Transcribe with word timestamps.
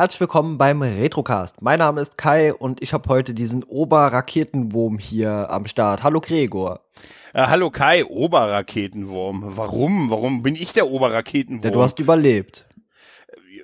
Herzlich 0.00 0.20
willkommen 0.20 0.56
beim 0.56 0.80
Retrocast. 0.80 1.60
Mein 1.60 1.78
Name 1.78 2.00
ist 2.00 2.16
Kai 2.16 2.54
und 2.54 2.82
ich 2.82 2.94
habe 2.94 3.06
heute 3.10 3.34
diesen 3.34 3.62
Oberraketenwurm 3.62 4.98
hier 4.98 5.50
am 5.50 5.66
Start. 5.66 6.02
Hallo 6.02 6.22
Gregor. 6.22 6.80
Äh, 7.34 7.48
hallo 7.48 7.68
Kai, 7.68 8.06
Oberraketenwurm. 8.06 9.58
Warum? 9.58 10.10
Warum 10.10 10.42
bin 10.42 10.54
ich 10.54 10.72
der 10.72 10.88
Oberraketenwurm? 10.88 11.64
Ja, 11.64 11.70
du 11.70 11.82
hast 11.82 11.98
überlebt. 11.98 12.64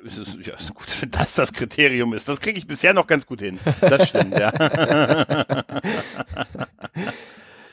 Es 0.07 0.19
ist, 0.19 0.37
ja, 0.47 0.53
gut, 0.75 0.89
wenn 1.01 1.11
das 1.11 1.37
das 1.37 1.55
Kriterium 1.55 2.13
ist. 2.13 2.29
Das 2.29 2.39
kriege 2.39 2.59
ich 2.59 2.67
bisher 2.67 2.93
noch 2.93 3.07
ganz 3.07 3.25
gut 3.25 3.41
hin. 3.41 3.59
Das 3.81 4.07
stimmt, 4.07 4.39
ja. 4.39 4.53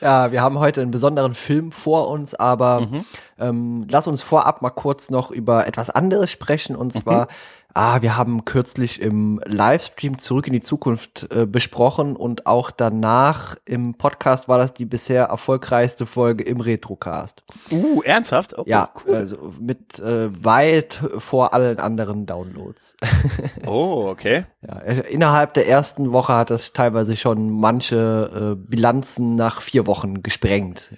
Ja, 0.04 0.32
wir 0.32 0.42
haben 0.42 0.58
heute 0.58 0.82
einen 0.82 0.90
besonderen 0.90 1.34
Film 1.34 1.72
vor 1.72 2.10
uns, 2.10 2.34
aber 2.34 2.82
mhm. 2.82 3.04
ähm, 3.38 3.86
lass 3.90 4.06
uns 4.06 4.20
vorab 4.20 4.60
mal 4.60 4.68
kurz 4.68 5.08
noch 5.08 5.30
über 5.30 5.66
etwas 5.66 5.88
anderes 5.88 6.30
sprechen 6.30 6.76
und 6.76 6.92
zwar 6.92 7.22
mhm. 7.22 7.28
Ah, 7.76 8.02
wir 8.02 8.16
haben 8.16 8.44
kürzlich 8.44 9.02
im 9.02 9.40
Livestream 9.44 10.20
Zurück 10.20 10.46
in 10.46 10.52
die 10.52 10.60
Zukunft 10.60 11.26
äh, 11.34 11.44
besprochen 11.44 12.14
und 12.14 12.46
auch 12.46 12.70
danach 12.70 13.56
im 13.64 13.94
Podcast 13.94 14.46
war 14.46 14.58
das 14.58 14.74
die 14.74 14.84
bisher 14.84 15.24
erfolgreichste 15.24 16.06
Folge 16.06 16.44
im 16.44 16.60
Retrocast. 16.60 17.42
Uh, 17.72 18.00
ernsthaft? 18.02 18.56
Oh, 18.56 18.62
ja, 18.64 18.90
cool. 19.04 19.16
also 19.16 19.52
mit 19.58 19.98
äh, 19.98 20.28
weit 20.44 21.00
vor 21.18 21.52
allen 21.52 21.80
anderen 21.80 22.26
Downloads. 22.26 22.94
oh, 23.66 24.06
okay. 24.08 24.46
Ja, 24.64 24.78
äh, 24.78 25.12
innerhalb 25.12 25.54
der 25.54 25.66
ersten 25.66 26.12
Woche 26.12 26.32
hat 26.32 26.50
das 26.50 26.74
teilweise 26.74 27.16
schon 27.16 27.50
manche 27.50 28.54
äh, 28.54 28.70
Bilanzen 28.70 29.34
nach 29.34 29.60
vier 29.60 29.88
Wochen 29.88 30.22
gesprengt. 30.22 30.92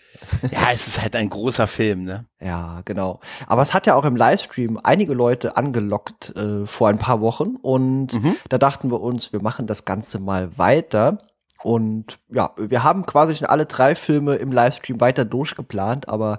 ja, 0.50 0.72
es 0.74 0.88
ist 0.88 1.00
halt 1.00 1.16
ein 1.16 1.30
großer 1.30 1.66
Film, 1.66 2.04
ne? 2.04 2.26
Ja, 2.40 2.82
genau. 2.84 3.20
Aber 3.46 3.62
es 3.62 3.72
hat 3.72 3.86
ja 3.86 3.94
auch 3.94 4.04
im 4.04 4.16
Livestream 4.16 4.78
einige 4.82 5.14
Leute 5.14 5.56
angelockt 5.56 6.36
äh, 6.36 6.66
vor 6.66 6.88
ein 6.88 6.98
paar 6.98 7.20
Wochen 7.20 7.56
und 7.62 8.12
mhm. 8.12 8.36
da 8.48 8.58
dachten 8.58 8.90
wir 8.90 9.00
uns, 9.00 9.32
wir 9.32 9.40
machen 9.40 9.66
das 9.66 9.84
Ganze 9.84 10.18
mal 10.18 10.58
weiter. 10.58 11.18
Und 11.62 12.18
ja, 12.30 12.50
wir 12.56 12.84
haben 12.84 13.06
quasi 13.06 13.34
schon 13.34 13.48
alle 13.48 13.66
drei 13.66 13.96
Filme 13.96 14.36
im 14.36 14.52
Livestream 14.52 15.00
weiter 15.00 15.24
durchgeplant, 15.24 16.08
aber 16.08 16.38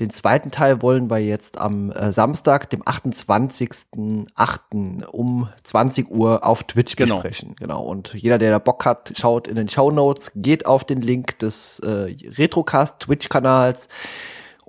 den 0.00 0.08
zweiten 0.10 0.50
Teil 0.50 0.80
wollen 0.80 1.10
wir 1.10 1.18
jetzt 1.18 1.58
am 1.58 1.90
äh, 1.90 2.10
Samstag, 2.12 2.70
dem 2.70 2.82
28.08. 2.82 5.04
um 5.04 5.50
20 5.64 6.10
Uhr 6.10 6.46
auf 6.46 6.62
Twitch 6.62 6.96
genau. 6.96 7.16
besprechen. 7.16 7.54
Genau. 7.58 7.82
Und 7.82 8.14
jeder, 8.14 8.38
der 8.38 8.52
da 8.52 8.58
Bock 8.58 8.86
hat, 8.86 9.12
schaut 9.16 9.46
in 9.46 9.56
den 9.56 9.68
Show 9.68 9.90
Notes, 9.90 10.32
geht 10.36 10.64
auf 10.64 10.84
den 10.84 11.02
Link 11.02 11.38
des 11.40 11.80
äh, 11.80 12.16
Retrocast 12.38 13.00
Twitch-Kanals 13.00 13.88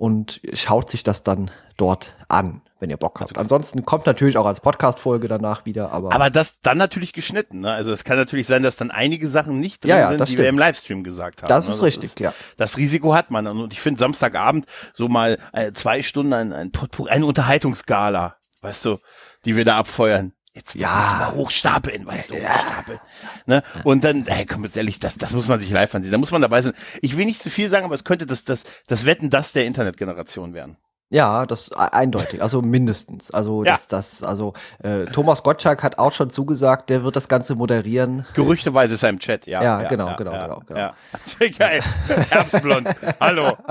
und 0.04 0.42
schaut 0.52 0.90
sich 0.90 1.02
das 1.02 1.22
dann 1.22 1.50
dort 1.78 2.14
an, 2.28 2.60
wenn 2.78 2.90
ihr 2.90 2.98
Bock 2.98 3.22
habt. 3.22 3.30
Also, 3.30 3.40
Ansonsten 3.40 3.86
kommt 3.86 4.04
natürlich 4.04 4.36
auch 4.36 4.44
als 4.44 4.60
Podcast-Folge 4.60 5.28
danach 5.28 5.64
wieder, 5.64 5.92
aber. 5.92 6.12
Aber 6.12 6.28
das 6.28 6.60
dann 6.60 6.76
natürlich 6.76 7.14
geschnitten, 7.14 7.60
ne? 7.60 7.72
Also 7.72 7.90
es 7.90 8.04
kann 8.04 8.18
natürlich 8.18 8.46
sein, 8.46 8.62
dass 8.62 8.76
dann 8.76 8.90
einige 8.90 9.30
Sachen 9.30 9.60
nicht 9.60 9.82
drin 9.82 9.88
ja, 9.92 9.98
ja, 10.00 10.08
sind, 10.10 10.20
die 10.20 10.26
stimmt. 10.26 10.42
wir 10.42 10.48
im 10.50 10.58
Livestream 10.58 11.04
gesagt 11.04 11.40
haben. 11.40 11.48
Das 11.48 11.64
ne? 11.64 11.70
ist 11.70 11.78
das 11.78 11.86
richtig, 11.86 12.10
ist, 12.10 12.20
ja. 12.20 12.34
Das 12.58 12.76
Risiko 12.76 13.14
hat 13.14 13.30
man. 13.30 13.46
Und 13.46 13.72
ich 13.72 13.80
finde 13.80 13.98
Samstagabend 13.98 14.66
so 14.92 15.08
mal 15.08 15.38
äh, 15.54 15.72
zwei 15.72 16.02
Stunden 16.02 16.34
ein, 16.34 16.52
ein, 16.52 16.70
eine 17.08 17.24
Unterhaltungsgala, 17.24 18.36
weißt 18.60 18.84
du, 18.84 18.98
die 19.46 19.56
wir 19.56 19.64
da 19.64 19.78
abfeuern. 19.78 20.34
Jetzt 20.54 20.76
ja. 20.76 21.16
mal 21.18 21.32
hochstapeln, 21.32 22.06
weißt 22.06 22.30
du, 22.30 22.34
hochstapeln. 22.34 23.00
Ne? 23.46 23.64
Und 23.82 24.04
dann, 24.04 24.24
hey, 24.26 24.46
komm 24.46 24.62
jetzt 24.62 24.76
ehrlich, 24.76 25.00
das, 25.00 25.16
das 25.16 25.32
muss 25.32 25.48
man 25.48 25.60
sich 25.60 25.70
live 25.70 25.92
ansehen. 25.92 26.12
Da 26.12 26.18
muss 26.18 26.30
man 26.30 26.42
dabei 26.42 26.62
sein. 26.62 26.74
Ich 27.02 27.16
will 27.16 27.26
nicht 27.26 27.42
zu 27.42 27.50
viel 27.50 27.68
sagen, 27.68 27.84
aber 27.84 27.94
es 27.96 28.04
könnte 28.04 28.24
das, 28.24 28.44
das, 28.44 28.62
das 28.86 29.04
Wetten, 29.04 29.30
das 29.30 29.52
der 29.52 29.64
Internetgeneration 29.64 30.54
werden. 30.54 30.76
Ja, 31.14 31.46
das 31.46 31.68
e-, 31.68 31.74
eindeutig, 31.76 32.42
also 32.42 32.60
mindestens. 32.60 33.30
Also 33.30 33.62
ja. 33.62 33.74
das, 33.74 33.86
das, 33.86 34.22
also 34.24 34.52
äh, 34.82 35.04
Thomas 35.04 35.44
Gottschalk 35.44 35.84
hat 35.84 35.96
auch 35.96 36.10
schon 36.10 36.28
zugesagt, 36.28 36.90
der 36.90 37.04
wird 37.04 37.14
das 37.14 37.28
Ganze 37.28 37.54
moderieren. 37.54 38.26
Gerüchteweise 38.34 38.94
ist 38.94 39.04
er 39.04 39.10
im 39.10 39.20
Chat, 39.20 39.46
ja. 39.46 39.62
Ja, 39.62 39.82
ja 39.82 39.88
genau, 39.88 40.08
ja, 40.08 40.16
genau, 40.16 40.32
genau, 40.32 40.62
genau. 40.66 40.80
Ja. 40.80 40.94
Geil. 41.58 41.82
Herbstblond. 42.30 42.88
Hallo. 43.20 43.56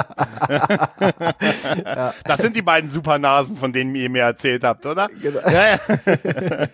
Das 2.24 2.40
sind 2.40 2.56
die 2.56 2.62
beiden 2.62 2.90
Supernasen, 2.90 3.58
von 3.58 3.74
denen 3.74 3.94
ihr 3.96 4.10
mir 4.10 4.24
erzählt 4.24 4.64
habt, 4.64 4.86
oder? 4.86 5.10
Genau. 5.22 5.40
Ja, 5.50 5.72
ja. 5.72 5.80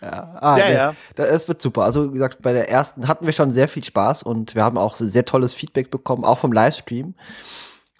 Ja, 0.00 0.38
ah, 0.40 0.56
ja, 0.56 0.64
nee, 0.68 0.74
ja. 0.74 0.94
Es 1.24 1.48
wird 1.48 1.60
super. 1.60 1.82
Also 1.82 2.10
wie 2.10 2.14
gesagt, 2.14 2.40
bei 2.40 2.52
der 2.52 2.70
ersten 2.70 3.08
hatten 3.08 3.26
wir 3.26 3.32
schon 3.32 3.50
sehr 3.50 3.66
viel 3.66 3.82
Spaß 3.82 4.22
und 4.22 4.54
wir 4.54 4.62
haben 4.62 4.78
auch 4.78 4.94
sehr 4.94 5.24
tolles 5.24 5.54
Feedback 5.54 5.90
bekommen, 5.90 6.24
auch 6.24 6.38
vom 6.38 6.52
Livestream 6.52 7.14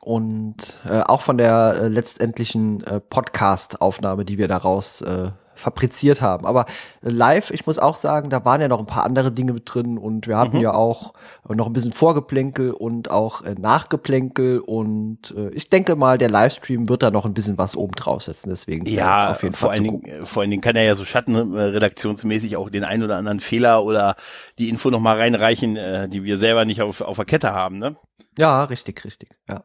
und 0.09 0.57
äh, 0.89 1.01
auch 1.01 1.21
von 1.21 1.37
der 1.37 1.81
äh, 1.83 1.89
letztendlichen 1.89 2.83
äh, 2.85 2.99
Podcast-Aufnahme, 2.99 4.25
die 4.25 4.39
wir 4.39 4.49
daraus 4.49 5.03
äh, 5.03 5.33
fabriziert 5.55 6.23
haben. 6.23 6.47
Aber 6.47 6.65
äh, 7.03 7.11
live, 7.11 7.51
ich 7.51 7.67
muss 7.67 7.79
auch 7.79 7.95
sagen, 7.95 8.31
da 8.31 8.43
waren 8.47 8.63
ja 8.63 8.69
noch 8.69 8.79
ein 8.79 8.87
paar 8.87 9.05
andere 9.05 9.31
Dinge 9.33 9.53
mit 9.53 9.65
drin 9.67 9.99
und 9.99 10.27
wir 10.27 10.39
hatten 10.39 10.57
mhm. 10.57 10.63
ja 10.63 10.73
auch 10.73 11.13
äh, 11.47 11.55
noch 11.55 11.67
ein 11.67 11.75
bisschen 11.75 11.93
Vorgeplänkel 11.93 12.71
und 12.71 13.11
auch 13.11 13.43
äh, 13.43 13.55
Nachgeplänkel 13.55 14.61
und 14.61 15.35
äh, 15.37 15.51
ich 15.51 15.69
denke 15.69 15.95
mal, 15.95 16.17
der 16.17 16.31
Livestream 16.31 16.89
wird 16.89 17.03
da 17.03 17.11
noch 17.11 17.27
ein 17.27 17.35
bisschen 17.35 17.59
was 17.59 17.77
oben 17.77 17.93
draufsetzen. 17.93 18.49
Deswegen 18.49 18.87
ja, 18.87 19.33
auf 19.33 19.43
jeden 19.43 19.55
vor 19.55 19.69
Fall. 19.69 19.77
Allen 19.77 19.85
Dingen, 19.85 20.25
vor 20.25 20.41
allen 20.41 20.51
Dingen 20.51 20.63
kann 20.63 20.77
er 20.77 20.85
ja 20.85 20.95
so 20.95 21.05
schattenredaktionsmäßig 21.05 22.57
auch 22.57 22.71
den 22.71 22.85
einen 22.85 23.03
oder 23.03 23.19
anderen 23.19 23.41
Fehler 23.41 23.85
oder 23.85 24.17
die 24.57 24.71
Info 24.71 24.89
noch 24.89 25.01
mal 25.01 25.19
reinreichen, 25.19 25.77
äh, 25.77 26.09
die 26.09 26.25
wir 26.25 26.39
selber 26.39 26.65
nicht 26.65 26.81
auf, 26.81 27.03
auf 27.03 27.17
der 27.17 27.27
Kette 27.27 27.53
haben, 27.53 27.79
ne? 27.79 27.95
Ja, 28.39 28.65
richtig, 28.65 29.05
richtig, 29.05 29.37
ja. 29.51 29.65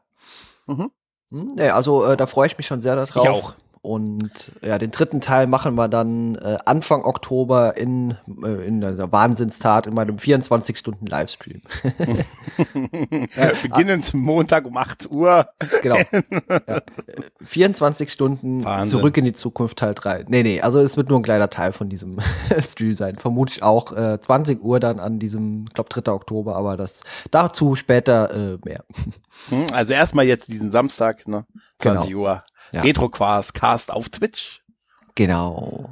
Mhm. 0.68 0.92
Nee, 1.56 1.70
also 1.70 2.06
äh, 2.06 2.18
da 2.18 2.28
freue 2.28 2.48
ich 2.48 2.58
mich 2.58 2.68
schon 2.68 2.82
sehr 2.82 2.96
darauf. 2.96 3.24
Ich 3.24 3.30
auch. 3.30 3.56
Und 3.84 4.54
ja, 4.62 4.78
den 4.78 4.92
dritten 4.92 5.20
Teil 5.20 5.46
machen 5.46 5.76
wir 5.76 5.90
dann 5.90 6.36
äh, 6.36 6.58
Anfang 6.64 7.04
Oktober 7.04 7.76
in, 7.76 8.16
äh, 8.42 8.66
in 8.66 8.80
der 8.80 9.12
Wahnsinnstat 9.12 9.88
in 9.88 9.94
meinem 9.94 10.16
24-Stunden-Livestream. 10.16 11.60
ja, 13.36 13.52
Beginnend 13.62 14.14
Montag 14.14 14.66
um 14.68 14.78
8 14.78 15.12
Uhr. 15.12 15.50
Genau. 15.82 15.98
Ja, 16.68 16.82
24 17.42 18.12
Stunden 18.12 18.64
Wahnsinn. 18.64 19.00
zurück 19.00 19.18
in 19.18 19.26
die 19.26 19.34
Zukunft 19.34 19.80
Teil 19.80 19.94
3. 19.94 20.26
Nee, 20.28 20.44
nee, 20.44 20.62
also 20.62 20.80
es 20.80 20.96
wird 20.96 21.10
nur 21.10 21.20
ein 21.20 21.24
kleiner 21.24 21.50
Teil 21.50 21.74
von 21.74 21.90
diesem 21.90 22.20
Stream 22.62 22.94
sein. 22.94 23.16
Vermutlich 23.18 23.64
auch 23.64 23.92
äh, 23.92 24.20
20 24.20 24.62
Uhr 24.62 24.80
dann 24.80 25.00
an 25.00 25.20
diesem, 25.20 25.66
ich 25.68 25.74
glaube 25.74 25.90
3. 25.90 26.12
Oktober, 26.12 26.56
aber 26.56 26.78
das 26.78 27.02
dazu 27.32 27.76
später 27.76 28.34
äh, 28.34 28.58
mehr. 28.64 28.86
Hm, 29.50 29.66
also 29.74 29.94
erstmal 29.94 30.26
jetzt 30.26 30.48
diesen 30.48 30.72
Samstag, 30.72 31.28
ne? 31.28 31.46
20 31.80 32.10
genau. 32.10 32.22
Uhr. 32.22 32.44
Ja. 32.74 32.82
Retrocast 32.82 33.54
Cast 33.54 33.92
auf 33.92 34.10
Twitch. 34.10 34.62
Genau. 35.16 35.90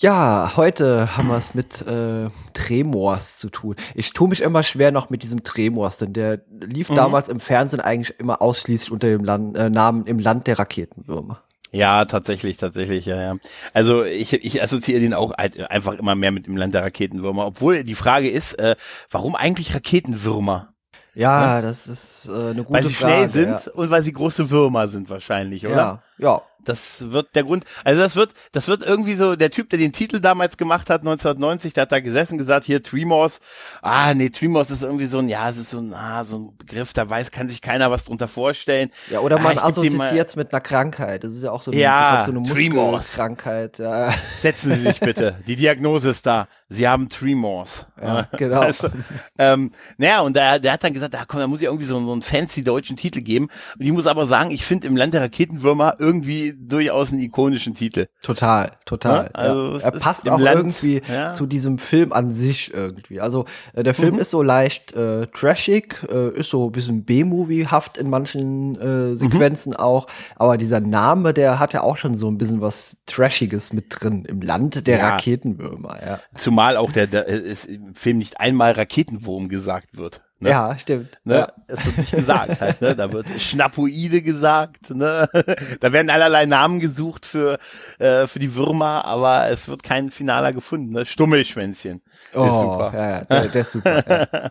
Ja, 0.00 0.52
heute 0.56 1.16
haben 1.16 1.28
wir 1.28 1.36
es 1.36 1.54
mit 1.54 1.82
äh, 1.82 2.30
Tremors 2.52 3.38
zu 3.38 3.50
tun. 3.50 3.74
Ich 3.96 4.12
tue 4.12 4.28
mich 4.28 4.42
immer 4.42 4.62
schwer 4.62 4.92
noch 4.92 5.10
mit 5.10 5.24
diesem 5.24 5.42
Tremors, 5.42 5.96
denn 5.98 6.12
der 6.12 6.40
lief 6.50 6.90
mhm. 6.90 6.94
damals 6.94 7.28
im 7.28 7.40
Fernsehen 7.40 7.80
eigentlich 7.80 8.18
immer 8.20 8.40
ausschließlich 8.40 8.92
unter 8.92 9.08
dem 9.08 9.24
Land, 9.24 9.56
äh, 9.56 9.70
Namen 9.70 10.06
im 10.06 10.20
Land 10.20 10.46
der 10.46 10.58
Raketenwürmer. 10.58 11.42
Ja, 11.72 12.04
tatsächlich, 12.04 12.56
tatsächlich, 12.56 13.06
ja, 13.06 13.20
ja. 13.20 13.34
Also 13.74 14.04
ich, 14.04 14.32
ich 14.32 14.62
assoziiere 14.62 15.00
den 15.00 15.14
auch 15.14 15.32
einfach 15.32 15.94
immer 15.94 16.14
mehr 16.14 16.30
mit 16.30 16.46
dem 16.46 16.56
Land 16.56 16.74
der 16.74 16.82
Raketenwürmer. 16.82 17.46
Obwohl 17.46 17.82
die 17.82 17.96
Frage 17.96 18.30
ist, 18.30 18.58
äh, 18.58 18.76
warum 19.10 19.34
eigentlich 19.34 19.74
Raketenwürmer? 19.74 20.72
Ja, 21.18 21.56
ja, 21.56 21.62
das 21.62 21.88
ist 21.88 22.28
äh, 22.28 22.30
eine 22.30 22.62
gute 22.62 22.64
Frage. 22.64 22.70
Weil 22.70 22.84
sie 22.84 22.94
Frage, 22.94 23.12
schnell 23.14 23.28
sind 23.28 23.66
ja. 23.66 23.72
und 23.72 23.90
weil 23.90 24.02
sie 24.02 24.12
große 24.12 24.48
Würmer 24.50 24.86
sind 24.86 25.10
wahrscheinlich, 25.10 25.66
oder? 25.66 25.74
Ja, 25.76 26.02
ja. 26.18 26.42
Das 26.68 27.10
wird 27.10 27.34
der 27.34 27.44
Grund, 27.44 27.64
also 27.84 28.00
das 28.00 28.16
wird, 28.16 28.32
das 28.52 28.68
wird 28.68 28.84
irgendwie 28.84 29.14
so, 29.14 29.36
der 29.36 29.50
Typ, 29.50 29.70
der 29.70 29.78
den 29.78 29.92
Titel 29.92 30.20
damals 30.20 30.56
gemacht 30.56 30.90
hat, 30.90 31.00
1990, 31.00 31.72
der 31.72 31.82
hat 31.82 31.92
da 31.92 32.00
gesessen 32.00 32.38
gesagt, 32.38 32.66
hier 32.66 32.82
Tremors, 32.82 33.40
ah, 33.82 34.14
nee, 34.14 34.28
Tremors 34.28 34.70
ist 34.70 34.82
irgendwie 34.82 35.06
so 35.06 35.18
ein, 35.18 35.28
ja, 35.28 35.48
es 35.48 35.56
ist 35.56 35.70
so 35.70 35.78
ein, 35.78 35.94
ah, 35.94 36.24
so 36.24 36.38
ein 36.38 36.56
Begriff, 36.56 36.92
da 36.92 37.08
weiß, 37.08 37.30
kann 37.30 37.48
sich 37.48 37.62
keiner 37.62 37.90
was 37.90 38.04
drunter 38.04 38.28
vorstellen. 38.28 38.90
Ja, 39.10 39.20
oder 39.20 39.38
man 39.38 39.58
ah, 39.58 39.64
assoziiert 39.64 40.28
es 40.28 40.36
mit 40.36 40.52
einer 40.52 40.60
Krankheit, 40.60 41.24
das 41.24 41.32
ist 41.32 41.42
ja 41.42 41.50
auch 41.50 41.62
so 41.62 41.72
ja, 41.72 42.22
so 42.24 42.30
eine 42.30 42.40
Muskelkrankheit, 42.40 43.78
ja. 43.78 44.12
Setzen 44.42 44.74
Sie 44.74 44.82
sich 44.82 45.00
bitte, 45.00 45.36
die 45.46 45.56
Diagnose 45.56 46.10
ist 46.10 46.26
da, 46.26 46.48
Sie 46.68 46.86
haben 46.86 47.08
Tremors. 47.08 47.86
Ja, 48.00 48.26
genau. 48.36 48.60
Also, 48.60 48.90
ähm, 49.38 49.72
naja, 49.96 50.20
und 50.20 50.36
der, 50.36 50.58
der 50.58 50.72
hat 50.72 50.84
dann 50.84 50.92
gesagt, 50.92 51.14
ah, 51.14 51.24
komm, 51.26 51.40
da 51.40 51.46
muss 51.46 51.60
ich 51.60 51.66
irgendwie 51.66 51.86
so, 51.86 51.98
so 51.98 52.12
einen 52.12 52.22
fancy 52.22 52.62
deutschen 52.62 52.96
Titel 52.96 53.22
geben. 53.22 53.48
Und 53.78 53.86
ich 53.86 53.92
muss 53.92 54.06
aber 54.06 54.26
sagen, 54.26 54.50
ich 54.50 54.64
finde 54.64 54.86
im 54.86 54.96
Land 54.96 55.14
der 55.14 55.22
Raketenwürmer 55.22 55.96
irgendwie 55.98 56.57
durchaus 56.58 57.12
einen 57.12 57.20
ikonischen 57.20 57.74
Titel. 57.74 58.06
Total, 58.22 58.72
total. 58.84 59.24
Ja, 59.24 59.30
also 59.32 59.78
ja. 59.78 59.84
Er 59.84 59.90
passt 59.92 60.28
auch 60.28 60.38
Land, 60.38 60.56
irgendwie 60.56 61.02
ja. 61.10 61.32
zu 61.32 61.46
diesem 61.46 61.78
Film 61.78 62.12
an 62.12 62.34
sich 62.34 62.72
irgendwie. 62.74 63.20
Also 63.20 63.44
äh, 63.74 63.82
der 63.82 63.94
Film 63.94 64.14
mhm. 64.14 64.20
ist 64.20 64.30
so 64.30 64.42
leicht 64.42 64.92
äh, 64.94 65.26
trashig, 65.26 66.06
äh, 66.10 66.30
ist 66.30 66.50
so 66.50 66.66
ein 66.66 66.72
bisschen 66.72 67.04
B-Movie-haft 67.04 67.96
in 67.96 68.10
manchen 68.10 68.80
äh, 68.80 69.16
Sequenzen 69.16 69.70
mhm. 69.70 69.78
auch. 69.78 70.06
Aber 70.36 70.58
dieser 70.58 70.80
Name, 70.80 71.32
der 71.32 71.58
hat 71.58 71.72
ja 71.72 71.82
auch 71.82 71.96
schon 71.96 72.16
so 72.16 72.28
ein 72.28 72.38
bisschen 72.38 72.60
was 72.60 72.98
Trashiges 73.06 73.72
mit 73.72 73.86
drin 73.90 74.24
im 74.24 74.40
Land 74.40 74.86
der. 74.86 74.98
Raketenwürmer. 75.02 75.98
Ja. 76.04 76.20
Zumal 76.36 76.76
auch 76.76 76.92
der, 76.92 77.06
der 77.06 77.26
ist 77.26 77.66
im 77.66 77.94
Film 77.94 78.18
nicht 78.18 78.40
einmal 78.40 78.72
Raketenwurm 78.72 79.48
gesagt 79.48 79.96
wird. 79.96 80.22
Ne? 80.40 80.50
Ja, 80.50 80.78
stimmt. 80.78 81.18
Ne? 81.24 81.34
Ja. 81.34 81.52
Es 81.66 81.84
wird 81.84 81.98
nicht 81.98 82.12
gesagt 82.12 82.60
halt, 82.60 82.80
ne? 82.80 82.94
Da 82.94 83.12
wird 83.12 83.28
Schnappoide 83.40 84.22
gesagt, 84.22 84.90
ne? 84.90 85.28
Da 85.80 85.92
werden 85.92 86.10
allerlei 86.10 86.46
Namen 86.46 86.78
gesucht 86.78 87.26
für, 87.26 87.58
äh, 87.98 88.28
für 88.28 88.38
die 88.38 88.54
Würmer, 88.54 89.04
aber 89.04 89.50
es 89.50 89.66
wird 89.66 89.82
kein 89.82 90.12
Finaler 90.12 90.52
gefunden, 90.52 90.92
ne? 90.92 91.06
Stummelschwänzchen. 91.06 92.02
Oh, 92.34 92.44
ist 92.44 92.52
super. 92.52 92.92
Ja, 92.94 93.10
ja, 93.10 93.24
der, 93.24 93.48
der 93.48 93.60
ist 93.60 93.72
super. 93.72 94.04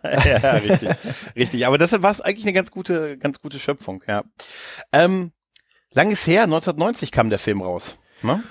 ja. 0.03 0.39
ja, 0.43 0.51
richtig. 0.51 0.89
Richtig. 1.37 1.65
Aber 1.65 1.77
deshalb 1.77 2.03
war 2.03 2.11
es 2.11 2.19
eigentlich 2.19 2.45
eine 2.45 2.53
ganz 2.53 2.69
gute, 2.69 3.17
ganz 3.17 3.39
gute 3.41 3.57
Schöpfung, 3.57 4.03
ja. 4.07 4.23
Ähm, 4.91 5.31
lang 5.91 6.11
ist 6.11 6.27
her, 6.27 6.43
1990 6.43 7.13
kam 7.13 7.29
der 7.29 7.39
Film 7.39 7.61
raus. 7.61 7.95
Ne? 8.23 8.43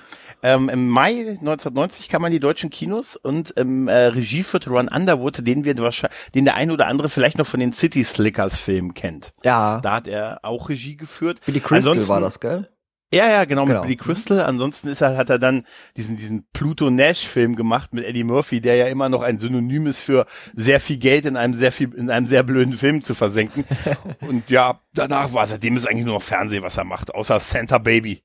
Ähm, 0.43 0.69
Im 0.69 0.89
Mai 0.89 1.37
1990 1.39 2.09
kam 2.09 2.21
man 2.21 2.31
in 2.31 2.35
die 2.35 2.39
deutschen 2.39 2.69
Kinos 2.69 3.15
und 3.15 3.51
im 3.51 3.87
äh, 3.87 4.07
Regie 4.07 4.43
führte 4.43 4.69
Ron 4.69 4.87
Underwood, 4.87 5.45
den 5.45 5.63
wir 5.63 5.77
wahrscheinlich, 5.77 6.17
den 6.35 6.45
der 6.45 6.55
eine 6.55 6.73
oder 6.73 6.87
andere 6.87 7.09
vielleicht 7.09 7.37
noch 7.37 7.47
von 7.47 7.59
den 7.59 7.73
City 7.73 8.03
Slickers 8.03 8.57
Filmen 8.57 8.93
kennt. 8.93 9.33
Ja. 9.43 9.79
Da 9.81 9.95
hat 9.95 10.07
er 10.07 10.39
auch 10.43 10.69
Regie 10.69 10.95
geführt. 10.95 11.41
Billy 11.45 11.59
Crystal 11.59 11.91
Ansonsten, 11.91 12.09
war 12.09 12.21
das, 12.21 12.39
gell? 12.39 12.67
Ja, 13.13 13.29
ja, 13.29 13.45
genau, 13.45 13.63
genau, 13.65 13.75
mit 13.79 13.83
Billy 13.83 13.95
Crystal. 13.95 14.43
Ansonsten 14.43 14.89
ist 14.89 14.99
er, 14.99 15.15
hat 15.15 15.29
er 15.29 15.39
dann 15.39 15.63
diesen, 15.95 16.17
diesen 16.17 16.45
Pluto 16.51 16.89
Nash 16.89 17.25
Film 17.25 17.55
gemacht 17.55 17.93
mit 17.93 18.03
Eddie 18.03 18.25
Murphy, 18.25 18.59
der 18.59 18.75
ja 18.75 18.87
immer 18.87 19.07
noch 19.07 19.21
ein 19.21 19.39
Synonym 19.39 19.87
ist 19.87 20.01
für 20.01 20.25
sehr 20.55 20.81
viel 20.81 20.97
Geld 20.97 21.25
in 21.25 21.37
einem 21.37 21.55
sehr 21.55 21.71
viel, 21.71 21.93
in 21.93 22.09
einem 22.09 22.27
sehr 22.27 22.43
blöden 22.43 22.73
Film 22.73 23.01
zu 23.01 23.15
versenken. 23.15 23.63
Und 24.19 24.49
ja, 24.49 24.81
danach 24.93 25.31
war 25.33 25.47
seitdem 25.47 25.77
ist 25.77 25.87
eigentlich 25.87 26.05
nur 26.05 26.15
noch 26.15 26.21
Fernsehen, 26.21 26.63
was 26.63 26.77
er 26.77 26.83
macht, 26.83 27.15
außer 27.15 27.39
Santa 27.39 27.77
Baby. 27.77 28.23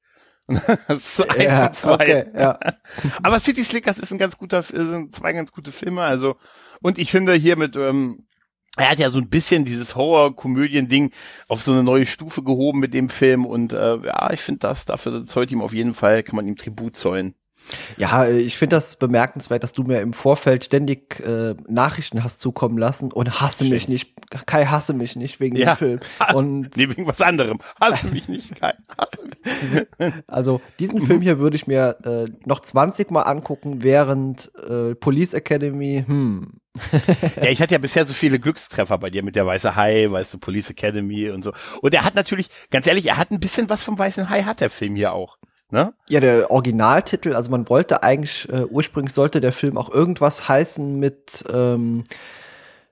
das 0.89 0.99
ist 0.99 1.17
so 1.17 1.29
eins 1.29 1.43
ja, 1.43 1.67
und 1.67 1.75
zwei. 1.75 1.95
Okay, 1.95 2.25
ja. 2.35 2.59
Aber 3.23 3.41
City 3.41 3.65
Slickers 3.65 3.99
ist 3.99 4.13
ein 4.13 4.19
ganz 4.19 4.37
guter, 4.37 4.63
sind 4.63 5.15
zwei 5.15 5.33
ganz 5.33 5.53
gute 5.53 5.73
Filme, 5.73 6.03
also, 6.03 6.37
und 6.81 6.99
ich 6.99 7.11
finde 7.11 7.35
hier 7.35 7.57
mit, 7.57 7.77
ähm, 7.77 8.27
er 8.77 8.91
hat 8.91 8.99
ja 8.99 9.11
so 9.11 9.19
ein 9.19 9.29
bisschen 9.29 9.65
dieses 9.65 9.95
Horror-Komödien-Ding 9.97 11.13
auf 11.49 11.63
so 11.63 11.73
eine 11.73 11.83
neue 11.83 12.07
Stufe 12.07 12.43
gehoben 12.43 12.81
mit 12.81 12.95
dem 12.95 13.11
Film 13.11 13.45
und 13.45 13.73
äh, 13.73 13.97
ja, 13.99 14.31
ich 14.33 14.41
finde 14.41 14.61
das, 14.61 14.87
dafür 14.87 15.27
zollt 15.27 15.53
ihm 15.53 15.61
auf 15.61 15.75
jeden 15.75 15.95
Fall, 15.95 16.23
kann 16.23 16.37
man 16.37 16.47
ihm 16.47 16.57
Tribut 16.57 16.97
zollen. 16.97 17.35
Ja, 17.97 18.29
ich 18.29 18.57
finde 18.57 18.77
das 18.77 18.97
bemerkenswert, 18.97 19.63
dass 19.63 19.73
du 19.73 19.83
mir 19.85 20.01
im 20.01 20.13
Vorfeld 20.13 20.65
ständig 20.65 21.21
äh, 21.21 21.55
Nachrichten 21.69 22.25
hast 22.25 22.41
zukommen 22.41 22.79
lassen 22.79 23.13
und 23.13 23.41
hasse 23.41 23.65
Schön. 23.65 23.73
mich 23.73 23.89
nicht. 23.89 24.15
Kai, 24.47 24.67
hasse 24.67 24.93
mich 24.95 25.17
nicht 25.17 25.41
wegen 25.41 25.57
ja. 25.57 25.75
dem 25.75 25.79
Film. 25.79 26.01
Und 26.35 26.77
nee, 26.77 26.89
wegen 26.89 27.07
was 27.07 27.21
anderem. 27.21 27.59
Hasse 27.81 28.09
mich 28.09 28.29
nicht, 28.29 28.59
Kai. 28.59 28.75
Hasse. 28.97 29.22
Also, 30.27 30.61
diesen 30.79 31.01
Film 31.01 31.21
hier 31.21 31.39
würde 31.39 31.57
ich 31.57 31.67
mir 31.67 31.97
äh, 32.05 32.31
noch 32.47 32.61
20 32.61 33.11
Mal 33.11 33.23
angucken, 33.23 33.83
während 33.83 34.51
äh, 34.69 34.95
Police 34.95 35.35
Academy, 35.35 36.05
hm. 36.07 36.61
ja, 37.37 37.51
ich 37.51 37.61
hatte 37.61 37.75
ja 37.75 37.79
bisher 37.79 38.07
so 38.07 38.13
viele 38.13 38.39
Glückstreffer 38.39 38.99
bei 38.99 39.11
dir 39.11 39.23
mit 39.23 39.37
der 39.37 39.47
Weiße 39.47 39.77
Hai, 39.77 40.11
weißt 40.11 40.35
du, 40.35 40.39
Police 40.39 40.71
Academy 40.71 41.31
und 41.31 41.45
so. 41.45 41.53
Und 41.83 41.95
er 41.95 42.05
hat 42.05 42.15
natürlich, 42.15 42.49
ganz 42.71 42.87
ehrlich, 42.87 43.07
er 43.07 43.19
hat 43.19 43.31
ein 43.31 43.41
bisschen 43.41 43.69
was 43.69 43.83
vom 43.83 43.99
Weißen 43.99 44.31
Hai, 44.31 44.43
hat 44.43 44.61
der 44.61 44.71
Film 44.71 44.97
hier 44.97 45.13
auch. 45.13 45.39
Ne? 45.71 45.95
Ja, 46.09 46.21
der 46.21 46.51
Originaltitel, 46.51 47.35
also 47.35 47.51
man 47.51 47.69
wollte 47.69 48.03
eigentlich, 48.03 48.47
äh, 48.51 48.65
ursprünglich 48.65 49.15
sollte 49.15 49.41
der 49.41 49.53
Film 49.53 49.79
auch 49.79 49.91
irgendwas 49.91 50.49
heißen 50.49 50.99
mit, 50.99 51.45
ähm, 51.51 52.05
äh, 52.11 52.15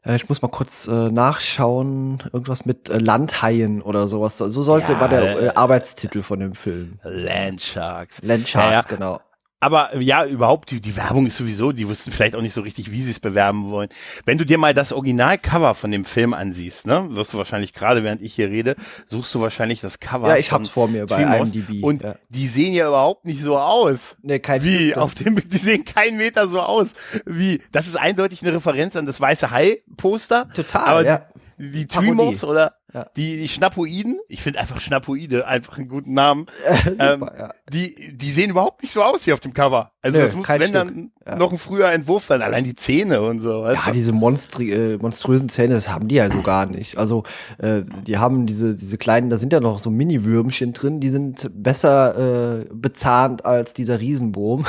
ich 0.04 0.28
muss 0.28 0.40
mal 0.40 0.48
kurz 0.48 0.86
äh, 0.88 1.10
nachschauen, 1.10 2.22
irgendwas 2.32 2.64
mit 2.64 2.88
äh, 2.88 2.98
Landhaien 2.98 3.82
oder 3.82 4.08
sowas. 4.08 4.38
So 4.38 4.62
sollte 4.62 4.92
ja, 4.92 5.00
war 5.00 5.08
der 5.08 5.42
äh, 5.42 5.48
Arbeitstitel 5.54 6.22
von 6.22 6.40
dem 6.40 6.54
Film. 6.54 6.98
Landsharks. 7.02 8.22
Landsharks, 8.22 8.70
ja, 8.70 8.72
ja. 8.72 8.82
genau. 8.82 9.20
Aber 9.62 9.94
ja, 9.98 10.24
überhaupt, 10.24 10.70
die, 10.70 10.80
die 10.80 10.96
Werbung 10.96 11.26
ist 11.26 11.36
sowieso, 11.36 11.72
die 11.72 11.86
wussten 11.86 12.10
vielleicht 12.10 12.34
auch 12.34 12.40
nicht 12.40 12.54
so 12.54 12.62
richtig, 12.62 12.90
wie 12.92 13.02
sie 13.02 13.10
es 13.10 13.20
bewerben 13.20 13.70
wollen. 13.70 13.90
Wenn 14.24 14.38
du 14.38 14.46
dir 14.46 14.56
mal 14.56 14.72
das 14.72 14.90
Originalcover 14.90 15.74
von 15.74 15.90
dem 15.90 16.06
Film 16.06 16.32
ansiehst, 16.32 16.86
ne, 16.86 17.06
wirst 17.10 17.34
du 17.34 17.38
wahrscheinlich, 17.38 17.74
gerade 17.74 18.02
während 18.02 18.22
ich 18.22 18.34
hier 18.34 18.48
rede, 18.48 18.74
suchst 19.06 19.34
du 19.34 19.40
wahrscheinlich 19.42 19.82
das 19.82 20.00
Cover. 20.00 20.28
Ja, 20.28 20.36
ich 20.38 20.50
hab's 20.50 20.70
vor 20.70 20.88
mir 20.88 21.04
bei 21.04 21.22
Trimos, 21.22 21.52
IMDb. 21.52 21.84
Und 21.84 22.02
ja. 22.02 22.14
die 22.30 22.48
sehen 22.48 22.72
ja 22.72 22.88
überhaupt 22.88 23.26
nicht 23.26 23.42
so 23.42 23.58
aus. 23.58 24.16
Nee, 24.22 24.38
kein 24.38 24.64
Wie, 24.64 24.94
auf 24.96 25.14
dem 25.14 25.36
die 25.46 25.58
sehen 25.58 25.84
keinen 25.84 26.16
Meter 26.16 26.48
so 26.48 26.60
aus. 26.60 26.94
Wie, 27.26 27.60
das 27.70 27.86
ist 27.86 27.96
eindeutig 27.98 28.40
eine 28.42 28.54
Referenz 28.54 28.96
an 28.96 29.04
das 29.04 29.20
weiße 29.20 29.50
Hai-Poster. 29.50 30.48
Total, 30.54 30.86
aber 30.86 31.04
ja. 31.04 31.26
Die, 31.58 31.70
die 31.70 31.86
Tremors 31.86 32.42
oder 32.44 32.76
ja. 32.92 33.06
Die, 33.16 33.36
die 33.36 33.48
Schnappoiden, 33.48 34.18
ich 34.28 34.42
finde 34.42 34.58
einfach 34.58 34.80
Schnappoide 34.80 35.46
einfach 35.46 35.78
einen 35.78 35.88
guten 35.88 36.12
Namen. 36.12 36.46
Super, 36.84 37.12
ähm, 37.12 37.30
ja. 37.38 37.54
die, 37.72 38.16
die 38.16 38.32
sehen 38.32 38.50
überhaupt 38.50 38.82
nicht 38.82 38.92
so 38.92 39.02
aus 39.02 39.26
wie 39.26 39.32
auf 39.32 39.40
dem 39.40 39.54
Cover. 39.54 39.92
Also 40.02 40.18
Nö, 40.18 40.24
das 40.24 40.34
muss, 40.34 40.48
wenn 40.48 40.62
Stück. 40.62 40.72
dann 40.72 41.10
ja. 41.26 41.36
noch 41.36 41.52
ein 41.52 41.58
früher 41.58 41.90
Entwurf 41.92 42.24
sein, 42.24 42.42
allein 42.42 42.64
die 42.64 42.74
Zähne 42.74 43.22
und 43.22 43.40
so. 43.40 43.62
Weißt 43.62 43.86
ja, 43.86 43.92
du? 43.92 43.96
diese 43.96 44.12
monstri 44.12 44.72
äh, 44.72 44.98
monströsen 44.98 45.48
Zähne, 45.48 45.74
das 45.74 45.88
haben 45.88 46.08
die 46.08 46.16
ja 46.16 46.30
so 46.30 46.42
gar 46.42 46.66
nicht. 46.66 46.98
Also 46.98 47.22
äh, 47.58 47.82
die 48.06 48.18
haben 48.18 48.46
diese, 48.46 48.74
diese 48.74 48.98
kleinen, 48.98 49.30
da 49.30 49.36
sind 49.36 49.52
ja 49.52 49.60
noch 49.60 49.78
so 49.78 49.90
Mini-Würmchen 49.90 50.72
drin, 50.72 51.00
die 51.00 51.10
sind 51.10 51.48
besser 51.54 52.60
äh, 52.60 52.66
bezahnt 52.72 53.44
als 53.44 53.72
dieser 53.72 54.00
Riesenwurm. 54.00 54.66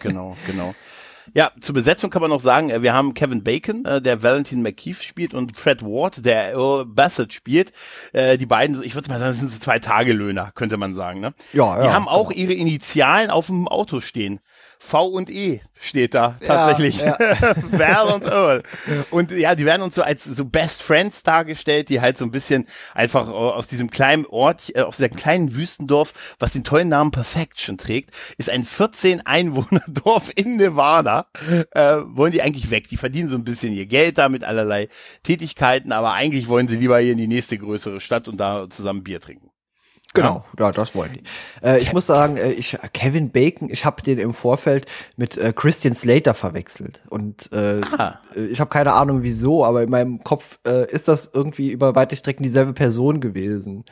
genau, 0.00 0.36
genau. 0.46 0.74
Ja, 1.34 1.52
zur 1.60 1.74
Besetzung 1.74 2.10
kann 2.10 2.22
man 2.22 2.30
noch 2.30 2.40
sagen, 2.40 2.70
äh, 2.70 2.82
wir 2.82 2.92
haben 2.92 3.14
Kevin 3.14 3.44
Bacon, 3.44 3.84
äh, 3.84 4.02
der 4.02 4.22
Valentin 4.22 4.62
McKeith 4.62 5.02
spielt 5.02 5.34
und 5.34 5.56
Fred 5.56 5.82
Ward, 5.82 6.24
der 6.24 6.52
Earl 6.52 6.86
Bassett 6.86 7.32
spielt. 7.32 7.72
Äh, 8.12 8.38
die 8.38 8.46
beiden, 8.46 8.82
ich 8.82 8.94
würde 8.94 9.08
mal 9.08 9.20
sagen, 9.20 9.34
sind 9.34 9.52
so 9.52 9.58
zwei 9.58 9.78
Tagelöhner, 9.78 10.50
könnte 10.54 10.76
man 10.76 10.94
sagen. 10.94 11.20
Ne? 11.20 11.34
Ja, 11.52 11.76
ja. 11.76 11.82
Die 11.82 11.88
haben 11.90 12.08
auch 12.08 12.30
ihre 12.30 12.52
Initialen 12.52 13.30
auf 13.30 13.46
dem 13.46 13.68
Auto 13.68 14.00
stehen. 14.00 14.40
V 14.82 15.06
und 15.08 15.30
E 15.30 15.60
steht 15.78 16.14
da 16.14 16.38
tatsächlich. 16.44 17.00
Ja, 17.00 17.16
ja. 17.20 17.54
Val 17.70 18.14
und 18.14 18.24
Earl. 18.24 18.62
Und 19.10 19.30
ja, 19.30 19.54
die 19.54 19.66
werden 19.66 19.82
uns 19.82 19.94
so 19.94 20.02
als 20.02 20.24
so 20.24 20.46
Best 20.46 20.82
Friends 20.82 21.22
dargestellt, 21.22 21.90
die 21.90 22.00
halt 22.00 22.16
so 22.16 22.24
ein 22.24 22.30
bisschen 22.30 22.66
einfach 22.94 23.28
aus 23.28 23.66
diesem 23.66 23.90
kleinen 23.90 24.24
Ort, 24.24 24.74
äh, 24.74 24.80
aus 24.80 24.96
diesem 24.96 25.14
kleinen 25.14 25.54
Wüstendorf, 25.54 26.34
was 26.38 26.52
den 26.52 26.64
tollen 26.64 26.88
Namen 26.88 27.10
Perfection 27.10 27.76
trägt, 27.76 28.14
ist 28.38 28.48
ein 28.48 28.64
14 28.64 29.26
Einwohner 29.26 29.84
Dorf 29.86 30.30
in 30.34 30.56
Nevada. 30.56 31.26
Äh, 31.72 31.98
wollen 32.06 32.32
die 32.32 32.42
eigentlich 32.42 32.70
weg? 32.70 32.88
Die 32.88 32.96
verdienen 32.96 33.28
so 33.28 33.36
ein 33.36 33.44
bisschen 33.44 33.74
ihr 33.74 33.86
Geld 33.86 34.16
da 34.16 34.30
mit 34.30 34.44
allerlei 34.44 34.88
Tätigkeiten, 35.22 35.92
aber 35.92 36.14
eigentlich 36.14 36.48
wollen 36.48 36.68
sie 36.68 36.76
lieber 36.76 36.98
hier 36.98 37.12
in 37.12 37.18
die 37.18 37.28
nächste 37.28 37.58
größere 37.58 38.00
Stadt 38.00 38.28
und 38.28 38.38
da 38.38 38.68
zusammen 38.70 39.04
Bier 39.04 39.20
trinken. 39.20 39.50
Genau, 40.12 40.44
ja, 40.58 40.66
ja 40.66 40.70
das 40.72 40.94
wollen 40.96 41.12
die. 41.12 41.22
Äh, 41.62 41.78
ich 41.78 41.92
muss 41.92 42.06
sagen, 42.06 42.36
äh, 42.36 42.50
ich 42.50 42.76
Kevin 42.92 43.30
Bacon, 43.30 43.68
ich 43.70 43.84
habe 43.84 44.02
den 44.02 44.18
im 44.18 44.34
Vorfeld 44.34 44.86
mit 45.16 45.36
äh, 45.36 45.52
Christian 45.54 45.94
Slater 45.94 46.34
verwechselt 46.34 47.00
und 47.10 47.52
äh, 47.52 47.78
äh 47.78 48.12
ich 48.50 48.58
habe 48.58 48.70
keine 48.70 48.92
Ahnung 48.94 49.22
wieso, 49.22 49.64
aber 49.64 49.84
in 49.84 49.90
meinem 49.90 50.24
Kopf 50.24 50.58
äh, 50.66 50.90
ist 50.90 51.06
das 51.06 51.30
irgendwie 51.32 51.70
über 51.70 51.94
weite 51.94 52.16
Strecken 52.16 52.42
dieselbe 52.42 52.72
Person 52.72 53.20
gewesen. 53.20 53.84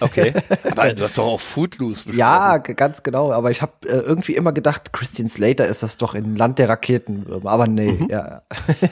Okay, 0.00 0.32
aber 0.70 0.94
du 0.94 1.04
hast 1.04 1.18
doch 1.18 1.26
auch 1.26 1.40
Footloose 1.40 2.04
besprochen. 2.04 2.18
Ja, 2.18 2.56
ganz 2.56 3.02
genau, 3.02 3.32
aber 3.32 3.50
ich 3.50 3.60
habe 3.60 3.72
äh, 3.86 3.98
irgendwie 3.98 4.34
immer 4.34 4.52
gedacht, 4.52 4.94
Christian 4.94 5.28
Slater 5.28 5.66
ist 5.66 5.82
das 5.82 5.98
doch 5.98 6.14
im 6.14 6.36
Land 6.36 6.58
der 6.58 6.70
Raketen, 6.70 7.26
aber 7.44 7.66
nee, 7.66 7.92
mhm. 7.92 8.08
ja. 8.08 8.42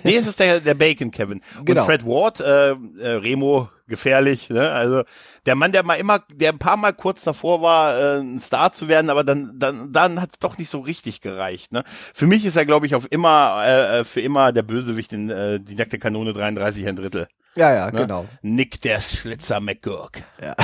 nee, 0.03 0.17
es 0.17 0.27
ist 0.27 0.39
der, 0.39 0.61
der 0.61 0.75
Bacon 0.75 1.11
Kevin. 1.11 1.41
Und 1.59 1.65
genau. 1.65 1.85
Fred 1.85 2.05
Ward, 2.05 2.41
äh, 2.41 2.73
äh, 2.73 3.17
Remo 3.17 3.71
gefährlich. 3.87 4.51
Ne? 4.51 4.71
Also 4.71 5.03
der 5.47 5.55
Mann, 5.55 5.73
der 5.73 5.85
mal 5.85 5.95
immer, 5.95 6.21
der 6.31 6.53
ein 6.53 6.59
paar 6.59 6.77
Mal 6.77 6.93
kurz 6.93 7.23
davor 7.23 7.63
war, 7.63 7.99
äh, 7.99 8.21
ein 8.21 8.41
Star 8.41 8.73
zu 8.73 8.89
werden, 8.89 9.11
aber 9.11 9.25
dann, 9.25 9.59
dann, 9.59 9.93
dann 9.93 10.21
hat 10.21 10.31
es 10.33 10.39
doch 10.39 10.59
nicht 10.59 10.71
so 10.71 10.81
richtig 10.81 11.21
gereicht. 11.21 11.73
Ne? 11.73 11.85
Für 11.87 12.27
mich 12.27 12.45
ist 12.45 12.57
er, 12.57 12.67
glaube 12.67 12.87
ich, 12.87 12.95
auf 12.95 13.07
immer, 13.11 13.63
äh, 13.65 14.01
äh, 14.01 14.05
für 14.05 14.21
immer 14.21 14.53
der 14.53 14.63
Bösewicht 14.63 15.13
in 15.13 15.31
äh, 15.31 15.61
die 15.61 15.75
nackte 15.75 15.99
Kanone 15.99 16.33
33 16.33 16.87
ein 16.87 16.97
Drittel. 16.97 17.29
Ja, 17.57 17.73
ja, 17.73 17.91
ne? 17.91 18.01
genau. 18.01 18.27
Nick 18.43 18.81
der 18.81 19.01
Schlitzer 19.01 19.61
McGurk. 19.61 20.23
Ja. 20.41 20.57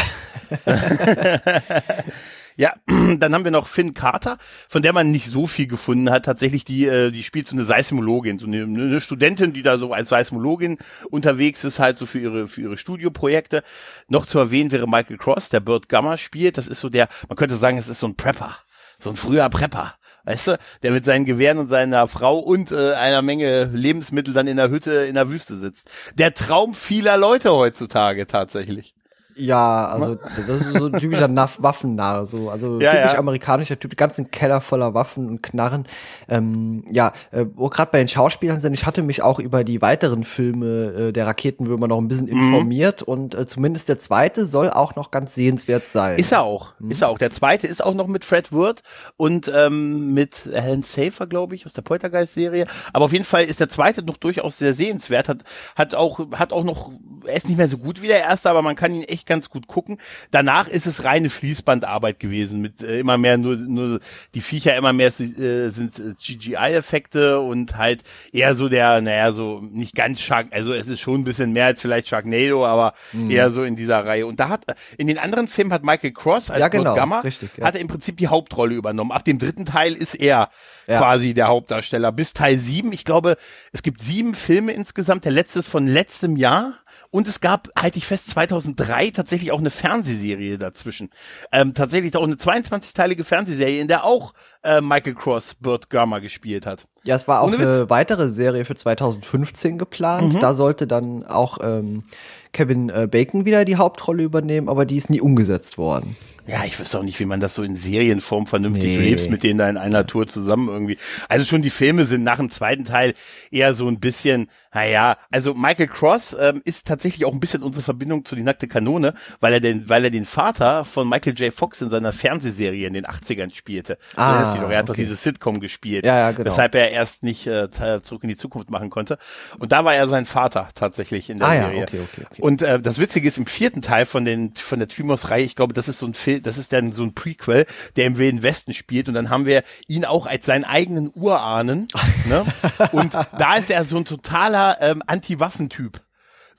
Ja, 2.57 2.75
dann 2.87 3.35
haben 3.35 3.45
wir 3.45 3.50
noch 3.50 3.66
Finn 3.66 3.95
Carter, 3.95 4.38
von 4.69 4.83
der 4.83 4.92
man 4.92 5.11
nicht 5.11 5.28
so 5.28 5.47
viel 5.47 5.66
gefunden 5.66 6.11
hat. 6.11 6.25
Tatsächlich, 6.25 6.64
die, 6.64 6.87
äh, 6.87 7.11
die 7.11 7.23
spielt 7.23 7.49
so 7.49 7.57
eine 7.57 7.64
Seismologin, 7.64 8.38
so 8.38 8.47
eine, 8.47 8.62
eine 8.62 9.00
Studentin, 9.00 9.52
die 9.52 9.62
da 9.62 9.78
so 9.78 9.92
als 9.92 10.11
Seismologin 10.11 10.78
unterwegs 11.11 11.64
ist, 11.64 11.78
halt 11.78 11.99
so 11.99 12.07
für 12.07 12.19
ihre, 12.19 12.49
für 12.49 12.62
ihre 12.62 12.76
Studioprojekte. 12.76 13.62
Noch 14.09 14.26
zu 14.26 14.38
erwähnen 14.38 14.73
wäre 14.73 14.88
Michael 14.88 15.19
Cross, 15.19 15.49
der 15.49 15.61
Burt 15.61 15.88
Gamma 15.88 16.16
spielt. 16.16 16.59
Das 16.59 16.66
ist 16.66 16.80
so 16.80 16.88
der, 16.88 17.09
man 17.28 17.37
könnte 17.37 17.57
sagen, 17.57 17.78
es 17.78 17.88
ist 17.88 18.00
so 18.00 18.07
ein 18.07 18.16
Prepper. 18.16 18.57
So 18.99 19.11
ein 19.11 19.16
früher 19.16 19.49
Prepper. 19.49 19.95
Weißt 20.25 20.49
du, 20.49 20.59
der 20.83 20.90
mit 20.90 21.04
seinen 21.04 21.25
Gewehren 21.25 21.59
und 21.59 21.69
seiner 21.69 22.07
Frau 22.07 22.38
und 22.38 22.73
äh, 22.73 22.92
einer 22.92 23.23
Menge 23.23 23.64
Lebensmittel 23.73 24.35
dann 24.35 24.47
in 24.47 24.59
der 24.59 24.71
Hütte 24.71 24.92
in 25.07 25.14
der 25.14 25.30
Wüste 25.30 25.57
sitzt. 25.57 25.90
Der 26.14 26.35
Traum 26.35 26.75
vieler 26.75 27.16
Leute 27.16 27.52
heutzutage 27.52 28.26
tatsächlich. 28.26 28.95
Ja, 29.40 29.87
also 29.87 30.16
das 30.47 30.61
ist 30.61 30.75
so 30.75 30.87
ein 30.87 30.92
typischer 30.92 31.28
Waffennarr, 31.59 32.26
so 32.26 32.50
also 32.50 32.78
ja, 32.80 32.92
typisch 32.92 33.12
ja. 33.12 33.18
amerikanischer 33.18 33.78
Typ, 33.78 33.97
ganzen 33.97 34.30
Keller 34.30 34.61
voller 34.61 34.94
Waffen 34.94 35.28
und 35.28 35.42
Knarren. 35.42 35.85
Ähm, 36.28 36.85
ja, 36.90 37.12
äh, 37.30 37.47
wo 37.54 37.68
gerade 37.68 37.90
bei 37.90 37.99
den 37.99 38.09
Schauspielern 38.09 38.61
sind, 38.61 38.75
ich 38.75 38.85
hatte 38.85 39.02
mich 39.02 39.23
auch 39.23 39.38
über 39.38 39.64
die 39.64 39.80
weiteren 39.80 40.25
Filme 40.25 41.09
äh, 41.09 41.12
der 41.12 41.26
Raketenwürmer 41.26 41.88
noch 41.88 41.99
ein 41.99 42.09
bisschen 42.09 42.26
mhm. 42.26 42.52
informiert 42.52 43.02
und 43.02 43.35
äh, 43.35 43.47
zumindest 43.47 43.88
der 43.88 43.99
zweite 43.99 44.44
soll 44.44 44.70
auch 44.70 44.94
noch 44.97 45.11
ganz 45.11 45.35
sehenswert 45.35 45.85
sein. 45.87 46.18
Ist 46.18 46.32
er 46.32 46.42
auch, 46.42 46.75
mhm. 46.78 46.90
ist 46.90 47.02
er 47.02 47.09
auch. 47.09 47.18
Der 47.18 47.30
zweite 47.30 47.66
ist 47.66 47.82
auch 47.82 47.94
noch 47.94 48.06
mit 48.06 48.25
Fred 48.25 48.52
Word 48.52 48.82
und 49.16 49.50
ähm, 49.54 50.12
mit 50.12 50.49
Helen 50.52 50.82
Safer, 50.82 51.26
glaube 51.26 51.54
ich, 51.54 51.64
aus 51.64 51.73
der 51.73 51.82
Poltergeist-Serie. 51.82 52.66
Aber 52.92 53.06
auf 53.06 53.12
jeden 53.12 53.25
Fall 53.25 53.44
ist 53.44 53.61
der 53.61 53.68
zweite 53.68 54.02
noch 54.02 54.18
durchaus 54.18 54.59
sehr 54.59 54.75
sehenswert. 54.75 55.28
Hat, 55.28 55.44
hat 55.76 55.94
auch, 55.94 56.20
hat 56.32 56.52
auch 56.52 56.64
noch, 56.64 56.92
er 57.25 57.37
ist 57.37 57.49
nicht 57.49 57.56
mehr 57.56 57.68
so 57.68 57.78
gut 57.78 58.02
wie 58.02 58.09
der 58.09 58.20
erste, 58.20 58.50
aber 58.50 58.62
man 58.62 58.76
kann 58.76 58.94
ihn 58.94 59.04
echt 59.04 59.26
ganz 59.30 59.49
gut 59.49 59.68
gucken. 59.68 59.96
Danach 60.32 60.68
ist 60.68 60.87
es 60.87 61.04
reine 61.04 61.30
Fließbandarbeit 61.30 62.18
gewesen 62.18 62.60
mit 62.60 62.82
äh, 62.82 62.99
immer 62.99 63.16
mehr 63.16 63.38
nur, 63.38 63.56
nur 63.56 64.00
die 64.34 64.40
Viecher 64.40 64.76
immer 64.76 64.92
mehr 64.92 65.06
äh, 65.06 65.70
sind 65.70 65.99
äh, 65.99 66.16
CGI-Effekte 66.16 67.38
und 67.38 67.76
halt 67.76 68.02
eher 68.32 68.56
so 68.56 68.68
der, 68.68 69.00
naja, 69.00 69.30
so 69.30 69.60
nicht 69.60 69.94
ganz 69.94 70.20
Shark, 70.20 70.49
also 70.50 70.75
es 70.75 70.88
ist 70.88 71.00
schon 71.00 71.20
ein 71.20 71.25
bisschen 71.25 71.52
mehr 71.52 71.66
als 71.66 71.80
vielleicht 71.80 72.08
Sharknado, 72.08 72.66
aber 72.66 72.92
mhm. 73.12 73.30
eher 73.30 73.52
so 73.52 73.62
in 73.62 73.76
dieser 73.76 74.04
Reihe. 74.04 74.26
Und 74.26 74.40
da 74.40 74.49
hat, 74.49 74.64
in 74.99 75.06
den 75.06 75.18
anderen 75.18 75.46
Filmen 75.46 75.72
hat 75.72 75.84
Michael 75.84 76.12
Cross 76.12 76.50
als 76.50 76.60
ja, 76.60 76.68
genau, 76.68 76.96
Gamma, 76.96 77.20
richtig, 77.20 77.50
ja. 77.56 77.66
hat 77.66 77.76
er 77.76 77.80
im 77.80 77.88
Prinzip 77.88 78.16
die 78.16 78.26
Hauptrolle 78.26 78.75
übernommen. 78.75 79.12
Ab 79.12 79.25
dem 79.25 79.38
dritten 79.38 79.64
Teil 79.64 79.94
ist 79.94 80.16
er 80.16 80.50
ja. 80.90 80.99
quasi 80.99 81.35
der 81.35 81.49
Hauptdarsteller. 81.49 82.12
Bis 82.12 82.32
Teil 82.32 82.59
sieben, 82.59 82.92
ich 82.92 83.04
glaube, 83.04 83.37
es 83.73 83.82
gibt 83.82 84.02
sieben 84.02 84.35
Filme 84.35 84.73
insgesamt. 84.73 85.25
Der 85.25 85.32
letzte 85.32 85.61
ist 85.61 85.68
von 85.68 85.87
letztem 85.87 86.37
Jahr. 86.37 86.80
Und 87.11 87.28
es 87.28 87.40
gab, 87.40 87.68
halte 87.76 87.99
ich 87.99 88.06
fest, 88.06 88.30
2003 88.30 89.11
tatsächlich 89.11 89.52
auch 89.52 89.59
eine 89.59 89.70
Fernsehserie 89.70 90.59
dazwischen. 90.59 91.11
Ähm, 91.52 91.75
tatsächlich 91.75 92.16
auch 92.16 92.25
eine 92.25 92.35
22-teilige 92.35 93.25
Fernsehserie, 93.25 93.80
in 93.80 93.88
der 93.88 94.04
auch 94.04 94.35
äh, 94.62 94.80
Michael 94.80 95.14
Cross 95.14 95.54
Burt 95.56 95.90
Gurma 95.90 96.18
gespielt 96.18 96.66
hat. 96.66 96.87
Ja, 97.04 97.16
es 97.16 97.26
war 97.26 97.40
auch 97.40 97.52
eine 97.52 97.88
weitere 97.88 98.28
Serie 98.28 98.64
für 98.64 98.75
2015 98.75 99.78
geplant. 99.78 100.35
Mhm. 100.35 100.40
Da 100.40 100.52
sollte 100.52 100.87
dann 100.87 101.25
auch 101.25 101.59
ähm, 101.62 102.04
Kevin 102.52 102.90
äh, 102.90 103.09
Bacon 103.11 103.47
wieder 103.47 103.64
die 103.64 103.76
Hauptrolle 103.76 104.23
übernehmen, 104.23 104.69
aber 104.69 104.85
die 104.85 104.97
ist 104.97 105.09
nie 105.09 105.21
umgesetzt 105.21 105.78
worden. 105.78 106.16
Ja, 106.50 106.64
ich 106.64 106.78
wüsste 106.78 106.99
auch 106.99 107.02
nicht, 107.04 107.21
wie 107.21 107.26
man 107.26 107.38
das 107.38 107.54
so 107.54 107.62
in 107.62 107.76
Serienform 107.76 108.47
vernünftig 108.47 108.99
nee. 108.99 109.11
lebst, 109.11 109.30
mit 109.30 109.45
denen 109.45 109.59
da 109.59 109.69
in 109.69 109.76
einer 109.76 110.07
Tour 110.07 110.26
zusammen 110.26 110.69
irgendwie. 110.69 110.97
Also 111.28 111.45
schon 111.45 111.62
die 111.62 111.71
Filme 111.71 112.07
sind 112.07 112.25
nach 112.25 112.38
dem 112.38 112.50
zweiten 112.50 112.85
Teil 112.85 113.14
eher 113.52 113.73
so 113.73 113.87
ein 113.87 114.00
bisschen, 114.00 114.49
naja, 114.75 115.16
also 115.30 115.54
Michael 115.54 115.87
Cross 115.87 116.37
ähm, 116.40 116.61
ist 116.64 116.88
tatsächlich 116.88 117.25
auch 117.25 117.33
ein 117.33 117.40
bisschen 117.40 117.62
unsere 117.62 117.85
Verbindung 117.85 118.25
zu 118.25 118.35
die 118.35 118.42
nackte 118.42 118.66
Kanone, 118.66 119.14
weil 119.38 119.52
er 119.52 119.61
den, 119.61 119.88
weil 119.88 120.04
er 120.04 120.11
den 120.11 120.25
Vater 120.25 120.85
von 120.85 121.09
Michael 121.09 121.35
J. 121.35 121.54
Fox 121.54 121.83
in 121.83 121.90
seiner 121.90 122.12
Fernsehserie 122.12 122.87
in 122.87 122.95
den 122.95 123.07
80ern 123.07 123.54
spielte. 123.54 123.99
Ah, 124.16 124.40
er 124.40 124.49
hat 124.50 124.59
okay. 124.59 124.83
doch 124.87 124.95
diese 124.97 125.14
Sitcom 125.14 125.61
gespielt. 125.61 126.04
Ja, 126.04 126.19
ja, 126.19 126.33
genau. 126.33 126.50
Weshalb 126.50 126.75
er 126.75 126.89
erst 126.90 127.23
nicht 127.23 127.47
äh, 127.47 127.70
zurück 127.70 128.23
in 128.23 128.28
die 128.28 128.37
Zukunft 128.37 128.70
machen 128.70 128.90
konnte. 128.90 129.18
Und 129.59 129.73
da 129.73 129.85
war 129.85 129.94
er 129.94 130.09
sein 130.09 130.26
Vater 130.26 130.68
tatsächlich 130.75 131.30
in 131.30 131.38
der 131.38 131.49
ah, 131.49 131.52
Serie. 131.52 131.78
Ja, 131.78 131.82
okay, 131.85 132.00
okay, 132.00 132.26
okay. 132.30 132.42
Und 132.42 132.62
äh, 132.62 132.80
das 132.80 132.99
Witzige 132.99 133.28
ist, 133.28 133.38
im 133.38 133.47
vierten 133.47 133.82
Teil 133.82 134.06
von 134.06 134.25
den 134.25 134.54
von 134.54 134.78
der 134.78 134.88
Trimos-Reihe, 134.88 135.44
ich 135.44 135.56
glaube, 135.56 135.75
das 135.75 135.88
ist 135.88 135.99
so 135.99 136.06
ein 136.06 136.14
Film, 136.14 136.42
das 136.42 136.59
ist 136.59 136.73
dann 136.73 136.92
so 136.92 137.02
ein 137.02 137.14
Prequel, 137.14 137.66
der 137.97 138.06
im 138.06 138.18
Wilden 138.18 138.42
Westen 138.42 138.75
spielt. 138.75 139.09
Und 139.09 139.14
dann 139.14 139.30
haben 139.30 139.47
wir 139.47 139.62
ihn 139.87 140.04
auch 140.04 140.26
als 140.26 140.47
seinen 140.47 140.64
eigenen 140.64 141.11
Urahnen. 141.14 141.88
ne? 142.26 142.44
Und 142.92 143.14
da 143.14 143.56
ist 143.56 143.70
er 143.70 143.85
so 143.85 143.97
ein 143.97 144.04
totaler 144.04 144.78
ähm, 144.80 145.02
Anti-Waffen-Typ 145.06 146.00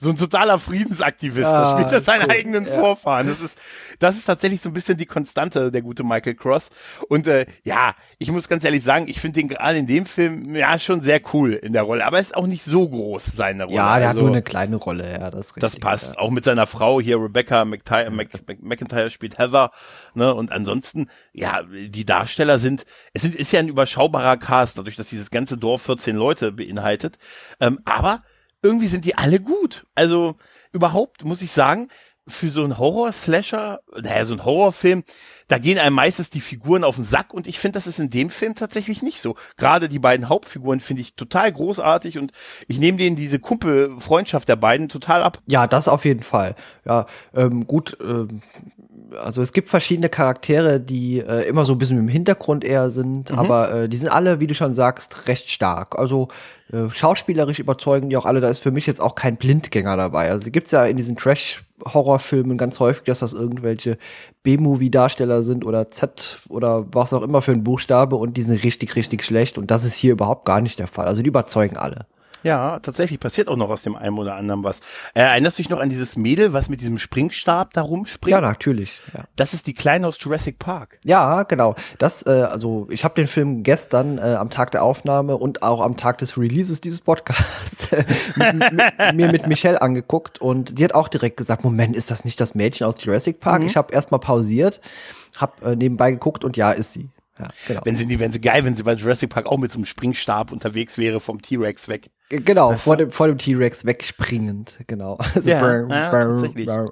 so 0.02 0.10
ein 0.10 0.18
totaler 0.18 0.58
Friedensaktivist. 0.58 1.46
Ah, 1.46 1.64
da 1.64 1.72
spielt 1.78 1.94
er 1.94 2.02
seinen 2.02 2.24
cool. 2.24 2.32
eigenen 2.32 2.66
ja. 2.66 2.74
Vorfahren. 2.74 3.28
Das 3.28 3.40
ist, 3.40 3.58
das 4.00 4.18
ist 4.18 4.26
tatsächlich 4.26 4.60
so 4.60 4.70
ein 4.70 4.74
bisschen 4.74 4.98
die 4.98 5.06
Konstante, 5.06 5.72
der 5.72 5.84
gute 5.84 6.04
Michael 6.04 6.34
Cross. 6.34 6.70
Und 7.08 7.28
äh, 7.28 7.46
ja, 7.64 7.94
ich 8.18 8.32
muss 8.32 8.48
ganz 8.48 8.66
ehrlich 8.66 8.84
sagen, 8.84 9.06
ich 9.08 9.22
finde 9.22 9.40
den 9.40 9.48
gerade 9.48 9.78
in 9.78 9.86
dem 9.86 10.08
Film 10.08 10.56
ja 10.56 10.80
schon 10.80 11.04
sehr 11.04 11.22
cool 11.34 11.54
in 11.54 11.74
der 11.74 11.84
Rolle. 11.84 12.04
Aber 12.04 12.18
er 12.18 12.22
ist 12.22 12.36
auch 12.36 12.48
nicht 12.48 12.64
so 12.64 12.90
groß, 12.90 13.28
seine 13.38 13.66
Rolle. 13.66 13.76
Ja, 13.76 14.00
der 14.00 14.10
also, 14.10 14.22
hat 14.22 14.26
nur 14.26 14.34
eine 14.34 14.42
kleine 14.42 14.78
Rolle, 14.78 15.12
ja, 15.12 15.30
das 15.30 15.56
richtig. 15.56 15.62
Das 15.62 15.76
passt. 15.76 16.16
Ja. 16.16 16.20
Auch 16.20 16.32
mit 16.32 16.46
seiner 16.46 16.66
Frau 16.66 17.00
hier, 17.00 17.22
Rebecca 17.22 17.64
McTy 17.64 18.10
Mc, 18.10 18.40
Mc, 18.48 18.58
McIntyre 18.64 19.12
spielt 19.12 19.38
Heather. 19.38 19.70
Ne? 20.16 20.34
Und 20.34 20.52
ansonsten, 20.52 21.10
ja, 21.32 21.62
die 21.64 22.06
Darsteller 22.06 22.58
sind, 22.58 22.86
es 23.14 23.22
sind, 23.22 23.36
ist 23.36 23.52
ja 23.52 23.60
ein 23.60 23.68
überschaubarer 23.68 24.38
Cast, 24.38 24.80
dadurch, 24.80 24.96
dass 24.96 25.10
dieses 25.10 25.30
ganze 25.30 25.58
Dorf 25.58 25.84
14 25.84 26.16
Leute 26.16 26.52
beinhaltet. 26.52 27.20
Ähm, 27.60 27.80
aber 27.86 28.24
irgendwie 28.62 28.88
sind 28.88 29.06
die 29.06 29.18
alle 29.18 29.40
gut. 29.40 29.86
Also 29.96 30.36
überhaupt 30.72 31.26
muss 31.26 31.42
ich 31.42 31.52
sagen, 31.52 31.90
für 32.28 32.50
so 32.50 32.64
einen 32.64 32.78
Horror-Slasher, 32.78 33.82
naja, 34.00 34.26
so 34.26 34.34
ein 34.34 34.46
Horrorfilm, 34.46 35.04
da 35.48 35.58
gehen 35.58 35.80
einem 35.80 35.96
meistens 35.96 36.30
die 36.30 36.40
Figuren 36.40 36.84
auf 36.84 36.96
den 36.96 37.04
Sack 37.04 37.34
und 37.34 37.48
ich 37.48 37.60
finde, 37.60 37.74
das 37.74 37.88
ist 37.88 38.00
in 38.00 38.10
dem 38.10 38.30
Film 38.30 38.56
tatsächlich 38.56 39.02
nicht 39.02 39.22
so. 39.22 39.36
Gerade 39.58 39.90
die 39.90 40.00
beiden 40.00 40.30
Hauptfiguren 40.30 40.80
finde 40.80 41.02
ich 41.02 41.16
total 41.16 41.52
großartig 41.52 42.20
und 42.20 42.32
ich 42.68 42.80
nehme 42.80 43.00
denen 43.00 43.16
diese 43.16 43.40
Kumpelfreundschaft 43.40 44.48
der 44.48 44.56
beiden 44.56 44.88
total 44.88 45.24
ab. 45.24 45.40
Ja, 45.48 45.66
das 45.68 45.88
auf 45.88 46.06
jeden 46.06 46.24
Fall. 46.24 46.56
Ja, 46.86 47.08
ähm, 47.34 47.66
gut, 47.66 47.98
ähm, 48.00 48.42
also 49.16 49.42
es 49.42 49.54
gibt 49.54 49.70
verschiedene 49.70 50.10
Charaktere, 50.10 50.80
die 50.80 51.20
äh, 51.20 51.48
immer 51.48 51.66
so 51.66 51.74
ein 51.74 51.78
bisschen 51.78 51.98
im 51.98 52.08
Hintergrund 52.08 52.64
eher 52.64 52.92
sind, 52.92 53.32
mhm. 53.32 53.40
aber 53.40 53.74
äh, 53.74 53.90
die 53.90 53.98
sind 53.98 54.10
alle, 54.10 54.40
wie 54.40 54.48
du 54.48 54.54
schon 54.54 54.74
sagst, 54.74 55.28
recht 55.28 55.50
stark. 55.50 55.98
Also 55.98 56.28
äh, 56.72 56.90
schauspielerisch 56.90 57.60
überzeugen 57.60 58.10
die 58.10 58.18
auch 58.18 58.26
alle. 58.26 58.42
Da 58.42 58.50
ist 58.50 58.60
für 58.60 58.72
mich 58.72 58.88
jetzt 58.88 59.02
auch 59.02 59.16
kein 59.16 59.38
Blindgänger 59.38 59.98
dabei. 59.98 60.30
Also 60.30 60.50
gibt's 60.52 60.72
ja 60.72 60.86
in 60.86 60.98
diesen 60.98 61.16
Trash-Horrorfilmen 61.18 62.58
ganz 62.58 62.80
häufig, 62.80 63.04
dass 63.04 63.20
das 63.20 63.34
irgendwelche 63.34 63.98
B-Movie-Darsteller 64.44 65.44
sind 65.44 65.66
oder 65.66 65.92
Z 65.92 66.40
oder 66.50 66.86
was 66.92 67.14
auch 67.14 67.24
immer 67.24 67.42
für 67.42 67.52
ein 67.52 67.64
Buchstabe 67.64 68.16
und 68.16 68.38
die 68.38 68.44
sind 68.44 68.64
richtig, 68.64 68.96
richtig 68.96 69.24
schlecht. 69.24 69.58
Und 69.58 69.72
das 69.72 69.84
ist 69.84 69.96
hier 69.96 70.14
überhaupt 70.14 70.46
gar 70.46 70.62
nicht 70.62 70.80
der 70.80 70.88
Fall. 70.88 71.08
Also 71.08 71.22
die 71.22 71.30
überzeugen 71.30 71.78
alle. 71.78 72.06
Ja, 72.44 72.80
tatsächlich 72.80 73.20
passiert 73.20 73.48
auch 73.48 73.56
noch 73.56 73.70
aus 73.70 73.84
dem 73.84 73.96
einen 73.96 74.18
oder 74.18 74.36
anderen 74.36 74.64
was. 74.64 74.80
Äh, 75.14 75.22
erinnerst 75.22 75.60
du 75.60 75.64
dich 75.64 75.70
noch 75.70 75.80
an 75.80 75.90
dieses 75.90 76.16
Mädel, 76.18 76.54
was 76.54 76.70
mit 76.70 76.82
diesem 76.82 76.98
Springstab 76.98 77.74
da 77.74 77.82
rumspringt? 77.82 78.32
Ja, 78.32 78.42
natürlich. 78.42 78.98
Ja. 79.14 79.26
Das 79.36 79.54
ist 79.54 79.68
die 79.68 79.74
Kleine 79.74 80.08
aus 80.08 80.18
Jurassic 80.20 80.60
Park. 80.60 81.00
Ja, 81.04 81.44
genau. 81.44 81.76
Das, 81.98 82.26
äh, 82.26 82.30
also 82.30 82.88
ich 82.90 83.04
habe 83.04 83.16
den 83.16 83.28
Film 83.28 83.64
gestern 83.64 84.18
äh, 84.18 84.22
am 84.22 84.50
Tag 84.50 84.72
der 84.72 84.84
Aufnahme 84.84 85.38
und 85.38 85.64
auch 85.64 85.82
am 85.82 85.98
Tag 85.98 86.18
des 86.18 86.38
Releases 86.38 86.82
dieses 86.82 87.02
Podcasts 87.02 87.90
mir 89.14 89.32
mit 89.32 89.48
Michelle 89.48 89.82
angeguckt 89.82 90.40
und 90.40 90.78
sie 90.78 90.84
hat 90.84 90.94
auch 90.94 91.08
direkt 91.08 91.38
gesagt, 91.38 91.64
Moment, 91.64 91.96
ist 91.96 92.12
das 92.12 92.26
nicht 92.26 92.40
das 92.40 92.56
Mädchen 92.56 92.88
aus 92.88 92.96
Jurassic 93.00 93.40
Park? 93.40 93.62
Mhm. 93.62 93.68
Ich 93.68 93.78
habe 93.78 93.94
erstmal 93.94 94.20
pausiert, 94.20 94.82
habe 95.38 95.72
äh, 95.72 95.76
nebenbei 95.76 96.12
geguckt 96.12 96.44
und 96.44 96.58
ja, 96.58 96.72
ist 96.72 96.94
sie. 96.94 97.10
Ja, 97.40 97.50
genau. 97.68 97.82
Wenn 97.84 97.98
sie, 97.98 98.20
wenn 98.20 98.32
sie 98.32 98.42
geil, 98.42 98.64
wenn 98.66 98.76
sie 98.76 98.84
bei 98.84 98.94
Jurassic 98.94 99.30
Park 99.30 99.48
auch 99.48 99.58
mit 99.58 99.72
so 99.72 99.78
einem 99.78 99.86
Springstab 99.86 100.52
unterwegs 100.52 100.98
wäre 100.98 101.20
vom 101.20 101.42
T-Rex 101.42 101.88
weg. 101.88 102.10
Genau, 102.32 102.78
vor 102.78 102.96
dem, 102.96 103.12
vor 103.12 103.28
dem 103.28 103.38
T-Rex 103.38 103.86
wegspringend, 103.86 104.80
genau. 104.88 105.18
Also 105.36 105.50
ja, 105.50 105.60
burr, 105.60 105.88
ja, 105.90 106.12
tatsächlich. 106.12 106.66
Burr. 106.66 106.92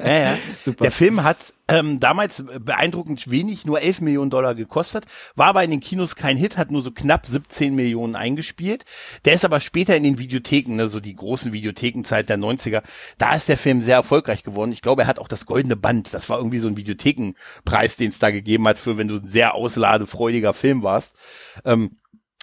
ja, 0.00 0.18
ja. 0.18 0.38
Super. 0.64 0.82
Der 0.82 0.90
Film 0.90 1.22
hat 1.22 1.52
ähm, 1.68 2.00
damals 2.00 2.42
beeindruckend 2.60 3.30
wenig, 3.30 3.66
nur 3.66 3.80
11 3.80 4.00
Millionen 4.00 4.30
Dollar 4.30 4.56
gekostet, 4.56 5.04
war 5.36 5.46
aber 5.48 5.62
in 5.62 5.70
den 5.70 5.78
Kinos 5.78 6.16
kein 6.16 6.36
Hit, 6.36 6.56
hat 6.56 6.72
nur 6.72 6.82
so 6.82 6.90
knapp 6.90 7.26
17 7.26 7.74
Millionen 7.76 8.16
eingespielt. 8.16 8.84
Der 9.24 9.34
ist 9.34 9.44
aber 9.44 9.60
später 9.60 9.96
in 9.96 10.02
den 10.02 10.18
Videotheken, 10.18 10.74
ne, 10.74 10.88
so 10.88 10.98
die 10.98 11.14
großen 11.14 11.52
Videothekenzeit 11.52 12.28
der 12.28 12.38
90er, 12.38 12.82
da 13.18 13.34
ist 13.34 13.48
der 13.48 13.58
Film 13.58 13.80
sehr 13.80 13.96
erfolgreich 13.96 14.42
geworden. 14.42 14.72
Ich 14.72 14.82
glaube, 14.82 15.02
er 15.02 15.08
hat 15.08 15.20
auch 15.20 15.28
das 15.28 15.46
Goldene 15.46 15.76
Band, 15.76 16.12
das 16.14 16.28
war 16.28 16.38
irgendwie 16.38 16.58
so 16.58 16.66
ein 16.66 16.76
Videothekenpreis, 16.76 17.94
den 17.96 18.10
es 18.10 18.18
da 18.18 18.30
gegeben 18.30 18.66
hat, 18.66 18.80
für 18.80 18.98
wenn 18.98 19.08
du 19.08 19.16
ein 19.16 19.28
sehr 19.28 19.54
ausladefreudiger 19.54 20.52
Film 20.52 20.82
warst. 20.82 21.14
Ähm, 21.64 21.92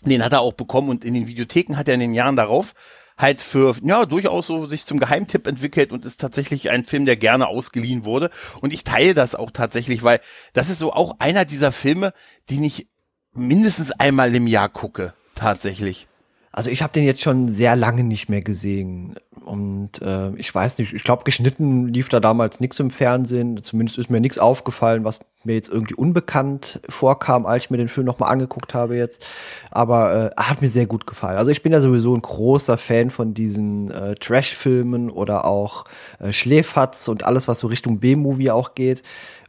den 0.10 0.24
hat 0.24 0.34
er 0.34 0.42
auch 0.42 0.54
bekommen 0.54 0.90
und 0.90 1.06
in 1.06 1.14
den 1.14 1.28
Videotheken 1.28 1.76
hat 1.78 1.88
er 1.88 1.94
in 1.96 2.00
den 2.00 2.14
Jahren 2.14 2.36
darauf 2.36 2.74
halt 3.18 3.42
für, 3.42 3.76
ja, 3.84 4.06
durchaus 4.06 4.48
so 4.48 4.66
sich 4.66 4.86
zum 4.86 5.00
Geheimtipp 5.00 5.48
entwickelt 5.48 5.92
und 5.92 6.06
ist 6.06 6.20
tatsächlich 6.20 6.70
ein 6.70 6.84
Film, 6.84 7.06
der 7.06 7.16
gerne 7.16 7.48
ausgeliehen 7.48 8.06
wurde. 8.06 8.30
Und 8.62 8.74
ich 8.74 8.84
teile 8.84 9.14
das 9.14 9.36
auch 9.36 9.52
tatsächlich, 9.52 10.04
weil 10.04 10.20
das 10.54 10.70
ist 10.70 10.80
so 10.80 10.94
auch 10.94 11.16
einer 11.20 11.46
dieser 11.46 11.72
Filme, 11.72 12.14
die 12.50 12.66
ich 12.66 12.88
mindestens 13.34 13.92
einmal 13.92 14.34
im 14.36 14.48
Jahr 14.48 14.70
gucke, 14.70 15.14
tatsächlich. 15.36 16.08
Also 16.52 16.70
ich 16.70 16.84
habe 16.84 16.94
den 16.94 17.06
jetzt 17.06 17.22
schon 17.22 17.50
sehr 17.50 17.76
lange 17.76 18.04
nicht 18.04 18.30
mehr 18.30 18.42
gesehen. 18.42 19.16
Und 19.44 20.02
äh, 20.02 20.32
ich 20.36 20.54
weiß 20.54 20.78
nicht, 20.78 20.94
ich 20.94 21.04
glaube, 21.04 21.24
geschnitten 21.24 21.88
lief 21.88 22.10
da 22.10 22.20
damals 22.20 22.60
nichts 22.60 22.80
im 22.80 22.90
Fernsehen. 22.90 23.62
Zumindest 23.64 23.98
ist 23.98 24.10
mir 24.10 24.20
nichts 24.20 24.40
aufgefallen, 24.40 25.04
was 25.04 25.20
mir 25.44 25.54
jetzt 25.56 25.70
irgendwie 25.70 25.96
unbekannt 25.96 26.80
vorkam, 26.88 27.46
als 27.46 27.66
ich 27.66 27.70
mir 27.70 27.78
den 27.78 27.90
Film 27.90 28.06
nochmal 28.06 28.32
angeguckt 28.32 28.74
habe 28.74 28.96
jetzt. 28.96 29.26
Aber 29.72 30.32
äh, 30.38 30.42
hat 30.42 30.62
mir 30.62 30.70
sehr 30.70 30.86
gut 30.86 31.06
gefallen. 31.06 31.38
Also 31.38 31.52
ich 31.52 31.62
bin 31.62 31.72
ja 31.72 31.82
sowieso 31.82 32.16
ein 32.16 32.22
großer 32.22 32.78
Fan 32.78 33.10
von 33.10 33.34
diesen 33.34 33.92
äh, 33.92 34.16
Trash-Filmen 34.16 35.10
oder 35.10 35.46
auch 35.46 35.86
äh, 36.20 36.32
Schläferz 36.32 37.08
und 37.08 37.24
alles, 37.24 37.48
was 37.48 37.60
so 37.60 37.68
Richtung 37.68 38.00
B-Movie 38.00 38.52
auch 38.52 38.76
geht. 38.76 39.04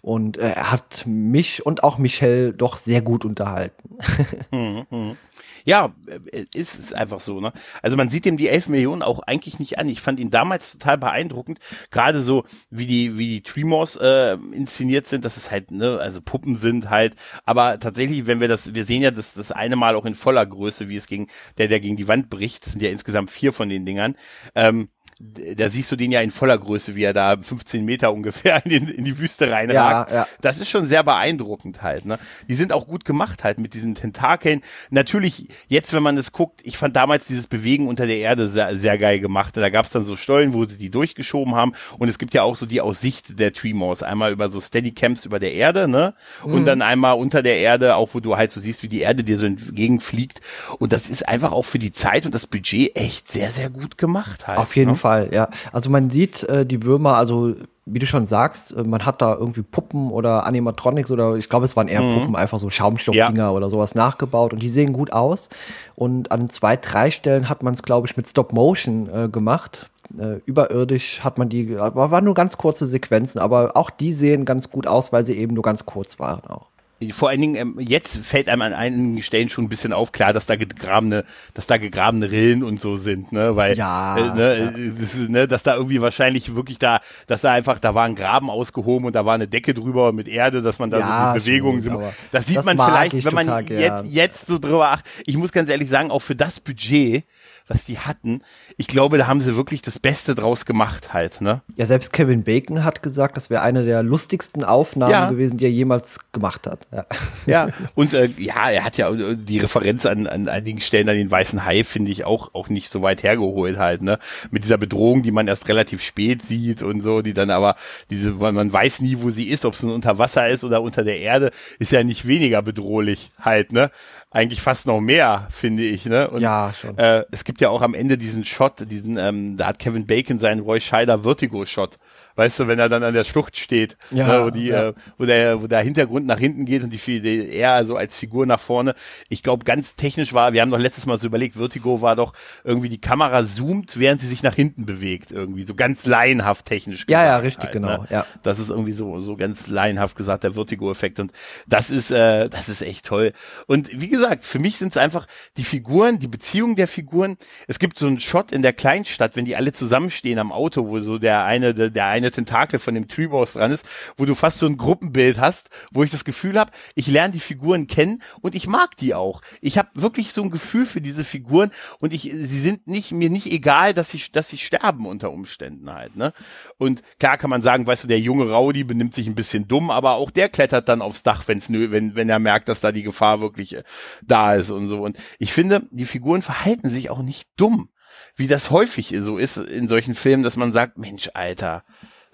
Und 0.05 0.37
äh, 0.37 0.51
er 0.51 0.71
hat 0.71 1.05
mich 1.07 1.65
und 1.65 1.83
auch 1.83 1.97
Michelle 1.97 2.53
doch 2.53 2.77
sehr 2.77 3.01
gut 3.01 3.25
unterhalten. 3.25 3.97
Mhm, 4.51 4.87
mhm. 4.91 5.17
Ja, 5.65 5.95
äh, 6.07 6.45
ist 6.55 6.79
es 6.79 6.93
einfach 6.93 7.21
so, 7.21 7.41
ne? 7.41 7.53
Also 7.81 7.97
man 7.97 8.11
sieht 8.11 8.27
ihm 8.27 8.37
die 8.37 8.49
11 8.49 8.69
Millionen 8.69 9.03
auch 9.03 9.21
eigentlich 9.21 9.59
nicht 9.59 9.79
an. 9.79 9.89
Ich 9.89 10.03
fand 10.03 10.21
ihn 10.21 10.31
damals 10.31 10.73
total 10.73 10.99
beeindruckend, 10.99 11.59
gerade 11.91 12.21
so 12.23 12.45
wie 12.71 12.87
die 12.87 13.17
wie 13.19 13.29
die 13.29 13.43
Tremors 13.43 13.97
äh, 13.97 14.37
inszeniert 14.53 15.07
sind, 15.07 15.25
dass 15.25 15.39
es 15.39 15.51
halt 15.51 15.71
ne, 15.71 15.99
also 15.99 16.21
Puppen 16.21 16.57
sind 16.57 16.91
halt, 16.91 17.15
aber 17.47 17.79
tatsächlich, 17.81 18.27
wenn 18.27 18.41
wir 18.41 18.49
das 18.49 18.75
wir 18.75 18.85
sehen 18.85 19.03
ja 19.03 19.11
das 19.11 19.33
das 19.33 19.53
eine 19.53 19.77
Mal 19.77 19.97
auch 19.97 20.05
in 20.05 20.15
voller 20.15 20.45
Größe, 20.45 20.89
wie 20.91 20.97
es 20.97 21.07
gegen 21.07 21.29
der 21.57 21.69
der 21.69 21.81
gegen 21.81 21.97
die 21.97 22.09
Wand 22.09 22.29
bricht, 22.29 22.67
das 22.67 22.73
sind 22.75 22.83
ja 22.83 22.91
insgesamt 22.91 23.31
vier 23.31 23.53
von 23.55 23.69
den 23.71 23.87
Dingern. 23.87 24.17
Ähm, 24.55 24.89
da 25.21 25.71
siehst 25.71 25.93
du 25.93 25.97
den 25.97 26.11
ja 26.11 26.21
in 26.21 26.31
voller 26.31 26.59
Größe, 26.59 26.97
wie 26.97 27.05
er 27.05 27.13
da 27.13 27.37
15 27.37 27.85
Meter 27.85 28.13
ungefähr 28.13 28.65
in, 28.67 28.89
in 28.89 29.05
die 29.05 29.19
Wüste 29.19 29.51
reinragt. 29.51 30.11
Ja, 30.11 30.17
ja. 30.17 30.29
Das 30.41 30.61
ist 30.61 30.69
schon 30.69 30.87
sehr 30.87 31.05
beeindruckend 31.05 31.83
halt. 31.83 32.05
Ne? 32.05 32.19
Die 32.49 32.55
sind 32.55 32.73
auch 32.73 32.87
gut 32.87 33.05
gemacht 33.05 33.45
halt 33.45 33.59
mit 33.59 33.75
diesen 33.75 33.95
Tentakeln. 33.95 34.63
Natürlich, 34.91 35.49
jetzt 35.69 35.93
wenn 35.93 36.03
man 36.03 36.19
es 36.19 36.33
guckt, 36.33 36.61
ich 36.65 36.77
fand 36.79 36.97
damals 36.97 37.27
dieses 37.27 37.47
Bewegen 37.47 37.89
unter 37.89 38.07
der 38.07 38.19
Erde 38.19 38.49
sehr, 38.49 38.79
sehr 38.79 38.99
geil 38.99 39.21
gemacht. 39.21 39.57
Da 39.57 39.71
gab 39.71 39.87
es 39.87 39.93
dann 39.93 40.05
so 40.05 40.17
Stollen, 40.17 40.53
wo 40.53 40.65
sie 40.65 40.77
die 40.77 40.91
durchgeschoben 40.91 41.55
haben. 41.55 41.73
Und 41.99 42.09
es 42.09 42.19
gibt 42.19 42.35
ja 42.35 42.43
auch 42.43 42.57
so 42.57 42.67
die 42.67 42.81
Aussicht 42.81 43.39
der 43.39 43.53
Tremors. 43.53 44.03
Einmal 44.03 44.33
über 44.33 44.51
so 44.51 44.61
Steadycams 44.61 45.25
über 45.25 45.39
der 45.39 45.53
Erde, 45.53 45.87
ne? 45.87 46.15
Und 46.43 46.63
mhm. 46.63 46.65
dann 46.65 46.83
einmal 46.83 47.17
unter 47.17 47.43
der 47.43 47.59
Erde, 47.59 47.97
auch 47.97 48.11
wo 48.13 48.21
du 48.21 48.37
halt 48.37 48.51
so 48.51 48.61
siehst, 48.61 48.83
wie 48.83 48.89
die 48.89 49.01
Erde 49.01 49.23
dir 49.23 49.39
so 49.39 49.47
entgegenfliegt. 49.47 50.41
Und 50.79 50.93
das 50.93 51.09
ist 51.09 51.29
einfach 51.29 51.53
auch 51.53 51.65
für 51.65 51.79
die 51.79 51.93
Zeit 51.93 52.27
und 52.27 52.35
das 52.35 52.47
Budget 52.47 52.97
echt 52.97 53.31
sehr, 53.31 53.51
sehr 53.51 53.71
gut 53.71 53.97
gemacht 53.97 54.49
halt. 54.49 54.59
Auf 54.59 54.77
jeden 54.77 54.93
ne? 54.93 54.97
Fall. 54.97 55.04
Fall, 55.05 55.29
ja. 55.35 55.49
Also 55.71 55.91
man 55.91 56.09
sieht 56.09 56.45
äh, 56.45 56.65
die 56.65 56.83
Würmer, 56.83 57.19
also 57.19 57.55
wie 57.85 57.99
du 57.99 58.07
schon 58.07 58.27
sagst, 58.27 58.75
äh, 58.75 58.83
man 58.83 59.05
hat 59.05 59.21
da 59.21 59.35
irgendwie 59.35 59.61
Puppen 59.61 60.11
oder 60.11 60.47
Animatronics 60.47 61.11
oder 61.11 61.37
ich 61.37 61.51
glaube, 61.51 61.67
es 61.67 61.77
waren 61.77 61.89
eher 61.89 62.01
mhm. 62.01 62.15
Puppen, 62.15 62.37
einfach 62.37 62.59
so 62.59 62.71
Schaumstoffdinger 62.71 63.37
ja. 63.37 63.51
oder 63.51 63.69
sowas 63.69 63.95
nachgebaut 63.95 64.55
und 64.55 64.63
die 64.63 64.71
sehen 64.71 64.95
gut 64.95 65.13
aus. 65.13 65.51
Und 65.95 66.33
an 66.33 66.49
zwei, 66.49 66.79
drei 66.79 67.11
Stellen 67.11 67.51
hat 67.51 67.63
man 67.63 67.75
es, 67.75 67.83
glaube 67.83 68.07
ich, 68.07 68.17
mit 68.17 68.27
Stop 68.27 68.55
Motion 68.55 69.11
äh, 69.13 69.29
gemacht. 69.29 69.91
Äh, 70.19 70.41
überirdisch 70.47 71.23
hat 71.23 71.37
man 71.37 71.51
die, 71.51 71.77
aber 71.77 72.11
waren 72.11 72.25
nur 72.25 72.35
ganz 72.35 72.57
kurze 72.57 72.87
Sequenzen, 72.87 73.39
aber 73.39 73.77
auch 73.77 73.91
die 73.91 74.15
sehen 74.15 74.47
ganz 74.47 74.71
gut 74.71 74.87
aus, 74.87 75.13
weil 75.13 75.27
sie 75.27 75.37
eben 75.37 75.53
nur 75.53 75.65
ganz 75.65 75.85
kurz 75.85 76.19
waren 76.19 76.45
auch 76.49 76.74
vor 77.13 77.29
allen 77.29 77.41
Dingen, 77.41 77.57
ähm, 77.57 77.77
jetzt 77.79 78.17
fällt 78.19 78.49
einem 78.49 78.63
an 78.63 78.73
einigen 78.73 79.23
Stellen 79.23 79.49
schon 79.49 79.65
ein 79.65 79.69
bisschen 79.69 79.93
auf, 79.93 80.13
klar, 80.13 80.33
dass 80.33 80.47
da 80.47 80.57
gegrabene, 80.57 81.25
dass 81.55 81.67
da 81.67 81.77
gegrabene 81.77 82.31
Rillen 82.31 82.63
und 82.63 82.81
so 82.81 82.97
sind, 82.97 83.33
ne, 83.33 83.57
weil, 83.57 83.77
ja, 83.77 84.17
äh, 84.17 84.35
ne, 84.35 84.59
ja. 84.59 84.93
Das 84.99 85.15
ist, 85.15 85.29
ne, 85.29 85.49
dass 85.49 85.63
da 85.63 85.75
irgendwie 85.75 86.01
wahrscheinlich 86.01 86.55
wirklich 86.55 86.79
da, 86.79 87.01
dass 87.27 87.41
da 87.41 87.53
einfach, 87.53 87.79
da 87.79 87.95
war 87.95 88.05
ein 88.05 88.15
Graben 88.15 88.51
ausgehoben 88.51 89.07
und 89.07 89.15
da 89.15 89.25
war 89.25 89.35
eine 89.35 89.49
Decke 89.49 89.75
drüber 89.75 90.13
mit 90.13 90.29
Erde, 90.29 90.63
dass 90.63 90.79
man 90.79 90.91
da 90.91 90.99
ja, 90.99 91.29
so 91.29 91.39
die 91.39 91.45
Bewegungen 91.45 91.81
sieht. 91.81 91.93
Das 92.33 92.47
sieht 92.47 92.57
das 92.57 92.65
man 92.65 92.79
vielleicht, 92.79 93.25
wenn 93.25 93.35
man 93.35 93.67
jetzt, 93.67 94.07
jetzt 94.07 94.47
so 94.47 94.59
drüber 94.59 94.91
acht. 94.91 95.05
Ich 95.27 95.37
muss 95.37 95.53
ganz 95.53 95.71
ehrlich 95.71 95.89
sagen, 95.89 96.11
auch 96.11 96.23
für 96.23 96.37
das 96.37 96.61
Budget, 96.61 97.25
was 97.67 97.85
die 97.85 97.99
hatten, 97.99 98.43
ich 98.77 98.87
glaube, 98.87 99.17
da 99.17 99.27
haben 99.27 99.41
sie 99.41 99.57
wirklich 99.57 99.81
das 99.81 99.99
Beste 99.99 100.35
draus 100.35 100.67
gemacht 100.67 101.15
halt, 101.15 101.41
ne? 101.41 101.63
Ja, 101.77 101.87
selbst 101.87 102.13
Kevin 102.13 102.45
Bacon 102.45 102.85
hat 102.85 103.03
gesagt, 103.03 103.39
das 103.39 103.49
wäre 103.49 103.63
eine 103.63 103.85
der 103.85 104.03
lustigsten 104.03 104.65
Aufnahmen 104.65 105.13
ja. 105.13 105.31
gewesen, 105.31 105.57
die 105.57 105.65
er 105.65 105.71
jemals 105.71 106.19
gemacht 106.33 106.67
hat. 106.67 106.87
Ja, 106.93 107.07
ja 107.47 107.69
und 107.95 108.13
äh, 108.13 108.29
ja, 108.37 108.71
er 108.71 108.85
hat 108.85 108.99
ja 108.99 109.11
die 109.13 109.59
Referenz 109.59 110.05
an, 110.05 110.27
an 110.27 110.49
einigen 110.49 110.81
Stellen 110.81 111.09
an 111.09 111.17
den 111.17 111.31
weißen 111.31 111.65
Hai, 111.65 111.85
finde 111.85 112.13
ich, 112.13 112.25
auch, 112.25 112.55
auch 112.55 112.69
nicht 112.69 112.91
so 112.91 113.01
weit 113.01 113.23
hergeholt 113.23 113.79
halt, 113.79 114.03
ne? 114.03 114.19
Mit 114.51 114.65
dieser 114.65 114.77
Bedrohung, 114.77 115.23
die 115.23 115.33
man 115.33 115.49
erst 115.49 115.69
relativ 115.69 116.03
spät 116.03 116.43
sieht 116.43 116.83
und 116.83 117.01
so, 117.01 117.23
die 117.23 117.33
dann 117.33 117.49
aber 117.49 117.77
diese, 118.11 118.41
weil 118.41 118.53
man 118.53 118.71
weiß 118.71 119.01
nie, 119.01 119.17
wo 119.21 119.31
sie 119.31 119.49
ist, 119.49 119.65
ob 119.65 119.73
es 119.73 119.83
nun 119.83 119.93
unter 119.93 120.19
Wasser 120.19 120.49
ist 120.49 120.65
oder 120.65 120.83
unter 120.83 121.03
der 121.03 121.19
Erde, 121.19 121.51
ist 121.79 121.93
ja 121.93 122.05
nicht 122.05 122.27
weniger 122.27 122.61
bedrohlich 122.61 123.31
halt, 123.41 123.73
ne? 123.73 123.91
Eigentlich 124.35 124.61
fast 124.61 124.87
noch 124.87 125.01
mehr, 125.01 125.47
finde 125.51 125.85
ich. 125.85 126.07
Ne? 126.07 126.29
Und, 126.29 126.43
ja, 126.43 126.75
schon. 126.79 126.99
Äh, 126.99 127.25
es 127.31 127.45
gibt 127.45 127.61
ja 127.61 127.71
auch 127.71 127.83
am 127.83 127.95
Ende 127.95 128.19
diesen 128.19 128.45
Shot, 128.45 128.91
diesen, 128.91 129.17
ähm, 129.17 129.57
da 129.57 129.69
hat 129.69 129.79
Kevin 129.79 130.07
Bacon 130.07 130.41
seinen 130.41 130.61
Roy 130.61 130.81
Scheider 130.81 131.21
Vertigo-Shot 131.21 131.97
weißt 132.37 132.61
du, 132.61 132.69
wenn 132.69 132.79
er 132.79 132.89
dann 132.89 133.03
an 133.03 133.15
der 133.15 133.25
Schlucht 133.25 133.57
steht, 133.57 133.97
ja, 134.11 134.27
ne, 134.27 134.45
wo 134.45 134.51
die, 134.51 134.67
ja. 134.67 134.89
äh, 134.89 134.95
wo 135.19 135.27
der, 135.27 135.63
wo 135.63 135.67
der 135.67 135.81
Hintergrund 135.81 136.27
nach 136.27 136.39
hinten 136.39 136.65
geht 136.65 136.83
und 136.83 136.91
die, 136.91 137.21
die 137.21 137.51
er 137.51 137.85
so 137.85 137.97
als 137.97 138.19
Figur 138.19 138.47
nach 138.47 138.61
vorne. 138.61 138.95
Ich 139.29 139.43
glaube, 139.43 139.65
ganz 139.65 139.97
technisch 139.97 140.33
war, 140.33 140.53
wir 140.53 140.61
haben 140.61 140.71
doch 140.71 140.79
letztes 140.79 141.07
Mal 141.07 141.19
so 141.19 141.27
überlegt, 141.27 141.57
Vertigo 141.57 142.03
war 142.03 142.17
doch 142.17 142.33
irgendwie 142.65 142.89
die 142.89 143.01
Kamera 143.01 143.45
zoomt, 143.45 143.99
während 143.99 144.21
sie 144.21 144.29
sich 144.29 144.43
nach 144.43 144.55
hinten 144.55 144.87
bewegt, 144.87 145.31
irgendwie 145.31 145.63
so 145.63 145.75
ganz 145.75 146.07
laienhaft 146.07 146.67
technisch. 146.67 147.07
Ja, 147.09 147.25
ja, 147.25 147.37
richtig, 147.39 147.65
halt, 147.65 147.73
genau. 147.73 148.03
Ne? 148.03 148.07
Ja. 148.11 148.27
Das 148.43 148.59
ist 148.59 148.71
irgendwie 148.71 148.93
so, 148.93 149.21
so 149.21 149.37
ganz 149.37 149.69
laienhaft 149.69 150.17
gesagt, 150.17 150.45
der 150.45 150.55
Vertigo-Effekt 150.55 151.21
und 151.21 151.33
das 151.67 151.91
ist, 151.91 152.11
äh, 152.11 152.49
das 152.49 152.69
ist 152.69 152.83
echt 152.83 153.07
toll. 153.07 153.33
Und 153.67 154.01
wie 154.01 154.09
gesagt, 154.09 154.45
für 154.45 154.59
mich 154.59 154.77
sind 154.79 154.93
es 154.93 154.97
einfach 154.97 155.27
die 155.57 155.65
Figuren, 155.65 156.19
die 156.19 156.29
Beziehung 156.29 156.77
der 156.77 156.89
Figuren. 156.89 157.37
Es 157.67 157.79
gibt 157.79 157.99
so 157.99 158.07
einen 158.07 158.21
Shot 158.21 158.53
in 158.53 158.63
der 158.63 158.73
Kleinstadt, 158.73 159.37
wenn 159.37 159.45
die 159.45 159.57
alle 159.57 159.73
zusammenstehen 159.73 160.39
am 160.39 160.53
Auto, 160.53 160.89
wo 160.89 161.01
so 161.01 161.19
der 161.19 161.45
eine, 161.45 161.75
der, 161.75 161.91
der 161.91 162.07
eine 162.07 162.24
eine 162.25 162.31
Tentakel 162.31 162.79
von 162.79 162.95
dem 162.95 163.09
Treeboss 163.09 163.55
dran 163.55 163.71
ist, 163.71 163.85
wo 164.17 164.25
du 164.25 164.35
fast 164.35 164.59
so 164.59 164.67
ein 164.67 164.77
Gruppenbild 164.77 165.39
hast, 165.39 165.69
wo 165.93 166.03
ich 166.03 166.11
das 166.11 166.25
Gefühl 166.25 166.59
habe, 166.59 166.73
ich 166.95 167.07
lerne 167.07 167.33
die 167.33 167.41
Figuren 167.41 167.87
kennen 167.87 168.23
und 168.41 168.55
ich 168.55 168.67
mag 168.67 168.97
die 168.97 169.15
auch. 169.15 169.43
Ich 169.61 169.79
habe 169.79 169.91
wirklich 169.95 170.33
so 170.33 170.43
ein 170.43 170.51
Gefühl 170.51 170.87
für 170.87 171.01
diese 171.01 171.25
Figuren 171.25 171.71
und 172.01 172.13
ich, 172.13 172.23
sie 172.23 172.61
sind 172.61 172.87
nicht 172.87 173.13
mir 173.13 173.31
nicht 173.31 173.47
egal, 173.47 173.95
dass 173.95 174.11
sie, 174.11 174.23
dass 174.33 174.49
sie 174.49 174.59
sterben 174.59 175.07
unter 175.07 175.31
Umständen 175.31 175.93
halt. 175.93 176.17
Ne? 176.17 176.33
Und 176.79 177.03
klar 177.19 177.37
kann 177.37 177.51
man 177.51 177.63
sagen, 177.63 177.87
weißt 177.87 178.05
du, 178.05 178.09
der 178.09 178.21
junge 178.21 178.51
Rowdy 178.51 178.85
benimmt 178.85 179.15
sich 179.15 179.27
ein 179.27 179.35
bisschen 179.35 179.69
dumm, 179.69 179.91
aber 179.91 180.15
auch 180.15 180.31
der 180.31 180.49
klettert 180.49 180.89
dann 180.89 181.03
aufs 181.03 181.23
Dach, 181.23 181.45
wenn's 181.47 181.69
nö, 181.69 181.91
wenn 181.91 182.15
wenn 182.15 182.29
er 182.29 182.39
merkt, 182.39 182.69
dass 182.69 182.81
da 182.81 182.93
die 182.93 183.03
Gefahr 183.03 183.41
wirklich 183.41 183.77
äh, 183.77 183.83
da 184.23 184.55
ist 184.55 184.71
und 184.71 184.89
so. 184.89 185.03
Und 185.03 185.19
ich 185.39 185.53
finde, 185.53 185.87
die 185.91 186.07
Figuren 186.07 186.43
verhalten 186.43 186.89
sich 186.89 187.11
auch 187.11 187.23
nicht 187.23 187.49
dumm 187.57 187.89
wie 188.37 188.47
das 188.47 188.71
häufig 188.71 189.15
so 189.19 189.39
ist 189.39 189.57
in 189.57 189.89
solchen 189.89 190.15
Filmen, 190.15 190.43
dass 190.43 190.57
man 190.57 190.73
sagt, 190.73 190.99
Mensch, 190.99 191.31
Alter, 191.35 191.85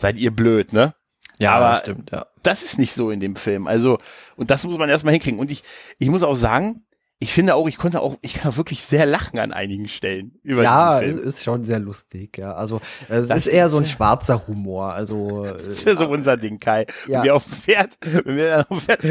seid 0.00 0.16
ihr 0.16 0.30
blöd, 0.30 0.72
ne? 0.72 0.94
Ja, 1.38 1.52
aber 1.52 1.70
das 1.70 1.80
stimmt, 1.80 2.10
ja. 2.10 2.26
Das 2.42 2.62
ist 2.62 2.78
nicht 2.78 2.92
so 2.92 3.10
in 3.10 3.20
dem 3.20 3.36
Film. 3.36 3.66
Also, 3.66 3.98
und 4.36 4.50
das 4.50 4.64
muss 4.64 4.78
man 4.78 4.88
erstmal 4.88 5.12
hinkriegen. 5.12 5.38
Und 5.38 5.50
ich, 5.50 5.62
ich 5.98 6.08
muss 6.08 6.22
auch 6.22 6.34
sagen, 6.34 6.84
ich 7.22 7.34
finde 7.34 7.54
auch, 7.54 7.68
ich 7.68 7.76
konnte 7.76 8.00
auch, 8.00 8.16
ich 8.22 8.32
kann 8.32 8.50
auch 8.50 8.56
wirklich 8.56 8.82
sehr 8.82 9.04
lachen 9.04 9.38
an 9.38 9.52
einigen 9.52 9.88
Stellen 9.88 10.40
über 10.42 10.62
ja, 10.62 11.00
diesen 11.00 11.16
Film. 11.16 11.28
ist 11.28 11.44
schon 11.44 11.64
sehr 11.66 11.78
lustig, 11.78 12.38
ja. 12.38 12.54
Also 12.54 12.80
es 13.10 13.28
das 13.28 13.40
ist 13.40 13.46
eher 13.48 13.68
so 13.68 13.76
ein 13.76 13.84
schwarzer 13.84 14.46
Humor. 14.48 14.94
Also 14.94 15.44
das 15.68 15.84
wäre 15.84 15.98
so 15.98 16.08
unser 16.08 16.38
Ding, 16.38 16.58
Kai. 16.58 16.86
Ja. 17.06 17.18
Wenn 17.18 17.24
wir 17.24 17.34
auf 17.34 17.44
dem 17.44 17.52
Pferd, 17.52 17.90
wenn 18.00 18.36
wir 18.36 18.66
auf 18.66 18.84
Pferd, 18.84 19.02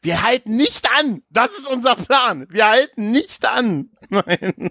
wir 0.00 0.22
halten 0.22 0.56
nicht 0.56 0.88
an. 0.96 1.22
Das 1.28 1.50
ist 1.50 1.68
unser 1.68 1.96
Plan. 1.96 2.46
Wir 2.50 2.68
halten 2.68 3.10
nicht 3.10 3.44
an. 3.44 3.90
Nein. 4.10 4.70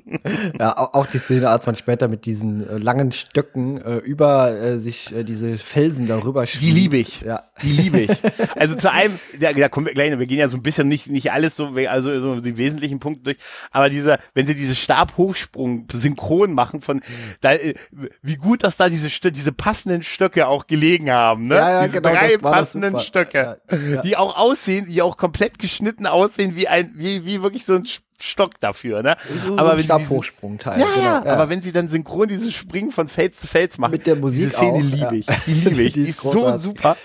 Ja, 0.58 0.78
auch 0.78 1.08
die 1.08 1.18
Szene, 1.18 1.50
als 1.50 1.65
man 1.65 1.76
später 1.76 2.08
mit 2.08 2.26
diesen 2.26 2.68
äh, 2.68 2.78
langen 2.78 3.12
Stöcken 3.12 3.82
äh, 3.82 3.98
über 3.98 4.52
äh, 4.52 4.80
sich 4.80 5.13
äh, 5.13 5.24
diese 5.24 5.58
Felsen 5.58 6.08
darüber 6.08 6.48
schwimmt. 6.48 6.63
Die 6.63 6.72
liebe 6.72 6.98
ich. 6.98 7.22
Ja. 7.22 7.44
Die 7.62 7.72
liebe 7.72 8.00
ich. 8.00 8.12
Also 8.56 8.76
zu 8.76 8.92
einem, 8.92 9.20
da, 9.39 9.54
da 9.54 9.70
kommen 9.70 9.86
wir 9.86 9.94
gleich, 9.94 10.18
wir 10.18 10.26
gehen 10.26 10.39
ja 10.39 10.50
so 10.50 10.58
ein 10.58 10.63
bisschen 10.63 10.88
nicht, 10.88 11.08
nicht 11.08 11.32
alles 11.32 11.56
so, 11.56 11.74
also 11.88 12.20
so 12.20 12.42
die 12.42 12.58
wesentlichen 12.69 12.99
Punkte 12.99 13.23
durch, 13.23 13.38
aber 13.71 13.89
dieser, 13.89 14.19
wenn 14.34 14.47
sie 14.47 14.55
diese 14.55 14.75
Stabhochsprung 14.75 15.88
synchron 15.91 16.53
machen 16.53 16.82
von, 16.82 17.01
da, 17.41 17.53
äh, 17.53 17.73
wie 18.21 18.36
gut, 18.36 18.63
dass 18.63 18.77
da 18.77 18.89
diese 18.89 19.10
diese 19.32 19.51
passenden 19.51 20.03
Stöcke 20.03 20.47
auch 20.47 20.67
gelegen 20.67 21.12
haben, 21.12 21.47
ne? 21.47 21.55
Ja, 21.55 21.69
ja, 21.69 21.88
diese 21.88 22.01
genau, 22.01 22.15
drei 22.15 22.38
passenden 22.38 22.99
Stöcke, 22.99 23.60
ja, 23.71 24.01
die 24.01 24.15
auch 24.17 24.38
aussehen, 24.38 24.88
die 24.88 25.01
auch 25.01 25.17
komplett 25.17 25.60
geschnitten 25.60 26.05
aussehen 26.05 26.55
wie 26.55 26.67
ein, 26.67 26.91
wie, 26.95 27.25
wie 27.25 27.41
wirklich 27.41 27.65
so 27.65 27.75
ein 27.75 27.86
Stock 28.21 28.60
dafür, 28.60 29.01
ne? 29.01 29.17
So 29.45 29.58
aber 29.58 29.77
wenn 29.77 29.84
Stabhochsprungteil. 29.84 30.79
Ja, 30.79 30.88
genau, 30.93 31.05
ja, 31.05 31.25
aber 31.25 31.49
wenn 31.49 31.62
sie 31.62 31.71
dann 31.71 31.88
synchron 31.88 32.27
dieses 32.27 32.53
Springen 32.53 32.91
von 32.91 33.08
Fels 33.08 33.38
zu 33.38 33.47
Fels 33.47 33.77
machen, 33.77 33.91
mit 33.91 34.08
der 34.08 34.15
Musik 34.15 34.45
diese 34.45 34.58
Szene 34.58 34.82
liebe 34.82 35.17
ich, 35.17 35.25
die 35.45 35.53
liebe 35.53 35.82
ich, 35.84 35.93
die, 35.93 36.03
die 36.03 36.10
ist, 36.10 36.23
ist 36.23 36.32
so 36.32 36.58
super. 36.58 36.97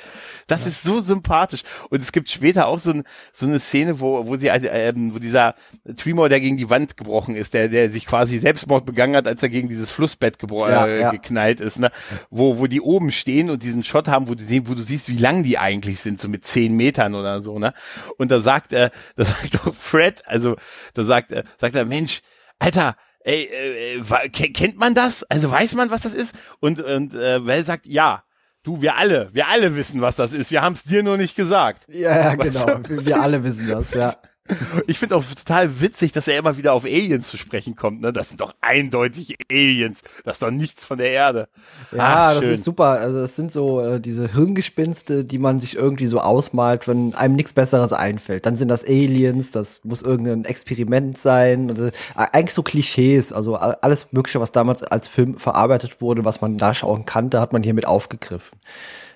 Das 0.46 0.62
ja. 0.62 0.68
ist 0.68 0.82
so 0.82 1.00
sympathisch. 1.00 1.62
Und 1.90 2.02
es 2.02 2.12
gibt 2.12 2.28
später 2.28 2.66
auch 2.66 2.80
so, 2.80 2.90
ein, 2.90 3.04
so 3.32 3.46
eine 3.46 3.58
Szene, 3.58 4.00
wo, 4.00 4.26
wo 4.26 4.36
sie, 4.36 4.48
ähm, 4.48 5.14
wo 5.14 5.18
dieser 5.18 5.54
Tremor, 5.96 6.28
der 6.28 6.40
gegen 6.40 6.56
die 6.56 6.70
Wand 6.70 6.96
gebrochen 6.96 7.34
ist, 7.36 7.54
der, 7.54 7.68
der 7.68 7.90
sich 7.90 8.06
quasi 8.06 8.38
Selbstmord 8.38 8.84
begangen 8.84 9.16
hat, 9.16 9.26
als 9.26 9.42
er 9.42 9.48
gegen 9.48 9.68
dieses 9.68 9.90
Flussbett 9.90 10.38
ja, 10.42 10.86
äh, 10.86 11.00
ja. 11.00 11.10
geknallt 11.10 11.60
ist, 11.60 11.78
ne? 11.78 11.90
Wo, 12.30 12.58
wo 12.58 12.66
die 12.66 12.80
oben 12.80 13.12
stehen 13.12 13.50
und 13.50 13.62
diesen 13.62 13.84
Shot 13.84 14.08
haben, 14.08 14.28
wo 14.28 14.34
du, 14.34 14.42
siehst, 14.42 14.68
wo 14.68 14.74
du 14.74 14.82
siehst, 14.82 15.08
wie 15.08 15.18
lang 15.18 15.42
die 15.42 15.58
eigentlich 15.58 16.00
sind, 16.00 16.20
so 16.20 16.28
mit 16.28 16.44
zehn 16.44 16.76
Metern 16.76 17.14
oder 17.14 17.40
so, 17.40 17.58
ne? 17.58 17.72
Und 18.18 18.30
da 18.30 18.40
sagt 18.40 18.72
er, 18.72 18.90
da 19.16 19.24
sagt 19.24 19.54
doch 19.54 19.74
Fred, 19.74 20.22
also 20.26 20.56
da 20.94 21.04
sagt 21.04 21.32
er, 21.32 21.44
sagt 21.58 21.74
er, 21.74 21.84
Mensch, 21.84 22.20
Alter, 22.58 22.96
ey, 23.20 23.44
äh, 23.44 23.98
äh 23.98 24.28
kennt 24.28 24.78
man 24.78 24.94
das? 24.94 25.24
Also 25.24 25.50
weiß 25.50 25.74
man, 25.74 25.90
was 25.90 26.02
das 26.02 26.14
ist? 26.14 26.34
Und, 26.60 26.80
und 26.80 27.14
äh, 27.14 27.44
Well 27.44 27.64
sagt, 27.64 27.86
ja. 27.86 28.24
Du, 28.64 28.80
wir 28.80 28.96
alle, 28.96 29.28
wir 29.32 29.46
alle 29.48 29.76
wissen, 29.76 30.00
was 30.00 30.16
das 30.16 30.32
ist. 30.32 30.50
Wir 30.50 30.62
haben 30.62 30.72
es 30.72 30.84
dir 30.84 31.02
nur 31.02 31.18
nicht 31.18 31.36
gesagt. 31.36 31.86
Ja, 31.88 32.16
ja 32.16 32.34
genau. 32.34 32.80
Wir 32.88 33.20
alle 33.20 33.44
wissen 33.44 33.68
das, 33.68 33.92
ja. 33.92 34.14
Ich 34.86 34.98
finde 34.98 35.16
auch 35.16 35.24
total 35.24 35.80
witzig, 35.80 36.12
dass 36.12 36.28
er 36.28 36.38
immer 36.38 36.56
wieder 36.56 36.74
auf 36.74 36.84
Aliens 36.84 37.28
zu 37.28 37.36
sprechen 37.36 37.76
kommt. 37.76 38.00
Ne? 38.02 38.12
Das 38.12 38.28
sind 38.28 38.40
doch 38.40 38.54
eindeutig 38.60 39.36
Aliens. 39.50 40.02
Das 40.24 40.36
ist 40.36 40.42
doch 40.42 40.50
nichts 40.50 40.86
von 40.86 40.98
der 40.98 41.10
Erde. 41.10 41.48
Ja, 41.92 42.28
Ach, 42.28 42.34
das 42.34 42.44
ist 42.44 42.64
super. 42.64 42.84
Also 42.84 43.20
das 43.20 43.36
sind 43.36 43.52
so 43.52 43.80
äh, 43.80 44.00
diese 44.00 44.32
Hirngespinste, 44.32 45.24
die 45.24 45.38
man 45.38 45.60
sich 45.60 45.76
irgendwie 45.76 46.06
so 46.06 46.20
ausmalt, 46.20 46.86
wenn 46.86 47.14
einem 47.14 47.36
nichts 47.36 47.52
Besseres 47.52 47.92
einfällt. 47.92 48.46
Dann 48.46 48.56
sind 48.56 48.68
das 48.68 48.84
Aliens, 48.84 49.50
das 49.50 49.80
muss 49.84 50.02
irgendein 50.02 50.44
Experiment 50.44 51.18
sein. 51.18 51.70
Oder, 51.70 51.88
äh, 51.88 51.92
eigentlich 52.14 52.54
so 52.54 52.62
Klischees. 52.62 53.32
Also 53.32 53.56
alles 53.56 54.12
Mögliche, 54.12 54.40
was 54.40 54.52
damals 54.52 54.82
als 54.82 55.08
Film 55.08 55.38
verarbeitet 55.38 56.00
wurde, 56.00 56.24
was 56.24 56.40
man 56.40 56.58
da 56.58 56.74
schon 56.74 57.06
kannte, 57.06 57.40
hat 57.40 57.52
man 57.52 57.62
hier 57.62 57.74
mit 57.74 57.86
aufgegriffen. 57.86 58.58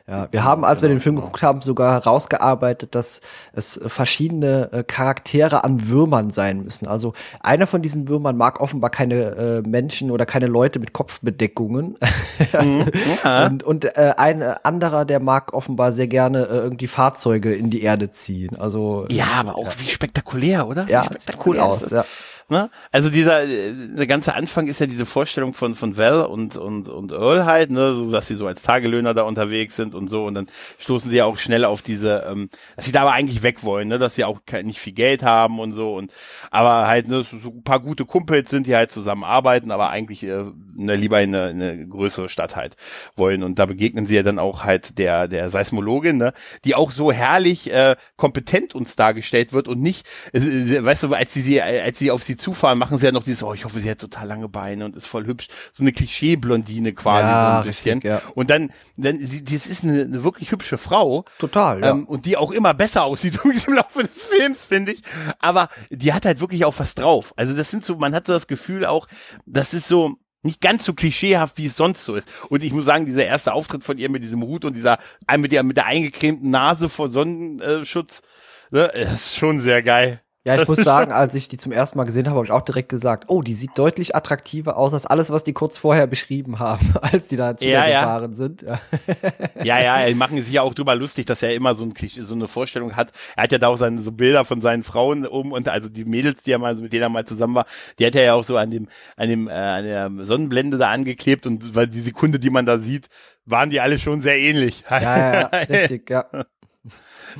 Ja, 0.09 0.27
wir 0.31 0.43
haben, 0.43 0.65
als 0.65 0.81
wir 0.81 0.89
den 0.89 1.01
Film 1.01 1.17
geguckt 1.17 1.43
haben, 1.43 1.61
sogar 1.61 1.93
herausgearbeitet, 1.93 2.95
dass 2.95 3.21
es 3.53 3.79
verschiedene 3.87 4.73
äh, 4.73 4.83
Charaktere 4.83 5.65
an 5.65 5.89
Würmern 5.89 6.31
sein 6.31 6.65
müssen. 6.65 6.89
Also 6.89 7.13
einer 7.41 7.67
von 7.67 7.83
diesen 7.83 8.09
Würmern 8.09 8.35
mag 8.35 8.61
offenbar 8.61 8.89
keine 8.89 9.15
äh, 9.15 9.69
Menschen 9.69 10.11
oder 10.11 10.25
keine 10.25 10.47
Leute 10.47 10.79
mit 10.79 10.95
Kopfbedeckungen. 10.95 11.99
also, 12.53 12.79
mhm. 12.79 12.91
ja. 13.23 13.47
Und, 13.47 13.63
und 13.63 13.85
äh, 13.85 14.15
ein 14.17 14.43
anderer, 14.43 15.05
der 15.05 15.21
mag 15.21 15.53
offenbar 15.53 15.93
sehr 15.93 16.09
gerne 16.09 16.45
äh, 16.45 16.57
irgendwie 16.57 16.87
Fahrzeuge 16.87 17.55
in 17.55 17.69
die 17.69 17.83
Erde 17.83 18.11
ziehen. 18.11 18.57
Also 18.59 19.05
ja, 19.11 19.27
aber 19.41 19.57
auch 19.57 19.65
ja. 19.65 19.81
wie 19.81 19.89
spektakulär, 19.89 20.69
oder? 20.69 20.87
Ja, 20.89 21.03
sieht 21.03 21.37
cool 21.45 21.61
aus. 21.61 21.91
Ja. 21.91 22.07
Ne? 22.51 22.71
Also 22.93 23.11
dieser 23.11 23.45
äh, 23.45 23.75
der 23.75 24.07
ganze 24.07 24.35
Anfang 24.35 24.69
ist 24.69 24.81
ja 24.81 24.87
diese 24.87 25.05
Vorstellung 25.05 25.53
von 25.53 25.75
von 25.75 25.99
Val 25.99 26.25
und 26.25 26.57
und 26.57 26.89
und 26.89 27.13
Earl 27.13 27.45
halt, 27.45 27.71
ne, 27.71 27.93
so 27.93 28.11
dass 28.11 28.27
sie 28.27 28.37
so 28.37 28.47
als 28.47 28.63
Tagelöhner 28.63 29.13
da 29.13 29.25
unterwegs 29.25 29.77
sind 29.77 29.95
und 29.95 30.09
so. 30.09 30.25
Und 30.25 30.33
dann 30.33 30.47
stoßen 30.79 31.11
sie 31.11 31.19
ja 31.19 31.27
auch 31.27 31.37
schnell 31.37 31.67
auf 31.67 31.83
diese, 31.83 32.25
ähm, 32.27 32.49
dass 32.75 32.87
sie 32.87 32.93
da 32.93 33.03
aber 33.03 33.13
eigentlich 33.13 33.43
weg 33.43 33.65
wollen, 33.65 33.89
ne, 33.89 33.99
dass 33.99 34.15
sie 34.15 34.25
auch 34.25 34.41
kein, 34.47 34.65
nicht 34.65 34.81
viel 34.81 34.95
Geld 34.95 35.23
haben 35.23 35.61
und 35.61 35.75
so. 35.75 35.95
Und 35.95 36.11
aber 36.51 36.87
halt 36.87 37.09
ne, 37.09 37.23
so, 37.23 37.39
so 37.39 37.51
ein 37.51 37.65
paar 37.65 37.81
gute 37.81 38.07
Kumpels 38.07 38.49
sind, 38.49 38.67
die 38.67 38.75
halt 38.75 38.93
zusammenarbeiten, 38.93 39.71
aber 39.71 39.91
eigentlich 39.91 40.23
äh, 40.23 40.45
ne, 40.75 40.97
lieber 40.97 41.21
in 41.21 41.35
eine, 41.35 41.51
in 41.51 41.63
eine 41.63 41.87
größere 41.87 42.31
Stadt 42.31 42.57
halt 42.57 42.77
wollen. 43.15 43.43
Und 43.43 43.59
da 43.59 43.67
begegnen 43.67 44.07
sie 44.07 44.17
ja 44.17 44.23
dann 44.23 44.39
auch 44.39 44.65
halt 44.65 44.97
der 44.99 45.29
der 45.29 45.51
Seismologin, 45.51 46.17
ne, 46.17 46.33
die 46.65 46.75
auch 46.75 46.93
so 46.93 47.13
herrlich 47.13 47.71
äh, 47.71 47.97
kompetent 48.17 48.75
uns 48.75 48.97
dargestellt 48.97 49.53
wird 49.53 49.69
und 49.69 49.83
nicht, 49.83 50.07
äh, 50.33 50.83
weißt 50.83 51.03
du, 51.03 51.13
als 51.13 51.35
sie 51.35 51.43
sie 51.43 51.61
als 51.61 51.99
sie 51.99 52.11
auf 52.11 52.23
sie 52.23 52.38
zufahren, 52.39 52.79
machen 52.79 52.99
sie 52.99 53.07
ja 53.07 53.13
noch 53.13 53.23
dieses, 53.23 53.43
oh, 53.43 53.55
ich 53.55 53.65
hoffe, 53.65 53.81
sie 53.81 53.91
hat 53.91 53.99
total 53.99 54.27
lange 54.27 54.49
Beine 54.49 54.85
und 54.85 54.97
ist 54.97 55.07
voll 55.07 55.27
hübsch. 55.27 55.49
So 55.73 55.83
eine 55.83 55.93
Klischee-Blondine 55.93 56.93
quasi 56.93 57.29
ja, 57.29 57.53
so 57.53 57.59
ein 57.59 57.67
bisschen. 57.67 57.95
Richtig, 57.95 58.11
ja. 58.11 58.23
Und 58.35 58.51
dann, 58.51 58.71
dann, 58.97 59.19
sie, 59.19 59.45
das 59.45 59.67
ist 59.67 59.85
eine, 59.85 60.03
eine 60.03 60.25
wirklich 60.25 60.51
hübsche 60.51 60.79
Frau. 60.79 61.25
Total, 61.39 61.81
ja. 61.81 61.91
Ähm, 61.91 62.05
und 62.07 62.27
die 62.27 62.37
auch 62.37 62.51
immer 62.51 62.75
besser 62.75 63.05
aussieht 63.05 63.39
im 63.67 63.75
Laufe 63.75 64.03
des 64.03 64.25
Films, 64.25 64.65
finde 64.65 64.93
ich. 64.93 65.03
Aber 65.39 65.69
die 65.91 66.13
hat 66.13 66.25
halt 66.25 66.41
wirklich 66.41 66.65
auch 66.65 66.75
was 66.79 66.95
drauf. 66.95 67.33
Also 67.37 67.55
das 67.55 67.71
sind 67.71 67.85
so, 67.85 67.97
man 67.97 68.15
hat 68.15 68.27
so 68.27 68.33
das 68.33 68.47
Gefühl 68.47 68.87
auch, 68.87 69.09
das 69.47 69.75
ist 69.75 69.89
so, 69.89 70.17
nicht 70.43 70.61
ganz 70.61 70.85
so 70.85 70.95
klischeehaft, 70.95 71.59
wie 71.59 71.67
es 71.67 71.77
sonst 71.77 72.05
so 72.05 72.15
ist. 72.15 72.29
Und 72.49 72.63
ich 72.63 72.73
muss 72.73 72.85
sagen, 72.85 73.07
dieser 73.07 73.25
erste 73.25 73.53
Auftritt 73.53 73.85
von 73.85 73.99
ihr 73.99 74.09
mit 74.09 74.23
diesem 74.23 74.43
Hut 74.43 74.65
und 74.65 74.75
dieser, 74.75 74.99
mit 75.37 75.53
der, 75.53 75.63
mit 75.63 75.77
der 75.77 75.87
eingecremten 75.87 76.51
Nase 76.51 76.89
vor 76.89 77.09
Sonnenschutz, 77.09 78.23
ne, 78.71 78.87
ist 78.87 79.37
schon 79.37 79.61
sehr 79.61 79.83
geil. 79.83 80.23
Ja, 80.49 80.63
ich 80.63 80.67
muss 80.67 80.79
sagen, 80.79 81.13
als 81.13 81.35
ich 81.35 81.49
die 81.49 81.59
zum 81.59 81.73
ersten 81.73 81.99
Mal 81.99 82.05
gesehen 82.05 82.27
habe, 82.27 82.37
habe 82.37 82.47
ich 82.47 82.53
auch 82.53 82.63
direkt 82.63 82.89
gesagt, 82.89 83.25
oh, 83.27 83.43
die 83.43 83.53
sieht 83.53 83.77
deutlich 83.77 84.17
attraktiver 84.17 84.79
aus 84.79 84.95
als 84.95 85.05
alles, 85.05 85.31
was 85.31 85.45
die 85.45 85.53
kurz 85.53 85.79
vorher 85.79 86.07
beschrieben 86.07 86.59
haben, 86.59 86.95
als 87.03 87.27
die 87.27 87.37
da 87.37 87.55
zu 87.55 87.67
ja, 87.67 87.85
gefahren 87.85 88.35
sind. 88.35 88.63
Ja. 88.63 88.81
ja, 89.63 89.81
ja, 89.81 90.07
die 90.07 90.15
machen 90.15 90.43
sich 90.43 90.51
ja 90.51 90.63
auch 90.63 90.73
drüber 90.73 90.95
lustig, 90.95 91.27
dass 91.27 91.43
er 91.43 91.55
immer 91.55 91.75
so, 91.75 91.85
ein, 91.85 91.93
so 91.95 92.35
eine 92.35 92.49
Vorstellung 92.49 92.97
hat. 92.97 93.13
Er 93.37 93.43
hat 93.43 93.53
ja 93.53 93.59
da 93.59 93.69
auch 93.69 93.77
seine 93.77 94.01
so 94.01 94.11
Bilder 94.11 94.47
von 94.47 94.63
seinen 94.63 94.85
Frauen 94.85 95.27
um 95.27 95.53
und 95.53 95.69
also 95.69 95.91
die 95.91 96.07
Mädels, 96.07 96.43
die 96.45 96.53
er 96.53 96.59
mal 96.59 96.75
mit 96.77 96.95
denen 96.95 97.03
er 97.03 97.09
mal 97.11 97.27
zusammen 97.27 97.55
war, 97.55 97.67
die 97.99 98.07
hat 98.07 98.15
er 98.15 98.23
ja 98.23 98.33
auch 98.33 98.45
so 98.45 98.57
an 98.57 98.71
dem 98.71 98.89
an 99.17 99.29
dem 99.29 99.49
äh, 99.49 99.53
an 99.53 99.85
der 99.85 100.11
Sonnenblende 100.25 100.79
da 100.79 100.91
angeklebt 100.91 101.47
und 101.47 101.75
weil 101.75 101.89
die 101.89 102.01
Sekunde, 102.01 102.39
die 102.39 102.49
man 102.49 102.65
da 102.65 102.79
sieht, 102.79 103.09
waren 103.45 103.69
die 103.69 103.81
alle 103.81 103.99
schon 103.99 104.23
sehr 104.23 104.39
ähnlich. 104.39 104.83
Ja, 104.89 105.01
ja, 105.01 105.33
ja 105.41 105.47
richtig, 105.69 106.09
ja. 106.09 106.25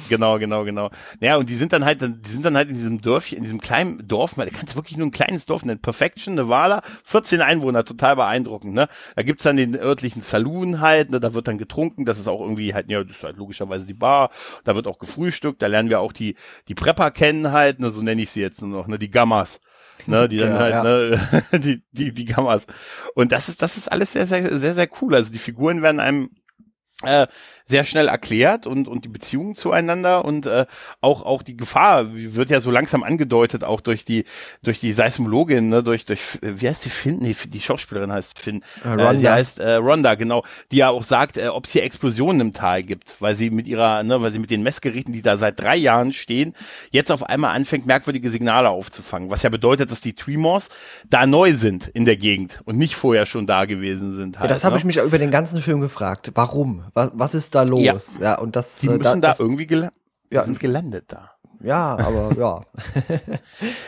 Genau, 0.09 0.39
genau, 0.39 0.65
genau. 0.65 0.91
Ja, 1.21 1.37
und 1.37 1.49
die 1.49 1.55
sind 1.55 1.73
dann 1.73 1.85
halt, 1.85 2.01
die 2.03 2.31
sind 2.31 2.45
dann 2.45 2.57
halt 2.57 2.69
in 2.69 2.75
diesem 2.75 3.01
Dörfchen, 3.01 3.39
in 3.39 3.45
diesem 3.45 3.61
kleinen 3.61 4.07
Dorf, 4.07 4.37
man 4.37 4.49
kann 4.51 4.67
es 4.67 4.77
wirklich 4.77 4.97
nur 4.97 5.07
ein 5.07 5.11
kleines 5.13 5.47
Dorf 5.47 5.65
nennen, 5.65 5.81
Perfection, 5.81 6.35
Nevada, 6.35 6.83
14 7.05 7.41
Einwohner, 7.41 7.85
total 7.85 8.17
beeindruckend, 8.17 8.75
ne? 8.75 8.89
Da 9.17 9.23
gibt's 9.23 9.45
dann 9.45 9.57
den 9.57 9.77
örtlichen 9.77 10.23
Saloon 10.23 10.81
halt, 10.81 11.11
ne? 11.11 11.21
da 11.21 11.35
wird 11.35 11.49
dann 11.49 11.59
getrunken, 11.59 12.05
das 12.05 12.19
ist 12.19 12.29
auch 12.29 12.41
irgendwie 12.41 12.75
halt, 12.75 12.91
ja, 12.91 13.03
das 13.05 13.19
ist 13.19 13.25
halt 13.25 13.37
logischerweise 13.37 13.87
die 13.87 13.95
Bar, 13.95 14.31
da 14.65 14.75
wird 14.75 14.87
auch 14.87 14.99
gefrühstückt, 14.99 15.63
da 15.63 15.67
lernen 15.67 15.91
wir 15.91 16.01
auch 16.01 16.13
die, 16.13 16.37
die 16.69 16.75
Prepper 16.75 17.11
kennen 17.11 17.53
halt, 17.53 17.81
ne? 17.81 17.91
so 17.91 18.03
nenne 18.03 18.23
ich 18.23 18.31
sie 18.31 18.41
jetzt 18.41 18.63
nur 18.63 18.71
noch, 18.71 18.87
ne? 18.87 18.99
Die 18.99 19.11
Gammas 19.11 19.61
ne, 20.07 20.29
die 20.29 20.39
dann 20.39 20.53
ja, 20.53 20.59
halt, 20.59 20.73
ja. 20.73 20.83
ne, 20.83 21.21
die, 21.59 21.83
die, 21.93 22.13
die 22.13 22.25
Gammas. 22.25 22.67
Und 23.15 23.33
das 23.33 23.49
ist, 23.49 23.63
das 23.63 23.77
ist 23.77 23.91
alles 23.91 24.13
sehr, 24.13 24.27
sehr, 24.27 24.57
sehr, 24.59 24.75
sehr 24.75 24.89
cool. 25.01 25.15
Also 25.15 25.33
die 25.33 25.39
Figuren 25.39 25.83
werden 25.83 26.01
einem 26.01 26.31
äh, 27.03 27.27
sehr 27.69 27.85
schnell 27.85 28.09
erklärt 28.09 28.67
und 28.67 28.89
und 28.89 29.05
die 29.05 29.09
Beziehungen 29.09 29.55
zueinander 29.55 30.25
und 30.25 30.47
äh, 30.47 30.65
auch 31.01 31.23
auch 31.23 31.43
die 31.43 31.57
Gefahr 31.57 32.07
wird 32.15 32.49
ja 32.51 32.61
so 32.61 32.71
langsam 32.71 33.03
angedeutet 33.03 33.63
auch 33.63 33.81
durch 33.81 34.05
die 34.05 34.25
durch 34.63 34.81
die 34.81 34.93
Seismologin 34.93 35.69
ne 35.69 35.83
durch 35.83 36.07
durch 36.07 36.39
wie 36.41 36.69
heißt 36.69 36.85
die 36.85 36.91
Finn? 36.91 37.19
Nee, 37.21 37.37
die 37.47 37.61
Schauspielerin 37.61 38.11
heißt 38.11 38.39
Finn. 38.39 38.63
Äh, 38.85 38.89
Ronda. 38.89 39.13
Äh, 39.13 39.19
sie 39.19 39.29
heißt 39.29 39.59
äh, 39.59 39.75
Ronda 39.75 40.15
genau. 40.15 40.45
Die 40.73 40.79
ja 40.79 40.89
auch 40.89 41.05
sagt 41.05 41.37
äh, 41.37 41.49
ob 41.49 41.67
es 41.67 41.73
hier 41.73 41.83
Explosionen 41.83 42.41
im 42.41 42.53
Tal 42.55 42.83
gibt 42.83 43.17
weil 43.21 43.35
sie 43.37 43.51
mit 43.51 43.69
ihrer 43.69 44.03
ne 44.03 44.21
weil 44.23 44.33
sie 44.33 44.39
mit 44.39 44.51
den 44.51 44.63
Messgeräten 44.63 45.13
die 45.13 45.23
da 45.23 45.37
seit 45.37 45.61
drei 45.61 45.77
Jahren 45.77 46.13
stehen 46.13 46.55
jetzt 46.91 47.13
auf 47.13 47.23
einmal 47.23 47.55
anfängt 47.55 47.87
merkwürdige 47.87 48.31
Signale 48.31 48.71
aufzufangen. 48.71 49.31
Was 49.31 49.43
ja 49.43 49.51
bedeutet 49.51 49.91
dass 49.91 50.01
die 50.01 50.15
Tremors 50.15 50.69
da 51.09 51.27
neu 51.27 51.55
sind 51.55 51.87
in 51.89 52.07
der 52.07 52.17
Gegend 52.17 52.61
und 52.65 52.79
nicht 52.79 52.97
vorher 52.97 53.27
schon 53.27 53.47
da 53.47 53.67
gewesen 53.67 54.15
sind 54.17 54.39
halt, 54.39 54.49
ja, 54.49 54.55
das 54.55 54.65
habe 54.65 54.75
ne? 54.77 54.79
ich 54.79 54.85
mich 54.85 54.97
über 54.97 55.19
den 55.19 55.31
ganzen 55.31 55.61
Film 55.61 55.81
gefragt. 55.81 56.31
Warum? 56.35 56.85
Was, 56.95 57.11
was 57.13 57.35
ist 57.35 57.55
da 57.55 57.58
los? 57.65 57.83
Ja, 58.19 58.25
ja 58.25 58.39
und 58.39 58.57
das. 58.57 58.77
Die 58.77 58.87
äh, 58.87 58.91
müssen 58.91 59.03
da, 59.03 59.15
da 59.15 59.29
das, 59.29 59.41
irgendwie 59.41 59.67
gel 59.67 59.89
ja, 60.31 60.45
sind 60.45 60.61
gelandet 60.61 61.07
da. 61.09 61.31
Ja, 61.61 61.99
aber 61.99 62.33
ja. 62.39 62.61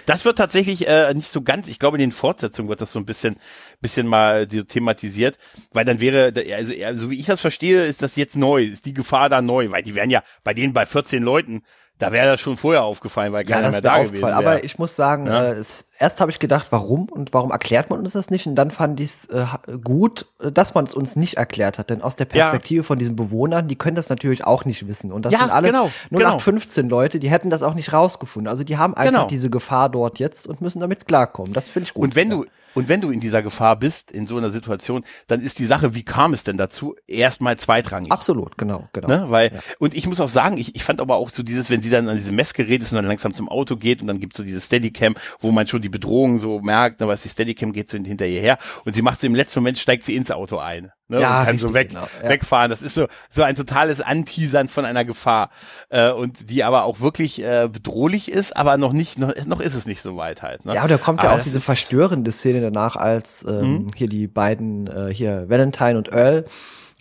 das 0.06 0.24
wird 0.24 0.38
tatsächlich 0.38 0.88
äh, 0.88 1.14
nicht 1.14 1.30
so 1.30 1.42
ganz, 1.42 1.68
ich 1.68 1.78
glaube, 1.78 1.98
in 1.98 2.00
den 2.00 2.12
Fortsetzungen 2.12 2.68
wird 2.68 2.80
das 2.80 2.92
so 2.92 2.98
ein 2.98 3.06
bisschen, 3.06 3.36
bisschen 3.80 4.08
mal 4.08 4.46
thematisiert, 4.46 5.38
weil 5.72 5.84
dann 5.84 6.00
wäre, 6.00 6.32
also 6.56 6.72
so 7.02 7.10
wie 7.10 7.18
ich 7.20 7.26
das 7.26 7.40
verstehe, 7.40 7.86
ist 7.86 8.02
das 8.02 8.16
jetzt 8.16 8.36
neu, 8.36 8.64
ist 8.64 8.86
die 8.86 8.94
Gefahr 8.94 9.28
da 9.28 9.40
neu, 9.40 9.70
weil 9.70 9.82
die 9.82 9.94
werden 9.94 10.10
ja 10.10 10.22
bei 10.42 10.54
denen 10.54 10.72
bei 10.72 10.84
14 10.84 11.22
Leuten 11.22 11.62
da 12.00 12.12
wäre 12.12 12.28
das 12.28 12.40
schon 12.40 12.56
vorher 12.56 12.82
aufgefallen, 12.82 13.32
weil 13.32 13.44
keiner 13.44 13.64
ja, 13.64 13.70
mehr 13.72 13.80
da 13.82 13.98
gewesen 14.02 14.22
wäre. 14.22 14.34
Aber 14.34 14.64
ich 14.64 14.78
muss 14.78 14.96
sagen, 14.96 15.26
ja? 15.26 15.52
äh, 15.52 15.52
es, 15.52 15.86
erst 16.00 16.20
habe 16.20 16.30
ich 16.30 16.38
gedacht, 16.38 16.68
warum 16.70 17.04
und 17.08 17.32
warum 17.32 17.50
erklärt 17.50 17.90
man 17.90 18.00
uns 18.00 18.12
das 18.12 18.30
nicht? 18.30 18.46
Und 18.46 18.56
dann 18.56 18.70
fand 18.70 18.98
ich 18.98 19.10
es 19.10 19.24
äh, 19.26 19.46
gut, 19.84 20.26
äh, 20.42 20.50
dass 20.50 20.74
man 20.74 20.86
es 20.86 20.94
uns 20.94 21.14
nicht 21.14 21.34
erklärt 21.34 21.78
hat. 21.78 21.90
Denn 21.90 22.02
aus 22.02 22.16
der 22.16 22.24
Perspektive 22.24 22.78
ja. 22.78 22.82
von 22.82 22.98
diesen 22.98 23.14
Bewohnern, 23.14 23.68
die 23.68 23.76
können 23.76 23.96
das 23.96 24.08
natürlich 24.08 24.44
auch 24.44 24.64
nicht 24.64 24.88
wissen. 24.88 25.12
Und 25.12 25.24
das 25.24 25.32
sind 25.32 25.50
alles 25.50 25.70
genau, 25.70 25.90
nur 26.08 26.20
genau. 26.22 26.38
15 26.38 26.88
Leute, 26.88 27.20
die 27.20 27.30
hätten 27.30 27.50
das 27.50 27.62
auch 27.62 27.74
nicht 27.74 27.92
rausgefunden. 27.92 28.48
Also 28.48 28.64
die 28.64 28.78
haben 28.78 28.94
einfach 28.94 29.12
genau. 29.12 29.28
diese 29.28 29.50
Gefahr 29.50 29.90
dort 29.90 30.18
jetzt 30.18 30.48
und 30.48 30.60
müssen 30.60 30.80
damit 30.80 31.06
klarkommen. 31.06 31.52
Das 31.52 31.68
finde 31.68 31.88
ich 31.88 31.94
gut. 31.94 32.04
Und 32.04 32.16
wenn 32.16 32.30
du, 32.30 32.46
und 32.74 32.88
wenn 32.88 33.00
du 33.00 33.10
in 33.10 33.20
dieser 33.20 33.42
Gefahr 33.42 33.76
bist, 33.76 34.10
in 34.10 34.26
so 34.26 34.36
einer 34.36 34.50
Situation, 34.50 35.04
dann 35.26 35.40
ist 35.40 35.58
die 35.58 35.66
Sache, 35.66 35.94
wie 35.94 36.04
kam 36.04 36.32
es 36.32 36.44
denn 36.44 36.56
dazu, 36.56 36.94
erstmal 37.06 37.58
zweitrangig. 37.58 38.12
Absolut, 38.12 38.56
genau, 38.56 38.88
genau. 38.92 39.08
Ne? 39.08 39.26
Weil, 39.28 39.52
ja. 39.52 39.60
und 39.78 39.94
ich 39.94 40.06
muss 40.06 40.20
auch 40.20 40.28
sagen, 40.28 40.56
ich, 40.56 40.76
ich 40.76 40.84
fand 40.84 41.00
aber 41.00 41.16
auch 41.16 41.30
so 41.30 41.42
dieses, 41.42 41.68
wenn 41.70 41.82
sie 41.82 41.90
dann 41.90 42.08
an 42.08 42.16
diesem 42.16 42.36
Messgerät 42.36 42.82
ist 42.82 42.92
und 42.92 42.96
dann 42.96 43.06
langsam 43.06 43.34
zum 43.34 43.48
Auto 43.48 43.76
geht 43.76 44.00
und 44.00 44.06
dann 44.06 44.20
gibt's 44.20 44.36
so 44.36 44.44
dieses 44.44 44.66
Steadycam, 44.66 45.14
wo 45.40 45.50
man 45.50 45.66
schon 45.66 45.82
die 45.82 45.88
Bedrohung 45.90 46.38
so 46.38 46.60
merkt, 46.60 47.00
ne, 47.00 47.08
was 47.08 47.22
die 47.22 47.28
Steadycam 47.28 47.72
geht 47.72 47.88
so 47.88 47.98
hinter 47.98 48.26
ihr 48.26 48.40
her 48.40 48.58
und 48.84 48.94
sie 48.94 49.02
macht 49.02 49.20
sie 49.20 49.26
im 49.26 49.34
letzten 49.34 49.60
Moment, 49.60 49.78
steigt 49.78 50.04
sie 50.04 50.16
ins 50.16 50.30
Auto 50.30 50.58
ein 50.58 50.92
ne, 51.10 51.20
ja, 51.20 51.40
und 51.40 51.44
kann 51.44 51.54
richtig, 51.54 51.60
so 51.60 51.74
weg, 51.74 51.88
genau, 51.90 52.06
ja. 52.22 52.28
wegfahren. 52.28 52.70
Das 52.70 52.82
ist 52.82 52.94
so, 52.94 53.06
so 53.28 53.42
ein 53.42 53.56
totales 53.56 54.00
Anteasern 54.00 54.68
von 54.68 54.84
einer 54.84 55.04
Gefahr 55.04 55.50
äh, 55.90 56.10
und 56.10 56.50
die 56.50 56.64
aber 56.64 56.84
auch 56.84 57.00
wirklich 57.00 57.42
äh, 57.42 57.68
bedrohlich 57.70 58.30
ist, 58.30 58.56
aber 58.56 58.78
noch 58.78 58.92
nicht, 58.92 59.18
noch, 59.18 59.34
noch 59.46 59.60
ist 59.60 59.74
es 59.74 59.86
nicht 59.86 60.00
so 60.00 60.16
weit 60.16 60.42
halt. 60.42 60.64
Ne? 60.64 60.74
Ja, 60.74 60.82
und 60.84 60.90
da 60.90 60.98
kommt 60.98 61.20
aber 61.20 61.32
ja 61.32 61.38
auch 61.38 61.42
diese 61.42 61.60
verstörende 61.60 62.32
Szene 62.32 62.60
danach, 62.60 62.96
als 62.96 63.44
ähm, 63.46 63.60
hm? 63.60 63.86
hier 63.94 64.08
die 64.08 64.26
beiden, 64.26 64.86
äh, 64.86 65.12
hier 65.12 65.48
Valentine 65.48 65.98
und 65.98 66.12
Earl, 66.12 66.46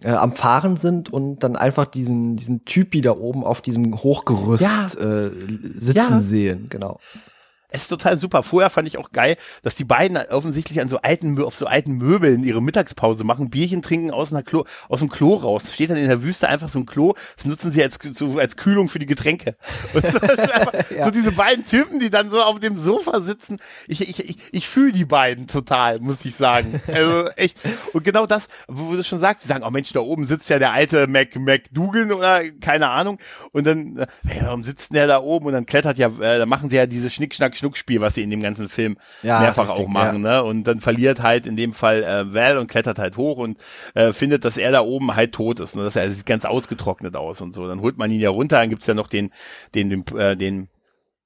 äh, 0.01 0.11
am 0.11 0.35
Fahren 0.35 0.77
sind 0.77 1.11
und 1.11 1.39
dann 1.39 1.55
einfach 1.55 1.85
diesen, 1.85 2.35
diesen 2.35 2.65
Typi 2.65 3.01
da 3.01 3.11
oben 3.11 3.43
auf 3.43 3.61
diesem 3.61 4.01
Hochgerüst 4.01 4.63
ja. 4.63 4.85
äh, 4.85 5.31
sitzen 5.75 5.95
ja. 5.95 6.21
sehen, 6.21 6.67
genau. 6.69 6.99
Es 7.71 7.83
ist 7.83 7.87
total 7.87 8.17
super. 8.17 8.41
Vorher 8.41 8.69
fand 8.71 8.87
ich 8.87 8.97
auch 8.97 9.11
geil, 9.11 9.37
dass 9.61 9.75
die 9.75 9.83
beiden 9.83 10.17
offensichtlich 10.17 10.81
an 10.81 10.89
so 10.89 10.97
alten, 10.97 11.39
auf 11.41 11.55
so 11.55 11.67
alten 11.67 11.97
Möbeln 11.97 12.43
ihre 12.43 12.61
Mittagspause 12.61 13.23
machen, 13.23 13.51
Bierchen 13.51 13.83
trinken 13.83 14.09
aus, 14.11 14.33
einer 14.33 14.41
Klo, 14.41 14.65
aus 14.87 14.99
dem 14.99 15.09
Klo 15.09 15.35
raus. 15.35 15.71
Steht 15.71 15.91
dann 15.91 15.97
in 15.97 16.07
der 16.07 16.23
Wüste 16.23 16.49
einfach 16.49 16.67
so 16.67 16.79
ein 16.79 16.87
Klo. 16.87 17.13
Das 17.35 17.45
nutzen 17.45 17.71
sie 17.71 17.83
als, 17.83 17.99
so, 18.15 18.39
als 18.39 18.57
Kühlung 18.57 18.87
für 18.89 18.99
die 18.99 19.05
Getränke. 19.05 19.55
So, 20.09 20.19
einfach, 20.19 20.73
ja. 20.91 21.05
so 21.05 21.11
diese 21.11 21.31
beiden 21.31 21.65
Typen, 21.65 21.99
die 21.99 22.09
dann 22.09 22.31
so 22.31 22.41
auf 22.41 22.59
dem 22.59 22.77
Sofa 22.77 23.21
sitzen. 23.21 23.59
Ich, 23.87 24.01
ich, 24.01 24.19
ich, 24.27 24.37
ich 24.51 24.67
fühle 24.67 24.91
die 24.91 25.05
beiden 25.05 25.47
total, 25.47 25.99
muss 25.99 26.23
ich 26.25 26.35
sagen. 26.35 26.81
Also 26.87 27.29
echt. 27.35 27.57
Und 27.93 28.03
genau 28.03 28.25
das, 28.25 28.47
wo 28.67 28.93
du 28.93 29.03
schon 29.03 29.19
sagst, 29.19 29.43
sie 29.43 29.49
sagen, 29.49 29.63
oh 29.63 29.69
Mensch, 29.69 29.91
da 29.91 29.99
oben 29.99 30.25
sitzt 30.25 30.49
ja 30.49 30.57
der 30.57 30.71
alte 30.71 31.07
Mac, 31.07 31.35
McDougal 31.35 32.11
oder 32.11 32.41
keine 32.61 32.89
Ahnung. 32.89 33.19
Und 33.51 33.65
dann, 33.65 33.97
äh, 33.97 34.07
hey, 34.25 34.41
warum 34.43 34.63
sitzt 34.63 34.93
der 34.93 35.07
da 35.07 35.19
oben? 35.21 35.47
Und 35.47 35.53
dann 35.53 35.65
klettert 35.65 35.97
ja, 35.97 36.07
äh, 36.07 36.39
da 36.39 36.45
machen 36.45 36.69
sie 36.69 36.77
ja 36.77 36.85
diese 36.85 37.09
Schnick, 37.09 37.35
Schnack, 37.59 37.69
Schnuckspiel, 37.69 38.01
was 38.01 38.15
sie 38.15 38.23
in 38.23 38.29
dem 38.29 38.41
ganzen 38.41 38.69
Film 38.69 38.97
ja, 39.21 39.39
mehrfach 39.39 39.69
richtig, 39.69 39.85
auch 39.85 39.87
machen, 39.87 40.23
ja. 40.23 40.41
ne? 40.41 40.43
Und 40.43 40.63
dann 40.63 40.81
verliert 40.81 41.21
halt 41.21 41.45
in 41.45 41.55
dem 41.55 41.73
Fall 41.73 42.03
äh, 42.03 42.33
Val 42.33 42.57
und 42.57 42.67
klettert 42.67 42.99
halt 42.99 43.17
hoch 43.17 43.37
und 43.37 43.59
äh, 43.93 44.13
findet, 44.13 44.45
dass 44.45 44.57
er 44.57 44.71
da 44.71 44.81
oben 44.81 45.15
halt 45.15 45.33
tot 45.33 45.59
ist. 45.59 45.75
Ne? 45.75 45.83
Das 45.83 45.95
er 45.95 46.09
sieht 46.11 46.25
ganz 46.25 46.45
ausgetrocknet 46.45 47.15
aus 47.15 47.41
und 47.41 47.53
so. 47.53 47.67
Dann 47.67 47.81
holt 47.81 47.97
man 47.97 48.11
ihn 48.11 48.19
ja 48.19 48.29
runter, 48.29 48.59
dann 48.59 48.69
gibt's 48.69 48.87
ja 48.87 48.93
noch 48.93 49.07
den, 49.07 49.31
den, 49.75 49.89
den, 49.89 50.17
äh, 50.17 50.35
den 50.35 50.69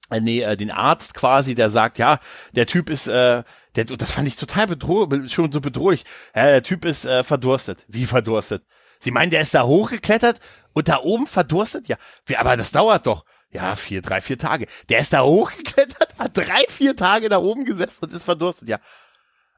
äh, 0.09 0.19
nee, 0.19 0.41
äh, 0.41 0.57
den 0.57 0.71
Arzt 0.71 1.13
quasi, 1.13 1.55
der 1.55 1.69
sagt, 1.69 1.97
ja, 1.97 2.19
der 2.53 2.67
Typ 2.67 2.89
ist, 2.89 3.07
äh, 3.07 3.43
der, 3.75 3.85
das 3.85 4.11
fand 4.11 4.27
ich 4.27 4.35
total 4.35 4.67
bedrohlich, 4.67 5.33
schon 5.33 5.51
so 5.51 5.61
bedrohlich. 5.61 6.03
Ja, 6.35 6.45
der 6.45 6.63
Typ 6.63 6.85
ist 6.85 7.05
äh, 7.05 7.23
verdurstet. 7.23 7.85
Wie 7.87 8.05
verdurstet? 8.05 8.63
Sie 8.99 9.11
meinen, 9.11 9.31
der 9.31 9.41
ist 9.41 9.53
da 9.53 9.63
hochgeklettert 9.63 10.39
und 10.73 10.87
da 10.87 10.99
oben 10.99 11.27
verdurstet? 11.27 11.87
Ja, 11.87 11.97
wie, 12.25 12.37
aber 12.37 12.55
das 12.55 12.71
dauert 12.71 13.05
doch. 13.05 13.25
Ja, 13.53 13.75
vier, 13.75 14.01
drei, 14.01 14.19
vier 14.19 14.37
Tage. 14.37 14.65
Der 14.89 14.99
ist 14.99 15.13
da 15.13 15.21
hochgeklettert, 15.21 16.17
hat 16.17 16.31
drei, 16.35 16.65
vier 16.69 16.95
Tage 16.95 17.29
da 17.29 17.37
oben 17.37 17.65
gesessen 17.65 18.05
und 18.05 18.13
ist 18.13 18.23
verdurstet. 18.23 18.67
Ja. 18.67 18.79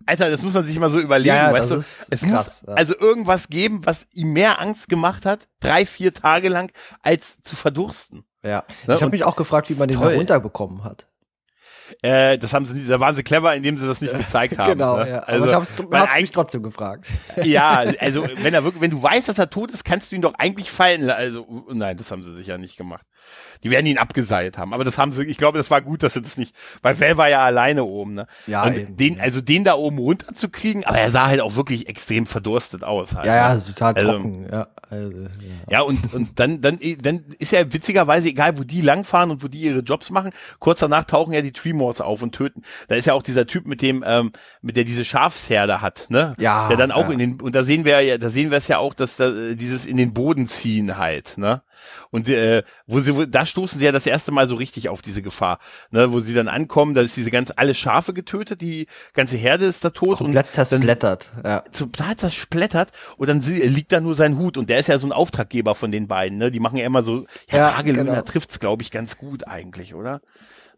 Alter, 0.06 0.30
das 0.30 0.42
muss 0.42 0.54
man 0.54 0.66
sich 0.66 0.78
mal 0.78 0.90
so 0.90 1.00
überlegen, 1.00 1.36
ja, 1.36 1.52
weißt 1.52 1.72
du? 1.72 1.76
Es 1.76 2.08
krass, 2.10 2.22
muss 2.22 2.64
ja. 2.68 2.74
also 2.74 2.98
irgendwas 3.00 3.48
geben, 3.48 3.86
was 3.86 4.06
ihm 4.14 4.34
mehr 4.34 4.60
Angst 4.60 4.90
gemacht 4.90 5.26
hat, 5.26 5.48
drei, 5.62 5.86
vier 5.86 6.14
Tage 6.14 6.50
lang, 6.50 6.72
als 7.02 7.42
zu 7.42 7.56
verdursten. 7.56 8.26
Ja. 8.44 8.66
Ne? 8.86 8.96
Ich 8.96 9.02
habe 9.02 9.12
mich 9.12 9.24
auch 9.24 9.36
gefragt, 9.36 9.70
wie 9.70 9.76
man 9.76 9.88
den 9.88 10.00
da 10.00 10.10
runterbekommen 10.10 10.84
hat. 10.84 11.08
Äh, 12.02 12.38
das 12.38 12.54
haben 12.54 12.66
sie, 12.66 12.88
da 12.88 13.00
waren 13.00 13.16
sie 13.16 13.24
clever, 13.24 13.56
indem 13.56 13.78
sie 13.78 13.88
das 13.88 14.02
nicht 14.02 14.14
gezeigt 14.18 14.58
haben. 14.58 14.72
genau, 14.72 14.98
ne? 14.98 15.10
ja. 15.10 15.20
Also, 15.20 15.44
Aber 15.44 15.52
ich 15.52 15.56
hab's, 15.56 15.74
hab's 15.92 16.22
mich 16.22 16.32
trotzdem 16.32 16.64
gefragt. 16.64 17.06
ja, 17.44 17.84
also 18.00 18.28
wenn 18.38 18.54
er 18.54 18.64
wirklich, 18.64 18.82
wenn 18.82 18.92
du 18.92 19.02
weißt, 19.02 19.30
dass 19.30 19.40
er 19.40 19.50
tot 19.50 19.72
ist, 19.72 19.86
kannst 19.86 20.12
du 20.12 20.16
ihn 20.16 20.22
doch 20.22 20.34
eigentlich 20.36 20.72
fallen. 20.72 21.10
Also 21.10 21.46
nein, 21.72 21.98
das 21.98 22.12
haben 22.12 22.24
sie 22.24 22.36
sicher 22.36 22.58
nicht 22.58 22.78
gemacht. 22.78 23.06
Die 23.64 23.72
werden 23.72 23.86
ihn 23.86 23.98
abgeseilt 23.98 24.58
haben. 24.58 24.74
Aber 24.74 24.84
das 24.84 24.98
haben 24.98 25.12
sie, 25.12 25.24
ich 25.24 25.38
glaube, 25.38 25.58
das 25.58 25.72
war 25.72 25.82
gut, 25.82 26.04
dass 26.04 26.14
sie 26.14 26.22
das 26.22 26.38
nicht, 26.38 26.56
weil 26.82 27.00
Val 27.00 27.18
war 27.18 27.30
ja 27.30 27.44
alleine 27.44 27.84
oben, 27.84 28.14
ne? 28.14 28.28
Ja. 28.48 28.64
Und 28.64 28.78
eben, 28.78 28.98
den, 28.98 29.20
also 29.20 29.42
den 29.42 29.64
da 29.64 29.76
oben 29.76 29.98
runterzukriegen, 29.98 30.84
aber 30.86 31.00
er 31.00 31.10
sah 31.10 31.28
halt 31.28 31.42
auch 31.42 31.56
wirklich 31.56 31.90
extrem 31.90 32.26
verdurstet 32.26 32.84
aus 32.84 33.16
halt. 33.16 33.26
Ja, 33.26 33.36
ja, 33.36 33.56
ne? 33.56 33.64
total 33.64 33.94
also, 33.94 34.12
trocken, 34.12 34.48
ja. 34.52 34.68
Also, 34.90 35.18
ja. 35.18 35.30
ja, 35.70 35.82
und, 35.82 36.14
und 36.14 36.40
dann, 36.40 36.62
dann, 36.62 36.80
dann 37.02 37.26
ist 37.40 37.52
ja 37.52 37.74
witzigerweise 37.74 38.30
egal, 38.30 38.58
wo 38.58 38.64
die 38.64 38.82
langfahren 38.82 39.32
und 39.32 39.44
wo 39.44 39.48
die 39.48 39.62
ihre 39.62 39.80
Jobs 39.80 40.10
machen. 40.12 40.32
Kurz 40.60 40.80
danach 40.80 41.06
tauchen 41.06 41.34
ja 41.34 41.42
die 41.42 41.52
Tremors 41.52 42.02
auf 42.02 42.22
und 42.22 42.34
töten. 42.34 42.62
Da 42.88 42.96
ist 42.96 43.06
ja 43.06 43.14
auch 43.14 43.24
dieser 43.24 43.48
Typ 43.48 43.68
mit 43.68 43.82
dem, 43.82 44.04
ähm, 44.06 44.32
mit 44.62 44.78
der 44.78 44.84
diese 44.84 45.06
Schafsherde 45.06 45.82
hat, 45.82 46.06
ne? 46.10 46.34
Ja. 46.38 46.68
Der 46.68 46.78
dann 46.78 46.92
auch 46.92 47.08
ja. 47.08 47.12
in 47.14 47.20
den, 47.20 47.42
und 47.42 47.56
da 47.56 47.64
sehen 47.64 47.86
wir 47.86 48.02
ja, 48.02 48.18
da 48.18 48.30
sehen 48.30 48.52
wir 48.52 48.60
es 48.60 48.68
ja 48.68 48.78
auch, 48.78 48.94
dass 48.94 49.18
da, 49.18 49.32
dieses 49.54 49.86
in 49.86 49.98
den 49.98 50.14
Boden 50.14 50.48
ziehen 50.48 50.98
halt, 50.98 51.38
ne? 51.38 51.64
Und 52.12 52.30
äh, 52.30 52.64
wo 52.88 53.00
sie, 53.00 53.16
wo, 53.16 53.26
da 53.26 53.46
stoßen 53.46 53.80
sie 53.80 53.86
ja 53.86 53.92
das 53.92 54.06
erste 54.06 54.32
Mal 54.32 54.48
so 54.48 54.56
richtig 54.56 54.90
auf 54.90 55.02
diese 55.02 55.22
Gefahr, 55.22 55.60
ne, 55.92 56.12
wo 56.12 56.20
sie 56.20 56.34
dann 56.34 56.48
ankommen, 56.48 56.94
da 56.94 57.02
ist 57.02 57.18
diese 57.18 57.32
ganz 57.32 57.52
alle 57.56 57.76
Schafe 57.76 58.14
getötet, 58.14 58.62
die 58.62 58.88
ganze 59.14 59.38
Herde 59.38 59.66
ist 59.66 59.84
da 59.84 59.90
tot 59.90 60.18
Komplett 60.18 60.46
und 60.46 60.52
zersplättert, 60.52 61.32
ja. 61.44 61.62
Total 61.62 62.16
zersplättert 62.16 62.92
und 63.18 63.28
dann 63.28 63.42
liegt 63.42 63.92
da 63.92 64.00
nur 64.00 64.16
sein 64.16 64.38
Hut 64.38 64.58
und 64.58 64.70
der 64.70 64.80
ist 64.80 64.88
ja 64.88 65.00
so 65.00 65.08
ein 65.08 65.12
Auftraggeber 65.12 65.76
von 65.76 65.92
den 65.92 66.08
beiden, 66.08 66.38
ne? 66.38 66.52
Die 66.52 66.60
machen 66.60 66.78
ja 66.78 66.86
immer 66.86 67.04
so, 67.04 67.26
ja, 67.50 67.58
ja 67.58 67.72
Tagelöhner 67.72 68.12
genau. 68.12 68.22
trifft's, 68.22 68.60
glaube 68.60 68.84
ich, 68.84 68.92
ganz 68.92 69.18
gut 69.18 69.48
eigentlich, 69.48 69.94
oder? 69.94 70.22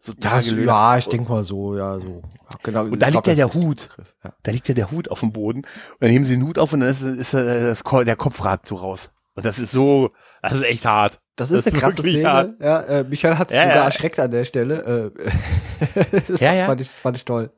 So 0.00 0.12
Tagelöhner. 0.12 0.66
Ja, 0.66 0.98
ich 0.98 1.08
denke 1.08 1.30
mal 1.30 1.44
so, 1.44 1.76
ja, 1.76 1.98
so. 1.98 2.22
Genau. 2.62 2.84
Und 2.84 3.00
da 3.00 3.08
liegt 3.08 3.26
ja 3.26 3.34
der 3.34 3.52
Hut. 3.52 3.88
Ja. 4.24 4.32
Da 4.42 4.52
liegt 4.52 4.68
ja 4.68 4.74
der 4.74 4.90
Hut 4.90 5.10
auf 5.10 5.20
dem 5.20 5.32
Boden. 5.32 5.58
Und 5.58 6.00
dann 6.00 6.10
heben 6.10 6.24
sie 6.24 6.36
den 6.36 6.46
Hut 6.46 6.58
auf 6.58 6.72
und 6.72 6.80
dann 6.80 6.90
ist, 6.90 7.02
ist, 7.02 7.34
ist 7.34 7.34
das, 7.34 8.04
der 8.04 8.16
Kopf 8.16 8.44
ragt 8.44 8.68
so 8.68 8.76
raus. 8.76 9.10
Und 9.38 9.44
das 9.44 9.60
ist 9.60 9.70
so, 9.70 10.10
das 10.42 10.54
ist 10.54 10.64
echt 10.64 10.84
hart. 10.84 11.20
Das 11.36 11.52
ist 11.52 11.64
das 11.64 11.72
eine 11.72 11.80
krasse 11.80 12.02
Szene. 12.02 12.28
Hart. 12.28 12.60
Ja, 12.60 12.80
äh, 12.80 13.04
Michael 13.04 13.38
hat 13.38 13.50
sich 13.50 13.56
ja, 13.56 13.62
sogar 13.62 13.76
ja. 13.76 13.84
erschreckt 13.84 14.18
an 14.18 14.32
der 14.32 14.44
Stelle. 14.44 15.12
Äh, 15.16 16.20
das 16.26 16.40
ja, 16.40 16.52
ja. 16.54 16.66
Fand, 16.66 16.80
ich, 16.80 16.90
fand 16.90 17.16
ich 17.16 17.24
toll. 17.24 17.52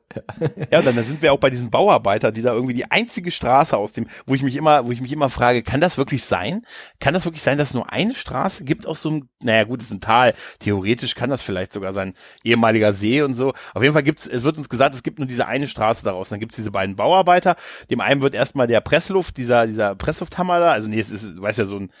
Ja, 0.71 0.81
dann, 0.81 0.95
dann 0.95 1.05
sind 1.05 1.21
wir 1.21 1.33
auch 1.33 1.39
bei 1.39 1.49
diesen 1.49 1.69
Bauarbeiter, 1.69 2.31
die 2.31 2.41
da 2.41 2.53
irgendwie 2.53 2.73
die 2.73 2.89
einzige 2.89 3.31
Straße 3.31 3.77
aus 3.77 3.93
dem, 3.93 4.07
wo 4.25 4.35
ich 4.35 4.41
mich 4.41 4.55
immer, 4.55 4.85
wo 4.85 4.91
ich 4.91 5.01
mich 5.01 5.11
immer 5.11 5.29
frage, 5.29 5.63
kann 5.63 5.81
das 5.81 5.97
wirklich 5.97 6.23
sein? 6.23 6.65
Kann 6.99 7.13
das 7.13 7.25
wirklich 7.25 7.43
sein, 7.43 7.57
dass 7.57 7.69
es 7.69 7.73
nur 7.73 7.91
eine 7.91 8.15
Straße 8.15 8.63
gibt 8.63 8.85
aus 8.87 9.01
so 9.01 9.09
einem, 9.09 9.29
naja 9.41 9.63
gut, 9.63 9.81
es 9.81 9.87
ist 9.87 9.93
ein 9.93 9.99
Tal. 9.99 10.33
Theoretisch 10.59 11.15
kann 11.15 11.29
das 11.29 11.41
vielleicht 11.41 11.73
sogar 11.73 11.93
sein 11.93 12.13
ehemaliger 12.43 12.93
See 12.93 13.21
und 13.21 13.33
so. 13.33 13.53
Auf 13.73 13.81
jeden 13.81 13.93
Fall 13.93 14.03
gibt's, 14.03 14.27
es 14.27 14.43
wird 14.43 14.57
uns 14.57 14.69
gesagt, 14.69 14.95
es 14.95 15.03
gibt 15.03 15.19
nur 15.19 15.27
diese 15.27 15.47
eine 15.47 15.67
Straße 15.67 16.03
daraus. 16.03 16.27
Und 16.27 16.35
dann 16.35 16.39
gibt's 16.39 16.55
diese 16.55 16.71
beiden 16.71 16.95
Bauarbeiter. 16.95 17.55
Dem 17.89 18.01
einen 18.01 18.21
wird 18.21 18.35
erstmal 18.35 18.67
der 18.67 18.81
Pressluft, 18.81 19.37
dieser, 19.37 19.67
dieser 19.67 19.95
Presslufthammer 19.95 20.59
da, 20.59 20.71
also 20.71 20.89
nee, 20.89 20.99
es 20.99 21.09
ist, 21.09 21.23
du 21.23 21.41
weißt 21.41 21.59
ja, 21.59 21.65
so 21.65 21.77
ein 21.77 21.91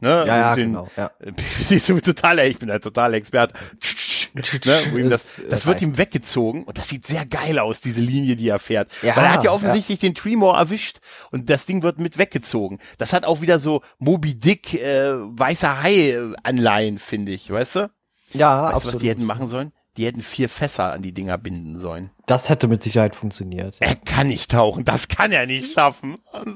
Ne? 0.00 0.24
Ja, 0.26 0.36
ja, 0.36 0.54
den, 0.54 0.72
genau. 0.72 0.88
Ja. 0.96 1.10
Siehst 1.60 1.88
du, 1.88 2.00
total, 2.00 2.38
ich 2.40 2.58
bin 2.58 2.70
ein 2.70 2.80
totaler 2.80 3.14
Experte. 3.14 3.54
ne? 4.64 5.08
das, 5.08 5.40
das 5.48 5.66
wird 5.66 5.82
ihm 5.82 5.98
weggezogen 5.98 6.64
und 6.64 6.78
das 6.78 6.88
sieht 6.88 7.06
sehr 7.06 7.26
geil 7.26 7.58
aus, 7.58 7.80
diese 7.80 8.00
Linie, 8.00 8.36
die 8.36 8.48
er 8.48 8.58
fährt. 8.58 8.90
Ja, 9.02 9.16
Weil 9.16 9.24
er 9.24 9.32
hat 9.32 9.44
ja 9.44 9.52
offensichtlich 9.52 10.02
ja. 10.02 10.08
den 10.08 10.14
Tremor 10.14 10.56
erwischt 10.56 11.00
und 11.30 11.50
das 11.50 11.66
Ding 11.66 11.82
wird 11.82 11.98
mit 11.98 12.18
weggezogen. 12.18 12.78
Das 12.98 13.12
hat 13.12 13.24
auch 13.24 13.40
wieder 13.40 13.58
so 13.58 13.82
Moby 13.98 14.34
Dick, 14.34 14.74
äh, 14.74 15.12
weißer 15.14 15.82
Hai-Anleihen, 15.82 16.98
finde 16.98 17.32
ich, 17.32 17.50
weißt 17.50 17.76
du? 17.76 17.90
Ja, 18.32 18.64
weißt 18.64 18.74
absolut. 18.74 18.94
Du, 18.94 18.96
was 18.96 19.02
die 19.02 19.08
hätten 19.08 19.24
machen 19.24 19.48
sollen? 19.48 19.72
Die 19.96 20.06
hätten 20.06 20.22
vier 20.22 20.48
Fässer 20.48 20.92
an 20.92 21.02
die 21.02 21.12
Dinger 21.12 21.36
binden 21.36 21.78
sollen. 21.78 22.10
Das 22.30 22.48
hätte 22.48 22.68
mit 22.68 22.80
Sicherheit 22.80 23.16
funktioniert. 23.16 23.74
Er 23.80 23.96
kann 23.96 24.28
nicht 24.28 24.52
tauchen, 24.52 24.84
das 24.84 25.08
kann 25.08 25.32
er 25.32 25.46
nicht 25.46 25.72
schaffen. 25.72 26.18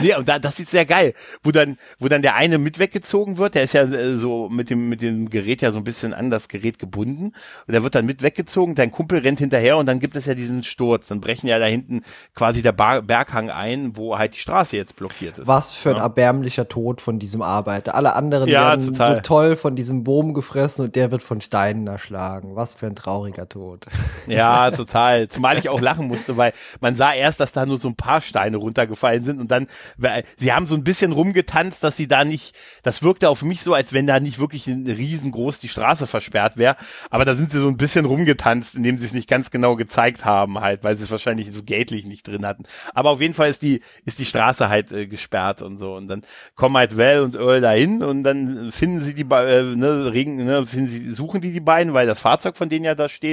nee, 0.00 0.14
und 0.14 0.28
da, 0.28 0.38
das 0.38 0.60
ist 0.60 0.70
sehr 0.70 0.86
geil, 0.86 1.12
wo 1.42 1.50
dann, 1.50 1.76
wo 1.98 2.06
dann 2.06 2.22
der 2.22 2.36
eine 2.36 2.58
mit 2.58 2.78
weggezogen 2.78 3.36
wird, 3.36 3.56
der 3.56 3.64
ist 3.64 3.72
ja 3.72 3.82
äh, 3.82 4.14
so 4.14 4.48
mit 4.48 4.70
dem, 4.70 4.88
mit 4.88 5.02
dem 5.02 5.28
Gerät 5.28 5.60
ja 5.60 5.72
so 5.72 5.78
ein 5.78 5.82
bisschen 5.82 6.14
an 6.14 6.30
das 6.30 6.46
Gerät 6.46 6.78
gebunden 6.78 7.32
und 7.66 7.72
der 7.72 7.82
wird 7.82 7.96
dann 7.96 8.06
mit 8.06 8.22
weggezogen, 8.22 8.76
dein 8.76 8.92
Kumpel 8.92 9.18
rennt 9.18 9.40
hinterher 9.40 9.76
und 9.76 9.86
dann 9.86 9.98
gibt 9.98 10.14
es 10.14 10.26
ja 10.26 10.36
diesen 10.36 10.62
Sturz, 10.62 11.08
dann 11.08 11.20
brechen 11.20 11.48
ja 11.48 11.58
da 11.58 11.66
hinten 11.66 12.02
quasi 12.36 12.62
der 12.62 12.70
Bar 12.70 13.02
Berghang 13.02 13.50
ein, 13.50 13.96
wo 13.96 14.18
halt 14.18 14.36
die 14.36 14.38
Straße 14.38 14.76
jetzt 14.76 14.94
blockiert 14.94 15.40
ist. 15.40 15.48
Was 15.48 15.72
für 15.72 15.90
ein 15.90 15.96
ja. 15.96 16.02
erbärmlicher 16.02 16.68
Tod 16.68 17.00
von 17.00 17.18
diesem 17.18 17.42
Arbeiter. 17.42 17.96
Alle 17.96 18.14
anderen 18.14 18.48
ja, 18.48 18.68
werden 18.68 18.86
total. 18.92 19.16
so 19.16 19.20
toll 19.22 19.56
von 19.56 19.74
diesem 19.74 20.04
Boom 20.04 20.32
gefressen 20.32 20.84
und 20.84 20.94
der 20.94 21.10
wird 21.10 21.24
von 21.24 21.40
Steinen 21.40 21.88
erschlagen. 21.88 22.54
Was 22.54 22.76
für 22.76 22.86
ein 22.86 22.94
trauriger 22.94 23.47
tot. 23.48 23.86
Ja, 24.26 24.70
total. 24.72 25.28
Zumal 25.28 25.58
ich 25.58 25.68
auch 25.68 25.80
lachen 25.80 26.08
musste, 26.08 26.36
weil 26.36 26.52
man 26.80 26.96
sah 26.96 27.12
erst, 27.12 27.40
dass 27.40 27.52
da 27.52 27.66
nur 27.66 27.78
so 27.78 27.88
ein 27.88 27.96
paar 27.96 28.20
Steine 28.20 28.56
runtergefallen 28.56 29.22
sind 29.22 29.40
und 29.40 29.50
dann, 29.50 29.66
sie 30.36 30.52
haben 30.52 30.66
so 30.66 30.74
ein 30.74 30.84
bisschen 30.84 31.12
rumgetanzt, 31.12 31.82
dass 31.82 31.96
sie 31.96 32.08
da 32.08 32.24
nicht, 32.24 32.54
das 32.82 33.02
wirkte 33.02 33.28
auf 33.28 33.42
mich 33.42 33.62
so, 33.62 33.74
als 33.74 33.92
wenn 33.92 34.06
da 34.06 34.20
nicht 34.20 34.38
wirklich 34.38 34.66
riesengroß 34.66 35.58
die 35.58 35.68
Straße 35.68 36.06
versperrt 36.06 36.56
wäre, 36.56 36.76
aber 37.10 37.24
da 37.24 37.34
sind 37.34 37.50
sie 37.50 37.60
so 37.60 37.68
ein 37.68 37.76
bisschen 37.76 38.04
rumgetanzt, 38.04 38.74
indem 38.74 38.98
sie 38.98 39.06
es 39.06 39.12
nicht 39.12 39.28
ganz 39.28 39.50
genau 39.50 39.76
gezeigt 39.76 40.24
haben 40.24 40.60
halt, 40.60 40.84
weil 40.84 40.96
sie 40.96 41.04
es 41.04 41.10
wahrscheinlich 41.10 41.50
so 41.52 41.62
gatelig 41.64 42.06
nicht 42.06 42.26
drin 42.26 42.46
hatten. 42.46 42.64
Aber 42.94 43.10
auf 43.10 43.20
jeden 43.20 43.34
Fall 43.34 43.50
ist 43.50 43.62
die, 43.62 43.80
ist 44.04 44.18
die 44.18 44.26
Straße 44.26 44.68
halt 44.68 44.92
äh, 44.92 45.06
gesperrt 45.06 45.62
und 45.62 45.78
so 45.78 45.94
und 45.94 46.08
dann 46.08 46.22
kommen 46.54 46.76
halt 46.76 46.96
Well 46.96 47.22
und 47.22 47.34
Earl 47.34 47.60
dahin 47.60 48.02
und 48.02 48.22
dann 48.24 48.72
finden 48.72 49.00
sie 49.00 49.14
die, 49.14 49.22
äh, 49.22 49.62
ne, 49.62 50.12
Regen, 50.12 50.36
ne, 50.36 50.66
finden 50.66 50.88
sie, 50.88 51.10
suchen 51.12 51.40
die 51.40 51.52
die 51.52 51.60
beiden, 51.60 51.94
weil 51.94 52.06
das 52.06 52.20
Fahrzeug 52.20 52.56
von 52.56 52.68
denen 52.68 52.84
ja 52.84 52.94
da 52.94 53.08
steht 53.08 53.27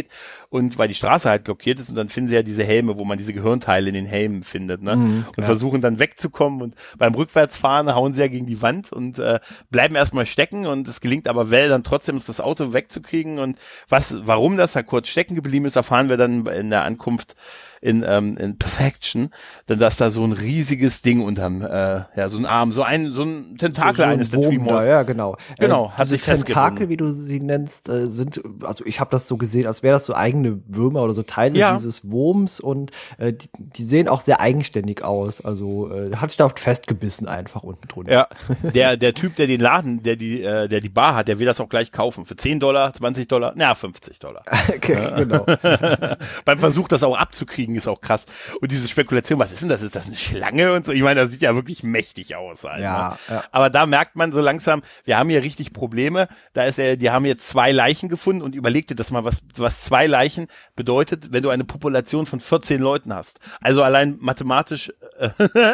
und 0.49 0.77
weil 0.77 0.87
die 0.87 0.93
Straße 0.93 1.29
halt 1.29 1.43
blockiert 1.43 1.79
ist 1.79 1.89
und 1.89 1.95
dann 1.95 2.09
finden 2.09 2.29
sie 2.29 2.35
ja 2.35 2.43
diese 2.43 2.63
Helme, 2.63 2.97
wo 2.97 3.05
man 3.05 3.17
diese 3.17 3.33
Gehirnteile 3.33 3.87
in 3.87 3.95
den 3.95 4.05
Helmen 4.05 4.43
findet, 4.43 4.81
ne? 4.81 4.95
Mhm, 4.95 5.25
und 5.35 5.43
versuchen 5.43 5.81
dann 5.81 5.99
wegzukommen 5.99 6.61
und 6.61 6.75
beim 6.97 7.13
Rückwärtsfahren 7.13 7.93
hauen 7.93 8.13
sie 8.13 8.21
ja 8.21 8.27
gegen 8.27 8.45
die 8.45 8.61
Wand 8.61 8.91
und 8.91 9.19
äh, 9.19 9.39
bleiben 9.69 9.95
erstmal 9.95 10.25
stecken 10.25 10.65
und 10.65 10.87
es 10.87 11.01
gelingt 11.01 11.27
aber 11.27 11.49
Well 11.49 11.69
dann 11.69 11.83
trotzdem 11.83 12.21
das 12.25 12.41
Auto 12.41 12.73
wegzukriegen 12.73 13.39
und 13.39 13.57
was, 13.89 14.15
warum 14.25 14.57
das 14.57 14.73
da 14.73 14.83
kurz 14.83 15.07
stecken 15.07 15.35
geblieben 15.35 15.65
ist, 15.65 15.75
erfahren 15.75 16.09
wir 16.09 16.17
dann 16.17 16.45
in 16.47 16.69
der 16.69 16.83
Ankunft 16.83 17.35
in, 17.81 18.03
ähm, 18.07 18.37
in 18.37 18.57
Perfection, 18.57 19.29
denn 19.69 19.79
dass 19.79 19.97
da 19.97 20.11
so 20.11 20.23
ein 20.23 20.31
riesiges 20.31 21.01
Ding 21.01 21.21
unterm, 21.21 21.61
äh, 21.61 22.01
ja, 22.15 22.29
so 22.29 22.37
ein 22.37 22.45
Arm, 22.45 22.71
so 22.71 22.83
ein, 22.83 23.11
so 23.11 23.23
ein 23.23 23.57
Tentakel 23.57 23.95
so, 23.95 24.01
so 24.01 24.03
ein 24.03 24.13
eines 24.13 24.31
der 24.31 24.39
Wurm 24.43 24.55
Tremors. 24.57 24.85
Da, 24.85 24.89
ja, 24.89 25.03
genau. 25.03 25.37
Genau, 25.59 25.87
äh, 25.87 25.89
hat 25.97 26.07
sich 26.07 26.21
Tentakel, 26.23 26.89
wie 26.89 26.97
du 26.97 27.09
sie 27.11 27.39
nennst, 27.39 27.89
äh, 27.89 28.07
sind, 28.07 28.41
also 28.63 28.85
ich 28.85 28.99
habe 28.99 29.11
das 29.11 29.27
so 29.27 29.37
gesehen, 29.37 29.67
als 29.67 29.83
wäre 29.83 29.93
das 29.93 30.05
so 30.05 30.13
eigene 30.15 30.61
Würmer 30.67 31.03
oder 31.03 31.13
so 31.13 31.23
Teile 31.23 31.57
Ja. 31.57 31.75
dieses 31.75 32.09
Wurms 32.09 32.59
und 32.59 32.91
äh, 33.17 33.33
die, 33.33 33.49
die 33.57 33.83
sehen 33.83 34.07
auch 34.07 34.21
sehr 34.21 34.39
eigenständig 34.39 35.03
aus. 35.03 35.43
Also 35.43 35.91
äh, 35.91 36.15
hat 36.15 36.31
sich 36.31 36.37
da 36.37 36.49
festgebissen 36.49 37.27
einfach 37.27 37.63
unten 37.63 37.87
drunter. 37.87 38.11
Ja, 38.11 38.27
der, 38.63 38.97
der 38.97 39.13
Typ, 39.13 39.35
der 39.35 39.47
den 39.47 39.59
Laden, 39.59 40.03
der 40.03 40.15
die, 40.15 40.41
äh, 40.41 40.67
der 40.67 40.79
die 40.81 40.89
Bar 40.89 41.15
hat, 41.15 41.27
der 41.27 41.39
will 41.39 41.45
das 41.45 41.59
auch 41.59 41.69
gleich 41.69 41.91
kaufen. 41.91 42.25
Für 42.25 42.35
10 42.35 42.59
Dollar, 42.59 42.93
20 42.93 43.27
Dollar, 43.27 43.53
na, 43.55 43.75
50 43.75 44.19
Dollar. 44.19 44.43
Okay, 44.75 44.97
genau. 45.15 45.45
Beim 46.45 46.59
Versuch, 46.59 46.87
das 46.87 47.03
auch 47.03 47.17
abzukriegen, 47.17 47.74
ist 47.77 47.87
auch 47.87 48.01
krass. 48.01 48.25
Und 48.61 48.71
diese 48.71 48.87
Spekulation, 48.87 49.39
was 49.39 49.51
ist 49.51 49.61
denn 49.61 49.69
das? 49.69 49.81
Ist 49.81 49.95
das 49.95 50.07
eine 50.07 50.17
Schlange 50.17 50.73
und 50.73 50.85
so? 50.85 50.91
Ich 50.91 51.01
meine, 51.01 51.21
das 51.21 51.31
sieht 51.31 51.41
ja 51.41 51.55
wirklich 51.55 51.83
mächtig 51.83 52.35
aus. 52.35 52.63
Halt, 52.63 52.81
Ja, 52.81 53.09
ne? 53.09 53.35
ja. 53.35 53.43
Aber 53.51 53.69
da 53.69 53.85
merkt 53.85 54.15
man 54.15 54.31
so 54.31 54.41
langsam, 54.41 54.83
wir 55.03 55.17
haben 55.17 55.29
hier 55.29 55.43
richtig 55.43 55.73
Probleme. 55.73 56.27
Da 56.53 56.65
ist 56.65 56.79
er, 56.79 56.97
die 56.97 57.09
haben 57.09 57.25
jetzt 57.25 57.47
zwei 57.47 57.71
Leichen 57.71 58.09
gefunden 58.09 58.41
und 58.41 58.55
überleg 58.55 58.87
dir 58.87 58.95
das 58.95 59.11
mal, 59.11 59.23
was, 59.23 59.41
was 59.55 59.81
zwei 59.81 60.07
Leichen 60.07 60.47
bedeutet, 60.75 61.31
wenn 61.31 61.43
du 61.43 61.49
eine 61.49 61.63
Population 61.63 62.25
von 62.25 62.39
14 62.39 62.81
Leuten 62.81 63.13
hast. 63.13 63.39
Also 63.61 63.83
allein 63.83 64.17
mathematisch 64.19 64.91
äh, 65.19 65.29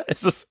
ist 0.07 0.23
es, 0.23 0.47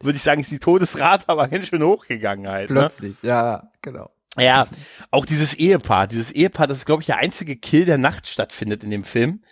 würde 0.00 0.16
ich 0.16 0.22
sagen, 0.22 0.40
ist 0.40 0.50
die 0.50 0.58
Todesrate 0.58 1.24
aber 1.28 1.48
ganz 1.48 1.68
schön 1.68 1.82
hochgegangen 1.82 2.48
halt. 2.48 2.70
Ne? 2.70 2.80
Plötzlich, 2.80 3.16
ja, 3.22 3.70
genau. 3.82 4.10
Ja, 4.36 4.66
auch 5.10 5.26
dieses 5.26 5.54
Ehepaar, 5.54 6.06
dieses 6.08 6.32
Ehepaar, 6.32 6.66
das 6.66 6.78
ist, 6.78 6.86
glaube 6.86 7.02
ich, 7.02 7.06
der 7.06 7.18
einzige 7.18 7.56
Kill, 7.56 7.84
der 7.84 7.98
nachts 7.98 8.30
stattfindet 8.30 8.82
in 8.82 8.90
dem 8.90 9.04
Film. 9.04 9.42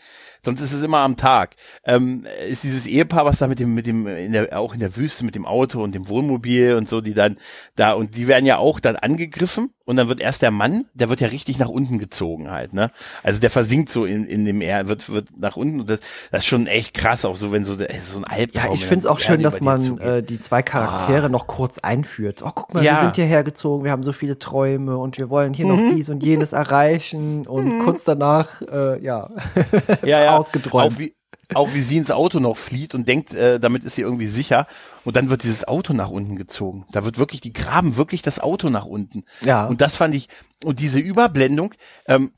Sonst 0.45 0.61
ist 0.61 0.73
es 0.73 0.83
immer 0.83 0.99
am 0.99 1.17
Tag. 1.17 1.55
Ähm, 1.85 2.27
ist 2.49 2.65
dieses 2.65 2.87
Ehepaar, 2.87 3.25
was 3.25 3.39
da 3.39 3.47
mit 3.47 3.61
dem, 3.61 3.75
mit 3.75 3.87
dem, 3.87 4.09
in 4.09 4.33
der, 4.33 4.59
auch 4.59 4.75
in 4.75 4.81
der 4.81 4.97
Wüste 4.97 5.25
mit 5.25 5.37
dem 5.37 5.47
Auto 5.47 5.83
und 5.83 5.95
dem 5.95 6.09
Wohnmobil 6.09 6.75
und 6.75 6.89
so, 6.89 7.01
die 7.01 7.15
dann 7.15 7.39
da, 7.77 7.93
und 7.93 8.17
die 8.17 8.27
werden 8.27 8.45
ja 8.45 8.59
auch 8.59 8.81
dann 8.81 8.97
angegriffen 8.97 9.73
und 9.85 9.97
dann 9.97 10.09
wird 10.09 10.21
erst 10.21 10.43
der 10.43 10.51
Mann, 10.51 10.85
der 10.95 11.09
wird 11.11 11.21
ja 11.21 11.29
richtig 11.29 11.59
nach 11.59 11.69
unten 11.69 11.99
gezogen 11.99 12.51
halt, 12.51 12.73
ne? 12.73 12.91
Also 13.23 13.41
der 13.41 13.51
versinkt 13.51 13.91
so 13.91 14.05
in, 14.05 14.25
in 14.25 14.45
dem 14.45 14.61
Er, 14.61 14.89
wird, 14.89 15.09
wird 15.11 15.29
nach 15.39 15.57
unten 15.57 15.81
und 15.81 15.91
das, 15.91 16.01
das 16.31 16.41
ist 16.43 16.47
schon 16.47 16.67
echt 16.67 16.95
krass, 16.95 17.25
auch 17.25 17.37
so, 17.37 17.53
wenn 17.53 17.65
so, 17.65 17.75
äh, 17.75 18.01
so 18.01 18.19
ein 18.19 18.25
Albtraum. 18.25 18.69
Ja, 18.71 18.75
ich 18.75 18.85
finde 18.85 19.01
es 19.01 19.07
auch 19.07 19.19
schön, 19.21 19.43
dass 19.43 19.61
man 19.61 19.99
äh, 19.99 20.23
die 20.23 20.41
zwei 20.41 20.63
Charaktere 20.63 21.31
noch 21.31 21.47
kurz 21.47 21.79
einführt. 21.79 22.43
Oh, 22.45 22.51
guck 22.55 22.75
mal, 22.75 22.83
Ja. 22.85 22.95
wir 22.95 23.01
sind 23.03 23.17
hierher 23.17 23.43
gezogen, 23.45 23.85
wir 23.85 23.91
haben 23.91 24.03
so 24.03 24.13
viele 24.13 24.39
Träume 24.39 24.97
und 24.99 25.19
wir 25.19 25.31
wollen 25.31 25.55
hier 25.55 25.67
noch 25.67 25.79
dies 25.95 26.11
und 26.11 26.23
jenes 26.23 26.53
erreichen 26.53 27.47
und 27.47 27.81
kurz 27.85 28.05
danach, 28.05 28.63
äh, 28.63 29.03
ja, 29.03 29.31
ja, 30.05 30.23
ja. 30.25 30.37
ausgeträumt. 30.39 30.99
Auch 31.55 31.75
wie, 31.75 31.81
sie 31.81 31.99
ins 31.99 32.11
Auto 32.11 32.41
noch 32.41 32.57
flieht 32.57 32.95
und 32.95 33.09
denkt, 33.09 33.35
äh, 33.35 33.59
damit 33.61 33.85
ist 33.85 33.97
sie 33.97 34.03
irgendwie 34.03 34.27
sicher. 34.27 34.67
Und 35.05 35.17
dann 35.17 35.31
wird 35.31 35.43
dieses 35.43 35.67
Auto 35.67 35.93
nach 35.93 36.11
unten 36.11 36.37
gezogen. 36.37 36.87
Da 36.93 37.05
wird 37.05 37.19
wirklich, 37.19 37.41
die 37.41 37.53
graben 37.53 37.97
wirklich 37.97 38.23
das 38.23 38.39
Auto 38.39 38.71
nach 38.71 38.87
unten. 38.87 39.25
Ja. 39.43 39.67
Und 39.67 39.81
das 39.81 39.97
fand 39.97 40.15
ich, 40.15 40.29
und 40.65 40.81
diese 40.81 40.99
Überblendung, 40.99 41.75
ähm, 42.07 42.33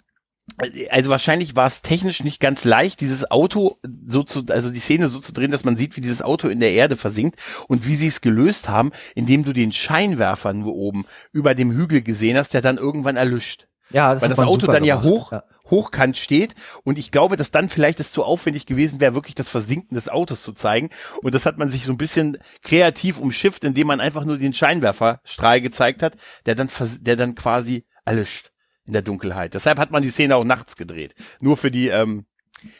also 0.90 1.08
wahrscheinlich 1.08 1.56
war 1.56 1.66
es 1.66 1.80
technisch 1.80 2.22
nicht 2.22 2.38
ganz 2.38 2.64
leicht, 2.64 3.00
dieses 3.00 3.30
Auto 3.30 3.78
so 4.06 4.22
zu, 4.22 4.44
also 4.50 4.70
die 4.70 4.80
Szene 4.80 5.08
so 5.08 5.18
zu 5.18 5.32
drehen, 5.32 5.50
dass 5.50 5.64
man 5.64 5.78
sieht, 5.78 5.96
wie 5.96 6.02
dieses 6.02 6.20
Auto 6.20 6.48
in 6.48 6.60
der 6.60 6.72
Erde 6.72 6.96
versinkt 6.96 7.40
und 7.66 7.86
wie 7.86 7.94
sie 7.94 8.08
es 8.08 8.20
gelöst 8.20 8.68
haben, 8.68 8.92
indem 9.14 9.44
du 9.44 9.54
den 9.54 9.72
Scheinwerfer 9.72 10.52
nur 10.52 10.74
oben 10.74 11.06
über 11.32 11.54
dem 11.54 11.72
Hügel 11.72 12.02
gesehen 12.02 12.36
hast, 12.36 12.52
der 12.52 12.60
dann 12.60 12.76
irgendwann 12.76 13.16
erlischt. 13.16 13.68
ja, 13.90 14.12
das 14.12 14.20
Weil 14.22 14.28
das 14.28 14.38
Auto 14.38 14.66
dann 14.66 14.84
ja 14.84 14.96
gemacht. 14.96 15.10
hoch, 15.10 15.32
Ja. 15.32 15.44
Hochkant 15.70 16.16
steht 16.16 16.54
und 16.84 16.98
ich 16.98 17.10
glaube, 17.10 17.36
dass 17.36 17.50
dann 17.50 17.68
vielleicht 17.68 18.00
es 18.00 18.12
zu 18.12 18.24
aufwendig 18.24 18.66
gewesen 18.66 19.00
wäre, 19.00 19.14
wirklich 19.14 19.34
das 19.34 19.48
Versinken 19.48 19.94
des 19.94 20.08
Autos 20.08 20.42
zu 20.42 20.52
zeigen 20.52 20.90
und 21.22 21.34
das 21.34 21.46
hat 21.46 21.58
man 21.58 21.70
sich 21.70 21.84
so 21.84 21.92
ein 21.92 21.98
bisschen 21.98 22.38
kreativ 22.62 23.18
umschifft, 23.18 23.64
indem 23.64 23.86
man 23.86 24.00
einfach 24.00 24.24
nur 24.24 24.38
den 24.38 24.54
Scheinwerferstrahl 24.54 25.60
gezeigt 25.60 26.02
hat, 26.02 26.16
der 26.46 26.54
dann, 26.54 26.68
der 27.00 27.16
dann 27.16 27.34
quasi 27.34 27.84
erlischt 28.04 28.50
in 28.86 28.92
der 28.92 29.02
Dunkelheit. 29.02 29.54
Deshalb 29.54 29.78
hat 29.78 29.90
man 29.90 30.02
die 30.02 30.10
Szene 30.10 30.36
auch 30.36 30.44
nachts 30.44 30.76
gedreht. 30.76 31.14
Nur 31.40 31.56
für 31.56 31.70
die, 31.70 31.88
ähm, 31.88 32.26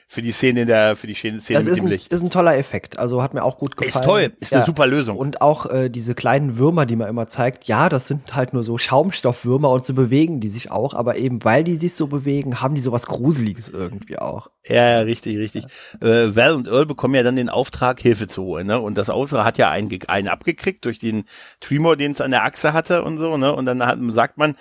für 0.09 0.23
die 0.23 0.33
Szene 0.33 0.63
in 0.63 0.67
der, 0.69 0.97
für 0.97 1.07
die 1.07 1.15
Szene 1.15 1.41
Szene 1.41 1.59
Das 1.59 1.67
mit 1.67 1.73
ist 1.73 1.79
dem 1.79 1.87
ein, 1.87 1.91
Licht. 1.91 2.13
ist 2.13 2.23
ein 2.23 2.31
toller 2.31 2.57
Effekt. 2.57 2.99
Also 2.99 3.23
hat 3.23 3.35
mir 3.35 3.43
auch 3.45 3.59
gut 3.59 3.77
gefallen. 3.77 4.03
Ist 4.03 4.05
toll, 4.05 4.33
ist 4.41 4.55
eine 4.55 4.65
super 4.65 4.87
Lösung. 4.87 5.17
Und 5.17 5.41
auch 5.41 5.67
äh, 5.67 5.89
diese 5.91 6.15
kleinen 6.15 6.57
Würmer, 6.59 6.87
die 6.87 6.97
man 6.97 7.09
immer 7.09 7.29
zeigt, 7.29 7.65
ja, 7.65 7.89
das 7.89 8.09
sind 8.09 8.35
halt 8.35 8.53
nur 8.53 8.63
so 8.63 8.79
Schaumstoffwürmer 8.79 9.71
und 9.71 9.87
so 9.87 9.95
bewegen 9.95 10.41
die 10.41 10.49
sich 10.49 10.71
auch, 10.71 10.95
aber 10.95 11.17
eben 11.17 11.45
weil 11.45 11.65
die 11.65 11.77
sich 11.77 11.95
so 11.95 12.07
bewegen, 12.07 12.61
haben 12.61 12.75
die 12.75 12.81
sowas 12.81 13.07
Gruseliges 13.07 13.69
irgendwie 13.69 14.19
auch. 14.19 14.51
Ja, 14.67 14.91
ja, 14.91 14.99
richtig, 15.01 15.37
richtig. 15.39 15.65
Äh, 16.01 16.35
Val 16.35 16.55
und 16.55 16.69
Earl 16.69 16.87
bekommen 16.87 17.15
ja 17.15 17.23
dann 17.23 17.37
den 17.37 17.49
Auftrag, 17.51 18.01
Hilfe 18.01 18.27
zu 18.27 18.45
holen, 18.45 18.67
ne? 18.67 18.81
Und 18.81 18.97
das 18.97 19.11
Auto 19.11 19.39
hat 19.45 19.59
ja 19.59 19.71
einen, 19.71 19.91
einen 20.09 20.29
abgekriegt 20.29 20.85
durch 20.87 20.99
den 20.99 21.25
Tremor, 21.61 21.97
den 21.97 22.13
es 22.13 22.21
an 22.21 22.31
der 22.31 22.45
Achse 22.45 22.73
hatte 22.73 23.05
und 23.05 23.19
so, 23.19 23.37
ne? 23.37 23.55
Und 23.55 23.67
dann 23.67 23.85
hat, 23.85 23.99
sagt 24.13 24.39
man, 24.39 24.57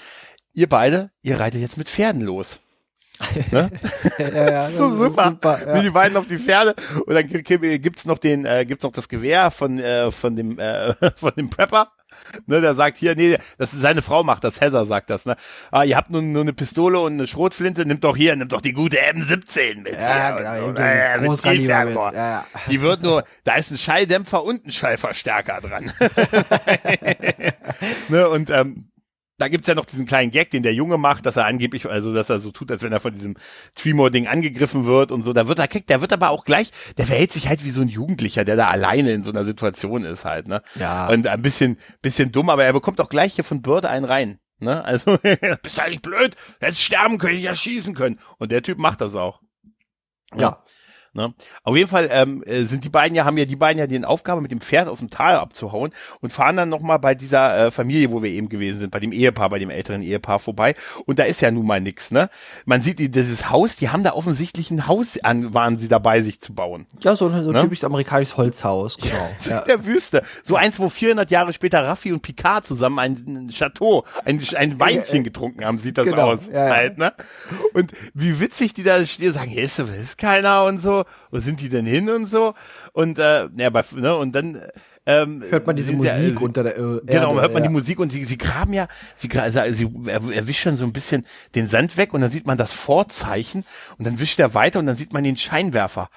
ihr 0.54 0.68
beide, 0.68 1.12
ihr 1.22 1.40
reitet 1.40 1.62
jetzt 1.62 1.78
mit 1.78 1.88
Pferden 1.90 2.22
los. 2.22 2.60
Ne? 3.52 3.70
Ja, 4.20 4.28
ja, 4.30 4.46
Das 4.52 4.70
ist 4.72 4.78
so 4.78 4.96
super. 4.96 5.38
ja. 5.44 5.76
Wie 5.76 5.82
die 5.82 5.90
beiden 5.90 6.18
auf 6.18 6.28
die 6.28 6.38
Pferde 6.38 6.76
und 7.06 7.14
dann 7.16 7.28
gi- 7.28 7.42
gi- 7.44 7.80
gibt's 7.80 8.06
noch 8.06 8.20
den, 8.20 8.46
äh, 8.46 8.66
gibt's 8.66 8.84
noch 8.84 8.92
das 8.92 9.10
Gewehr 9.10 9.50
von, 9.52 9.80
äh, 9.80 10.12
von 10.12 10.36
dem, 10.36 10.60
äh, 10.60 10.94
von 11.16 11.32
dem 11.36 11.50
Prepper. 11.50 11.90
Ne, 12.46 12.62
der 12.62 12.76
sagt 12.76 12.98
hier, 12.98 13.16
nee, 13.16 13.38
das 13.58 13.74
ist 13.74 13.82
seine 13.82 14.04
Frau 14.04 14.24
macht 14.24 14.44
das, 14.44 14.62
Heather 14.62 14.86
sagt 14.86 15.10
das, 15.10 15.26
ne? 15.26 15.36
Ah, 15.72 15.84
ihr 15.84 15.98
habt 15.98 16.12
nur, 16.12 16.22
nur 16.22 16.44
eine 16.44 16.54
Pistole 16.54 17.00
und 17.00 17.14
eine 17.14 17.26
Schrotflinte, 17.26 17.88
nimmt 17.88 18.04
doch 18.04 18.16
hier, 18.16 18.36
nimmt 18.36 18.52
doch 18.52 18.62
die 18.62 18.74
gute 18.74 18.98
M17 19.00 19.82
mit. 19.82 19.94
Ja, 20.00 20.30
genau, 20.38 20.74
so. 20.76 20.80
Ja, 20.80 21.18
mit 21.18 21.38
Zielfernrohr. 21.42 22.08
mit, 22.10 22.16
ja, 22.16 22.30
ja. 22.30 22.46
Die 22.70 22.82
wird 22.82 23.02
nur, 23.02 23.24
da 23.46 23.56
ist 23.56 23.72
ein 23.72 23.80
Schalldämpfer 23.80 24.44
und 24.44 24.64
ein 24.68 24.72
Schallverstärker 24.72 25.60
dran. 25.62 25.92
ne, 28.10 28.30
und 28.30 28.52
ähm, 28.52 28.92
da 29.38 29.48
gibt's 29.48 29.68
ja 29.68 29.76
noch 29.76 29.86
diesen 29.86 30.06
kleinen 30.06 30.32
Gag, 30.32 30.52
den 30.52 30.64
der 30.64 30.74
Junge 30.74 30.98
macht, 30.98 31.26
dass 31.26 31.36
er 31.36 31.46
angeblich, 31.46 31.86
also 31.88 32.14
dass 32.14 32.30
er 32.30 32.40
so 32.40 32.52
tut, 32.52 32.72
als 32.72 32.84
wenn 32.84 32.92
er 32.92 33.00
von 33.00 33.14
diesem 33.14 33.36
Tremor-Ding 33.76 34.28
angegriffen 34.28 34.86
wird 34.86 35.12
und 35.12 35.24
so. 35.24 35.34
Da 35.34 35.48
wird 35.48 35.60
er 35.60 35.68
kriegt, 35.68 35.90
der 35.90 36.02
wird 36.02 36.14
aber 36.14 36.30
auch 36.30 36.46
gleich, 36.46 36.72
der 36.98 37.08
verhält 37.08 37.32
sich 37.32 37.48
halt 37.48 37.64
wie 37.64 37.72
so 37.72 37.82
ein 37.82 37.88
Jugendlicher, 37.88 38.46
der 38.46 38.56
da 38.56 38.68
alleine 38.68 39.12
in 39.12 39.24
so 39.24 39.32
einer 39.32 39.44
Situation 39.44 40.06
ist 40.06 40.26
halt, 40.26 40.48
ne? 40.48 40.62
Ja. 40.76 41.10
Und 41.10 41.26
ein 41.28 41.42
bisschen, 41.42 41.78
bisschen 42.02 42.32
dumm, 42.32 42.50
aber 42.50 42.64
er 42.64 42.74
bekommt 42.74 43.02
auch 43.02 43.10
gleich 43.10 43.34
hier 43.34 43.44
von 43.44 43.62
Börde 43.62 43.90
einen 43.90 44.06
rein. 44.06 44.40
Ne? 44.60 44.84
Also, 44.84 45.18
bist 45.62 45.78
du 45.78 45.84
eigentlich 45.84 46.02
blöd? 46.02 46.36
Hättest 46.60 46.82
sterben 46.82 47.18
können, 47.18 47.36
ich 47.36 47.44
ja 47.44 47.56
schießen 47.56 47.94
können. 47.94 48.20
Und 48.38 48.52
der 48.52 48.64
Typ 48.64 48.78
macht 48.78 49.02
das 49.02 49.16
auch. 49.16 49.42
Ja. 50.36 50.64
Ne? 51.16 51.32
Auf 51.64 51.76
jeden 51.76 51.90
Fall 51.90 52.10
ähm, 52.12 52.44
äh, 52.46 52.64
sind 52.64 52.84
die 52.84 52.90
beiden 52.90 53.16
ja, 53.16 53.24
haben 53.26 53.38
ja 53.38 53.46
die 53.46 53.56
beiden 53.56 53.78
ja 53.80 53.86
die 53.86 54.04
Aufgabe, 54.04 54.42
mit 54.42 54.52
dem 54.52 54.62
Pferd 54.62 54.88
aus 54.88 54.98
dem 54.98 55.12
Tal 55.12 55.36
abzuhauen 55.36 55.92
und 56.22 56.34
fahren 56.34 56.58
dann 56.58 56.70
nochmal 56.70 56.98
bei 56.98 57.14
dieser 57.14 57.68
äh, 57.68 57.72
Familie, 57.72 58.12
wo 58.12 58.24
wir 58.24 58.32
eben 58.32 58.50
gewesen 58.50 58.80
sind, 58.80 58.90
bei 58.90 59.00
dem 59.00 59.12
Ehepaar, 59.12 59.50
bei 59.52 59.60
dem 59.60 59.70
älteren 59.70 60.02
Ehepaar 60.02 60.40
vorbei. 60.40 60.74
Und 61.06 61.20
da 61.20 61.24
ist 61.26 61.42
ja 61.42 61.52
nun 61.52 61.68
mal 61.68 61.80
nix, 61.82 62.10
ne? 62.10 62.30
Man 62.66 62.82
sieht 62.82 62.98
die, 62.98 63.10
dieses 63.12 63.52
Haus, 63.52 63.76
die 63.76 63.90
haben 63.90 64.04
da 64.04 64.14
offensichtlich 64.14 64.72
ein 64.72 64.88
Haus 64.88 65.20
an, 65.24 65.54
waren 65.54 65.78
sie 65.78 65.88
dabei, 65.88 66.24
sich 66.24 66.42
zu 66.42 66.54
bauen. 66.56 66.88
Ja, 67.02 67.16
so, 67.16 67.28
ein- 67.28 67.44
so 67.44 67.50
ein 67.52 67.56
Ne? 67.58 67.62
typisches 67.62 67.84
amerikanisches 67.86 68.36
Holzhaus, 68.36 68.98
genau. 69.02 69.30
So 69.40 69.52
Ja. 69.52 69.60
in 69.60 69.68
der 69.68 69.86
Wüste. 69.86 70.24
So 70.44 70.56
eins, 70.56 70.80
wo 70.80 70.90
400 70.90 71.30
Jahre 71.30 71.54
später 71.54 71.84
Raffi 71.84 72.12
und 72.12 72.22
Picard 72.24 72.66
zusammen 72.66 72.98
ein, 72.98 73.24
ein 73.28 73.50
Chateau, 73.52 74.04
ein, 74.26 74.42
ein 74.56 74.80
Weinchen 74.80 75.24
getrunken 75.24 75.64
haben, 75.64 75.78
sieht 75.78 75.98
das 76.00 76.06
Genau, 76.06 76.32
aus. 76.32 76.48
ja, 76.48 76.68
ja. 76.70 76.74
Halt, 76.76 76.98
ne? 76.98 77.14
Und 77.74 77.92
wie 78.16 78.40
witzig 78.40 78.74
die 78.74 78.82
da 78.84 79.06
stehen, 79.06 79.32
sagen, 79.32 79.52
hier 79.52 79.64
ist, 79.64 79.78
ist 79.78 80.18
keiner 80.18 80.64
und 80.66 80.80
so. 80.80 81.03
Wo 81.32 81.40
sind 81.40 81.60
die 81.62 81.70
denn 81.70 81.86
hin 81.86 82.10
und 82.10 82.28
so? 82.28 82.54
Und, 82.92 83.20
äh, 83.20 83.48
ja, 83.56 83.70
bei, 83.70 83.84
ne, 83.96 84.16
und 84.16 84.34
dann, 84.34 84.62
ähm, 85.06 85.44
Hört 85.50 85.68
man 85.68 85.76
diese 85.76 85.92
ja, 85.92 85.98
Musik 85.98 86.40
äh, 86.40 86.44
unter 86.44 86.64
der 86.64 86.74
Genau, 86.76 87.02
Erde, 87.06 87.42
hört 87.42 87.54
man 87.54 87.64
ja. 87.64 87.68
die 87.68 87.74
Musik 87.74 88.00
und 88.00 88.12
sie, 88.12 88.24
sie 88.24 88.38
graben 88.38 88.72
ja, 88.74 88.88
sie, 89.16 89.30
sie 89.74 89.90
er- 90.08 90.32
erwischt 90.34 90.66
dann 90.66 90.78
so 90.78 90.86
ein 90.86 90.94
bisschen 90.94 91.26
den 91.56 91.68
Sand 91.68 91.98
weg 91.98 92.14
und 92.14 92.22
dann 92.22 92.32
sieht 92.32 92.48
man 92.48 92.58
das 92.58 92.72
Vorzeichen 92.72 93.66
und 93.98 94.08
dann 94.08 94.20
wischt 94.20 94.40
er 94.40 94.54
weiter 94.54 94.80
und 94.80 94.86
dann 94.86 94.96
sieht 94.96 95.12
man 95.12 95.24
den 95.26 95.36
Scheinwerfer. 95.36 96.10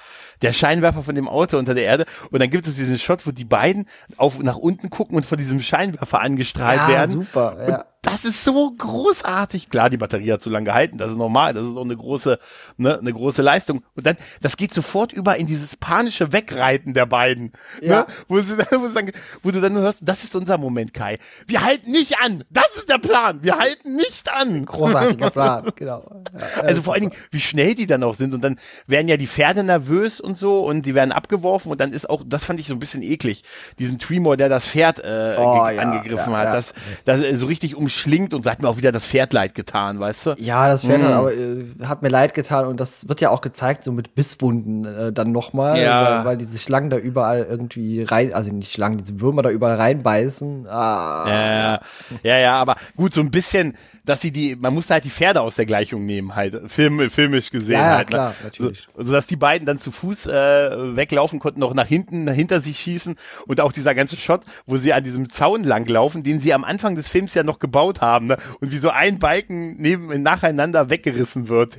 Der 0.43 0.53
Scheinwerfer 0.53 1.03
von 1.03 1.15
dem 1.15 1.29
Auto 1.29 1.59
unter 1.59 1.75
der 1.75 1.85
Erde 1.85 2.05
und 2.31 2.41
dann 2.41 2.51
gibt 2.51 2.67
es 2.67 2.77
diesen 2.77 2.99
Shot, 2.99 3.27
wo 3.27 3.31
die 3.31 3.45
beiden 3.45 3.87
auf, 4.17 4.39
nach 4.39 4.57
unten 4.57 4.91
gucken 4.91 5.17
und 5.17 5.25
von 5.27 5.39
diesem 5.39 5.61
Scheinwerfer 5.63 6.21
angestrahlt 6.21 6.81
Ja, 6.81 6.89
werden. 6.89 7.11
super, 7.11 7.57
ja. 7.69 7.77
Und 7.79 7.85
das 8.03 8.25
ist 8.25 8.45
so 8.45 8.71
großartig. 8.79 9.69
Klar, 9.69 9.91
die 9.91 9.97
Batterie 9.97 10.31
hat 10.33 10.41
zu 10.41 10.49
lange 10.49 10.67
gehalten, 10.67 10.97
das 10.97 11.11
ist 11.11 11.17
normal, 11.19 11.55
das 11.55 11.65
ist 11.65 11.77
auch 11.77 11.85
eine 11.85 11.97
große, 11.97 12.39
ne, 12.77 12.99
eine 13.01 13.13
große 13.13 13.43
Leistung. 13.43 13.83
Und 13.97 14.07
dann, 14.07 14.17
das 14.43 14.57
geht 14.57 14.73
sofort 14.73 15.13
über 15.13 15.37
in 15.39 15.49
dieses 15.49 15.75
panische 15.77 16.33
Wegreiten 16.33 16.95
der 16.95 17.07
beiden, 17.07 17.51
Ja. 17.81 18.01
ne, 18.03 18.07
wo 18.29 18.39
sie 18.41 18.57
dann 18.57 18.81
wo, 18.81 18.87
dann, 18.89 19.11
wo, 19.43 19.51
du 19.51 19.61
dann 19.61 19.73
nur 19.73 19.83
hörst, 19.83 19.99
das 20.03 20.23
ist 20.23 20.37
unser 20.37 20.57
Moment, 20.57 20.95
Kai. 20.95 21.19
Wir 21.49 21.65
halten 21.65 21.91
nicht 21.91 22.21
an. 22.21 22.45
Das 22.49 22.69
ist 22.77 22.89
der 22.89 22.99
Plan. 22.99 23.43
Wir 23.43 23.59
halten 23.59 23.97
nicht 23.97 24.33
an. 24.33 24.65
Großartiger 24.65 25.31
Plan, 25.33 25.73
genau. 25.75 26.23
Ja, 26.57 26.63
also 26.63 26.83
vor 26.83 26.95
allen 26.95 27.03
Dingen, 27.11 27.15
wie 27.33 27.41
schnell 27.41 27.75
die 27.75 27.89
dann 27.89 28.05
auch 28.05 28.15
sind 28.15 28.35
und 28.35 28.41
dann 28.43 28.57
werden 28.87 29.09
ja 29.09 29.17
die 29.17 29.27
Pferde 29.27 29.65
nervös 29.65 30.21
und 30.27 30.37
so 30.37 30.61
und 30.61 30.85
die 30.85 30.95
werden 30.95 31.13
abgeworfen 31.13 31.71
und 31.71 31.81
dann 31.81 31.93
ist 31.93 32.11
auch, 32.11 32.23
das 32.27 32.45
fand 32.45 32.61
ich 32.61 32.67
so 32.67 32.75
ein 32.75 32.79
bisschen 32.79 33.03
eklig, 33.03 33.45
diesen 33.79 33.99
Tremor, 33.99 34.37
der 34.37 34.49
das 34.49 34.67
Pferd 34.67 34.99
äh, 34.99 35.37
oh, 35.39 35.67
ja, 35.69 35.81
angegriffen 35.81 36.33
ja, 36.33 36.39
hat, 36.39 36.55
das, 36.55 36.75
das 37.05 37.23
äh, 37.23 37.37
so 37.37 37.47
richtig 37.47 37.77
umschlingt 37.77 38.35
und 38.35 38.45
so 38.45 38.51
hat 38.51 38.61
mir 38.61 38.69
auch 38.69 38.77
wieder 38.77 38.93
das 38.93 39.07
Pferd 39.07 39.33
leid 39.33 39.55
getan, 39.55 40.01
weißt 40.01 40.27
du? 40.27 40.35
Ja, 40.39 40.69
das 40.69 40.85
Pferd 40.85 41.01
mm. 41.01 41.05
hat, 41.05 41.13
aber, 41.13 41.33
äh, 41.33 41.65
hat 41.85 42.03
mir 42.03 42.09
leid 42.09 42.35
getan 42.35 42.67
und 42.67 42.81
das 42.81 43.09
wird 43.09 43.21
ja 43.21 43.31
auch 43.31 43.41
gezeigt, 43.41 43.85
so 43.85 43.93
mit 43.93 44.15
Bisswunden 44.15 44.85
äh, 44.85 45.13
dann 45.13 45.33
nochmal, 45.33 45.81
ja. 45.81 46.19
weil, 46.19 46.25
weil 46.25 46.37
diese 46.37 46.59
Schlangen 46.59 46.91
da 46.91 46.97
überall 46.97 47.47
irgendwie 47.49 48.03
rein, 48.03 48.35
also 48.35 48.53
nicht 48.53 48.73
Schlangen, 48.73 48.99
diese 48.99 49.21
Würmer 49.21 49.43
da 49.43 49.51
überall 49.51 49.77
reinbeißen. 49.77 50.67
Ah. 50.69 51.25
Ja, 51.27 51.81
ja, 52.23 52.39
ja, 52.39 52.61
aber 52.61 52.77
gut, 52.97 53.15
so 53.15 53.21
ein 53.21 53.31
bisschen, 53.31 53.77
dass 54.05 54.21
sie 54.21 54.31
die, 54.31 54.57
man 54.57 54.73
muss 54.73 54.89
halt 54.89 55.05
die 55.05 55.11
Pferde 55.11 55.41
aus 55.41 55.57
der 55.57 55.67
Gleichung 55.67 56.07
nehmen, 56.07 56.35
halt, 56.35 56.71
film, 56.71 57.11
filmisch 57.11 57.51
gesehen 57.51 57.81
ja, 57.81 57.97
halt. 57.97 58.11
Ne? 58.11 58.17
Klar, 58.17 58.35
natürlich. 58.45 58.87
So, 58.97 59.05
sodass 59.05 59.27
die 59.27 59.37
beiden 59.37 59.67
dann 59.67 59.79
zu 59.79 59.91
Fuß 59.91 60.16
äh, 60.25 60.97
weglaufen 60.97 61.39
konnten, 61.39 61.61
noch 61.61 61.75
nach 61.75 61.87
hinten, 61.87 62.29
hinter 62.31 62.61
sich 62.61 62.79
schießen 62.79 63.17
und 63.47 63.61
auch 63.61 63.73
dieser 63.73 63.95
ganze 63.95 64.17
Shot, 64.17 64.45
wo 64.65 64.79
sie 64.79 64.95
an 64.95 65.05
diesem 65.05 65.29
Zaun 65.29 65.65
langlaufen, 65.65 66.23
den 66.23 66.41
sie 66.41 66.55
am 66.55 66.65
Anfang 66.65 66.95
des 66.95 67.09
Films 67.09 67.35
ja 67.35 67.43
noch 67.43 67.59
gebaut 67.59 68.01
haben, 68.01 68.27
ne? 68.27 68.39
Und 68.61 68.73
wie 68.73 68.79
so 68.79 68.89
ein 68.89 69.19
Balken 69.19 69.77
neben 69.77 70.23
nacheinander 70.23 70.89
weggerissen 70.89 71.49
wird. 71.49 71.77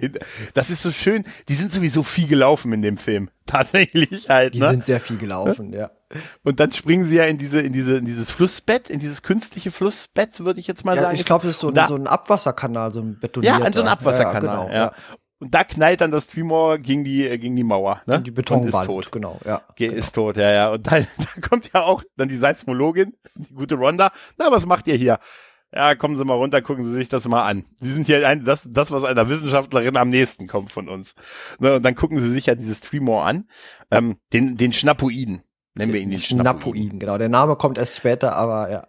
Das 0.53 0.69
ist 0.69 0.81
so 0.81 0.91
schön. 0.91 1.23
Die 1.49 1.55
sind 1.55 1.71
sowieso 1.71 2.03
viel 2.03 2.27
gelaufen 2.27 2.71
in 2.73 2.81
dem 2.81 2.97
Film. 2.97 3.29
Tatsächlich 3.47 4.29
halt. 4.29 4.53
Die 4.53 4.59
ne? 4.59 4.69
sind 4.69 4.85
sehr 4.85 4.99
viel 4.99 5.17
gelaufen, 5.17 5.73
ja. 5.73 5.89
Und 6.43 6.59
dann 6.59 6.71
springen 6.71 7.05
sie 7.05 7.15
ja 7.15 7.23
in 7.23 7.37
diese, 7.37 7.59
in 7.61 7.73
diese, 7.73 7.97
in 7.97 8.05
dieses 8.05 8.31
Flussbett, 8.31 8.89
in 8.89 8.99
dieses 8.99 9.23
künstliche 9.23 9.71
Flussbett, 9.71 10.39
würde 10.39 10.59
ich 10.59 10.67
jetzt 10.67 10.85
mal 10.85 10.95
ja, 10.95 11.03
sagen. 11.03 11.15
Ich 11.15 11.25
glaube, 11.25 11.47
das 11.47 11.55
ist 11.55 11.61
so, 11.61 11.71
da, 11.71 11.87
so 11.87 11.95
ein 11.95 12.07
Abwasserkanal, 12.07 12.93
so 12.93 13.01
ein 13.01 13.19
betonierter. 13.19 13.65
Ja, 13.65 13.71
so 13.71 13.81
ein 13.81 13.87
Abwasserkanal, 13.87 14.43
ja, 14.43 14.63
genau, 14.65 14.73
ja. 14.73 14.91
Und 15.39 15.53
da 15.53 15.63
knallt 15.63 16.01
dann 16.01 16.09
das 16.09 16.27
Tremor 16.27 16.79
gegen 16.79 17.03
die, 17.03 17.23
gegen 17.37 17.55
die 17.55 17.63
Mauer, 17.63 18.01
ne? 18.07 18.21
Die 18.21 18.31
Betonwand, 18.31 18.73
und 18.73 18.81
ist 18.81 18.85
tot. 18.85 19.11
genau, 19.11 19.39
ja. 19.45 19.61
Ge 19.75 19.87
genau. 19.89 19.99
Ist 19.99 20.13
tot, 20.13 20.37
ja, 20.37 20.51
ja. 20.51 20.71
Und 20.71 20.87
dann, 20.87 21.05
da 21.17 21.47
kommt 21.47 21.71
ja 21.73 21.83
auch 21.83 22.03
dann 22.15 22.27
die 22.27 22.37
Seismologin, 22.37 23.13
die 23.35 23.53
gute 23.53 23.75
Ronda. 23.75 24.11
Na, 24.37 24.51
was 24.51 24.65
macht 24.65 24.87
ihr 24.87 24.95
hier? 24.95 25.19
Ja, 25.73 25.95
kommen 25.95 26.17
Sie 26.17 26.23
mal 26.23 26.33
runter, 26.33 26.61
gucken 26.61 26.85
Sie 26.85 26.93
sich 26.93 27.09
das 27.09 27.27
mal 27.27 27.45
an. 27.45 27.65
Sie 27.79 27.91
sind 27.91 28.07
hier 28.07 28.25
ein, 28.27 28.45
das, 28.45 28.67
das, 28.71 28.89
was 28.89 29.03
einer 29.03 29.29
Wissenschaftlerin 29.29 29.97
am 29.97 30.09
nächsten 30.09 30.47
kommt 30.47 30.71
von 30.71 30.87
uns. 30.87 31.13
Ne, 31.59 31.75
und 31.75 31.83
dann 31.83 31.93
gucken 31.93 32.19
Sie 32.19 32.31
sich 32.31 32.45
ja 32.45 32.55
dieses 32.55 32.79
Tremor 32.79 33.25
an, 33.25 33.47
ähm, 33.91 34.15
den, 34.33 34.55
den 34.55 34.71
Schnapoiden. 34.73 35.43
Nennen 35.77 35.93
wir 35.93 36.01
ihn 36.01 36.09
den 36.09 36.19
Schnappoiden. 36.19 36.99
Genau, 36.99 37.17
der 37.17 37.29
Name 37.29 37.55
kommt 37.55 37.77
erst 37.77 37.95
später, 37.95 38.35
aber 38.35 38.69
ja. 38.71 38.87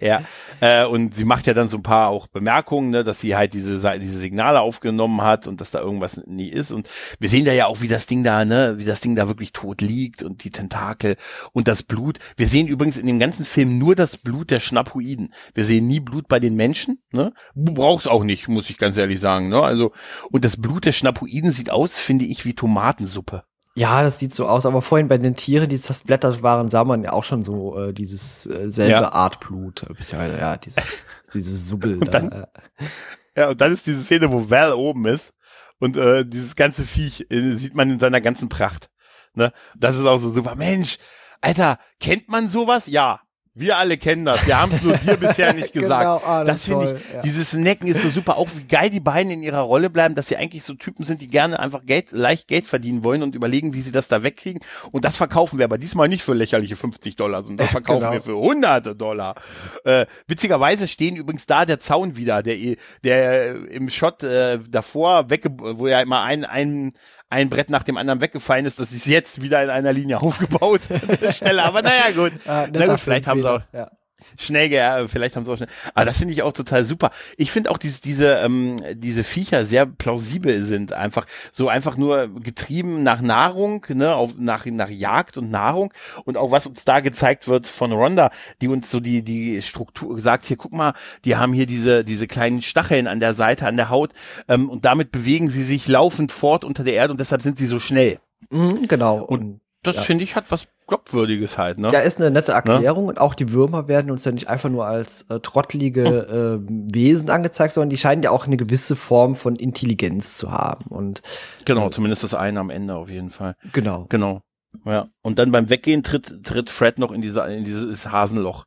ja, 0.00 0.22
äh, 0.60 0.86
und 0.86 1.14
sie 1.14 1.24
macht 1.24 1.46
ja 1.46 1.54
dann 1.54 1.68
so 1.68 1.76
ein 1.76 1.82
paar 1.82 2.08
auch 2.08 2.26
Bemerkungen, 2.26 2.90
ne, 2.90 3.04
dass 3.04 3.20
sie 3.20 3.36
halt 3.36 3.52
diese, 3.54 3.78
diese 3.98 4.18
Signale 4.18 4.60
aufgenommen 4.60 5.22
hat 5.22 5.46
und 5.46 5.60
dass 5.60 5.70
da 5.70 5.80
irgendwas 5.80 6.20
nie 6.26 6.48
ist. 6.48 6.70
Und 6.70 6.88
wir 7.18 7.28
sehen 7.28 7.44
da 7.44 7.52
ja 7.52 7.66
auch, 7.66 7.80
wie 7.80 7.88
das 7.88 8.06
Ding 8.06 8.24
da, 8.24 8.44
ne, 8.44 8.74
wie 8.78 8.84
das 8.84 9.00
Ding 9.00 9.16
da 9.16 9.28
wirklich 9.28 9.52
tot 9.52 9.80
liegt 9.80 10.22
und 10.22 10.44
die 10.44 10.50
Tentakel 10.50 11.16
und 11.52 11.68
das 11.68 11.82
Blut. 11.82 12.18
Wir 12.36 12.46
sehen 12.46 12.66
übrigens 12.66 12.98
in 12.98 13.06
dem 13.06 13.18
ganzen 13.18 13.44
Film 13.44 13.78
nur 13.78 13.94
das 13.94 14.16
Blut 14.16 14.50
der 14.50 14.60
Schnappoiden. 14.60 15.32
Wir 15.54 15.64
sehen 15.64 15.86
nie 15.86 16.00
Blut 16.00 16.28
bei 16.28 16.40
den 16.40 16.54
Menschen, 16.54 17.02
ne? 17.12 17.32
Brauch's 17.54 18.06
auch 18.06 18.24
nicht, 18.24 18.48
muss 18.48 18.70
ich 18.70 18.78
ganz 18.78 18.96
ehrlich 18.96 19.20
sagen, 19.20 19.48
ne? 19.48 19.62
Also, 19.62 19.92
und 20.30 20.44
das 20.44 20.56
Blut 20.56 20.84
der 20.84 20.92
Schnappoiden 20.92 21.50
sieht 21.50 21.70
aus, 21.70 21.98
finde 21.98 22.24
ich, 22.24 22.44
wie 22.44 22.54
Tomatensuppe. 22.54 23.44
Ja, 23.76 24.02
das 24.02 24.18
sieht 24.18 24.34
so 24.34 24.46
aus. 24.46 24.66
Aber 24.66 24.82
vorhin 24.82 25.08
bei 25.08 25.18
den 25.18 25.34
Tieren, 25.34 25.68
die 25.68 25.78
zersplittert 25.78 26.42
waren, 26.42 26.70
sah 26.70 26.84
man 26.84 27.02
ja 27.02 27.12
auch 27.12 27.24
schon 27.24 27.42
so 27.42 27.78
äh, 27.78 27.92
dieses 27.92 28.46
äh, 28.46 28.70
selbe 28.70 28.92
ja. 28.92 29.12
Art 29.12 29.40
Blut. 29.40 29.84
Beziehungsweise, 29.88 30.38
ja, 30.38 30.56
dieses, 30.56 31.04
dieses 31.34 31.68
Subbel. 31.68 31.98
und 31.98 32.12
dann, 32.12 32.30
da. 32.30 32.48
Ja, 33.36 33.48
und 33.48 33.60
dann 33.60 33.72
ist 33.72 33.86
diese 33.86 34.00
Szene, 34.00 34.30
wo 34.30 34.48
Val 34.48 34.74
oben 34.74 35.06
ist 35.06 35.34
und 35.80 35.96
äh, 35.96 36.24
dieses 36.24 36.54
ganze 36.54 36.84
Viech 36.84 37.26
äh, 37.30 37.54
sieht 37.54 37.74
man 37.74 37.90
in 37.90 37.98
seiner 37.98 38.20
ganzen 38.20 38.48
Pracht. 38.48 38.90
Ne? 39.34 39.52
Das 39.76 39.96
ist 39.96 40.06
auch 40.06 40.18
so 40.18 40.30
super. 40.30 40.54
Mensch, 40.54 40.98
Alter, 41.40 41.78
kennt 41.98 42.28
man 42.28 42.48
sowas? 42.48 42.86
Ja. 42.86 43.20
Wir 43.56 43.78
alle 43.78 43.96
kennen 43.96 44.24
das. 44.24 44.44
Wir 44.48 44.60
haben 44.60 44.72
es 44.72 44.82
nur 44.82 44.96
dir 44.96 45.16
bisher 45.16 45.52
nicht 45.52 45.72
gesagt. 45.72 46.02
Genau, 46.02 46.20
ah, 46.26 46.42
das, 46.42 46.56
das 46.56 46.64
finde 46.64 46.94
ich, 46.96 47.14
ja. 47.14 47.22
dieses 47.22 47.52
Necken 47.52 47.86
ist 47.86 48.02
so 48.02 48.10
super. 48.10 48.36
Auch 48.36 48.48
wie 48.56 48.64
geil 48.64 48.90
die 48.90 48.98
beiden 48.98 49.30
in 49.30 49.44
ihrer 49.44 49.60
Rolle 49.60 49.90
bleiben, 49.90 50.16
dass 50.16 50.26
sie 50.26 50.36
eigentlich 50.36 50.64
so 50.64 50.74
Typen 50.74 51.04
sind, 51.04 51.20
die 51.20 51.28
gerne 51.28 51.60
einfach 51.60 51.86
Geld, 51.86 52.10
leicht 52.10 52.48
Geld 52.48 52.66
verdienen 52.66 53.04
wollen 53.04 53.22
und 53.22 53.36
überlegen, 53.36 53.72
wie 53.72 53.80
sie 53.80 53.92
das 53.92 54.08
da 54.08 54.24
wegkriegen. 54.24 54.60
Und 54.90 55.04
das 55.04 55.16
verkaufen 55.16 55.58
wir 55.58 55.66
aber 55.66 55.78
diesmal 55.78 56.08
nicht 56.08 56.24
für 56.24 56.34
lächerliche 56.34 56.74
50 56.74 57.14
Dollar, 57.14 57.42
sondern 57.42 57.66
das 57.66 57.70
verkaufen 57.70 58.00
genau. 58.00 58.12
wir 58.12 58.22
für 58.22 58.36
hunderte 58.36 58.96
Dollar. 58.96 59.36
Äh, 59.84 60.06
witzigerweise 60.26 60.88
stehen 60.88 61.14
übrigens 61.14 61.46
da 61.46 61.64
der 61.64 61.78
Zaun 61.78 62.16
wieder, 62.16 62.42
der, 62.42 62.76
der 63.04 63.70
im 63.70 63.88
Shot 63.88 64.24
äh, 64.24 64.58
davor 64.68 65.30
wegge, 65.30 65.50
wo 65.56 65.86
ja 65.86 66.00
immer 66.00 66.22
ein, 66.22 66.44
ein, 66.44 66.92
ein 67.34 67.50
Brett 67.50 67.68
nach 67.68 67.82
dem 67.82 67.96
anderen 67.96 68.20
weggefallen 68.20 68.64
ist. 68.64 68.78
Das 68.78 68.92
ist 68.92 69.06
jetzt 69.06 69.42
wieder 69.42 69.62
in 69.62 69.70
einer 69.70 69.92
Linie 69.92 70.20
aufgebaut. 70.22 70.82
Schneller, 71.36 71.64
aber 71.64 71.82
naja, 71.82 72.10
gut. 72.14 72.32
Ah, 72.46 72.66
Na 72.72 72.86
gut, 72.86 73.00
vielleicht 73.00 73.26
haben 73.26 73.42
sie 73.42 73.50
auch. 73.50 73.60
Ja. 73.72 73.90
Schnell, 74.38 74.72
ja, 74.72 75.06
vielleicht 75.06 75.36
haben 75.36 75.44
sie 75.44 75.52
auch 75.52 75.56
schnell. 75.56 75.68
Aber 75.94 76.04
das 76.04 76.18
finde 76.18 76.34
ich 76.34 76.42
auch 76.42 76.52
total 76.52 76.84
super. 76.84 77.10
Ich 77.36 77.50
finde 77.50 77.70
auch, 77.70 77.78
diese, 77.78 78.00
diese, 78.00 78.34
ähm, 78.34 78.76
diese 78.94 79.22
Viecher 79.22 79.64
sehr 79.64 79.86
plausibel 79.86 80.62
sind. 80.62 80.92
Einfach 80.92 81.26
so 81.52 81.68
einfach 81.68 81.96
nur 81.96 82.28
getrieben 82.40 83.02
nach 83.02 83.20
Nahrung, 83.20 83.84
ne, 83.88 84.14
auf, 84.14 84.34
nach, 84.38 84.66
nach 84.66 84.88
Jagd 84.88 85.36
und 85.36 85.50
Nahrung. 85.50 85.92
Und 86.24 86.36
auch 86.36 86.50
was 86.50 86.66
uns 86.66 86.84
da 86.84 87.00
gezeigt 87.00 87.48
wird 87.48 87.66
von 87.66 87.92
Ronda, 87.92 88.30
die 88.60 88.68
uns 88.68 88.90
so 88.90 89.00
die, 89.00 89.22
die 89.22 89.62
Struktur 89.62 90.20
sagt, 90.20 90.46
hier, 90.46 90.56
guck 90.56 90.72
mal, 90.72 90.94
die 91.24 91.36
haben 91.36 91.52
hier 91.52 91.66
diese, 91.66 92.04
diese 92.04 92.26
kleinen 92.26 92.62
Stacheln 92.62 93.06
an 93.06 93.20
der 93.20 93.34
Seite, 93.34 93.66
an 93.66 93.76
der 93.76 93.90
Haut. 93.90 94.12
Ähm, 94.48 94.68
und 94.68 94.84
damit 94.84 95.12
bewegen 95.12 95.48
sie 95.48 95.64
sich 95.64 95.86
laufend 95.86 96.32
fort 96.32 96.64
unter 96.64 96.82
der 96.82 96.94
Erde 96.94 97.12
und 97.12 97.20
deshalb 97.20 97.42
sind 97.42 97.58
sie 97.58 97.66
so 97.66 97.78
schnell. 97.78 98.18
Mhm, 98.50 98.88
genau. 98.88 99.22
Und 99.22 99.60
das 99.82 99.96
ja. 99.96 100.02
finde 100.02 100.24
ich 100.24 100.34
hat 100.34 100.50
was 100.50 100.66
Glaubwürdiges 100.86 101.56
halt, 101.56 101.78
ne? 101.78 101.90
Ja, 101.92 102.00
ist 102.00 102.20
eine 102.20 102.30
nette 102.30 102.52
Erklärung 102.52 103.04
ne? 103.04 103.10
und 103.10 103.18
auch 103.18 103.34
die 103.34 103.52
Würmer 103.52 103.88
werden 103.88 104.10
uns 104.10 104.24
ja 104.24 104.32
nicht 104.32 104.48
einfach 104.48 104.68
nur 104.68 104.86
als 104.86 105.22
äh, 105.30 105.40
trottlige 105.40 106.04
äh, 106.04 106.68
Wesen 106.92 107.30
angezeigt, 107.30 107.72
sondern 107.72 107.90
die 107.90 107.96
scheinen 107.96 108.22
ja 108.22 108.30
auch 108.30 108.46
eine 108.46 108.56
gewisse 108.56 108.94
Form 108.94 109.34
von 109.34 109.56
Intelligenz 109.56 110.36
zu 110.36 110.52
haben 110.52 110.86
und 110.90 111.22
genau, 111.64 111.86
äh, 111.86 111.90
zumindest 111.90 112.22
das 112.22 112.34
eine 112.34 112.60
am 112.60 112.70
Ende 112.70 112.94
auf 112.96 113.08
jeden 113.08 113.30
Fall. 113.30 113.56
Genau, 113.72 114.06
genau, 114.08 114.42
ja. 114.84 115.08
Und 115.22 115.38
dann 115.38 115.52
beim 115.52 115.70
Weggehen 115.70 116.02
tritt 116.02 116.42
tritt 116.44 116.68
Fred 116.68 116.98
noch 116.98 117.12
in 117.12 117.22
diese 117.22 117.40
in 117.40 117.64
dieses 117.64 118.10
Hasenloch. 118.10 118.64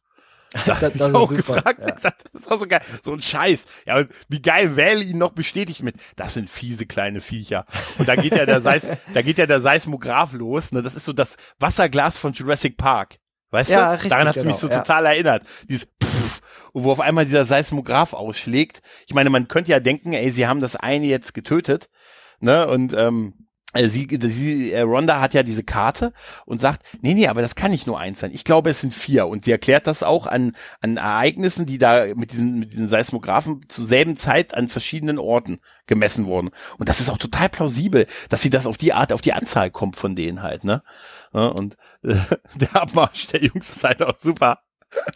Da 0.65 0.75
das, 0.79 0.93
das 0.93 1.13
auch 1.13 1.29
super. 1.29 1.35
gefragt, 1.35 1.79
ja. 1.81 1.93
gesagt, 1.93 2.23
das 2.31 2.41
ist 2.43 2.51
auch 2.51 2.59
so 2.59 2.67
geil. 2.67 2.81
So 3.03 3.13
ein 3.13 3.21
Scheiß. 3.21 3.65
Ja, 3.85 4.05
wie 4.29 4.41
geil 4.41 4.75
Well 4.75 5.01
ihn 5.01 5.17
noch 5.17 5.31
bestätigt 5.31 5.83
mit, 5.83 5.95
das 6.15 6.33
sind 6.33 6.49
fiese 6.49 6.85
kleine 6.85 7.21
Viecher. 7.21 7.65
Und 7.97 8.07
da 8.07 8.15
geht 8.15 8.35
ja 8.35 8.45
der 8.45 8.61
Seis, 8.61 8.87
da 9.13 9.21
geht 9.21 9.37
ja 9.37 9.45
der 9.45 9.61
Seismograph 9.61 10.33
los, 10.33 10.71
ne? 10.71 10.81
Das 10.81 10.95
ist 10.95 11.05
so 11.05 11.13
das 11.13 11.35
Wasserglas 11.59 12.17
von 12.17 12.33
Jurassic 12.33 12.77
Park. 12.77 13.17
Weißt 13.51 13.69
ja, 13.69 13.87
du? 13.87 13.93
Richtig, 13.93 14.09
Daran 14.09 14.27
hat 14.27 14.35
es 14.35 14.43
genau, 14.43 14.53
mich 14.53 14.61
so 14.61 14.67
ja. 14.67 14.79
total 14.79 15.05
erinnert. 15.05 15.43
Dieses 15.69 15.87
Pff, 16.01 16.41
wo 16.73 16.91
auf 16.91 16.99
einmal 16.99 17.25
dieser 17.25 17.45
Seismograph 17.45 18.13
ausschlägt. 18.13 18.81
Ich 19.07 19.13
meine, 19.13 19.29
man 19.29 19.47
könnte 19.47 19.71
ja 19.71 19.79
denken, 19.79 20.13
ey, 20.13 20.31
sie 20.31 20.47
haben 20.47 20.59
das 20.59 20.75
eine 20.75 21.05
jetzt 21.05 21.33
getötet, 21.33 21.89
ne? 22.39 22.67
Und 22.67 22.93
ähm, 22.93 23.33
äh, 23.33 23.46
sie, 23.75 24.07
sie, 24.21 24.71
äh, 24.71 24.81
Ronda 24.81 25.19
hat 25.19 25.33
ja 25.33 25.43
diese 25.43 25.63
Karte 25.63 26.13
und 26.45 26.61
sagt, 26.61 26.81
nee, 27.01 27.13
nee, 27.13 27.27
aber 27.27 27.41
das 27.41 27.55
kann 27.55 27.71
nicht 27.71 27.85
nur 27.85 27.99
eins 27.99 28.19
sein. 28.19 28.31
Ich 28.33 28.43
glaube, 28.43 28.69
es 28.69 28.81
sind 28.81 28.93
vier. 28.93 29.27
Und 29.27 29.45
sie 29.45 29.51
erklärt 29.51 29.87
das 29.87 30.03
auch 30.03 30.25
an, 30.25 30.53
an 30.81 30.97
Ereignissen, 30.97 31.65
die 31.65 31.77
da 31.77 32.05
mit 32.15 32.31
diesen, 32.31 32.59
mit 32.59 32.73
diesen 32.73 32.87
Seismographen 32.87 33.61
zur 33.67 33.85
selben 33.85 34.15
Zeit 34.15 34.53
an 34.53 34.69
verschiedenen 34.69 35.19
Orten 35.19 35.59
gemessen 35.85 36.27
wurden. 36.27 36.49
Und 36.77 36.89
das 36.89 36.99
ist 36.99 37.09
auch 37.09 37.17
total 37.17 37.49
plausibel, 37.49 38.07
dass 38.29 38.41
sie 38.41 38.49
das 38.49 38.67
auf 38.67 38.77
die 38.77 38.93
Art, 38.93 39.13
auf 39.13 39.21
die 39.21 39.33
Anzahl 39.33 39.69
kommt 39.69 39.95
von 39.97 40.15
denen 40.15 40.41
halt, 40.43 40.63
ne? 40.63 40.81
Und 41.31 41.75
äh, 42.03 42.15
der 42.55 42.75
Abmarsch 42.75 43.27
der 43.27 43.43
Jungs 43.43 43.69
ist 43.69 43.83
halt 43.83 44.01
auch 44.01 44.17
super. 44.17 44.59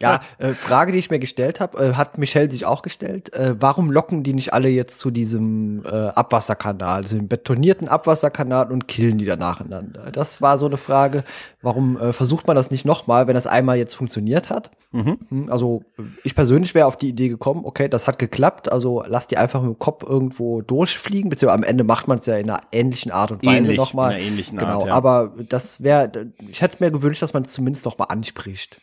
Ja, 0.01 0.21
äh, 0.37 0.49
Frage, 0.49 0.91
die 0.91 0.97
ich 0.97 1.09
mir 1.09 1.19
gestellt 1.19 1.59
habe, 1.59 1.77
äh, 1.77 1.93
hat 1.93 2.17
Michelle 2.17 2.49
sich 2.49 2.65
auch 2.65 2.81
gestellt. 2.81 3.33
Äh, 3.33 3.55
warum 3.59 3.91
locken 3.91 4.23
die 4.23 4.33
nicht 4.33 4.53
alle 4.53 4.69
jetzt 4.69 4.99
zu 4.99 5.11
diesem 5.11 5.83
äh, 5.85 5.89
Abwasserkanal, 5.89 7.03
diesem 7.03 7.27
betonierten 7.27 7.87
Abwasserkanal 7.87 8.71
und 8.71 8.87
killen 8.87 9.17
die 9.17 9.25
da 9.25 9.35
nacheinander? 9.35 10.11
Das 10.11 10.41
war 10.41 10.57
so 10.57 10.65
eine 10.65 10.77
Frage. 10.77 11.23
Warum 11.61 11.97
äh, 11.97 12.13
versucht 12.13 12.47
man 12.47 12.55
das 12.55 12.71
nicht 12.71 12.85
nochmal, 12.85 13.27
wenn 13.27 13.35
das 13.35 13.47
einmal 13.47 13.77
jetzt 13.77 13.93
funktioniert 13.93 14.49
hat? 14.49 14.71
Mhm. 14.91 15.19
Hm, 15.29 15.51
also 15.51 15.83
ich 16.23 16.35
persönlich 16.35 16.73
wäre 16.73 16.85
auf 16.85 16.97
die 16.97 17.09
Idee 17.09 17.29
gekommen, 17.29 17.61
okay, 17.63 17.87
das 17.87 18.07
hat 18.07 18.19
geklappt, 18.19 18.71
also 18.71 19.03
lass 19.07 19.27
die 19.27 19.37
einfach 19.37 19.61
mit 19.61 19.71
dem 19.71 19.79
Kopf 19.79 20.03
irgendwo 20.03 20.61
durchfliegen, 20.61 21.29
beziehungsweise 21.29 21.57
am 21.57 21.63
Ende 21.63 21.83
macht 21.83 22.07
man 22.07 22.19
es 22.19 22.25
ja 22.25 22.35
in 22.37 22.49
einer 22.49 22.61
ähnlichen 22.71 23.11
Art 23.11 23.31
und 23.31 23.45
Weise 23.45 23.73
nochmal. 23.73 24.11
In 24.11 24.17
einer 24.17 24.25
ähnlichen 24.25 24.57
genau, 24.57 24.79
Art, 24.79 24.87
ja. 24.87 24.93
aber 24.93 25.33
das 25.49 25.83
wäre, 25.83 26.11
ich 26.49 26.61
hätte 26.61 26.83
mir 26.83 26.91
gewünscht, 26.91 27.21
dass 27.21 27.33
man 27.33 27.43
es 27.43 27.53
zumindest 27.53 27.85
nochmal 27.85 28.07
anspricht. 28.09 28.81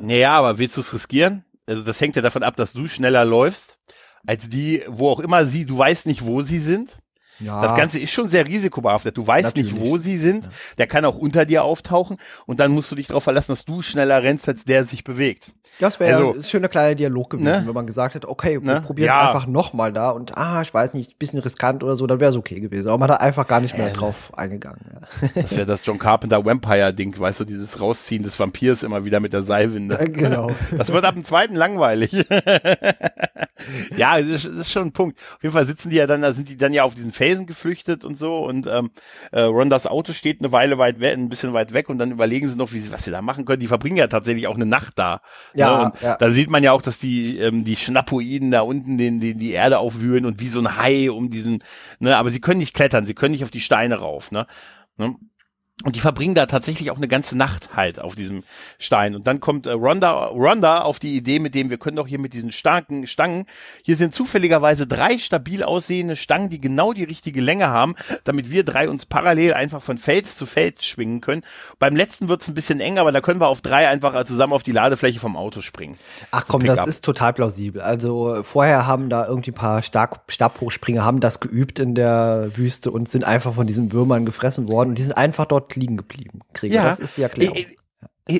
Naja, 0.00 0.32
aber 0.32 0.58
willst 0.58 0.76
du 0.76 0.80
es 0.80 0.92
riskieren? 0.92 1.44
Also 1.66 1.82
das 1.82 2.00
hängt 2.00 2.16
ja 2.16 2.22
davon 2.22 2.42
ab, 2.42 2.56
dass 2.56 2.72
du 2.72 2.88
schneller 2.88 3.24
läufst, 3.24 3.78
als 4.26 4.48
die, 4.48 4.82
wo 4.88 5.10
auch 5.10 5.20
immer 5.20 5.46
sie, 5.46 5.66
du 5.66 5.76
weißt 5.76 6.06
nicht, 6.06 6.24
wo 6.24 6.42
sie 6.42 6.58
sind. 6.58 6.98
Ja. 7.40 7.62
Das 7.62 7.74
Ganze 7.74 8.00
ist 8.00 8.10
schon 8.10 8.28
sehr 8.28 8.46
risikobehaftet. 8.46 9.16
Du 9.16 9.26
weißt 9.26 9.56
Natürlich. 9.56 9.72
nicht, 9.72 9.82
wo 9.82 9.98
sie 9.98 10.18
sind. 10.18 10.44
Ja. 10.44 10.50
Der 10.78 10.86
kann 10.86 11.04
auch 11.04 11.16
unter 11.16 11.44
dir 11.44 11.64
auftauchen 11.64 12.18
und 12.46 12.60
dann 12.60 12.72
musst 12.72 12.90
du 12.90 12.96
dich 12.96 13.08
darauf 13.08 13.24
verlassen, 13.24 13.52
dass 13.52 13.64
du 13.64 13.82
schneller 13.82 14.22
rennst, 14.22 14.48
als 14.48 14.64
der 14.64 14.84
sich 14.84 15.04
bewegt. 15.04 15.52
Das 15.78 16.00
wäre 16.00 16.16
also, 16.16 16.34
ein 16.34 16.42
schöner 16.42 16.68
kleiner 16.68 16.96
Dialog 16.96 17.30
gewesen, 17.30 17.44
ne? 17.44 17.62
wenn 17.66 17.74
man 17.74 17.86
gesagt 17.86 18.14
hätte, 18.14 18.28
okay, 18.28 18.60
wir 18.60 18.74
ne? 18.74 18.80
probieren 18.80 19.10
es 19.10 19.14
ja. 19.14 19.28
einfach 19.28 19.46
nochmal 19.46 19.92
da 19.92 20.10
und 20.10 20.36
ah, 20.36 20.60
ich 20.60 20.74
weiß 20.74 20.92
nicht, 20.94 21.18
bisschen 21.18 21.38
riskant 21.38 21.84
oder 21.84 21.94
so, 21.94 22.06
dann 22.06 22.18
wäre 22.18 22.30
es 22.30 22.36
okay 22.36 22.58
gewesen. 22.58 22.88
Aber 22.88 22.98
man 22.98 23.10
hat 23.10 23.20
einfach 23.20 23.46
gar 23.46 23.60
nicht 23.60 23.78
mehr 23.78 23.88
äh, 23.88 23.92
drauf 23.92 24.36
eingegangen. 24.36 24.80
Ja. 24.92 25.28
Das 25.40 25.56
wäre 25.56 25.66
das 25.66 25.80
John 25.84 25.98
Carpenter 25.98 26.44
Vampire-Ding, 26.44 27.18
weißt 27.18 27.40
du, 27.40 27.44
dieses 27.44 27.80
Rausziehen 27.80 28.24
des 28.24 28.40
Vampirs 28.40 28.82
immer 28.82 29.04
wieder 29.04 29.20
mit 29.20 29.32
der 29.32 29.42
Seilwinde. 29.42 29.96
genau. 30.10 30.50
Das 30.76 30.92
wird 30.92 31.04
ab 31.04 31.14
dem 31.14 31.24
zweiten 31.24 31.54
langweilig. 31.54 32.12
ja, 33.96 34.20
das 34.20 34.44
ist, 34.44 34.72
schon 34.72 34.88
ein 34.88 34.92
Punkt. 34.92 35.18
Auf 35.36 35.42
jeden 35.42 35.52
Fall 35.52 35.66
sitzen 35.66 35.90
die 35.90 35.96
ja 35.96 36.06
dann, 36.06 36.22
da 36.22 36.32
sind 36.32 36.48
die 36.48 36.56
dann 36.56 36.72
ja 36.72 36.84
auf 36.84 36.94
diesen 36.94 37.12
Felsen 37.12 37.46
geflüchtet 37.46 38.04
und 38.04 38.18
so 38.18 38.44
und 38.46 38.66
ähm, 38.66 38.90
äh, 39.32 39.42
Rondas 39.42 39.86
Auto 39.86 40.12
steht 40.12 40.40
eine 40.40 40.52
Weile 40.52 40.78
weit 40.78 41.00
weg, 41.00 41.14
ein 41.16 41.28
bisschen 41.28 41.52
weit 41.52 41.72
weg 41.72 41.88
und 41.88 41.98
dann 41.98 42.10
überlegen 42.10 42.48
sie 42.48 42.56
noch, 42.56 42.72
wie 42.72 42.78
sie, 42.78 42.92
was 42.92 43.04
sie 43.04 43.10
da 43.10 43.22
machen 43.22 43.44
können. 43.44 43.60
Die 43.60 43.66
verbringen 43.66 43.96
ja 43.96 44.06
tatsächlich 44.06 44.46
auch 44.46 44.56
eine 44.56 44.66
Nacht 44.66 44.98
da. 44.98 45.20
Ja, 45.54 45.86
ne? 45.86 45.92
ja. 46.02 46.16
Da 46.16 46.30
sieht 46.30 46.50
man 46.50 46.62
ja 46.62 46.72
auch, 46.72 46.82
dass 46.82 46.98
die 46.98 47.38
ähm, 47.38 47.64
die 47.64 47.76
Schnapoiden 47.76 48.50
da 48.50 48.62
unten 48.62 48.98
den, 48.98 49.20
den 49.20 49.38
die 49.38 49.52
Erde 49.52 49.78
aufwühlen 49.78 50.24
und 50.24 50.40
wie 50.40 50.48
so 50.48 50.60
ein 50.60 50.76
Hai 50.76 51.10
um 51.10 51.30
diesen, 51.30 51.62
ne, 51.98 52.16
aber 52.16 52.30
sie 52.30 52.40
können 52.40 52.58
nicht 52.58 52.74
klettern, 52.74 53.06
sie 53.06 53.14
können 53.14 53.32
nicht 53.32 53.44
auf 53.44 53.50
die 53.50 53.60
Steine 53.60 53.96
rauf, 53.96 54.30
ne? 54.30 54.46
ne? 54.96 55.16
Und 55.84 55.94
die 55.94 56.00
verbringen 56.00 56.34
da 56.34 56.46
tatsächlich 56.46 56.90
auch 56.90 56.96
eine 56.96 57.06
ganze 57.06 57.38
Nacht 57.38 57.76
halt 57.76 58.00
auf 58.00 58.16
diesem 58.16 58.42
Stein. 58.80 59.14
Und 59.14 59.28
dann 59.28 59.38
kommt 59.38 59.68
äh, 59.68 59.72
Ronda, 59.72 60.26
Ronda 60.26 60.80
auf 60.80 60.98
die 60.98 61.16
Idee, 61.16 61.38
mit 61.38 61.54
dem 61.54 61.70
wir 61.70 61.78
können 61.78 61.96
doch 61.96 62.08
hier 62.08 62.18
mit 62.18 62.34
diesen 62.34 62.50
starken 62.50 63.06
Stangen, 63.06 63.46
hier 63.84 63.96
sind 63.96 64.12
zufälligerweise 64.12 64.88
drei 64.88 65.18
stabil 65.18 65.62
aussehende 65.62 66.16
Stangen, 66.16 66.50
die 66.50 66.60
genau 66.60 66.92
die 66.92 67.04
richtige 67.04 67.40
Länge 67.40 67.68
haben, 67.68 67.94
damit 68.24 68.50
wir 68.50 68.64
drei 68.64 68.88
uns 68.88 69.06
parallel 69.06 69.54
einfach 69.54 69.80
von 69.80 69.98
Fels 69.98 70.34
zu 70.34 70.46
Fels 70.46 70.84
schwingen 70.84 71.20
können. 71.20 71.44
Beim 71.78 71.94
letzten 71.94 72.28
wird's 72.28 72.48
ein 72.48 72.54
bisschen 72.54 72.80
eng, 72.80 72.98
aber 72.98 73.12
da 73.12 73.20
können 73.20 73.40
wir 73.40 73.46
auf 73.46 73.60
drei 73.60 73.86
einfach 73.86 74.24
zusammen 74.24 74.54
auf 74.54 74.64
die 74.64 74.72
Ladefläche 74.72 75.20
vom 75.20 75.36
Auto 75.36 75.60
springen. 75.60 75.96
Ach 76.32 76.44
komm, 76.48 76.64
das 76.64 76.88
ist 76.88 77.04
total 77.04 77.32
plausibel. 77.34 77.82
Also 77.82 78.42
vorher 78.42 78.88
haben 78.88 79.10
da 79.10 79.28
irgendwie 79.28 79.52
ein 79.52 79.54
paar 79.54 79.84
Stab 79.84 80.24
Stabhochspringer 80.26 81.04
haben 81.04 81.20
das 81.20 81.38
geübt 81.38 81.78
in 81.78 81.94
der 81.94 82.50
Wüste 82.56 82.90
und 82.90 83.08
sind 83.08 83.22
einfach 83.22 83.54
von 83.54 83.68
diesen 83.68 83.92
Würmern 83.92 84.26
gefressen 84.26 84.68
worden 84.68 84.90
und 84.90 84.94
die 84.98 85.04
sind 85.04 85.16
einfach 85.16 85.46
dort 85.46 85.67
liegen 85.76 85.96
geblieben. 85.96 86.40
Kriege. 86.52 86.74
Ja, 86.74 86.84
das 86.84 87.00
ist 87.00 87.16
die 87.16 87.22
Erklärung. 87.22 87.56
Ich, 87.56 87.78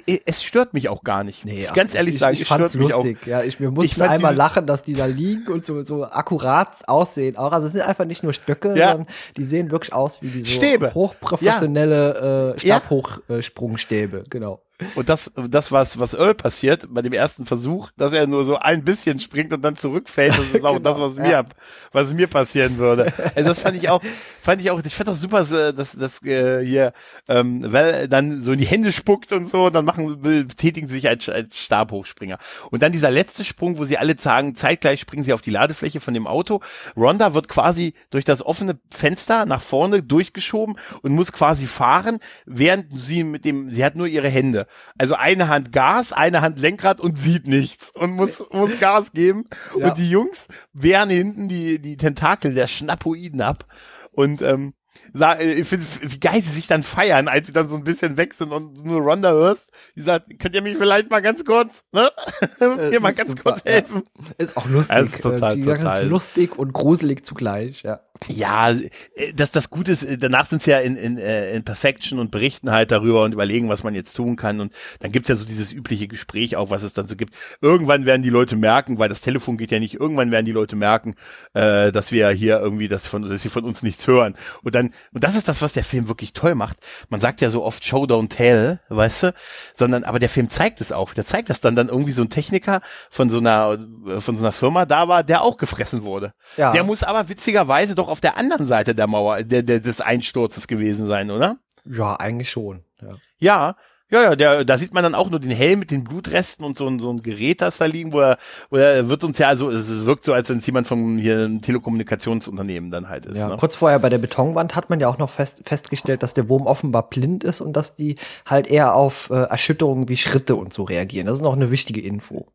ich, 0.07 0.21
es 0.27 0.43
stört 0.43 0.75
mich 0.75 0.91
auch 0.91 1.03
gar 1.03 1.25
nicht. 1.25 1.47
Nee, 1.47 1.67
ganz 1.73 1.95
ehrlich 1.95 2.15
ich, 2.15 2.21
sagen, 2.21 2.35
ich, 2.35 2.43
ich 2.43 2.49
fand's 2.49 2.75
lustig. 2.75 3.27
Ja, 3.27 3.43
ich, 3.43 3.59
wir 3.59 3.71
mussten 3.71 4.03
einmal 4.03 4.35
lachen, 4.35 4.67
dass 4.67 4.83
die 4.83 4.93
da 4.93 5.07
liegen 5.07 5.51
und 5.51 5.65
so, 5.65 5.83
so 5.83 6.05
akkurat 6.05 6.87
aussehen. 6.87 7.37
Auch, 7.37 7.53
also 7.53 7.67
es 7.67 7.73
sind 7.73 7.81
einfach 7.81 8.05
nicht 8.05 8.23
nur 8.23 8.35
Stöcke, 8.35 8.77
ja. 8.77 8.91
sondern 8.91 9.07
die 9.37 9.45
sehen 9.45 9.71
wirklich 9.71 9.95
aus 9.95 10.21
wie 10.21 10.29
die 10.29 10.43
so 10.43 10.47
Stäbe. 10.47 10.93
hochprofessionelle 10.93 12.15
ja. 12.15 12.55
äh, 12.55 12.61
Stabhochsprungstäbe. 12.61 14.25
Genau. 14.29 14.61
Und 14.95 15.09
das, 15.09 15.31
das 15.49 15.73
was, 15.73 15.99
was 15.99 16.15
Earl 16.15 16.35
passiert 16.35 16.87
bei 16.91 17.03
dem 17.03 17.13
ersten 17.13 17.47
Versuch, 17.47 17.91
dass 17.97 18.13
er 18.13 18.29
nur 18.29 18.45
so 18.45 18.57
ein 18.57 18.85
bisschen 18.85 19.19
springt 19.19 19.53
und 19.53 19.63
dann 19.63 19.75
zurückfällt, 19.75 20.39
das 20.39 20.51
ist 20.53 20.65
auch 20.65 20.77
genau, 20.77 20.95
das, 20.95 21.01
was 21.01 21.17
ja. 21.17 21.23
mir, 21.23 21.45
was 21.91 22.13
mir 22.13 22.29
passieren 22.29 22.79
würde. 22.79 23.13
Also 23.35 23.49
das 23.49 23.59
fand 23.59 23.77
ich 23.77 23.89
auch, 23.89 24.01
fand 24.43 24.63
ich 24.63 24.71
auch, 24.71 24.81
ich 24.85 24.95
fand 24.95 25.09
das 25.09 25.21
super, 25.21 25.45
dass, 25.45 25.93
dass 25.93 26.23
äh, 26.23 26.65
hier, 26.65 26.93
ähm, 27.29 27.65
weil 27.67 28.09
dann 28.09 28.43
so 28.43 28.53
in 28.53 28.61
die 28.61 28.67
Hände 28.67 28.93
spuckt 28.93 29.33
und 29.33 29.49
so, 29.49 29.69
dann 29.71 29.85
machen, 29.85 30.23
betätigen 30.23 30.87
sie 30.87 30.95
sich 30.95 31.09
als, 31.09 31.29
als 31.29 31.59
Stabhochspringer. 31.59 32.39
Und 32.71 32.83
dann 32.83 32.93
dieser 32.93 33.11
letzte 33.11 33.45
Sprung, 33.45 33.79
wo 33.79 33.85
sie 33.85 33.99
alle 33.99 34.17
sagen, 34.19 34.55
zeitgleich 34.55 35.01
springen 35.01 35.25
sie 35.25 35.33
auf 35.33 35.43
die 35.43 35.51
Ladefläche 35.51 36.01
von 36.01 36.15
dem 36.15 36.29
Auto. 36.29 36.61
Ronda 36.97 37.35
wird 37.35 37.49
quasi 37.49 37.95
durch 38.11 38.25
das 38.25 38.47
offene 38.47 38.79
Fenster 38.91 39.45
nach 39.45 39.61
vorne 39.61 40.05
durchgeschoben 40.05 40.79
und 41.03 41.13
muss 41.13 41.33
quasi 41.33 41.67
fahren, 41.67 42.21
während 42.47 42.87
sie 42.97 43.25
mit 43.25 43.45
dem, 43.45 43.73
sie 43.73 43.85
hat 43.85 43.97
nur 43.97 44.07
ihre 44.07 44.29
Hände. 44.29 44.68
Also 44.97 45.15
eine 45.15 45.49
Hand 45.49 45.73
Gas, 45.73 46.13
eine 46.13 46.41
Hand 46.41 46.59
Lenkrad 46.59 47.01
und 47.01 47.19
sieht 47.19 47.47
nichts 47.47 47.91
und 47.91 48.13
muss, 48.13 48.43
muss 48.51 48.79
Gas 48.81 49.13
geben. 49.13 49.45
Ja. 49.79 49.89
Und 49.89 49.99
die 49.99 50.11
Jungs 50.11 50.49
wehren 50.73 51.11
hinten 51.11 51.49
die, 51.49 51.79
die 51.79 51.97
Tentakel 51.97 52.55
der 52.55 52.69
Schnappoiden 52.69 53.41
ab. 53.41 53.67
Und 54.13 54.43
ähm, 54.43 54.75
äh, 55.15 55.65
wie 56.03 56.21
geil 56.21 56.43
sie 56.43 56.51
sich 56.51 56.67
dann 56.67 56.83
feiern, 56.83 57.29
als 57.29 57.47
sie 57.47 57.53
dann 57.53 57.69
so 57.69 57.77
ein 57.77 57.85
bisschen 57.85 58.17
weg 58.17 58.35
sind 58.35 58.53
und 58.53 58.85
nur 58.85 59.01
Ronda 59.01 59.31
hörst, 59.31 59.71
die 59.97 60.03
sagt, 60.03 60.39
könnt 60.39 60.55
ihr 60.55 60.63
mich 60.63 60.77
vielleicht 60.77 61.11
mal 61.11 61.23
ganz 61.23 61.45
kurz, 61.45 61.85
ne? 61.93 62.11
Mir 62.61 63.01
mal 63.01 63.15
ganz 63.15 63.31
super, 63.31 63.53
kurz 63.53 63.65
helfen. 63.65 64.03
Ja. 64.17 64.25
Ist 64.39 64.57
auch 64.57 64.69
lustig. 64.69 64.97
Also 64.97 65.15
ist 65.17 65.23
total, 65.23 65.57
die 65.57 65.63
total. 65.63 66.03
Ist 66.03 66.09
lustig 66.09 66.59
und 66.59 66.73
gruselig 66.73 67.25
zugleich, 67.25 67.83
ja. 67.83 68.01
Ja, 68.27 68.71
äh, 68.71 68.89
das, 69.35 69.51
das 69.51 69.71
Gute 69.71 69.93
ist, 69.93 70.03
äh, 70.03 70.19
danach 70.19 70.47
sind 70.47 70.63
sie 70.63 70.71
ja 70.71 70.79
in, 70.79 70.97
in, 70.97 71.19
in 71.19 71.65
Perfection 71.65 72.19
und 72.19 72.31
berichten 72.31 72.71
halt 72.71 72.91
darüber 72.91 73.23
und 73.23 73.33
überlegen, 73.33 73.69
was 73.69 73.85
man 73.85 73.95
jetzt 73.95 74.15
tun 74.15 74.37
kann. 74.37 74.61
Und 74.61 74.73
dann 75.01 75.13
gibt's 75.13 75.29
ja 75.29 75.37
so 75.37 75.45
dieses 75.45 75.73
übliche 75.73 76.09
Gespräch 76.09 76.57
auch, 76.57 76.71
was 76.71 76.83
es 76.83 76.93
dann 76.93 77.07
so 77.07 77.17
gibt. 77.17 77.35
Irgendwann 77.61 78.07
werden 78.07 78.23
die 78.23 78.31
Leute 78.31 78.57
merken, 78.57 78.99
weil 78.99 79.09
das 79.09 79.21
Telefon 79.21 79.57
geht 79.57 79.71
ja 79.71 79.79
nicht, 79.79 79.95
irgendwann 79.95 80.31
werden 80.31 80.47
die 80.47 80.53
Leute 80.53 80.77
merken, 80.77 81.15
äh, 81.55 81.93
dass 81.93 82.13
wir 82.13 82.29
hier 82.31 82.61
irgendwie 82.61 82.89
das 82.89 83.07
von, 83.07 83.29
dass 83.29 83.43
sie 83.43 83.49
von 83.49 83.65
uns 83.65 83.83
nichts 83.83 84.07
hören. 84.07 84.35
Und 84.63 84.75
dann 84.75 84.93
und 85.13 85.25
das 85.25 85.35
ist 85.35 85.49
das, 85.49 85.63
was 85.63 85.73
der 85.73 85.85
Film 85.85 86.09
wirklich 86.09 86.33
toll 86.33 86.55
macht. 86.55 86.79
Man 87.09 87.21
sagt 87.21 87.41
ja 87.41 87.51
so 87.51 87.65
oft 87.65 87.85
Show 87.85 88.05
don't 88.05 88.29
tell, 88.29 88.81
weißt 88.89 89.23
du, 89.25 89.35
sondern 89.75 90.05
aber 90.05 90.19
der 90.19 90.29
Film 90.29 90.51
zeigt 90.51 90.81
es 90.81 90.93
auch. 90.93 91.15
Der 91.15 91.25
zeigt, 91.25 91.51
dass 91.51 91.61
dann 91.61 91.77
dann 91.77 91.89
irgendwie 91.89 92.13
so 92.13 92.23
ein 92.23 92.31
Techniker 92.31 92.81
von 93.11 93.31
so 93.31 93.39
einer 93.39 93.79
von 94.21 94.37
so 94.37 94.43
einer 94.43 94.53
Firma 94.53 94.87
da 94.87 95.09
war, 95.09 95.23
der 95.23 95.43
auch 95.43 95.57
gefressen 95.57 96.03
wurde. 96.03 96.33
Ja. 96.57 96.73
Der 96.73 96.85
muss 96.85 97.03
aber 97.03 97.29
witzigerweise 97.29 97.95
doch 97.95 98.08
auf 98.09 98.21
der 98.21 98.37
anderen 98.37 98.67
Seite 98.67 98.95
der 98.95 99.07
Mauer 99.07 99.43
der, 99.43 99.63
der 99.63 99.81
des 99.81 100.01
Einsturzes 100.01 100.67
gewesen 100.67 101.07
sein, 101.07 101.31
oder? 101.31 101.59
Ja, 101.85 102.17
eigentlich 102.17 102.51
schon. 102.51 102.83
Ja. 103.01 103.17
Ja, 103.39 103.77
ja, 104.11 104.23
ja, 104.23 104.37
der, 104.37 104.65
da 104.65 104.79
sieht 104.79 104.95
man 104.95 105.03
dann 105.03 105.15
auch 105.15 105.29
nur 105.29 105.39
den 105.39 105.51
Helm 105.51 105.81
mit 105.81 105.91
den 105.91 106.03
Blutresten 106.03 106.65
und 106.65 106.79
so 106.79 106.87
ein, 106.87 106.99
so 106.99 107.11
ein 107.11 107.23
Gerät, 107.23 107.61
das 107.61 107.77
da 107.77 107.85
liegen, 107.85 108.15
wo 108.15 108.21
er, 108.21 108.39
wo 108.71 108.79
er 108.79 109.11
wird 109.11 109.23
uns 109.23 109.37
ja, 109.37 109.49
also 109.49 109.71
es 109.71 110.07
wirkt 110.07 110.25
so, 110.25 110.33
als 110.33 110.49
wenn 110.49 110.59
es 110.59 110.67
jemand 110.67 110.87
vom 110.87 111.19
hier 111.19 111.45
ein 111.45 111.61
Telekommunikationsunternehmen 111.61 112.91
dann 112.91 113.11
halt 113.11 113.27
ist. 113.27 113.37
Ja, 113.37 113.49
ne? 113.49 113.57
kurz 113.59 113.77
vorher 113.77 113.99
bei 113.99 114.09
der 114.09 114.17
Betonwand 114.17 114.75
hat 114.75 114.89
man 114.89 114.99
ja 114.99 115.09
auch 115.09 115.19
noch 115.19 115.29
fest, 115.29 115.61
festgestellt, 115.65 116.23
dass 116.23 116.33
der 116.33 116.49
Wurm 116.49 116.67
offenbar 116.67 117.11
blind 117.11 117.45
ist 117.45 117.61
und 117.61 117.75
dass 117.75 117.97
die 117.97 118.17
halt 118.47 118.67
eher 118.67 118.95
auf 118.95 119.29
äh, 119.29 119.35
Erschütterungen 119.35 120.09
wie 120.09 120.17
Schritte 120.17 120.57
und 120.57 120.73
so 120.73 120.85
reagieren. 120.85 121.27
Das 121.27 121.37
ist 121.37 121.43
noch 121.43 121.55
eine 121.55 121.71
wichtige 121.71 122.01
Info. 122.01 122.47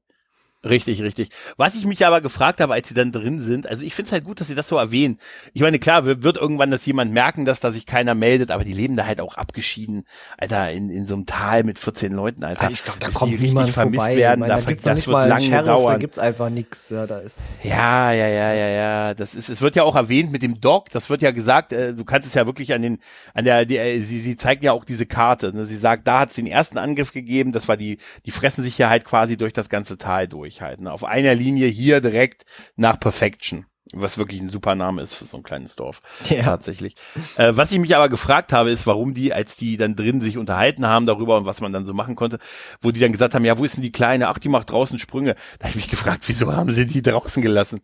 Richtig, 0.65 1.01
richtig. 1.01 1.29
Was 1.57 1.75
ich 1.75 1.85
mich 1.85 2.05
aber 2.05 2.21
gefragt 2.21 2.61
habe, 2.61 2.73
als 2.73 2.87
sie 2.87 2.93
dann 2.93 3.11
drin 3.11 3.41
sind, 3.41 3.67
also 3.67 3.83
ich 3.83 3.93
finde 3.93 4.07
es 4.07 4.11
halt 4.13 4.23
gut, 4.23 4.39
dass 4.39 4.47
sie 4.47 4.55
das 4.55 4.69
so 4.69 4.77
erwähnen. 4.77 5.17
Ich 5.53 5.61
meine, 5.61 5.77
klar, 5.77 6.05
wird 6.05 6.37
irgendwann 6.37 6.71
das 6.71 6.85
jemand 6.85 7.11
merken, 7.11 7.43
dass 7.43 7.59
da 7.59 7.73
sich 7.73 7.85
keiner 7.85 8.15
meldet, 8.15 8.49
aber 8.49 8.63
die 8.63 8.71
leben 8.71 8.95
da 8.95 9.05
halt 9.05 9.19
auch 9.19 9.35
abgeschieden, 9.35 10.05
Alter, 10.37 10.71
in, 10.71 10.89
in 10.89 11.05
so 11.05 11.15
einem 11.15 11.25
Tal 11.25 11.65
mit 11.65 11.79
14 11.79 12.13
Leuten, 12.13 12.45
Alter. 12.45 12.71
Ich 12.71 12.81
glaube, 12.85 12.99
da 12.99 13.09
kommt 13.09 13.41
niemand 13.41 13.71
vermisst 13.71 14.03
vorbei. 14.03 14.15
werden, 14.15 14.39
meine, 14.39 14.53
da, 14.53 14.59
da 14.61 14.65
gibt's 14.65 14.83
das 14.85 15.05
wird 15.05 15.27
lange 15.27 15.45
Sheriff, 15.45 15.65
dauern. 15.65 15.93
Da 15.93 15.99
gibt's 15.99 16.19
einfach 16.19 16.49
nichts, 16.49 16.89
ja, 16.89 17.07
da 17.07 17.19
ist. 17.19 17.39
Ja, 17.61 18.13
ja, 18.13 18.27
ja, 18.29 18.53
ja, 18.53 18.67
ja, 18.69 19.13
das 19.13 19.35
ist, 19.35 19.49
es 19.49 19.61
wird 19.61 19.75
ja 19.75 19.83
auch 19.83 19.97
erwähnt 19.97 20.31
mit 20.31 20.43
dem 20.43 20.61
Dog, 20.61 20.89
das 20.91 21.09
wird 21.09 21.21
ja 21.21 21.31
gesagt, 21.31 21.73
äh, 21.73 21.93
du 21.93 22.05
kannst 22.05 22.25
es 22.25 22.35
ja 22.35 22.45
wirklich 22.45 22.73
an 22.73 22.81
den, 22.81 22.99
an 23.33 23.43
der, 23.43 23.65
die, 23.65 23.77
äh, 23.77 23.99
sie, 23.99 24.21
sie 24.21 24.37
zeigt 24.37 24.63
ja 24.63 24.71
auch 24.71 24.85
diese 24.85 25.05
Karte, 25.05 25.53
ne? 25.53 25.65
sie 25.65 25.77
sagt, 25.77 26.07
da 26.07 26.21
hat 26.21 26.29
es 26.29 26.35
den 26.35 26.47
ersten 26.47 26.77
Angriff 26.77 27.11
gegeben, 27.11 27.51
das 27.51 27.67
war 27.67 27.75
die, 27.75 27.97
die 28.25 28.31
fressen 28.31 28.63
sich 28.63 28.77
ja 28.77 28.89
halt 28.89 29.03
quasi 29.03 29.35
durch 29.35 29.51
das 29.51 29.67
ganze 29.67 29.97
Tal 29.97 30.29
durch 30.29 30.52
durchhalten. 30.53 30.87
Auf 30.87 31.03
einer 31.03 31.35
Linie 31.35 31.67
hier 31.67 32.01
direkt 32.01 32.45
nach 32.75 32.99
Perfection. 32.99 33.65
Was 33.95 34.17
wirklich 34.17 34.41
ein 34.41 34.49
super 34.49 34.73
Name 34.73 35.03
ist 35.03 35.13
für 35.13 35.25
so 35.25 35.37
ein 35.37 35.43
kleines 35.43 35.75
Dorf. 35.75 35.99
Ja. 36.29 36.43
Tatsächlich. 36.43 36.95
Äh, 37.35 37.51
was 37.55 37.71
ich 37.71 37.77
mich 37.79 37.95
aber 37.95 38.09
gefragt 38.09 38.51
habe, 38.51 38.71
ist, 38.71 38.87
warum 38.87 39.13
die, 39.13 39.33
als 39.33 39.55
die 39.55 39.77
dann 39.77 39.95
drin 39.95 40.19
sich 40.19 40.37
unterhalten 40.37 40.87
haben 40.87 41.05
darüber 41.05 41.37
und 41.37 41.45
was 41.45 41.61
man 41.61 41.73
dann 41.73 41.85
so 41.85 41.93
machen 41.93 42.15
konnte, 42.15 42.39
wo 42.81 42.91
die 42.91 42.99
dann 42.99 43.11
gesagt 43.11 43.35
haben, 43.35 43.45
ja, 43.45 43.57
wo 43.59 43.65
ist 43.65 43.75
denn 43.75 43.83
die 43.83 43.91
Kleine? 43.91 44.29
Ach, 44.29 44.39
die 44.39 44.49
macht 44.49 44.71
draußen 44.71 44.97
Sprünge. 44.97 45.35
Da 45.59 45.65
habe 45.65 45.71
ich 45.71 45.75
mich 45.75 45.89
gefragt, 45.89 46.23
wieso 46.25 46.53
haben 46.53 46.71
sie 46.71 46.87
die 46.87 47.03
draußen 47.03 47.43
gelassen? 47.43 47.81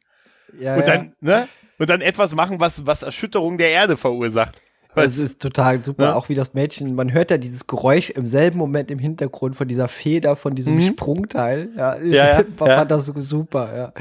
Ja, 0.59 0.75
und 0.77 0.87
dann, 0.87 1.13
ja. 1.21 1.39
ne? 1.41 1.47
Und 1.77 1.89
dann 1.89 2.01
etwas 2.01 2.33
machen, 2.33 2.59
was, 2.59 2.87
was 2.87 3.03
Erschütterung 3.03 3.57
der 3.57 3.69
Erde 3.69 3.95
verursacht. 3.95 4.61
Das 4.95 5.17
ist 5.17 5.39
total 5.39 5.83
super, 5.83 6.03
ja? 6.03 6.15
auch 6.15 6.29
wie 6.29 6.35
das 6.35 6.53
Mädchen, 6.53 6.95
man 6.95 7.13
hört 7.13 7.31
ja 7.31 7.37
dieses 7.37 7.67
Geräusch 7.67 8.09
im 8.09 8.25
selben 8.25 8.57
Moment 8.57 8.89
im 8.89 8.99
Hintergrund 8.99 9.55
von 9.55 9.67
dieser 9.67 9.87
Feder, 9.87 10.35
von 10.35 10.55
diesem 10.55 10.75
mhm. 10.75 10.81
Sprungteil. 10.81 11.69
Ja, 11.77 11.97
ich 11.97 12.13
ja, 12.13 12.39
ja, 12.39 12.43
fand 12.57 12.91
das 12.91 13.05
super, 13.05 13.75
ja. 13.75 13.93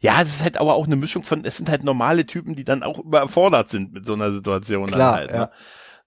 Ja, 0.00 0.22
es 0.22 0.36
ist 0.36 0.42
halt 0.42 0.56
aber 0.56 0.74
auch 0.74 0.86
eine 0.86 0.96
Mischung 0.96 1.22
von, 1.22 1.44
es 1.44 1.58
sind 1.58 1.68
halt 1.68 1.84
normale 1.84 2.24
Typen, 2.24 2.56
die 2.56 2.64
dann 2.64 2.82
auch 2.82 2.98
überfordert 2.98 3.68
sind 3.68 3.92
mit 3.92 4.06
so 4.06 4.14
einer 4.14 4.32
Situation. 4.32 4.86
Klar, 4.86 5.14
halt, 5.14 5.30
ne? 5.30 5.36
ja. 5.36 5.50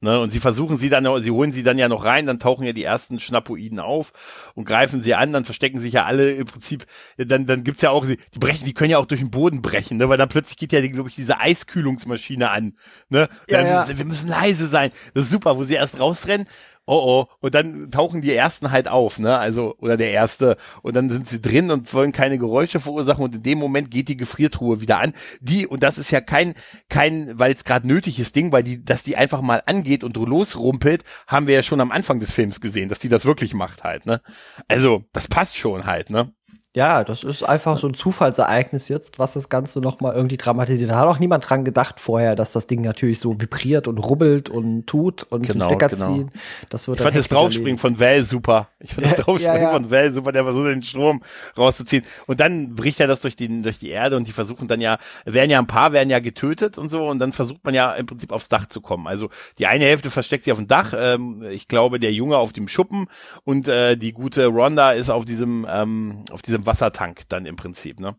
Ne, 0.04 0.20
und 0.20 0.34
sie 0.34 0.41
versuchen 0.41 0.78
sie 0.78 0.89
dann, 0.89 1.06
sie 1.24 1.32
holen 1.32 1.54
sie 1.54 1.64
dann 1.64 1.78
ja 1.78 1.88
noch 1.88 2.04
rein, 2.04 2.26
dann 2.26 2.38
tauchen 2.38 2.66
ja 2.66 2.74
die 2.74 2.84
ersten 2.84 3.22
Schnappoiden 3.22 3.80
auf 3.80 4.12
und 4.54 4.66
greifen 4.66 5.01
sie 5.01 5.16
an, 5.16 5.32
dann 5.32 5.45
verstecken 5.45 5.80
sich 5.80 5.93
ja 5.93 6.04
alle 6.04 6.34
im 6.34 6.45
Prinzip, 6.45 6.86
dann, 7.16 7.45
dann 7.45 7.64
gibt's 7.64 7.84
ja 7.84 7.91
auch, 7.91 8.06
die 8.06 8.18
brechen, 8.38 8.66
die 8.66 8.74
können 8.74 8.89
ja 8.89 8.97
auch 8.97 9.06
durch 9.06 9.22
den 9.22 9.32
Boden 9.32 9.62
brechen, 9.62 9.95
ne, 9.95 10.10
weil 10.10 10.18
dann 10.18 10.28
plötzlich 10.28 10.58
geht 10.58 10.74
ja, 10.74 10.86
glaube 10.86 11.08
ich, 11.08 11.16
diese 11.16 11.39
Eiskühlungsmaschine 11.39 12.51
an, 12.51 12.74
ne, 13.08 13.30
ja, 13.49 13.66
ja. 13.66 13.97
wir 13.97 14.04
müssen 14.04 14.28
leise 14.28 14.68
sein, 14.68 14.91
das 15.14 15.24
ist 15.24 15.32
super, 15.32 15.58
wo 15.58 15.64
sie 15.64 15.76
erst 15.76 15.97
rausrennen 15.97 16.47
oh 16.86 17.28
oh, 17.30 17.34
und 17.40 17.56
dann 17.56 17.92
tauchen 17.92 18.22
die 18.22 18.34
ersten 18.34 18.72
halt 18.72 18.88
auf, 18.88 19.20
ne? 19.20 19.38
Also, 19.38 19.76
oder 19.78 19.98
der 19.98 20.12
erste, 20.12 20.58
und 20.82 20.96
dann 20.96 21.10
sind 21.10 21.30
sie 21.30 21.42
drin 21.42 21.72
und 21.72 21.94
wollen 21.94 22.12
keine 22.12 22.38
Geräusche 22.38 22.80
verursachen 22.80 23.24
und 23.24 23.36
in 23.36 23.44
dem 23.44 23.58
Moment 23.58 23.92
geht 23.92 24.10
die 24.10 24.18
Gefriertruhe 24.18 24.82
wieder 24.82 25.00
an. 25.00 25.14
Die, 25.40 25.68
und 25.68 25.84
das 25.84 25.98
ist 25.98 26.12
ja 26.12 26.22
kein, 26.22 26.54
kein, 26.90 27.40
weil 27.40 27.54
es 27.54 27.64
gerade 27.64 27.88
nötig 27.88 28.20
ist 28.20 28.36
Ding, 28.36 28.52
weil 28.52 28.64
die, 28.64 28.84
dass 28.84 29.04
die 29.04 29.18
einfach 29.18 29.42
mal 29.42 29.64
angeht 29.66 30.04
und 30.04 30.18
losrumpelt, 30.18 31.04
haben 31.28 31.48
wir 31.48 31.56
ja 31.56 31.64
schon 31.64 31.82
am 31.82 31.92
Anfang 31.92 32.20
des 32.20 32.32
Films 32.32 32.62
gesehen, 32.62 32.90
dass 32.90 33.00
die 33.00 33.10
das 33.10 33.26
wirklich 33.26 33.54
macht 33.54 33.84
halt, 33.84 34.06
ne? 34.06 34.22
Also, 34.68 35.06
das 35.14 35.28
passt 35.28 35.58
schon 35.58 35.86
halt, 35.86 36.10
ne? 36.10 36.34
Ja, 36.76 37.04
das 37.04 37.24
ist 37.24 37.44
einfach 37.44 37.78
so 37.78 37.88
ein 37.88 37.94
Zufallsereignis 37.94 38.88
jetzt, 38.88 39.20
was 39.20 39.34
das 39.34 39.48
Ganze 39.48 39.80
nochmal 39.80 40.16
irgendwie 40.16 40.38
dramatisiert. 40.38 40.90
Da 40.90 40.98
hat 40.98 41.08
auch 41.08 41.20
niemand 41.20 41.48
dran 41.48 41.64
gedacht 41.64 42.00
vorher, 42.00 42.36
dass 42.36 42.52
das 42.52 42.66
Ding 42.66 42.82
natürlich 42.82 43.20
so 43.20 43.40
vibriert 43.40 43.88
und 43.88 44.00
rubbelt 44.00 44.50
und 44.50 44.88
tut 44.88 45.22
und 45.30 45.46
genau, 45.46 45.68
Stecker 45.68 45.90
genau. 45.90 46.06
ziehen. 46.08 46.32
Das 46.72 46.88
wird 46.88 46.98
ich 46.98 47.04
fand 47.04 47.16
das 47.16 47.28
Draufspringen 47.28 47.78
von 47.78 48.00
Val 48.00 48.24
super. 48.24 48.70
Ich 48.80 48.96
fand 48.96 49.06
das 49.06 49.18
Draufspringen 49.18 49.62
ja, 49.62 49.68
ja. 49.68 49.70
von 49.70 49.92
Val 49.92 50.12
super, 50.12 50.32
der 50.32 50.46
versucht 50.46 50.66
den 50.66 50.82
Strom 50.82 51.22
rauszuziehen. 51.56 52.04
Und 52.26 52.40
dann 52.40 52.74
bricht 52.74 53.00
er 53.00 53.06
das 53.06 53.22
durch 53.22 53.36
die, 53.36 53.62
durch 53.62 53.78
die 53.78 53.90
Erde 53.90 54.18
und 54.18 54.28
die 54.28 54.32
versuchen 54.32 54.68
dann 54.68 54.82
ja, 54.82 54.98
werden 55.26 55.52
ja 55.52 55.60
ein 55.60 55.68
paar, 55.68 55.92
werden 55.92 56.10
ja 56.10 56.20
getötet 56.22 56.80
und 56.80 56.90
so 56.90 57.08
und 57.08 57.20
dann 57.20 57.34
versucht 57.34 57.64
man 57.64 57.76
ja 57.76 57.92
im 57.92 58.08
Prinzip 58.08 58.32
aufs 58.32 58.50
Dach 58.50 58.66
zu 58.66 58.82
kommen. 58.82 59.06
Also 59.06 59.30
die 59.60 59.68
eine 59.68 59.86
Hälfte 59.86 60.10
versteckt 60.10 60.46
sich 60.46 60.52
auf 60.52 60.58
dem 60.58 60.68
Dach, 60.68 60.92
ähm, 60.98 61.44
ich 61.52 61.68
glaube 61.68 62.00
der 62.00 62.14
Junge 62.14 62.38
auf 62.38 62.52
dem 62.52 62.68
Schuppen 62.68 63.06
und 63.44 63.68
äh, 63.68 63.96
die 63.96 64.12
gute 64.12 64.48
Rhonda 64.48 64.94
ist 64.94 65.12
auf 65.12 65.24
diesem, 65.24 65.68
ähm, 65.70 66.26
auf 66.32 66.42
diesem 66.42 66.62
Wassertank 66.66 67.24
dann 67.30 67.45
im 67.45 67.55
Prinzip, 67.55 67.99
ne? 67.99 68.16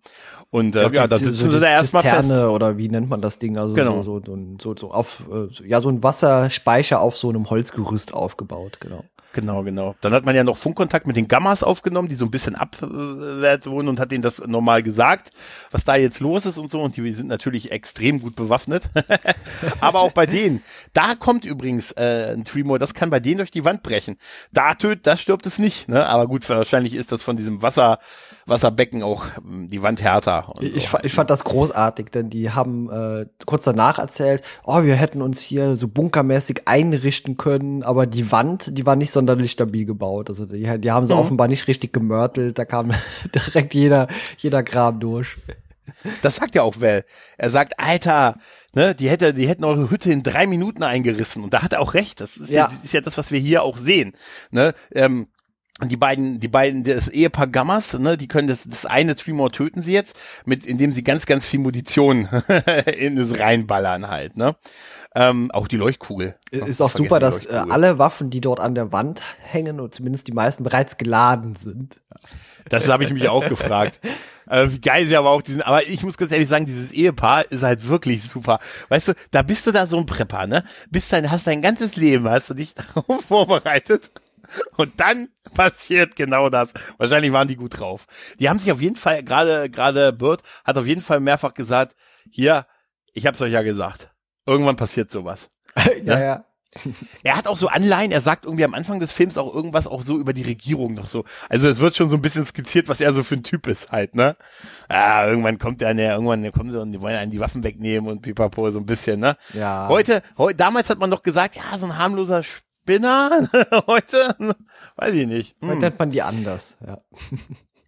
Und 0.50 0.76
äh, 0.76 0.88
ja, 0.92 1.06
da 1.06 1.16
sitzen 1.16 1.50
sie 1.50 1.60
da 1.60 1.68
erstmal 1.68 2.02
fest. 2.02 2.30
oder 2.30 2.76
wie 2.76 2.88
nennt 2.88 3.08
man 3.08 3.20
das 3.20 3.38
Ding? 3.38 3.58
Also 3.58 3.74
genau. 3.74 4.02
so, 4.02 4.20
so, 4.24 4.36
so, 4.60 4.76
so 4.76 4.90
auf, 4.90 5.24
äh, 5.30 5.66
ja, 5.66 5.80
so 5.80 5.88
ein 5.88 6.02
Wasserspeicher 6.02 7.00
auf 7.00 7.16
so 7.16 7.28
einem 7.28 7.50
Holzgerüst 7.50 8.14
aufgebaut, 8.14 8.78
genau. 8.80 9.04
Genau, 9.34 9.64
genau. 9.64 9.96
Dann 10.00 10.14
hat 10.14 10.24
man 10.24 10.36
ja 10.36 10.44
noch 10.44 10.56
Funkkontakt 10.56 11.08
mit 11.08 11.16
den 11.16 11.26
Gammas 11.26 11.64
aufgenommen, 11.64 12.08
die 12.08 12.14
so 12.14 12.24
ein 12.24 12.30
bisschen 12.30 12.54
abwärts 12.54 13.66
wohnen 13.66 13.88
und 13.88 13.98
hat 13.98 14.12
denen 14.12 14.22
das 14.22 14.38
normal 14.46 14.84
gesagt, 14.84 15.32
was 15.72 15.84
da 15.84 15.96
jetzt 15.96 16.20
los 16.20 16.46
ist 16.46 16.56
und 16.56 16.70
so. 16.70 16.80
Und 16.80 16.96
die 16.96 17.12
sind 17.12 17.26
natürlich 17.26 17.72
extrem 17.72 18.20
gut 18.20 18.36
bewaffnet. 18.36 18.84
Aber 19.80 20.02
auch 20.02 20.12
bei 20.12 20.26
denen. 20.26 20.62
Da 20.92 21.16
kommt 21.16 21.44
übrigens 21.44 21.90
äh, 21.92 22.32
ein 22.32 22.44
Tremor, 22.44 22.78
das 22.78 22.94
kann 22.94 23.10
bei 23.10 23.18
denen 23.18 23.38
durch 23.38 23.50
die 23.50 23.64
Wand 23.64 23.82
brechen. 23.82 24.18
Da 24.52 24.74
tötet, 24.74 25.04
da 25.08 25.16
stirbt 25.16 25.46
es 25.46 25.58
nicht. 25.58 25.88
Ne? 25.88 26.06
Aber 26.06 26.28
gut, 26.28 26.48
wahrscheinlich 26.48 26.94
ist 26.94 27.10
das 27.10 27.24
von 27.24 27.36
diesem 27.36 27.60
Wasser, 27.60 27.98
Wasserbecken 28.46 29.02
auch 29.02 29.24
ähm, 29.38 29.70
die 29.70 29.82
Wand 29.82 30.02
härter. 30.02 30.52
Ich, 30.60 30.88
so. 30.88 30.98
ich 31.02 31.12
fand 31.12 31.30
das 31.30 31.44
großartig, 31.44 32.10
denn 32.10 32.30
die 32.30 32.50
haben 32.50 32.90
äh, 32.90 33.26
kurz 33.46 33.64
danach 33.64 33.98
erzählt, 33.98 34.42
oh, 34.64 34.82
wir 34.82 34.94
hätten 34.96 35.22
uns 35.22 35.40
hier 35.40 35.76
so 35.76 35.88
bunkermäßig 35.88 36.62
einrichten 36.66 37.36
können, 37.36 37.82
aber 37.82 38.06
die 38.06 38.30
Wand, 38.30 38.76
die 38.76 38.86
war 38.86 38.96
nicht 38.96 39.12
sonderlich 39.12 39.52
stabil 39.52 39.86
gebaut. 39.86 40.28
Also 40.28 40.46
die, 40.46 40.78
die 40.78 40.90
haben 40.90 41.06
sie 41.06 41.14
mhm. 41.14 41.20
offenbar 41.20 41.48
nicht 41.48 41.68
richtig 41.68 41.92
gemörtelt, 41.92 42.58
da 42.58 42.64
kam 42.64 42.92
direkt 43.34 43.74
jeder, 43.74 44.08
jeder 44.38 44.62
Kram 44.62 45.00
durch. 45.00 45.36
Das 46.22 46.36
sagt 46.36 46.54
ja 46.54 46.62
auch 46.62 46.80
Well. 46.80 47.04
Er 47.36 47.50
sagt, 47.50 47.78
Alter, 47.78 48.36
ne, 48.74 48.94
die 48.94 49.08
hätte, 49.08 49.34
die 49.34 49.48
hätten 49.48 49.64
eure 49.64 49.90
Hütte 49.90 50.10
in 50.12 50.22
drei 50.22 50.46
Minuten 50.46 50.82
eingerissen. 50.82 51.42
Und 51.42 51.54
da 51.54 51.62
hat 51.62 51.72
er 51.72 51.80
auch 51.80 51.94
recht. 51.94 52.20
Das 52.20 52.36
ist 52.36 52.50
ja, 52.50 52.68
ja 52.68 52.72
ist 52.82 52.94
ja 52.94 53.00
das, 53.00 53.18
was 53.18 53.30
wir 53.30 53.38
hier 53.38 53.62
auch 53.62 53.76
sehen. 53.76 54.12
Ne, 54.50 54.74
ähm, 54.92 55.28
die 55.82 55.96
beiden, 55.96 56.38
die 56.38 56.48
beiden, 56.48 56.84
das 56.84 57.08
Ehepaar 57.08 57.48
Gammas, 57.48 57.94
ne, 57.94 58.16
die 58.16 58.28
können 58.28 58.46
das, 58.46 58.62
das 58.64 58.86
eine 58.86 59.16
Tremor 59.16 59.50
töten 59.50 59.82
sie 59.82 59.92
jetzt, 59.92 60.16
mit, 60.44 60.64
indem 60.64 60.92
sie 60.92 61.02
ganz, 61.02 61.26
ganz 61.26 61.46
viel 61.46 61.58
Munition 61.58 62.28
in 62.96 63.16
das 63.16 63.38
reinballern 63.38 64.08
halt, 64.08 64.36
ne. 64.36 64.54
Ähm, 65.16 65.52
auch 65.52 65.68
die 65.68 65.76
Leuchtkugel. 65.76 66.34
Ist 66.50 66.82
auch 66.82 66.90
super, 66.90 67.20
dass 67.20 67.44
äh, 67.44 67.62
alle 67.68 67.98
Waffen, 67.98 68.30
die 68.30 68.40
dort 68.40 68.58
an 68.58 68.74
der 68.74 68.90
Wand 68.90 69.22
hängen, 69.38 69.78
und 69.78 69.94
zumindest 69.94 70.26
die 70.26 70.32
meisten 70.32 70.64
bereits 70.64 70.96
geladen 70.96 71.54
sind. 71.54 72.00
Das 72.68 72.88
habe 72.88 73.04
ich 73.04 73.12
mich 73.12 73.28
auch 73.28 73.48
gefragt. 73.48 74.00
Äh, 74.46 74.72
wie 74.72 74.78
geil 74.78 75.06
sie 75.06 75.16
aber 75.16 75.30
auch 75.30 75.40
diesen, 75.40 75.62
aber 75.62 75.88
ich 75.88 76.02
muss 76.02 76.18
ganz 76.18 76.30
ehrlich 76.30 76.50
sagen, 76.50 76.66
dieses 76.66 76.92
Ehepaar 76.92 77.50
ist 77.50 77.62
halt 77.62 77.88
wirklich 77.88 78.22
super. 78.22 78.58
Weißt 78.90 79.08
du, 79.08 79.14
da 79.30 79.40
bist 79.40 79.66
du 79.66 79.72
da 79.72 79.86
so 79.86 79.96
ein 79.96 80.04
Prepper, 80.04 80.46
ne? 80.46 80.64
Bist 80.90 81.10
dein, 81.14 81.30
hast 81.30 81.46
dein 81.46 81.62
ganzes 81.62 81.96
Leben, 81.96 82.28
hast 82.28 82.50
du 82.50 82.54
dich 82.54 82.74
darauf 82.74 83.24
vorbereitet 83.26 84.10
und 84.76 84.98
dann 84.98 85.28
passiert 85.54 86.16
genau 86.16 86.50
das. 86.50 86.72
Wahrscheinlich 86.98 87.32
waren 87.32 87.48
die 87.48 87.56
gut 87.56 87.78
drauf. 87.78 88.06
Die 88.38 88.48
haben 88.48 88.58
sich 88.58 88.72
auf 88.72 88.80
jeden 88.80 88.96
Fall, 88.96 89.22
gerade, 89.22 89.70
gerade 89.70 90.12
Bird 90.12 90.42
hat 90.64 90.78
auf 90.78 90.86
jeden 90.86 91.02
Fall 91.02 91.20
mehrfach 91.20 91.54
gesagt, 91.54 91.94
hier, 92.30 92.66
ich 93.12 93.26
hab's 93.26 93.40
euch 93.40 93.52
ja 93.52 93.62
gesagt. 93.62 94.10
Irgendwann 94.46 94.76
passiert 94.76 95.10
sowas. 95.10 95.50
ja, 96.04 96.18
ja. 96.18 96.20
ja. 96.20 96.44
Er 97.22 97.36
hat 97.36 97.46
auch 97.46 97.56
so 97.56 97.68
Anleihen, 97.68 98.12
er 98.12 98.20
sagt 98.20 98.44
irgendwie 98.44 98.64
am 98.64 98.74
Anfang 98.74 99.00
des 99.00 99.12
Films 99.12 99.38
auch 99.38 99.54
irgendwas 99.54 99.86
auch 99.86 100.02
so 100.02 100.18
über 100.18 100.32
die 100.32 100.42
Regierung 100.42 100.94
noch 100.94 101.06
so. 101.06 101.24
Also 101.48 101.68
es 101.68 101.78
wird 101.78 101.96
schon 101.96 102.10
so 102.10 102.16
ein 102.16 102.22
bisschen 102.22 102.44
skizziert, 102.44 102.88
was 102.88 103.00
er 103.00 103.14
so 103.14 103.22
für 103.22 103.36
ein 103.36 103.42
Typ 103.42 103.66
ist 103.66 103.92
halt, 103.92 104.14
ne? 104.14 104.36
Ah, 104.88 105.26
irgendwann 105.26 105.58
kommt 105.58 105.82
er, 105.82 105.94
ne, 105.94 106.10
irgendwann 106.10 106.50
kommen 106.52 106.70
sie 106.70 106.80
und 106.80 106.92
die 106.92 107.00
wollen 107.00 107.16
einen 107.16 107.30
die 107.30 107.40
Waffen 107.40 107.62
wegnehmen 107.62 108.10
und 108.10 108.22
pipapo, 108.22 108.70
so 108.70 108.78
ein 108.78 108.86
bisschen, 108.86 109.20
ne? 109.20 109.36
Ja. 109.52 109.88
Heute, 109.88 110.22
heute, 110.36 110.56
damals 110.56 110.90
hat 110.90 110.98
man 110.98 111.10
doch 111.10 111.22
gesagt, 111.22 111.56
ja, 111.56 111.78
so 111.78 111.86
ein 111.86 111.96
harmloser 111.96 112.42
Spinner. 112.84 113.48
Heute, 113.86 114.36
weiß 114.96 115.14
ich 115.14 115.26
nicht. 115.26 115.56
Hm. 115.60 115.70
Heute 115.70 115.80
nennt 115.80 115.98
man 115.98 116.10
die 116.10 116.22
anders, 116.22 116.76
ja. 116.86 116.98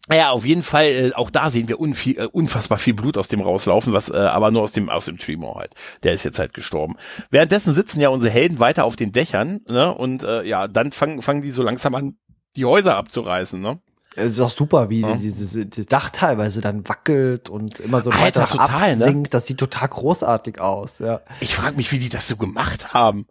Ja, 0.08 0.30
auf 0.30 0.44
jeden 0.44 0.62
Fall, 0.62 0.84
äh, 0.84 1.12
auch 1.14 1.30
da 1.30 1.50
sehen 1.50 1.66
wir 1.66 1.80
unviel, 1.80 2.16
äh, 2.16 2.26
unfassbar 2.26 2.78
viel 2.78 2.94
Blut 2.94 3.18
aus 3.18 3.26
dem 3.26 3.40
rauslaufen, 3.40 3.92
was 3.92 4.08
äh, 4.08 4.16
aber 4.16 4.52
nur 4.52 4.62
aus 4.62 4.70
dem 4.70 4.88
aus 4.88 5.06
dem 5.06 5.18
Tremor 5.18 5.56
halt. 5.56 5.72
Der 6.04 6.12
ist 6.12 6.22
jetzt 6.22 6.38
halt 6.38 6.54
gestorben. 6.54 6.94
Währenddessen 7.30 7.74
sitzen 7.74 8.00
ja 8.00 8.08
unsere 8.10 8.30
Helden 8.30 8.60
weiter 8.60 8.84
auf 8.84 8.94
den 8.94 9.10
Dächern, 9.10 9.62
ne? 9.68 9.92
Und 9.92 10.22
äh, 10.22 10.44
ja, 10.44 10.68
dann 10.68 10.92
fangen 10.92 11.22
fangen 11.22 11.42
die 11.42 11.50
so 11.50 11.64
langsam 11.64 11.96
an, 11.96 12.16
die 12.54 12.64
Häuser 12.64 12.96
abzureißen, 12.96 13.60
ne? 13.60 13.80
Es 14.14 14.34
ist 14.34 14.40
auch 14.40 14.50
super, 14.50 14.90
wie 14.90 15.00
ja. 15.00 15.16
dieses 15.16 15.58
Dach 15.88 16.10
teilweise 16.10 16.60
dann 16.60 16.88
wackelt 16.88 17.50
und 17.50 17.80
immer 17.80 18.00
so 18.00 18.14
weiter 18.14 18.46
total, 18.46 18.96
ne? 18.96 19.04
absinkt. 19.04 19.22
Ne? 19.24 19.28
Das 19.30 19.48
sieht 19.48 19.58
total 19.58 19.88
großartig 19.88 20.60
aus, 20.60 21.00
ja. 21.00 21.20
Ich 21.40 21.56
frage 21.56 21.76
mich, 21.76 21.90
wie 21.90 21.98
die 21.98 22.10
das 22.10 22.28
so 22.28 22.36
gemacht 22.36 22.94
haben. 22.94 23.26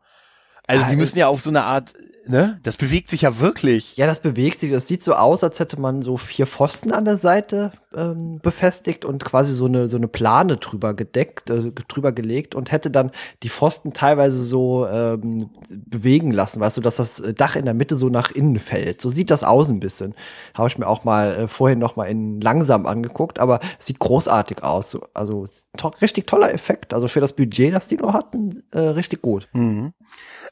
Also 0.67 0.85
die 0.89 0.95
müssen 0.95 1.17
ja 1.17 1.27
auf 1.27 1.41
so 1.41 1.49
eine 1.49 1.63
Art, 1.63 1.93
ne? 2.27 2.59
Das 2.63 2.77
bewegt 2.77 3.09
sich 3.09 3.21
ja 3.21 3.39
wirklich. 3.39 3.97
Ja, 3.97 4.07
das 4.07 4.19
bewegt 4.19 4.59
sich. 4.59 4.71
Das 4.71 4.87
sieht 4.87 5.03
so 5.03 5.13
aus, 5.13 5.43
als 5.43 5.59
hätte 5.59 5.79
man 5.79 6.01
so 6.01 6.17
vier 6.17 6.47
Pfosten 6.47 6.91
an 6.91 7.05
der 7.05 7.17
Seite 7.17 7.71
ähm, 7.95 8.39
befestigt 8.41 9.05
und 9.05 9.23
quasi 9.23 9.53
so 9.53 9.65
eine 9.65 9.87
so 9.87 9.97
eine 9.97 10.07
Plane 10.07 10.57
drüber 10.57 10.93
gedeckt, 10.93 11.49
äh, 11.49 11.71
drüber 11.87 12.11
gelegt 12.11 12.55
und 12.55 12.71
hätte 12.71 12.91
dann 12.91 13.11
die 13.43 13.49
Pfosten 13.49 13.93
teilweise 13.93 14.43
so 14.43 14.87
ähm, 14.87 15.49
bewegen 15.69 16.31
lassen, 16.31 16.59
weißt 16.59 16.77
du, 16.77 16.81
dass 16.81 16.97
das 16.97 17.21
Dach 17.35 17.55
in 17.55 17.65
der 17.65 17.73
Mitte 17.73 17.95
so 17.95 18.09
nach 18.09 18.31
innen 18.31 18.59
fällt. 18.59 19.01
So 19.01 19.09
sieht 19.09 19.31
das 19.31 19.43
aus 19.43 19.69
ein 19.69 19.79
bisschen. 19.79 20.13
Habe 20.53 20.67
ich 20.67 20.77
mir 20.77 20.87
auch 20.87 21.03
mal 21.03 21.31
äh, 21.35 21.47
vorhin 21.47 21.79
noch 21.79 21.95
mal 21.95 22.05
in 22.05 22.41
langsam 22.41 22.85
angeguckt, 22.85 23.39
aber 23.39 23.59
sieht 23.79 23.99
großartig 23.99 24.63
aus. 24.63 24.97
Also 25.13 25.45
to 25.77 25.89
richtig 26.01 26.27
toller 26.27 26.53
Effekt. 26.53 26.93
Also 26.93 27.07
für 27.07 27.21
das 27.21 27.33
Budget, 27.33 27.73
das 27.73 27.87
die 27.87 27.97
nur 27.97 28.13
hatten, 28.13 28.63
äh, 28.71 28.79
richtig 28.79 29.21
gut. 29.21 29.47
Mhm. 29.53 29.93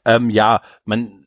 Ähm, 0.05 0.29
ja, 0.29 0.61
man 0.85 1.22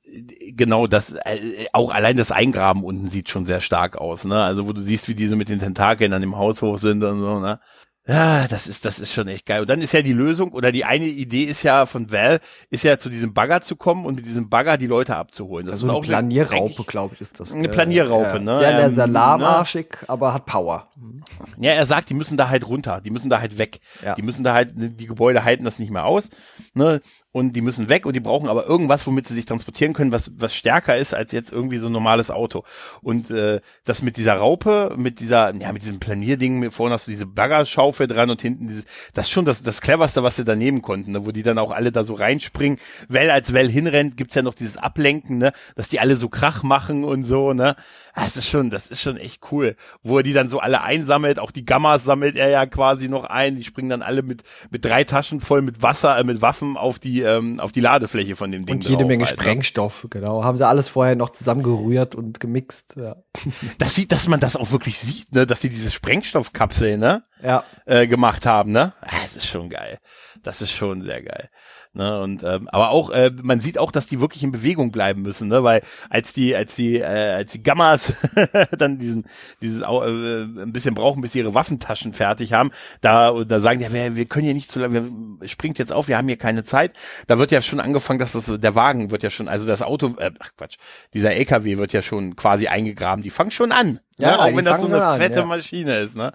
genau 0.53 0.87
das 0.87 1.12
äh, 1.12 1.67
auch 1.73 1.91
allein 1.91 2.17
das 2.17 2.33
Eingraben 2.33 2.85
unten 2.85 3.09
sieht 3.09 3.29
schon 3.29 3.47
sehr 3.47 3.61
stark 3.61 3.97
aus, 3.97 4.25
ne? 4.25 4.43
Also 4.43 4.69
wo 4.69 4.73
du 4.73 4.81
siehst, 4.81 5.09
wie 5.09 5.14
diese 5.14 5.37
mit 5.37 5.49
den 5.49 5.61
Tentakeln 5.61 6.12
an 6.12 6.23
dem 6.23 6.37
Haus 6.37 6.62
hoch 6.62 6.79
sind 6.79 7.03
und 7.05 7.21
so, 7.21 7.41
ne? 7.41 7.61
Ja, 8.09 8.47
das 8.47 8.69
ist, 8.69 8.85
das 8.85 9.01
ist 9.01 9.12
schon 9.12 9.27
echt 9.27 9.47
geil. 9.47 9.62
Und 9.62 9.69
dann 9.69 9.83
ist 9.83 9.93
ja 9.93 10.01
die 10.01 10.12
Lösung 10.12 10.53
oder 10.53 10.71
die 10.71 10.85
eine 10.85 11.07
Idee 11.07 11.43
ist 11.43 11.64
ja 11.64 11.87
von 11.87 12.12
Val, 12.12 12.39
ist 12.71 12.85
ja 12.85 12.99
zu 12.99 13.09
diesem 13.09 13.35
Bagger 13.35 13.62
zu 13.62 13.75
kommen 13.75 14.07
und 14.07 14.14
mit 14.14 14.27
diesem 14.27 14.49
Bagger 14.49 14.77
die 14.77 14.87
Leute 14.87 15.17
abzuholen. 15.17 15.67
Das 15.67 15.77
also 15.77 15.87
ist 15.87 15.91
eine 15.91 15.99
auch 15.99 16.05
Planierraupe, 16.05 16.85
glaube 16.85 17.14
ich, 17.17 17.21
ist 17.21 17.41
das. 17.41 17.53
Eine 17.53 17.69
Planierraupe, 17.69 18.37
äh, 18.37 18.41
ne? 18.41 18.59
Sehr, 18.59 18.77
sehr, 18.77 18.91
sehr 18.91 19.07
lahmarschig, 19.09 19.89
ne? 20.03 20.09
aber 20.09 20.35
hat 20.35 20.47
Power. 20.47 20.89
Ja, 21.59 21.73
er 21.73 21.85
sagt, 21.85 22.09
die 22.09 22.14
müssen 22.14 22.37
da 22.37 22.49
halt 22.49 22.69
runter, 22.69 23.01
die 23.01 23.11
müssen 23.11 23.29
da 23.29 23.41
halt 23.41 23.59
weg. 23.59 23.81
Ja. 24.05 24.14
Die 24.14 24.23
müssen 24.23 24.45
da 24.45 24.55
halt, 24.55 24.71
die 24.75 25.07
Gebäude 25.07 25.43
halten 25.43 25.64
das 25.64 25.81
nicht 25.81 25.91
mehr 25.91 26.05
aus. 26.05 26.31
Ne? 26.75 27.01
Und 27.37 27.53
die 27.55 27.61
müssen 27.61 27.91
weg 27.91 28.07
und 28.07 28.16
die 28.16 28.20
brauchen 28.20 28.49
aber 28.49 28.64
irgendwas, 28.64 29.07
womit 29.07 29.28
sie 29.28 29.34
sich 29.34 29.45
transportieren 29.45 29.93
können, 29.93 30.11
was 30.11 30.30
was 30.39 30.55
stärker 30.55 30.97
ist 30.97 31.12
als 31.12 31.32
jetzt 31.32 31.53
irgendwie 31.53 31.76
so 31.76 31.89
ein 31.89 31.93
normales 31.93 32.30
Auto. 32.30 32.64
Und 33.03 33.30
äh, 33.30 33.61
das 33.84 34.01
mit 34.01 34.16
dieser 34.16 34.37
Raupe, 34.37 34.95
mit 34.97 35.20
dieser, 35.20 35.55
ja, 35.55 35.70
mit 35.70 35.82
diesem 35.82 36.01
Planierding, 36.01 36.70
vorne 36.70 36.95
hast 36.95 37.09
du 37.09 37.11
diese 37.11 37.26
Baggerschaufel 37.26 38.07
dran 38.07 38.30
und 38.30 38.41
hinten 38.41 38.68
dieses, 38.68 38.87
das 39.12 39.26
ist 39.26 39.32
schon 39.32 39.45
das, 39.45 39.62
das 39.62 39.82
cleverste, 39.82 40.22
was 40.22 40.37
sie 40.37 40.47
da 40.47 40.57
nehmen 40.57 40.80
konnten, 40.80 41.12
ne? 41.12 41.26
wo 41.26 41.30
die 41.30 41.43
dann 41.43 41.59
auch 41.59 41.72
alle 41.72 41.93
da 41.93 42.05
so 42.05 42.14
reinspringen. 42.14 42.78
Well 43.09 43.30
als 43.30 43.53
Well 43.53 43.68
hinrennt, 43.68 44.16
gibt's 44.16 44.34
ja 44.34 44.41
noch 44.41 44.55
dieses 44.55 44.78
Ablenken, 44.78 45.37
ne, 45.37 45.53
dass 45.74 45.91
die 45.91 46.01
alle 46.01 46.16
so 46.16 46.30
Krach 46.30 46.62
machen 46.62 47.05
und 47.05 47.24
so, 47.24 47.53
ne. 47.53 47.76
Das 48.16 48.39
ist 48.39 48.49
schon, 48.49 48.70
das 48.70 48.87
ist 48.87 49.03
schon 49.03 49.18
echt 49.18 49.43
cool. 49.53 49.76
Wo 50.03 50.16
er 50.16 50.22
die 50.22 50.32
dann 50.32 50.49
so 50.49 50.59
alle 50.59 50.80
einsammelt, 50.80 51.39
auch 51.39 51.51
die 51.51 51.66
Gammas 51.66 52.05
sammelt 52.05 52.34
er 52.34 52.49
ja 52.49 52.64
quasi 52.64 53.11
noch 53.11 53.24
ein. 53.24 53.57
Die 53.57 53.64
springen 53.64 53.91
dann 53.91 54.01
alle 54.01 54.22
mit, 54.22 54.43
mit 54.70 54.87
drei 54.87 55.05
Taschen 55.05 55.43
voll 55.43 55.61
mit 55.61 55.82
Wasser, 55.82 56.18
äh, 56.18 56.24
mit 56.24 56.41
Waffen 56.41 56.78
auf 56.78 56.99
die, 56.99 57.20
ähm, 57.27 57.61
auf 57.61 57.72
die 57.72 57.81
Ladefläche 57.81 58.37
von 58.37 58.53
dem 58.53 58.64
Ding. 58.64 58.77
Und 58.77 58.85
jede 58.85 58.99
drauf, 58.99 59.09
Menge 59.09 59.24
Alter. 59.27 59.43
Sprengstoff, 59.43 60.07
genau. 60.11 60.45
Haben 60.45 60.57
sie 60.57 60.66
alles 60.66 60.89
vorher 60.89 61.16
noch 61.16 61.31
zusammengerührt 61.31 62.14
und 62.14 62.41
gemixt, 62.41 62.97
ja. 62.97 63.16
Das 63.79 63.95
sieht, 63.95 64.12
dass 64.12 64.29
man 64.29 64.41
das 64.41 64.57
auch 64.57 64.70
wirklich 64.70 64.99
sieht, 64.99 65.33
ne, 65.35 65.47
dass 65.47 65.61
die 65.61 65.68
diese 65.68 65.91
Sprengstoffkapsel, 65.91 66.99
ne? 66.99 67.24
ja. 67.43 67.64
äh, 67.85 68.07
gemacht 68.07 68.47
haben, 68.47 68.72
ne? 68.72 68.93
Ah, 69.01 69.16
das 69.22 69.37
ist 69.37 69.47
schon 69.47 69.68
geil. 69.68 69.99
Das 70.43 70.62
ist 70.62 70.72
schon 70.72 71.03
sehr 71.03 71.22
geil. 71.22 71.51
Ne, 71.97 72.20
und 72.20 72.42
ähm, 72.42 72.68
aber 72.68 72.90
auch 72.90 73.09
äh, 73.09 73.30
man 73.42 73.62
sieht 73.62 73.78
auch, 73.78 73.90
dass 73.90 74.07
die 74.07 74.20
wirklich 74.20 74.42
in 74.42 74.53
Bewegung 74.53 74.92
bleiben 74.92 75.22
müssen, 75.22 75.49
ne, 75.49 75.64
weil 75.64 75.80
als 76.11 76.34
die 76.34 76.55
als 76.55 76.74
die 76.74 76.99
äh, 76.99 77.05
als 77.05 77.53
die 77.53 77.62
Gammas 77.62 78.12
dann 78.78 78.99
diesen 78.99 79.24
dieses 79.62 79.80
äh, 79.80 79.86
ein 79.86 80.74
bisschen 80.74 80.94
brauchen, 80.94 81.22
bis 81.22 81.32
sie 81.32 81.38
ihre 81.38 81.55
Waffentaschen 81.55 82.12
fertig 82.12 82.53
haben, 82.53 82.70
da 83.01 83.32
da 83.44 83.61
sagen 83.61 83.78
die, 83.78 83.90
wir, 83.90 84.14
wir 84.14 84.26
können 84.26 84.44
hier 84.44 84.53
nicht 84.53 84.70
zu 84.70 84.78
lange, 84.78 85.11
springt 85.47 85.78
jetzt 85.78 85.90
auf, 85.90 86.07
wir 86.07 86.18
haben 86.18 86.28
hier 86.28 86.36
keine 86.36 86.64
Zeit. 86.64 86.92
Da 87.28 87.38
wird 87.38 87.51
ja 87.51 87.62
schon 87.62 87.80
angefangen, 87.80 88.18
dass 88.18 88.32
das 88.32 88.44
der 88.44 88.74
Wagen 88.74 89.11
wird 89.11 89.22
ja 89.22 89.30
schon, 89.30 89.49
also 89.49 89.66
das 89.66 89.80
Auto, 89.80 90.16
äh, 90.18 90.32
ach 90.38 90.51
Quatsch, 90.55 90.76
dieser 91.14 91.32
LKW 91.32 91.78
wird 91.78 91.94
ja 91.94 92.03
schon 92.03 92.36
quasi 92.36 92.66
eingegraben. 92.66 93.22
Die 93.22 93.30
fangen 93.30 93.53
schon 93.53 93.72
an. 93.72 94.01
Ja, 94.19 94.31
ne? 94.31 94.41
auch 94.41 94.57
wenn 94.57 94.64
das 94.64 94.81
so 94.81 94.87
eine 94.87 95.05
an, 95.05 95.19
fette 95.19 95.41
ja. 95.41 95.45
Maschine 95.45 95.99
ist. 95.99 96.17
Ne? 96.17 96.33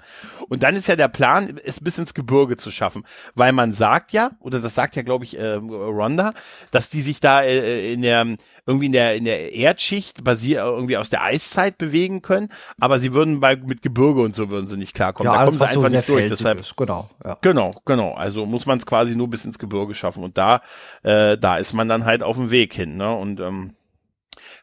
Und 0.50 0.62
dann 0.62 0.76
ist 0.76 0.88
ja 0.88 0.96
der 0.96 1.08
Plan, 1.08 1.60
es 1.64 1.80
bis 1.80 1.98
ins 1.98 2.14
Gebirge 2.14 2.56
zu 2.58 2.70
schaffen, 2.70 3.04
weil 3.34 3.54
man 3.54 3.74
sagt 3.74 4.12
ja, 4.12 4.32
oder 4.40 4.60
das 4.60 4.76
sagt 4.76 4.96
ja, 4.96 5.02
glaube 5.02 5.26
ich, 5.26 5.38
äh, 5.40 5.54
Rhonda, 5.54 6.32
dass 6.70 6.90
die 6.92 7.02
sich 7.02 7.20
da 7.20 7.42
äh, 7.42 7.92
in 7.94 8.04
der 8.04 8.28
irgendwie 8.68 8.86
in 8.86 8.92
der 8.92 9.16
in 9.16 9.26
der 9.26 9.54
Erdschicht 9.54 10.24
basier 10.24 10.64
irgendwie 10.64 10.98
aus 10.98 11.10
der 11.10 11.24
Eiszeit 11.24 11.80
bewegen 11.80 12.22
können, 12.22 12.50
aber 12.80 13.00
sie 13.00 13.14
würden 13.14 13.40
bei 13.40 13.56
mit 13.56 13.82
Gebirge 13.82 14.22
und 14.22 14.36
so 14.36 14.50
würden 14.50 14.68
sie 14.68 14.78
nicht 14.78 14.94
klarkommen. 14.94 15.32
Ja, 15.32 15.40
da 15.40 15.46
kommen 15.46 15.58
sie 15.58 15.64
einfach 15.64 15.90
so 15.90 15.96
nicht 15.96 16.10
durch. 16.10 16.30
Deshalb, 16.30 16.60
ist. 16.60 16.78
Genau, 16.78 17.10
ja. 17.26 17.38
genau, 17.42 17.72
genau. 17.86 18.14
Also 18.14 18.46
muss 18.46 18.68
man 18.68 18.78
es 18.78 18.86
quasi 18.86 19.16
nur 19.16 19.30
bis 19.30 19.46
ins 19.46 19.58
Gebirge 19.58 19.96
schaffen 19.96 20.24
und 20.24 20.38
da 20.38 20.62
äh, 21.02 21.38
da 21.38 21.58
ist 21.58 21.74
man 21.74 21.88
dann 21.88 22.06
halt 22.06 22.22
auf 22.22 22.36
dem 22.36 22.52
Weg 22.52 22.74
hin. 22.74 22.98
Ne? 22.98 23.12
Und 23.12 23.40
ähm, 23.40 23.74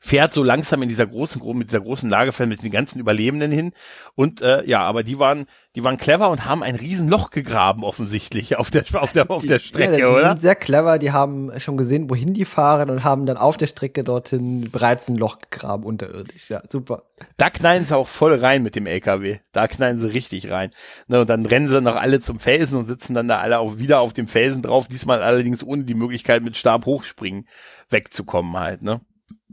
fährt 0.01 0.33
so 0.33 0.43
langsam 0.43 0.83
in 0.83 0.89
dieser 0.89 1.07
großen, 1.07 1.41
mit 1.57 1.71
dieser 1.71 1.81
großen 1.81 2.09
Lagerfeld 2.09 2.49
mit 2.49 2.63
den 2.63 2.71
ganzen 2.71 3.01
Überlebenden 3.01 3.53
hin. 3.53 3.73
Und 4.15 4.41
äh, 4.41 4.65
ja, 4.67 4.83
aber 4.83 5.03
die 5.03 5.19
waren, 5.19 5.47
die 5.75 5.85
waren 5.85 5.97
clever 5.97 6.31
und 6.31 6.45
haben 6.45 6.63
ein 6.63 6.75
Riesenloch 6.75 7.31
gegraben, 7.31 7.85
offensichtlich, 7.85 8.57
auf 8.57 8.71
der, 8.71 8.85
auf 8.95 9.13
der, 9.13 9.31
auf 9.31 9.45
der 9.45 9.59
Strecke, 9.59 9.93
ja, 9.93 9.97
die 9.99 10.05
oder? 10.05 10.23
Die 10.23 10.29
sind 10.29 10.43
sehr 10.43 10.55
clever, 10.57 10.99
die 10.99 11.13
haben 11.13 11.53
schon 11.61 11.77
gesehen, 11.77 12.11
wohin 12.11 12.35
die 12.35 12.45
fahren 12.45 12.91
und 12.91 13.05
haben 13.05 13.27
dann 13.27 13.37
auf 13.37 13.57
der 13.57 13.67
Strecke 13.67 14.05
dorthin 14.05 14.71
bereits 14.71 15.09
ein 15.09 15.17
Loch 15.17 15.39
gegraben, 15.51 15.85
unterirdisch. 15.85 16.51
Ja, 16.51 16.63
super. 16.69 17.05
Da 17.37 17.51
knallen 17.51 17.85
sie 17.85 17.97
auch 17.97 18.09
voll 18.09 18.35
rein 18.35 18.63
mit 18.63 18.75
dem 18.75 18.87
LKW. 18.87 19.39
Da 19.53 19.69
knallen 19.69 19.99
sie 19.99 20.13
richtig 20.13 20.51
rein. 20.51 20.71
Ne, 21.07 21.21
und 21.21 21.31
dann 21.31 21.47
rennen 21.47 21.69
sie 21.69 21.81
noch 21.81 21.97
alle 21.97 22.21
zum 22.21 22.41
Felsen 22.41 22.79
und 22.79 22.85
sitzen 22.85 23.15
dann 23.15 23.29
da 23.29 23.39
alle 23.39 23.59
auch 23.59 23.79
wieder 23.79 24.01
auf 24.01 24.13
dem 24.13 24.29
Felsen 24.29 24.63
drauf, 24.63 24.89
diesmal 24.89 25.23
allerdings 25.23 25.63
ohne 25.63 25.85
die 25.85 25.95
Möglichkeit 25.95 26.43
mit 26.43 26.57
Stab 26.57 26.87
hochspringen 26.87 27.47
wegzukommen 27.91 28.59
halt, 28.59 28.83
ne? 28.83 29.01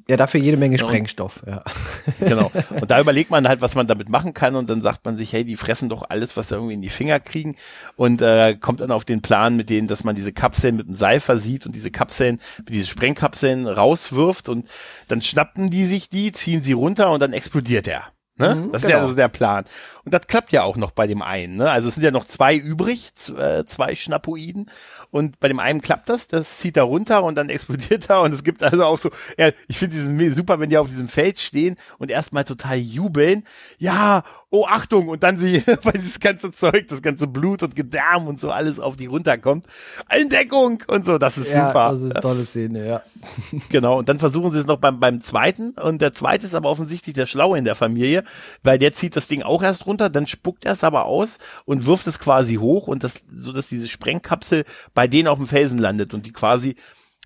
Ja, 0.08 0.18
dafür 0.18 0.42
jede 0.42 0.58
Menge 0.58 0.78
Sprengstoff, 0.78 1.42
ja. 1.48 1.64
Genau. 2.20 2.52
Und 2.70 2.92
da 2.92 3.00
überlegt 3.00 3.32
man 3.32 3.48
halt, 3.48 3.62
was 3.62 3.76
man 3.76 3.88
damit 3.88 4.10
machen 4.10 4.34
kann 4.34 4.56
und 4.56 4.70
dann 4.70 4.82
sagt 4.82 5.06
man 5.06 5.16
sich, 5.16 5.32
hey, 5.32 5.46
die 5.46 5.56
fressen 5.56 5.88
doch 5.90 6.04
alles, 6.10 6.36
was 6.36 6.50
sie 6.50 6.56
irgendwie 6.56 6.74
in 6.74 6.82
die 6.82 6.90
Finger 6.90 7.20
kriegen 7.20 7.56
und 7.96 8.22
äh, 8.22 8.56
kommt 8.56 8.82
dann 8.82 8.92
auf 8.92 9.06
den 9.06 9.22
Plan 9.22 9.56
mit 9.56 9.70
denen, 9.70 9.88
dass 9.88 10.04
man 10.04 10.16
diese 10.16 10.34
Kapseln 10.34 10.76
mit 10.76 10.88
dem 10.88 10.96
Seil 10.96 11.22
versieht 11.22 11.66
und 11.66 11.74
diese 11.74 11.92
Kapseln, 11.92 12.40
diese 12.68 12.88
Sprengkapseln 12.88 13.68
rauswirft 13.68 14.50
und 14.50 14.68
dann 15.08 15.22
schnappen 15.22 15.70
die 15.70 15.86
sich 15.86 16.10
die, 16.10 16.32
ziehen 16.34 16.62
sie 16.62 16.74
runter 16.74 17.12
und 17.12 17.22
dann 17.22 17.34
explodiert 17.34 17.88
er. 17.88 18.15
Ne? 18.38 18.54
Mhm, 18.54 18.72
das 18.74 18.82
genau. 18.82 18.88
ist 18.88 18.90
ja 18.90 19.02
also 19.02 19.16
der 19.16 19.28
Plan. 19.30 19.64
Und 20.04 20.14
das 20.14 20.28
klappt 20.28 20.52
ja 20.52 20.64
auch 20.64 20.76
noch 20.76 20.92
bei 20.92 21.08
dem 21.08 21.22
einen. 21.22 21.56
Ne? 21.56 21.72
Also 21.72 21.88
es 21.88 21.96
sind 21.96 22.04
ja 22.04 22.12
noch 22.12 22.26
zwei 22.26 22.56
übrig, 22.56 23.12
äh, 23.38 23.64
zwei 23.66 23.96
Schnapoiden. 23.96 24.70
Und 25.10 25.40
bei 25.40 25.48
dem 25.48 25.60
einen 25.60 25.82
klappt 25.82 26.10
das, 26.10 26.28
das 26.28 26.58
zieht 26.58 26.76
er 26.76 26.84
runter 26.84 27.24
und 27.24 27.36
dann 27.36 27.48
explodiert 27.56 28.10
er. 28.10 28.22
Und 28.22 28.34
es 28.34 28.44
gibt 28.44 28.62
also 28.62 28.84
auch 28.84 28.98
so, 28.98 29.10
ja, 29.38 29.52
ich 29.68 29.78
finde 29.78 29.96
diesen 29.96 30.36
super, 30.36 30.60
wenn 30.60 30.70
die 30.70 30.78
auf 30.78 30.90
diesem 30.90 31.08
Feld 31.08 31.40
stehen 31.40 31.78
und 31.98 32.12
erstmal 32.12 32.44
total 32.44 32.78
jubeln. 32.78 33.46
Ja, 33.78 34.24
oh 34.56 34.66
Achtung, 34.68 35.08
und 35.10 35.24
dann 35.24 35.38
sie, 35.38 35.64
weil 35.84 35.94
dieses 35.94 36.20
ganze 36.20 36.52
Zeug, 36.52 36.88
das 36.88 37.02
ganze 37.02 37.28
Blut 37.28 37.64
und 37.64 37.76
Gedärm 37.76 38.28
und 38.28 38.40
so 38.40 38.52
alles 38.52 38.80
auf 38.80 38.96
die 38.96 39.06
runterkommt. 39.06 39.66
Entdeckung 40.10 40.84
und 40.88 41.06
so, 41.06 41.18
das 41.18 41.38
ist 41.38 41.54
ja, 41.54 41.68
super. 41.68 41.92
Das 41.92 42.02
ist 42.02 42.12
eine 42.12 42.22
tolle 42.22 42.44
Szene, 42.44 42.88
ja. 42.88 43.02
Genau, 43.70 44.00
und 44.00 44.10
dann 44.10 44.20
versuchen 44.20 44.52
sie 44.52 44.60
es 44.60 44.66
noch 44.66 44.78
beim, 44.78 45.00
beim 45.00 45.22
zweiten. 45.22 45.72
Und 45.72 46.02
der 46.02 46.14
zweite 46.14 46.46
ist 46.46 46.56
aber 46.56 46.70
offensichtlich 46.70 47.16
der 47.16 47.26
Schlaue 47.26 47.58
in 47.58 47.66
der 47.66 47.76
Familie 47.76 48.24
weil 48.64 48.80
der 48.80 48.94
zieht 48.94 49.16
das 49.16 49.28
Ding 49.28 49.44
auch 49.44 49.64
erst 49.64 49.86
runter, 49.86 50.10
dann 50.10 50.28
spuckt 50.28 50.66
er 50.66 50.74
es 50.74 50.84
aber 50.84 51.06
aus 51.06 51.38
und 51.66 51.86
wirft 51.86 52.08
es 52.08 52.20
quasi 52.20 52.56
hoch 52.56 52.88
und 52.88 53.04
das, 53.04 53.20
so 53.34 53.52
dass 53.52 53.70
diese 53.70 53.88
Sprengkapsel 53.88 54.66
bei 54.94 55.08
denen 55.08 55.28
auf 55.28 55.38
dem 55.38 55.48
Felsen 55.48 55.78
landet 55.78 56.14
und 56.14 56.26
die 56.26 56.34
quasi 56.34 56.76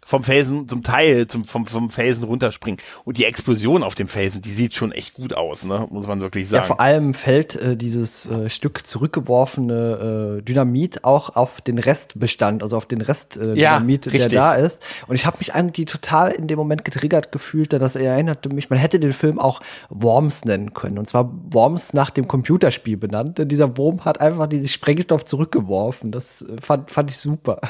vom 0.05 0.23
Felsen 0.23 0.67
zum 0.67 0.81
Teil 0.81 1.27
zum, 1.27 1.45
vom, 1.45 1.67
vom 1.67 1.91
Felsen 1.91 2.23
runterspringen. 2.23 2.79
Und 3.05 3.17
die 3.17 3.25
Explosion 3.25 3.83
auf 3.83 3.93
dem 3.93 4.07
Felsen, 4.07 4.41
die 4.41 4.49
sieht 4.49 4.73
schon 4.73 4.91
echt 4.91 5.13
gut 5.13 5.33
aus, 5.35 5.65
ne? 5.65 5.87
muss 5.91 6.07
man 6.07 6.19
wirklich 6.19 6.47
sagen. 6.47 6.63
Ja, 6.63 6.67
vor 6.67 6.79
allem 6.79 7.13
fällt 7.13 7.55
äh, 7.55 7.77
dieses 7.77 8.25
äh, 8.25 8.49
Stück 8.49 8.87
zurückgeworfene 8.87 10.39
äh, 10.39 10.41
Dynamit 10.41 11.03
auch 11.03 11.35
auf 11.35 11.61
den 11.61 11.77
Restbestand, 11.77 12.63
also 12.63 12.75
auf 12.75 12.87
den 12.87 13.01
Rest 13.01 13.37
äh, 13.37 13.53
Dynamit, 13.53 14.07
ja, 14.07 14.11
der 14.11 14.29
da 14.29 14.55
ist. 14.55 14.81
Und 15.07 15.15
ich 15.15 15.27
habe 15.27 15.37
mich 15.37 15.53
irgendwie 15.53 15.85
total 15.85 16.31
in 16.31 16.47
dem 16.47 16.57
Moment 16.57 16.85
getriggert 16.85 17.31
gefühlt, 17.31 17.71
dass 17.73 17.95
er 17.95 18.13
erinnerte 18.13 18.49
mich, 18.49 18.71
man 18.71 18.79
hätte 18.79 18.99
den 18.99 19.13
Film 19.13 19.37
auch 19.37 19.61
Worms 19.89 20.43
nennen 20.43 20.73
können. 20.73 20.97
Und 20.97 21.07
zwar 21.07 21.31
Worms 21.51 21.93
nach 21.93 22.09
dem 22.09 22.27
Computerspiel 22.27 22.97
benannt. 22.97 23.37
Denn 23.37 23.47
dieser 23.47 23.77
Wurm 23.77 24.05
hat 24.05 24.19
einfach 24.19 24.47
diesen 24.47 24.69
Sprengstoff 24.69 25.23
zurückgeworfen. 25.25 26.11
Das 26.11 26.41
äh, 26.41 26.59
fand, 26.59 26.89
fand 26.89 27.11
ich 27.11 27.17
super. 27.17 27.61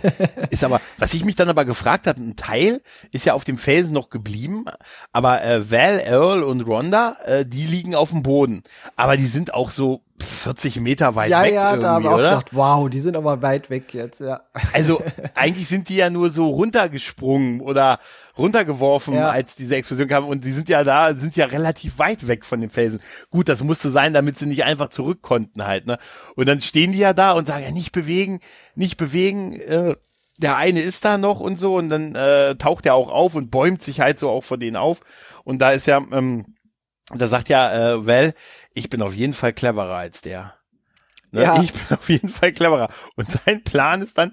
ist 0.50 0.62
aber, 0.62 0.80
was 0.98 1.12
ich 1.14 1.24
mich 1.24 1.34
dann 1.34 1.48
aber 1.48 1.64
gefragt 1.64 1.77
gefragt 1.78 2.08
hat, 2.08 2.16
ein 2.18 2.34
Teil 2.34 2.82
ist 3.12 3.24
ja 3.24 3.34
auf 3.34 3.44
dem 3.44 3.56
Felsen 3.56 3.92
noch 3.92 4.10
geblieben, 4.10 4.64
aber 5.12 5.44
äh, 5.44 5.70
Val, 5.70 6.00
Earl 6.00 6.42
und 6.42 6.62
Rhonda, 6.62 7.16
äh, 7.24 7.46
die 7.46 7.66
liegen 7.66 7.94
auf 7.94 8.10
dem 8.10 8.24
Boden. 8.24 8.64
Aber 8.96 9.16
die 9.16 9.26
sind 9.26 9.54
auch 9.54 9.70
so 9.70 10.02
40 10.20 10.80
Meter 10.80 11.14
weit 11.14 11.30
ja, 11.30 11.42
weg. 11.42 11.54
Ja, 11.54 11.74
ja, 11.74 11.76
da 11.76 11.88
haben 11.90 12.02
wir 12.02 12.10
auch 12.10 12.14
oder? 12.14 12.30
gedacht, 12.30 12.48
wow, 12.50 12.90
die 12.90 13.00
sind 13.00 13.16
aber 13.16 13.42
weit 13.42 13.70
weg 13.70 13.94
jetzt, 13.94 14.20
ja. 14.20 14.40
Also 14.72 15.00
eigentlich 15.36 15.68
sind 15.68 15.88
die 15.88 15.96
ja 15.96 16.10
nur 16.10 16.30
so 16.30 16.48
runtergesprungen 16.48 17.60
oder 17.60 18.00
runtergeworfen, 18.36 19.14
ja. 19.14 19.30
als 19.30 19.54
diese 19.54 19.76
Explosion 19.76 20.08
kam. 20.08 20.24
Und 20.24 20.44
die 20.44 20.52
sind 20.52 20.68
ja 20.68 20.82
da, 20.82 21.14
sind 21.14 21.36
ja 21.36 21.46
relativ 21.46 22.00
weit 22.00 22.26
weg 22.26 22.44
von 22.44 22.60
den 22.60 22.70
Felsen. 22.70 22.98
Gut, 23.30 23.48
das 23.48 23.62
musste 23.62 23.90
sein, 23.90 24.14
damit 24.14 24.36
sie 24.36 24.46
nicht 24.46 24.64
einfach 24.64 24.88
zurück 24.88 25.22
konnten 25.22 25.64
halt, 25.64 25.86
ne? 25.86 25.98
Und 26.34 26.48
dann 26.48 26.60
stehen 26.60 26.90
die 26.90 26.98
ja 26.98 27.12
da 27.12 27.32
und 27.32 27.46
sagen, 27.46 27.62
ja, 27.62 27.70
nicht 27.70 27.92
bewegen, 27.92 28.40
nicht 28.74 28.96
bewegen, 28.96 29.52
äh, 29.60 29.94
der 30.38 30.56
eine 30.56 30.80
ist 30.80 31.04
da 31.04 31.18
noch 31.18 31.40
und 31.40 31.58
so 31.58 31.76
und 31.76 31.90
dann 31.90 32.14
äh, 32.14 32.54
taucht 32.54 32.86
er 32.86 32.94
auch 32.94 33.10
auf 33.10 33.34
und 33.34 33.50
bäumt 33.50 33.82
sich 33.82 34.00
halt 34.00 34.18
so 34.18 34.30
auch 34.30 34.44
vor 34.44 34.56
denen 34.56 34.76
auf. 34.76 35.00
Und 35.44 35.58
da 35.58 35.70
ist 35.70 35.86
ja, 35.86 35.98
ähm, 36.12 36.56
da 37.14 37.26
sagt 37.26 37.48
ja 37.48 37.72
äh, 37.92 38.06
Well, 38.06 38.34
ich 38.72 38.88
bin 38.88 39.02
auf 39.02 39.14
jeden 39.14 39.34
Fall 39.34 39.52
cleverer 39.52 39.96
als 39.96 40.22
der. 40.22 40.54
Ne? 41.32 41.42
Ja. 41.42 41.62
Ich 41.62 41.72
bin 41.88 41.96
auf 41.96 42.08
jeden 42.08 42.28
Fall 42.28 42.52
cleverer. 42.52 42.88
Und 43.16 43.30
sein 43.30 43.64
Plan 43.64 44.00
ist 44.00 44.16
dann, 44.16 44.32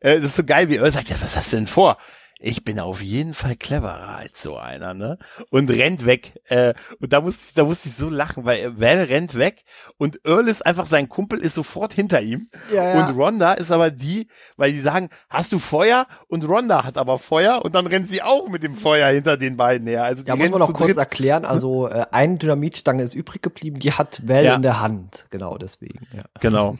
äh, 0.00 0.16
das 0.16 0.30
ist 0.30 0.36
so 0.36 0.44
geil, 0.44 0.68
wie 0.70 0.76
er 0.76 0.90
sagt, 0.90 1.10
ja, 1.10 1.16
was 1.20 1.36
hast 1.36 1.52
du 1.52 1.56
denn 1.56 1.66
vor? 1.66 1.98
Ich 2.42 2.64
bin 2.64 2.80
auf 2.80 3.00
jeden 3.00 3.34
Fall 3.34 3.56
cleverer 3.56 4.16
als 4.16 4.42
so 4.42 4.56
einer, 4.56 4.94
ne? 4.94 5.18
Und 5.50 5.70
rennt 5.70 6.04
weg. 6.04 6.40
Äh, 6.48 6.74
und 7.00 7.12
da 7.12 7.20
musste 7.20 7.44
ich, 7.46 7.54
da 7.54 7.64
musste 7.64 7.88
ich 7.88 7.94
so 7.94 8.10
lachen, 8.10 8.44
weil 8.44 8.80
Val 8.80 9.04
rennt 9.04 9.36
weg 9.36 9.64
und 9.96 10.20
Earl 10.24 10.48
ist 10.48 10.66
einfach 10.66 10.86
sein 10.86 11.08
Kumpel, 11.08 11.38
ist 11.38 11.54
sofort 11.54 11.92
hinter 11.92 12.20
ihm. 12.20 12.48
Ja, 12.74 12.94
ja. 12.94 13.06
Und 13.06 13.16
Rhonda 13.16 13.52
ist 13.52 13.70
aber 13.70 13.90
die, 13.90 14.26
weil 14.56 14.72
die 14.72 14.80
sagen, 14.80 15.08
hast 15.30 15.52
du 15.52 15.58
Feuer? 15.58 16.06
Und 16.26 16.44
Rhonda 16.48 16.84
hat 16.84 16.98
aber 16.98 17.18
Feuer 17.18 17.64
und 17.64 17.74
dann 17.74 17.86
rennt 17.86 18.08
sie 18.08 18.22
auch 18.22 18.48
mit 18.48 18.62
dem 18.62 18.74
Feuer 18.74 19.08
hinter 19.10 19.36
den 19.36 19.56
beiden 19.56 19.86
her. 19.86 20.04
Also 20.04 20.24
ja, 20.24 20.34
muss 20.34 20.50
man 20.50 20.60
noch 20.60 20.72
kurz 20.72 20.88
dritt. 20.88 20.98
erklären. 20.98 21.44
Also 21.44 21.88
äh, 21.88 22.06
eine 22.10 22.38
Dynamitstange 22.38 23.04
ist 23.04 23.14
übrig 23.14 23.42
geblieben, 23.42 23.78
die 23.78 23.92
hat 23.92 24.26
Val 24.26 24.44
ja. 24.44 24.54
in 24.56 24.62
der 24.62 24.80
Hand. 24.80 25.26
Genau 25.30 25.58
deswegen. 25.58 26.06
Ja. 26.14 26.24
Genau. 26.40 26.76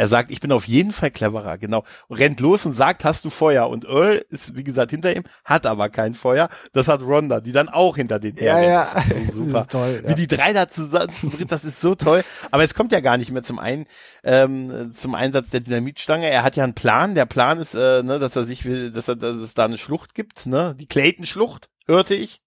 Er 0.00 0.08
sagt, 0.08 0.30
ich 0.30 0.40
bin 0.40 0.50
auf 0.50 0.66
jeden 0.66 0.92
Fall 0.92 1.10
cleverer, 1.10 1.58
genau. 1.58 1.84
Und 2.08 2.16
rennt 2.16 2.40
los 2.40 2.64
und 2.64 2.72
sagt, 2.72 3.04
hast 3.04 3.26
du 3.26 3.28
Feuer? 3.28 3.68
Und 3.68 3.84
Earl 3.84 4.24
ist, 4.30 4.56
wie 4.56 4.64
gesagt, 4.64 4.92
hinter 4.92 5.14
ihm, 5.14 5.24
hat 5.44 5.66
aber 5.66 5.90
kein 5.90 6.14
Feuer. 6.14 6.48
Das 6.72 6.88
hat 6.88 7.02
Rhonda, 7.02 7.42
die 7.42 7.52
dann 7.52 7.68
auch 7.68 7.96
hinter 7.96 8.18
den 8.18 8.34
ja, 8.36 8.56
her 8.56 8.62
ja. 8.62 8.88
Das 8.94 9.10
ist 9.10 9.32
so 9.32 9.44
super. 9.44 9.60
Ist 9.60 9.70
toll, 9.70 10.00
ja. 10.02 10.08
Wie 10.08 10.14
die 10.14 10.26
drei 10.26 10.54
da 10.54 10.70
zusammen, 10.70 11.12
das 11.48 11.64
ist 11.64 11.82
so 11.82 11.94
toll. 11.96 12.24
Aber 12.50 12.64
es 12.64 12.72
kommt 12.72 12.92
ja 12.92 13.00
gar 13.00 13.18
nicht 13.18 13.30
mehr 13.30 13.42
zum 13.42 13.58
einen, 13.58 13.84
ähm, 14.24 14.94
zum 14.94 15.14
Einsatz 15.14 15.50
der 15.50 15.60
Dynamitstange. 15.60 16.30
Er 16.30 16.44
hat 16.44 16.56
ja 16.56 16.64
einen 16.64 16.72
Plan. 16.72 17.14
Der 17.14 17.26
Plan 17.26 17.58
ist, 17.58 17.74
äh, 17.74 18.02
ne, 18.02 18.18
dass 18.18 18.34
er 18.36 18.44
sich 18.44 18.64
will, 18.64 18.92
dass 18.92 19.06
er, 19.06 19.16
dass 19.16 19.36
es 19.36 19.52
da 19.52 19.66
eine 19.66 19.76
Schlucht 19.76 20.14
gibt, 20.14 20.46
ne? 20.46 20.74
Die 20.80 20.86
Clayton-Schlucht, 20.86 21.68
hörte 21.86 22.14
ich. 22.14 22.40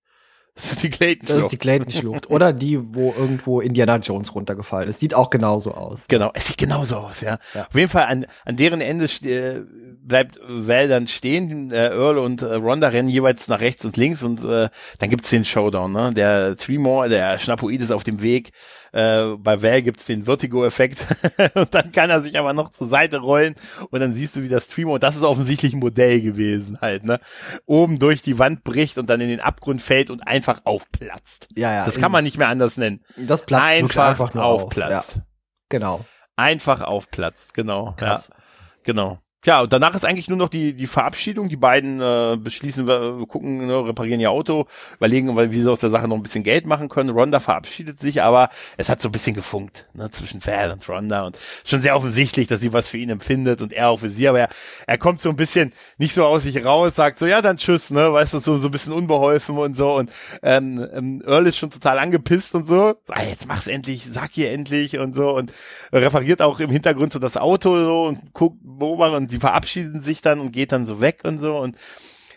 Das 0.55 0.71
ist 0.71 0.83
die 0.83 0.89
Clayton-Schlucht. 0.91 1.37
Das 1.37 1.43
ist 1.45 1.51
die 1.51 1.57
Clayton-Schlucht. 1.57 2.29
Oder 2.29 2.53
die, 2.53 2.79
wo 2.93 3.13
irgendwo 3.17 3.59
Indiana 3.59 3.97
Jones 3.97 4.35
runtergefallen 4.35 4.87
ist. 4.87 4.99
Sieht 4.99 5.15
auch 5.15 5.31
genauso 5.31 5.73
aus. 5.73 6.05
Genau, 6.07 6.29
es 6.35 6.47
sieht 6.47 6.59
genauso 6.59 6.97
aus, 6.97 7.21
ja. 7.21 7.39
ja. 7.55 7.61
Auf 7.67 7.75
jeden 7.75 7.89
Fall, 7.89 8.05
an, 8.05 8.27
an 8.45 8.55
deren 8.55 8.79
Ende 8.79 9.05
äh, 9.05 9.61
bleibt 10.03 10.39
Val 10.47 10.87
dann 10.87 11.07
stehen. 11.07 11.71
Äh, 11.71 11.87
Earl 11.87 12.19
und 12.19 12.43
äh, 12.43 12.53
Ronda 12.53 12.89
rennen 12.89 13.09
jeweils 13.09 13.47
nach 13.47 13.61
rechts 13.61 13.83
und 13.83 13.97
links 13.97 14.21
und 14.21 14.43
äh, 14.43 14.69
dann 14.99 15.09
gibt's 15.09 15.31
den 15.31 15.43
Showdown. 15.43 15.91
Ne? 15.91 16.13
Der 16.13 16.55
Tremor, 16.55 17.09
der 17.09 17.39
Schnapoid 17.39 17.81
ist 17.81 17.91
auf 17.91 18.03
dem 18.03 18.21
Weg 18.21 18.51
äh, 18.93 19.35
bei 19.37 19.61
Val 19.61 19.81
gibt's 19.81 20.05
den 20.05 20.25
Vertigo-Effekt 20.25 21.07
und 21.55 21.73
dann 21.73 21.91
kann 21.91 22.09
er 22.09 22.21
sich 22.21 22.39
aber 22.39 22.53
noch 22.53 22.69
zur 22.69 22.87
Seite 22.87 23.17
rollen 23.17 23.55
und 23.89 23.99
dann 23.99 24.13
siehst 24.13 24.35
du, 24.35 24.43
wie 24.43 24.49
das 24.49 24.65
Streamer, 24.65 24.93
und 24.93 25.03
das 25.03 25.15
ist 25.15 25.23
offensichtlich 25.23 25.73
ein 25.73 25.79
Modell 25.79 26.21
gewesen 26.21 26.79
halt, 26.79 27.03
ne? 27.03 27.19
Oben 27.65 27.99
durch 27.99 28.21
die 28.21 28.39
Wand 28.39 28.63
bricht 28.63 28.97
und 28.97 29.09
dann 29.09 29.19
in 29.19 29.29
den 29.29 29.39
Abgrund 29.39 29.81
fällt 29.81 30.09
und 30.09 30.21
einfach 30.27 30.61
aufplatzt. 30.63 31.47
Ja, 31.55 31.73
ja. 31.73 31.85
Das 31.85 31.97
kann 31.97 32.11
man 32.11 32.23
nicht 32.23 32.37
mehr 32.37 32.47
anders 32.47 32.77
nennen. 32.77 33.01
Das 33.17 33.45
platzt 33.45 33.63
einfach, 33.63 34.09
einfach 34.09 34.33
nur 34.33 34.45
aufplatzt. 34.45 35.09
Auf. 35.09 35.15
Ja. 35.15 35.25
Genau. 35.69 36.05
einfach 36.35 36.81
aufplatzt. 36.81 37.55
Genau. 37.55 37.93
Krass. 37.97 38.29
Ja, 38.29 38.35
genau. 38.83 39.19
Ja, 39.45 39.61
und 39.61 39.73
danach 39.73 39.93
ist 39.93 40.05
eigentlich 40.05 40.29
nur 40.29 40.37
noch 40.37 40.47
die, 40.47 40.73
die 40.73 40.87
Verabschiedung. 40.87 41.49
Die 41.49 41.57
beiden 41.57 41.99
äh, 41.99 42.37
beschließen, 42.37 42.87
wir 42.87 43.25
gucken, 43.27 43.67
ne, 43.67 43.85
reparieren 43.85 44.21
ihr 44.21 44.31
Auto, 44.31 44.67
überlegen, 44.95 45.35
wie 45.51 45.61
sie 45.61 45.69
aus 45.69 45.79
der 45.79 45.89
Sache 45.89 46.07
noch 46.07 46.15
ein 46.15 46.23
bisschen 46.23 46.43
Geld 46.43 46.65
machen 46.65 46.87
können. 46.87 47.09
Ronda 47.09 47.41
verabschiedet 47.41 47.99
sich, 47.99 48.21
aber 48.21 48.49
es 48.77 48.87
hat 48.87 49.01
so 49.01 49.09
ein 49.09 49.11
bisschen 49.11 49.35
gefunkt 49.35 49.85
ne, 49.93 50.09
zwischen 50.11 50.45
Val 50.45 50.71
und 50.71 50.87
Ronda 50.87 51.25
und 51.25 51.37
schon 51.65 51.81
sehr 51.81 51.97
offensichtlich, 51.97 52.47
dass 52.47 52.61
sie 52.61 52.71
was 52.71 52.87
für 52.87 52.97
ihn 52.97 53.09
empfindet 53.09 53.61
und 53.61 53.73
er 53.73 53.89
auch 53.89 53.99
für 53.99 54.09
sie. 54.09 54.29
Aber 54.29 54.39
er, 54.39 54.49
er 54.87 54.97
kommt 54.97 55.21
so 55.21 55.29
ein 55.29 55.35
bisschen 55.35 55.73
nicht 55.97 56.13
so 56.13 56.25
aus 56.25 56.43
sich 56.43 56.63
raus, 56.63 56.95
sagt 56.95 57.19
so, 57.19 57.25
ja, 57.25 57.41
dann 57.41 57.57
tschüss, 57.57 57.89
ne, 57.89 58.13
weißt 58.13 58.35
du, 58.35 58.39
so, 58.39 58.55
so 58.55 58.69
ein 58.69 58.71
bisschen 58.71 58.93
unbeholfen 58.93 59.57
und 59.57 59.75
so. 59.75 59.93
Und 59.95 60.09
ähm, 60.41 60.87
ähm, 60.93 61.21
Earl 61.25 61.47
ist 61.47 61.57
schon 61.57 61.69
total 61.69 61.99
angepisst 61.99 62.55
und 62.55 62.65
so. 62.65 62.95
Ah, 63.09 63.23
jetzt 63.23 63.45
mach's 63.45 63.67
endlich, 63.67 64.07
sag 64.09 64.37
ihr 64.37 64.51
endlich 64.51 64.99
und 64.99 65.13
so. 65.13 65.35
Und 65.35 65.51
repariert 65.91 66.41
auch 66.41 66.61
im 66.61 66.69
Hintergrund 66.69 67.11
so 67.11 67.19
das 67.19 67.35
Auto 67.35 67.77
so 67.77 68.03
und 68.05 68.33
guckt, 68.33 68.57
beobachtet 68.61 69.17
und 69.17 69.32
sie 69.33 69.39
verabschieden 69.39 69.99
sich 69.99 70.21
dann 70.21 70.39
und 70.39 70.51
geht 70.51 70.71
dann 70.71 70.85
so 70.85 71.01
weg 71.01 71.21
und 71.23 71.39
so 71.39 71.57
und 71.57 71.75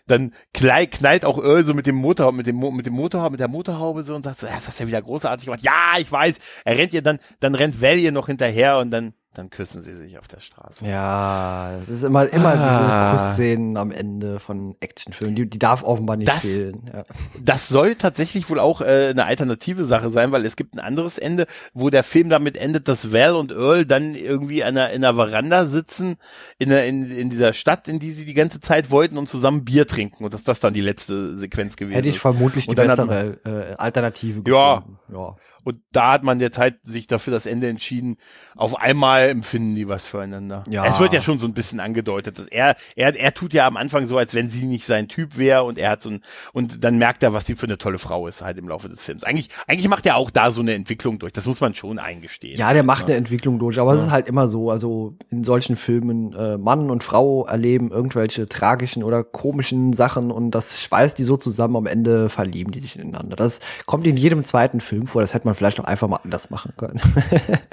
dann 0.07 0.33
knallt, 0.55 1.25
auch 1.25 1.39
Earl 1.43 1.65
so 1.65 1.75
mit 1.75 1.87
dem 1.87 1.97
Motor, 1.97 2.33
mit 2.33 2.47
dem, 2.47 2.59
mit 2.75 2.87
dem 2.87 2.95
Motorhaube, 2.95 3.33
mit 3.33 3.41
der 3.41 3.49
Motorhaube 3.49 4.03
so 4.03 4.15
und 4.15 4.25
sagt 4.25 4.41
so, 4.41 4.47
ja, 4.47 4.55
das 4.55 4.69
hast 4.69 4.81
ja 4.81 4.87
wieder 4.87 5.03
großartig 5.03 5.47
gemacht. 5.47 5.63
Ja, 5.63 5.95
ich 5.99 6.11
weiß. 6.11 6.37
Er 6.65 6.79
rennt 6.79 6.93
ihr 6.93 7.03
dann, 7.03 7.19
dann 7.41 7.55
rennt 7.55 7.83
Val 7.83 7.99
ihr 7.99 8.13
noch 8.13 8.27
hinterher 8.27 8.79
und 8.79 8.91
dann 8.91 9.15
dann 9.37 9.51
küssen 9.51 9.83
sie 9.83 9.95
sich 9.97 10.19
auf 10.19 10.29
der 10.29 10.41
Straße. 10.41 10.87
Ja, 10.87 11.77
es 11.83 11.89
ist 11.89 12.05
immer, 12.05 12.33
immer 12.33 12.55
ah. 12.57 13.13
diese 13.13 13.25
Kussszenen 13.25 13.77
am 13.77 13.91
Ende 13.91 14.39
von 14.39 14.77
Actionfilmen. 14.81 15.37
Die, 15.37 15.49
die 15.49 15.59
darf 15.59 15.83
offenbar 15.83 16.17
nicht 16.17 16.29
das, 16.29 16.43
fehlen. 16.43 16.91
Ja. 16.93 17.05
Das 17.43 17.69
soll 17.69 17.97
tatsächlich 17.97 18.49
wohl 18.49 18.59
auch 18.59 18.81
äh, 18.81 19.09
eine 19.11 19.27
alternative 19.27 19.85
Sache 19.85 20.11
sein, 20.11 20.33
weil 20.33 20.47
es 20.47 20.57
gibt 20.57 20.75
ein 20.75 20.81
anderes 20.81 21.19
Ende, 21.19 21.47
wo 21.75 21.91
der 21.91 22.03
Film 22.03 22.31
damit 22.31 22.57
endet, 22.57 22.89
dass 22.89 23.13
Val 23.13 23.37
und 23.37 23.53
Earl 23.53 23.85
dann 23.85 24.15
irgendwie 24.15 24.61
in 24.61 24.67
einer, 24.67 24.91
in 24.91 25.05
einer 25.05 25.15
Veranda 25.15 25.67
sitzen, 25.67 26.17
in, 26.59 26.71
der, 26.71 26.87
in, 26.87 27.11
in 27.11 27.29
dieser 27.29 27.53
Stadt, 27.53 27.89
in 27.89 27.99
die 27.99 28.13
sie 28.13 28.25
die 28.25 28.35
ganze 28.35 28.61
Zeit 28.61 28.91
wollten 28.91 29.19
und 29.19 29.29
zusammen 29.29 29.65
Bier 29.65 29.87
trinken. 29.87 30.25
Und 30.25 30.33
dass 30.33 30.45
das 30.45 30.61
dann 30.61 30.73
die 30.73 30.81
letzte 30.81 31.39
Sequenz 31.39 31.77
gewesen 31.77 31.93
ist. 31.93 31.99
Hätte 31.99 32.09
ich 32.09 32.21
vermutlich 32.21 32.67
die 32.67 32.75
bessere 32.75 33.39
äh, 33.45 33.75
Alternative 33.77 34.43
gefunden. 34.43 34.99
Ja. 35.13 35.19
ja. 35.19 35.37
Und 35.67 35.81
da 35.91 36.13
hat 36.13 36.23
man 36.23 36.39
jetzt 36.39 36.59
halt 36.59 36.77
sich 36.85 37.09
dafür 37.09 37.33
das 37.33 37.45
Ende 37.45 37.69
entschieden. 37.69 38.19
Auf 38.57 38.79
einmal 38.79 39.31
empfinden 39.31 39.75
die 39.75 39.89
was 39.89 40.07
füreinander. 40.07 40.63
Ja. 40.71 40.87
Es 40.87 41.01
wird 41.01 41.13
ja 41.13 41.21
schon 41.21 41.41
so 41.41 41.47
ein 41.49 41.55
bisschen 41.55 41.81
angedeutet. 41.81 42.39
Dass 42.39 42.47
er, 42.47 42.77
er, 42.95 43.17
er 43.17 43.35
tut 43.35 43.53
ja 43.53 43.67
am 43.67 43.77
Anfang 43.77 44.07
so, 44.07 44.17
als 44.17 44.33
wenn 44.33 44.49
sie 44.49 44.65
nicht 44.65 44.87
sein 44.87 45.09
Typ 45.09 45.37
wäre 45.37 45.65
und 45.65 45.77
er 45.77 45.91
hat 45.91 46.03
so 46.03 46.11
ein, 46.11 46.21
und 46.53 46.85
dann 46.85 46.99
merkt 46.99 47.25
er, 47.25 47.33
was 47.33 47.47
sie 47.47 47.57
für 47.57 47.67
eine 47.67 47.79
tolle 47.79 47.99
Frau 47.99 48.29
ist 48.29 48.43
halt 48.43 48.59
im 48.59 48.69
Laufe 48.69 48.89
des 48.89 49.03
Films. 49.03 49.25
Eigentlich, 49.25 49.49
eigentlich 49.67 49.89
macht 49.89 50.07
er 50.07 50.19
auch 50.19 50.31
da 50.31 50.53
so 50.53 50.61
eine 50.61 50.75
Entwicklung 50.75 51.19
durch. 51.19 51.33
Das 51.33 51.47
muss 51.47 51.61
man 51.61 51.75
schon 51.75 51.99
eingestehen. 51.99 52.57
Ja, 52.57 52.73
der 52.73 52.85
macht 52.85 53.03
ja. 53.03 53.07
eine 53.07 53.17
Entwicklung 53.17 53.59
durch, 53.59 53.81
aber 53.81 53.95
ja. 53.95 53.99
es 53.99 54.07
ist 54.07 54.13
halt 54.13 54.29
immer 54.29 54.49
so, 54.49 54.71
also 54.71 55.17
in 55.31 55.43
solchen 55.43 55.75
Filmen, 55.75 56.33
äh, 56.33 56.59
Mann 56.59 56.93
und 56.93 57.03
Frau 57.03 57.45
erleben 57.45 57.91
irgendwelche 57.91 58.49
tragischen 58.49 59.03
oder 59.03 59.25
komischen 59.25 59.95
Sachen 59.95 60.31
und 60.31 60.53
das 60.53 60.81
schweißt 60.81 61.19
die 61.19 61.25
so 61.25 61.37
zusammen, 61.37 61.75
am 61.75 61.87
Ende 61.87 62.29
verlieben 62.29 62.71
die 62.71 62.79
sich 62.79 62.95
ineinander. 62.95 63.35
Das 63.35 63.59
kommt 63.85 64.07
in 64.07 64.17
jedem 64.17 64.45
zweiten 64.45 64.81
Film 64.81 65.09
vor, 65.09 65.23
das 65.23 65.35
hätte 65.35 65.49
man 65.49 65.56
vielleicht 65.57 65.79
noch 65.79 65.85
einfach 65.87 66.09
mal 66.09 66.21
anders 66.23 66.51
machen 66.51 66.73
können. 66.77 67.01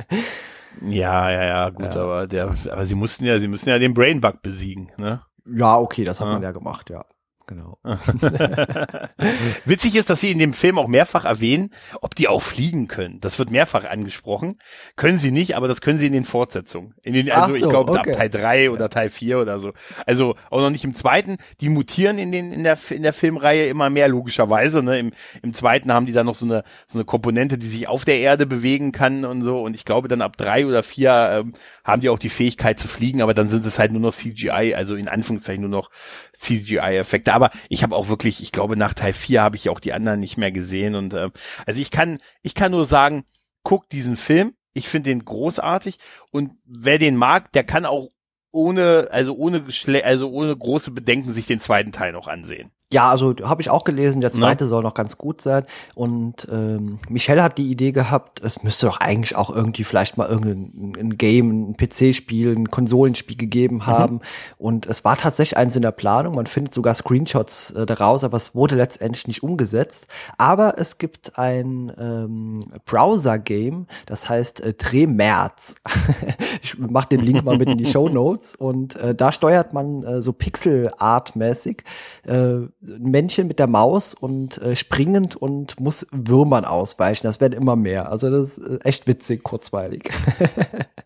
ja, 0.82 1.30
ja, 1.30 1.44
ja, 1.44 1.70
gut, 1.70 1.94
ja. 1.94 2.02
aber 2.02 2.28
der, 2.28 2.54
aber 2.72 2.86
sie 2.86 2.96
mussten 2.96 3.26
ja, 3.26 3.40
sie 3.40 3.48
müssen 3.48 3.70
ja 3.70 3.80
den 3.80 3.94
Brainbug 3.94 4.42
besiegen, 4.42 4.92
ne? 4.98 5.22
Ja, 5.46 5.78
okay, 5.78 6.04
das 6.04 6.20
hat 6.20 6.28
ja. 6.28 6.34
man 6.34 6.44
ja 6.44 6.52
gemacht, 6.52 6.90
ja. 6.90 7.06
Genau. 7.46 7.78
Witzig 9.66 9.96
ist, 9.96 10.10
dass 10.10 10.22
sie 10.22 10.32
in 10.32 10.39
dem 10.39 10.54
Film 10.54 10.80
auch 10.80 10.88
mehrfach 10.88 11.26
erwähnen, 11.26 11.72
ob 12.02 12.16
die 12.16 12.30
auch 12.30 12.41
fliegen 12.41 12.88
können. 12.88 13.20
Das 13.20 13.38
wird 13.38 13.52
mehrfach 13.52 13.84
angesprochen. 13.84 14.60
Können 14.96 15.20
sie 15.20 15.32
nicht, 15.32 15.58
aber 15.58 15.68
das 15.68 15.82
können 15.82 16.00
sie 16.00 16.08
in 16.08 16.14
den 16.14 16.24
Fortsetzungen. 16.24 16.94
In 17.04 17.14
den, 17.14 17.30
also 17.32 17.52
so, 17.52 17.58
ich 17.58 17.70
glaube 17.70 17.91
okay. 17.91 18.12
ab 18.12 18.18
Teil 18.18 18.30
3 18.30 18.72
oder 18.72 18.89
Teil 18.89 19.10
4 19.10 19.39
oder 19.39 19.60
so. 19.60 19.74
Also 20.06 20.36
auch 20.50 20.62
noch 20.62 20.70
nicht 20.70 20.86
im 20.86 20.94
zweiten. 20.94 21.38
Die 21.60 21.68
mutieren 21.68 22.18
in 22.18 22.32
den 22.32 22.54
in 22.54 22.64
der 22.64 22.78
in 22.89 23.04
der 23.04 23.14
Filmreihe 23.14 23.66
immer 23.66 23.89
mehr 23.89 24.08
logischerweise. 24.08 24.82
Ne? 24.82 25.00
Im, 25.00 25.12
Im 25.41 25.54
zweiten 25.54 25.91
haben 25.91 26.06
die 26.06 26.14
dann 26.14 26.26
noch 26.26 26.36
so 26.36 26.46
eine 26.46 26.64
so 26.88 26.98
eine 26.98 27.06
Komponente, 27.06 27.58
die 27.58 27.68
sich 27.68 27.89
auf 27.89 28.06
der 28.06 28.20
Erde 28.20 28.46
bewegen 28.46 28.94
kann 28.94 29.26
und 29.26 29.41
so. 29.41 29.62
Und 29.62 29.76
ich 29.76 29.84
glaube 29.84 30.08
dann 30.08 30.22
ab 30.22 30.38
drei 30.38 30.66
oder 30.66 30.82
vier 30.82 31.41
ähm, 31.41 31.54
haben 31.84 32.02
die 32.02 32.10
auch 32.10 32.20
die 32.20 32.30
Fähigkeit 32.30 32.80
zu 32.80 32.88
fliegen, 32.88 33.22
aber 33.22 33.34
dann 33.34 33.50
sind 33.50 33.66
es 33.66 33.80
halt 33.80 33.92
nur 33.92 34.02
noch 34.02 34.14
CGI, 34.14 34.74
also 34.76 34.96
in 34.96 35.08
Anführungszeichen 35.08 35.62
nur 35.62 35.70
noch 35.70 35.92
CGI-Effekte. 36.38 37.34
Aber 37.34 37.52
ich 37.70 37.84
habe 37.84 37.96
auch 37.96 38.08
wirklich, 38.08 38.42
ich 38.42 38.52
glaube, 38.52 38.78
nach 38.78 38.94
Teil 38.94 39.14
4 39.14 39.42
habe 39.42 39.56
ich 39.56 39.70
auch 39.70 39.80
die 39.80 39.94
anderen 39.94 40.20
nicht 40.20 40.38
mehr 40.38 40.52
gesehen. 40.52 40.96
Und 40.96 41.14
äh, 41.14 41.30
also 41.66 41.82
ich 41.82 41.92
kann, 41.92 42.20
ich 42.42 42.56
kann 42.56 42.72
nur 42.72 42.86
sagen, 42.86 43.26
guck 43.64 43.90
diesen 43.90 44.16
Film. 44.16 44.54
Ich 44.74 44.88
finde 44.88 45.10
den 45.10 45.26
großartig. 45.26 45.98
Und 46.32 46.54
wer 46.66 46.98
den 46.98 47.16
mag, 47.16 47.52
der 47.52 47.64
kann 47.64 47.86
auch 47.86 48.10
ohne, 48.52 49.10
also 49.12 49.36
ohne, 49.36 49.66
also 50.04 50.30
ohne 50.32 50.56
große 50.56 50.92
Bedenken 50.92 51.32
sich 51.32 51.48
den 51.48 51.60
zweiten 51.60 51.92
Teil 51.92 52.14
noch 52.14 52.28
ansehen. 52.28 52.72
Ja, 52.94 53.10
also 53.10 53.34
habe 53.41 53.60
ich 53.64 53.72
auch 53.72 53.86
gelesen, 53.86 54.22
der 54.22 54.32
zweite 54.32 54.66
ja. 54.66 54.68
soll 54.68 54.84
noch 54.84 54.94
ganz 54.94 55.18
gut 55.18 55.41
sein. 55.41 55.66
Und 55.96 56.48
ähm, 56.52 57.00
Michelle 57.10 57.41
hat 57.41 57.58
die 57.58 57.72
Idee 57.72 57.91
gehabt, 57.91 58.39
es 58.44 58.62
müsste 58.62 58.86
doch 58.86 58.98
eigentlich 58.98 59.36
auch 59.36 59.50
irgendwie 59.50 59.84
vielleicht 59.84 60.16
mal 60.16 60.30
irgendein 60.30 60.94
ein 61.00 61.18
Game, 61.18 61.72
ein 61.72 61.76
PC-Spiel, 61.76 62.56
ein 62.56 62.70
Konsolenspiel 62.70 63.36
gegeben 63.36 63.78
mhm. 63.78 63.86
haben. 63.88 64.14
Mhm. 64.14 64.22
Und 64.60 64.86
es 64.86 65.04
war 65.04 65.18
tatsächlich 65.18 65.58
eins 65.58 65.76
in 65.76 65.82
der 65.82 65.91
Planung. 65.91 66.36
Man 66.36 66.46
findet 66.46 66.76
sogar 66.76 66.94
Screenshots 66.94 67.72
äh, 67.72 67.88
daraus, 67.88 68.24
aber 68.24 68.38
es 68.38 68.54
wurde 68.54 68.76
letztendlich 68.76 69.26
nicht 69.26 69.41
umgesetzt. 69.41 70.06
Aber 70.38 70.76
es 70.78 71.00
gibt 71.00 71.39
ein 71.39 71.91
ähm, 71.98 72.64
Browser-Game, 72.86 73.88
das 74.06 74.30
heißt 74.30 74.64
äh, 74.64 74.74
Tremerz. 74.74 75.74
ich 76.62 76.78
mach 76.78 77.06
den 77.06 77.22
Link 77.22 77.44
mal 77.44 77.58
mit 77.58 77.70
in 77.70 77.80
die 77.80 77.86
Show 77.91 78.08
Notes. 78.08 78.54
Und 78.54 78.96
äh, 78.98 79.16
da 79.16 79.32
steuert 79.32 79.74
man 79.74 80.04
äh, 80.04 80.22
so 80.22 80.32
Pixel-Art-mäßig 80.32 81.84
äh, 82.28 82.68
ein 82.88 83.12
Männchen 83.12 83.48
mit 83.48 83.60
der 83.60 83.68
Maus 83.68 84.14
und 84.14 84.58
äh, 84.60 84.76
springend 84.76 85.36
und 85.36 85.80
muss 85.80 86.08
Würmern 86.12 86.66
ausweichen. 86.66 87.26
Das 87.26 87.42
werden 87.42 87.54
immer 87.54 87.76
mehr. 87.76 88.10
Also 88.10 88.30
das 88.30 88.58
ist 88.58 88.86
echt 88.86 89.08
witzig, 89.08 89.44
kurzweilig. 89.44 90.12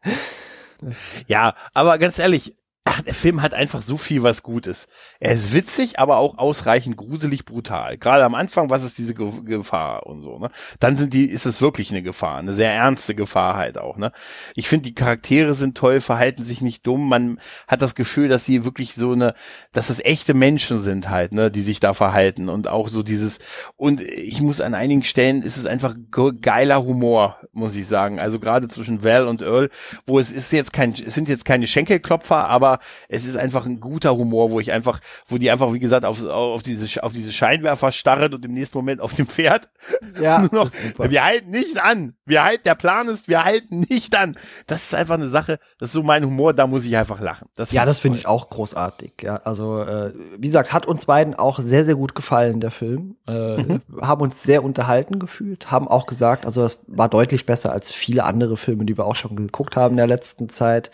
ja, 1.28 1.56
aber 1.74 1.98
ganz 1.98 2.20
ehrlich, 2.20 2.56
ach, 2.88 3.02
der 3.02 3.14
Film 3.14 3.42
hat 3.42 3.54
einfach 3.54 3.82
so 3.82 3.98
viel, 3.98 4.24
was 4.24 4.44
gut 4.44 4.66
ist. 4.66 4.88
Er 5.20 5.34
ist 5.34 5.54
witzig, 5.54 6.00
aber 6.00 6.18
auch 6.18 6.38
ausreichend 6.38 6.96
gruselig 6.96 7.44
brutal. 7.44 7.98
Gerade 7.98 8.24
am 8.24 8.34
Anfang, 8.34 8.70
was 8.70 8.84
ist 8.84 8.98
diese 8.98 9.14
Ge 9.14 9.28
Gefahr 9.44 10.08
und 10.08 10.22
so, 10.22 10.40
ne? 10.40 10.50
Dann 10.80 10.96
sind 10.96 11.14
die, 11.14 11.26
ist 11.26 11.46
es 11.46 11.62
wirklich 11.62 11.92
eine 11.92 12.02
Gefahr, 12.02 12.38
eine 12.38 12.54
sehr 12.54 12.72
ernste 12.72 13.14
Gefahr 13.14 13.58
halt 13.58 13.78
auch, 13.78 13.98
ne? 13.98 14.12
Ich 14.56 14.70
finde, 14.70 14.84
die 14.84 14.96
Charaktere 14.96 15.54
sind 15.54 15.78
toll, 15.78 16.00
verhalten 16.00 16.44
sich 16.44 16.62
nicht 16.62 16.88
dumm. 16.88 17.10
Man 17.10 17.40
hat 17.68 17.82
das 17.82 17.94
Gefühl, 17.94 18.30
dass 18.30 18.46
sie 18.46 18.64
wirklich 18.64 18.96
so 18.96 19.12
eine, 19.12 19.34
dass 19.74 19.90
es 19.90 20.00
echte 20.00 20.34
Menschen 20.34 20.82
sind 20.82 21.10
halt, 21.10 21.34
ne, 21.34 21.52
die 21.52 21.62
sich 21.62 21.80
da 21.80 21.94
verhalten 21.94 22.48
und 22.48 22.68
auch 22.68 22.88
so 22.88 23.04
dieses, 23.04 23.40
und 23.76 24.02
ich 24.02 24.42
muss 24.42 24.62
an 24.62 24.74
einigen 24.74 25.04
Stellen, 25.04 25.42
ist 25.42 25.58
es 25.58 25.66
einfach 25.66 25.96
geiler 26.42 26.84
Humor, 26.84 27.38
muss 27.52 27.76
ich 27.76 27.88
sagen. 27.88 28.20
Also 28.20 28.40
gerade 28.40 28.70
zwischen 28.70 29.04
Val 29.04 29.28
und 29.28 29.42
Earl, 29.42 29.70
wo 30.06 30.20
es 30.20 30.32
ist 30.32 30.52
jetzt 30.52 30.72
kein, 30.72 30.94
es 30.94 31.14
sind 31.14 31.28
jetzt 31.28 31.44
keine 31.44 31.68
Schenkelklopfer, 31.68 32.48
aber 32.48 32.77
es 33.10 33.26
ist 33.26 33.38
einfach 33.38 33.66
ein 33.66 33.80
guter 33.80 34.16
Humor, 34.16 34.52
wo 34.52 34.60
ich 34.60 34.72
einfach, 34.72 35.00
wo 35.28 35.38
die 35.38 35.50
einfach, 35.52 35.74
wie 35.74 35.80
gesagt, 35.80 36.06
auf, 36.06 36.24
auf 36.24 36.64
diese, 36.64 37.04
auf 37.04 37.14
diese 37.14 37.32
Scheinwerfer 37.32 37.92
starren 37.92 38.34
und 38.34 38.44
im 38.46 38.54
nächsten 38.54 38.78
Moment 38.78 39.02
auf 39.02 39.14
dem 39.14 39.28
Pferd. 39.28 39.70
Ja, 40.22 40.48
noch, 40.52 40.72
wir 40.98 41.24
halten 41.24 41.52
nicht 41.52 41.84
an. 41.84 42.16
Wir 42.26 42.44
halten, 42.44 42.64
der 42.66 42.76
Plan 42.76 43.08
ist, 43.08 43.28
wir 43.28 43.44
halten 43.44 43.86
nicht 43.90 44.18
an. 44.18 44.36
Das 44.66 44.84
ist 44.84 44.96
einfach 44.96 45.16
eine 45.16 45.28
Sache, 45.28 45.60
das 45.80 45.90
ist 45.90 45.94
so 45.94 46.02
mein 46.02 46.26
Humor, 46.26 46.54
da 46.54 46.66
muss 46.66 46.86
ich 46.86 46.98
einfach 46.98 47.20
lachen. 47.20 47.50
Das 47.56 47.72
ja, 47.72 47.86
das 47.86 48.00
finde 48.00 48.18
ich 48.18 48.28
auch 48.28 48.50
großartig. 48.50 49.14
Ja, 49.22 49.38
also, 49.38 49.82
äh, 49.82 50.14
wie 50.38 50.48
gesagt, 50.48 50.74
hat 50.74 50.86
uns 50.88 51.06
beiden 51.06 51.36
auch 51.36 51.60
sehr, 51.60 51.86
sehr 51.86 51.96
gut 51.96 52.16
gefallen, 52.16 52.60
der 52.60 52.72
Film. 52.72 53.16
Äh, 53.28 53.58
mhm. 53.58 53.82
Haben 54.02 54.22
uns 54.22 54.42
sehr 54.44 54.64
unterhalten 54.64 55.20
gefühlt, 55.20 55.72
haben 55.72 55.88
auch 55.88 56.06
gesagt, 56.06 56.46
also 56.46 56.62
das 56.62 56.86
war 56.88 57.10
deutlich 57.10 57.46
besser 57.46 57.72
als 57.72 57.92
viele 57.92 58.24
andere 58.24 58.58
Filme, 58.58 58.86
die 58.86 58.98
wir 58.98 59.06
auch 59.06 59.16
schon 59.16 59.36
geguckt 59.36 59.76
haben 59.76 59.94
in 59.94 59.98
der 59.98 60.08
letzten 60.08 60.50
Zeit. 60.50 60.92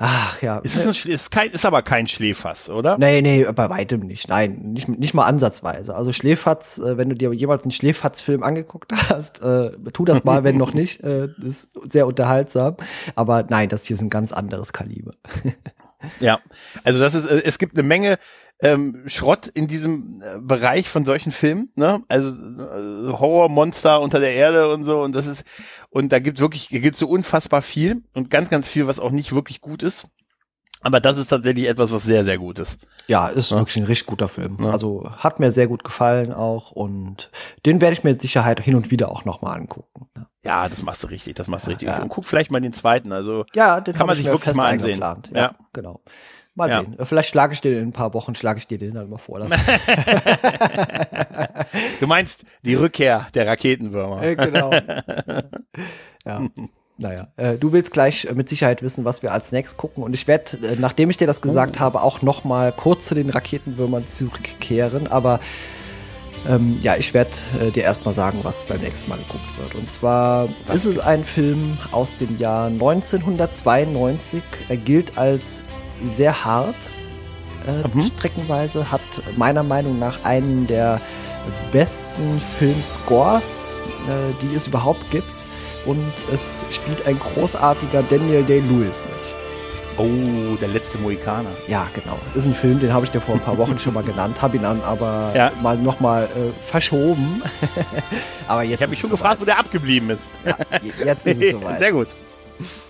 Ach 0.00 0.40
ja. 0.42 0.58
Ist, 0.58 0.86
ein, 0.86 1.10
ist, 1.10 1.30
kein, 1.32 1.50
ist 1.50 1.66
aber 1.66 1.82
kein 1.82 2.06
Schläferz, 2.06 2.68
oder? 2.68 2.98
Nee, 2.98 3.20
nee, 3.20 3.44
bei 3.44 3.68
weitem 3.68 4.00
nicht. 4.00 4.28
Nein, 4.28 4.72
nicht, 4.72 4.88
nicht 4.88 5.12
mal 5.12 5.26
ansatzweise. 5.26 5.96
Also 5.96 6.12
Schläferz, 6.12 6.78
äh, 6.78 6.96
wenn 6.96 7.08
du 7.08 7.16
dir 7.16 7.32
jemals 7.32 7.62
einen 7.62 7.72
Schläferz-Film 7.72 8.44
angeguckt 8.44 8.92
hast, 9.10 9.42
äh, 9.42 9.72
tu 9.92 10.04
das 10.04 10.22
mal, 10.22 10.44
wenn 10.44 10.56
noch 10.56 10.72
nicht. 10.72 11.02
Äh, 11.02 11.28
ist 11.42 11.70
sehr 11.90 12.06
unterhaltsam. 12.06 12.76
Aber 13.16 13.44
nein, 13.50 13.68
das 13.68 13.86
hier 13.86 13.94
ist 13.94 14.02
ein 14.02 14.10
ganz 14.10 14.32
anderes 14.32 14.72
Kaliber. 14.72 15.10
ja, 16.20 16.38
also 16.84 17.00
das 17.00 17.14
ist, 17.14 17.26
äh, 17.26 17.42
es 17.44 17.58
gibt 17.58 17.76
eine 17.76 17.86
Menge 17.86 18.18
ähm, 18.60 19.04
Schrott 19.06 19.46
in 19.46 19.68
diesem 19.68 20.22
äh, 20.22 20.40
Bereich 20.40 20.88
von 20.88 21.04
solchen 21.04 21.32
Filmen, 21.32 21.70
ne? 21.76 22.02
Also 22.08 22.30
äh, 22.30 23.12
Horrormonster 23.12 24.00
unter 24.00 24.18
der 24.18 24.32
Erde 24.32 24.72
und 24.72 24.84
so 24.84 25.02
und 25.02 25.12
das 25.14 25.26
ist 25.26 25.44
und 25.90 26.10
da 26.10 26.18
gibt 26.18 26.40
wirklich 26.40 26.68
da 26.68 26.78
gibt 26.78 26.96
so 26.96 27.08
unfassbar 27.08 27.62
viel 27.62 28.02
und 28.14 28.30
ganz 28.30 28.50
ganz 28.50 28.68
viel, 28.68 28.86
was 28.86 28.98
auch 28.98 29.10
nicht 29.10 29.34
wirklich 29.34 29.60
gut 29.60 29.82
ist. 29.82 30.08
Aber 30.80 31.00
das 31.00 31.18
ist 31.18 31.28
tatsächlich 31.28 31.66
etwas, 31.66 31.90
was 31.90 32.04
sehr, 32.04 32.24
sehr 32.24 32.38
gut 32.38 32.60
ist. 32.60 32.78
Ja, 33.08 33.28
ist 33.28 33.50
ja. 33.50 33.56
wirklich 33.58 33.76
ein 33.78 33.84
richtig 33.84 34.06
guter 34.06 34.28
Film. 34.28 34.58
Ja. 34.60 34.70
Also 34.70 35.10
hat 35.10 35.40
mir 35.40 35.50
sehr 35.50 35.66
gut 35.66 35.82
gefallen 35.82 36.32
auch 36.32 36.70
und 36.70 37.30
den 37.66 37.80
werde 37.80 37.94
ich 37.94 38.04
mir 38.04 38.10
mit 38.10 38.20
Sicherheit 38.20 38.60
hin 38.60 38.76
und 38.76 38.90
wieder 38.90 39.10
auch 39.10 39.24
nochmal 39.24 39.58
angucken. 39.58 40.08
Ja, 40.44 40.68
das 40.68 40.82
machst 40.82 41.02
du 41.02 41.08
richtig, 41.08 41.34
das 41.34 41.48
machst 41.48 41.66
du 41.66 41.70
richtig. 41.70 41.88
Und 41.88 42.08
guck 42.08 42.24
vielleicht 42.24 42.50
mal 42.50 42.60
den 42.60 42.72
zweiten. 42.72 43.12
Also 43.12 43.44
ja, 43.54 43.80
den 43.80 43.94
kann 43.94 44.06
man 44.06 44.16
sich 44.16 44.26
wirklich 44.26 44.54
mal 44.54 44.72
ansehen. 44.72 45.00
Ja, 45.00 45.16
ja, 45.34 45.54
genau. 45.72 46.00
Mal 46.58 46.68
ja. 46.70 46.80
sehen. 46.80 46.96
Vielleicht 47.04 47.28
schlage 47.28 47.54
ich 47.54 47.60
dir 47.60 47.78
in 47.78 47.88
ein 47.88 47.92
paar 47.92 48.12
Wochen, 48.14 48.34
schlage 48.34 48.58
ich 48.58 48.66
dir 48.66 48.78
den 48.78 48.94
dann 48.94 49.08
mal 49.08 49.18
vor. 49.18 49.38
du 52.00 52.06
meinst 52.08 52.42
die 52.62 52.74
Rückkehr 52.74 53.28
der 53.32 53.46
Raketenwürmer. 53.46 54.20
Äh, 54.22 54.34
genau. 54.34 54.72
ja. 56.26 56.40
Naja, 56.96 57.28
äh, 57.36 57.56
du 57.56 57.70
willst 57.70 57.92
gleich 57.92 58.28
mit 58.34 58.48
Sicherheit 58.48 58.82
wissen, 58.82 59.04
was 59.04 59.22
wir 59.22 59.32
als 59.32 59.52
nächstes 59.52 59.76
gucken. 59.76 60.02
Und 60.02 60.14
ich 60.14 60.26
werde, 60.26 60.56
äh, 60.66 60.74
nachdem 60.76 61.10
ich 61.10 61.16
dir 61.16 61.28
das 61.28 61.40
gesagt 61.40 61.76
oh. 61.76 61.80
habe, 61.80 62.02
auch 62.02 62.22
noch 62.22 62.42
mal 62.42 62.72
kurz 62.72 63.06
zu 63.06 63.14
den 63.14 63.30
Raketenwürmern 63.30 64.08
zurückkehren. 64.08 65.06
Aber 65.06 65.38
ähm, 66.48 66.78
ja, 66.82 66.96
ich 66.96 67.14
werde 67.14 67.30
äh, 67.60 67.70
dir 67.70 67.84
erstmal 67.84 68.14
sagen, 68.14 68.40
was 68.42 68.64
beim 68.64 68.80
nächsten 68.80 69.10
Mal 69.10 69.18
geguckt 69.18 69.58
wird. 69.58 69.76
Und 69.76 69.92
zwar 69.92 70.48
was? 70.66 70.78
ist 70.78 70.86
es 70.86 70.98
ein 70.98 71.22
Film 71.22 71.78
aus 71.92 72.16
dem 72.16 72.36
Jahr 72.36 72.66
1992. 72.66 74.42
Er 74.68 74.76
gilt 74.76 75.16
als 75.16 75.62
sehr 76.16 76.44
hart 76.44 76.76
äh, 77.66 77.86
mhm. 77.96 78.06
streckenweise, 78.06 78.90
hat 78.90 79.00
meiner 79.36 79.62
Meinung 79.62 79.98
nach 79.98 80.24
einen 80.24 80.66
der 80.66 81.00
besten 81.72 82.40
Filmscores, 82.58 83.76
äh, 84.06 84.34
die 84.42 84.54
es 84.54 84.66
überhaupt 84.66 85.10
gibt. 85.10 85.26
Und 85.86 86.12
es 86.32 86.64
spielt 86.70 87.06
ein 87.06 87.18
großartiger 87.18 88.02
Daniel 88.02 88.42
Day-Lewis 88.42 89.02
mit. 89.02 89.18
Oh, 89.96 90.56
der 90.60 90.68
letzte 90.68 90.98
Mohikaner. 90.98 91.50
Ja, 91.66 91.88
genau. 91.94 92.18
Ist 92.34 92.46
ein 92.46 92.54
Film, 92.54 92.78
den 92.78 92.92
habe 92.92 93.04
ich 93.04 93.10
dir 93.10 93.20
vor 93.20 93.34
ein 93.34 93.40
paar 93.40 93.58
Wochen 93.58 93.78
schon 93.78 93.94
mal 93.94 94.02
genannt, 94.04 94.40
habe 94.40 94.56
ihn 94.56 94.62
dann 94.62 94.80
aber 94.82 95.32
ja. 95.34 95.52
mal 95.62 95.76
nochmal 95.76 96.24
äh, 96.24 96.62
verschoben. 96.62 97.42
aber 98.46 98.62
jetzt 98.62 98.74
ich 98.74 98.82
habe 98.82 98.90
mich 98.90 99.00
schon 99.00 99.10
gefragt, 99.10 99.40
wo 99.40 99.44
der 99.44 99.58
abgeblieben 99.58 100.10
ist. 100.10 100.28
Ja, 100.44 100.56
jetzt 101.04 101.26
ist 101.26 101.42
es 101.42 101.52
soweit. 101.52 101.78
Sehr 101.78 101.92
gut. 101.92 102.08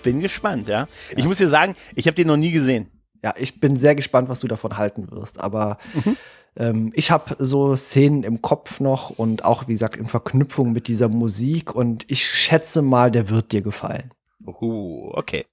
Bin 0.02 0.20
gespannt, 0.20 0.68
ja. 0.68 0.80
ja. 0.80 0.88
Ich 1.16 1.24
muss 1.24 1.38
dir 1.38 1.48
sagen, 1.48 1.76
ich 1.94 2.06
habe 2.06 2.14
den 2.14 2.26
noch 2.26 2.36
nie 2.36 2.50
gesehen 2.50 2.90
ja, 3.22 3.34
ich 3.38 3.60
bin 3.60 3.76
sehr 3.76 3.94
gespannt, 3.94 4.28
was 4.28 4.40
du 4.40 4.48
davon 4.48 4.76
halten 4.76 5.10
wirst. 5.10 5.40
Aber 5.40 5.78
mhm. 5.94 6.16
ähm, 6.56 6.92
ich 6.94 7.10
habe 7.10 7.36
so 7.38 7.74
Szenen 7.76 8.22
im 8.22 8.42
Kopf 8.42 8.80
noch 8.80 9.10
und 9.10 9.44
auch, 9.44 9.68
wie 9.68 9.72
gesagt, 9.72 9.96
in 9.96 10.06
Verknüpfung 10.06 10.72
mit 10.72 10.88
dieser 10.88 11.08
Musik 11.08 11.74
und 11.74 12.04
ich 12.10 12.26
schätze 12.26 12.82
mal, 12.82 13.10
der 13.10 13.30
wird 13.30 13.52
dir 13.52 13.62
gefallen. 13.62 14.10
Uh, 14.46 15.10
okay. 15.12 15.46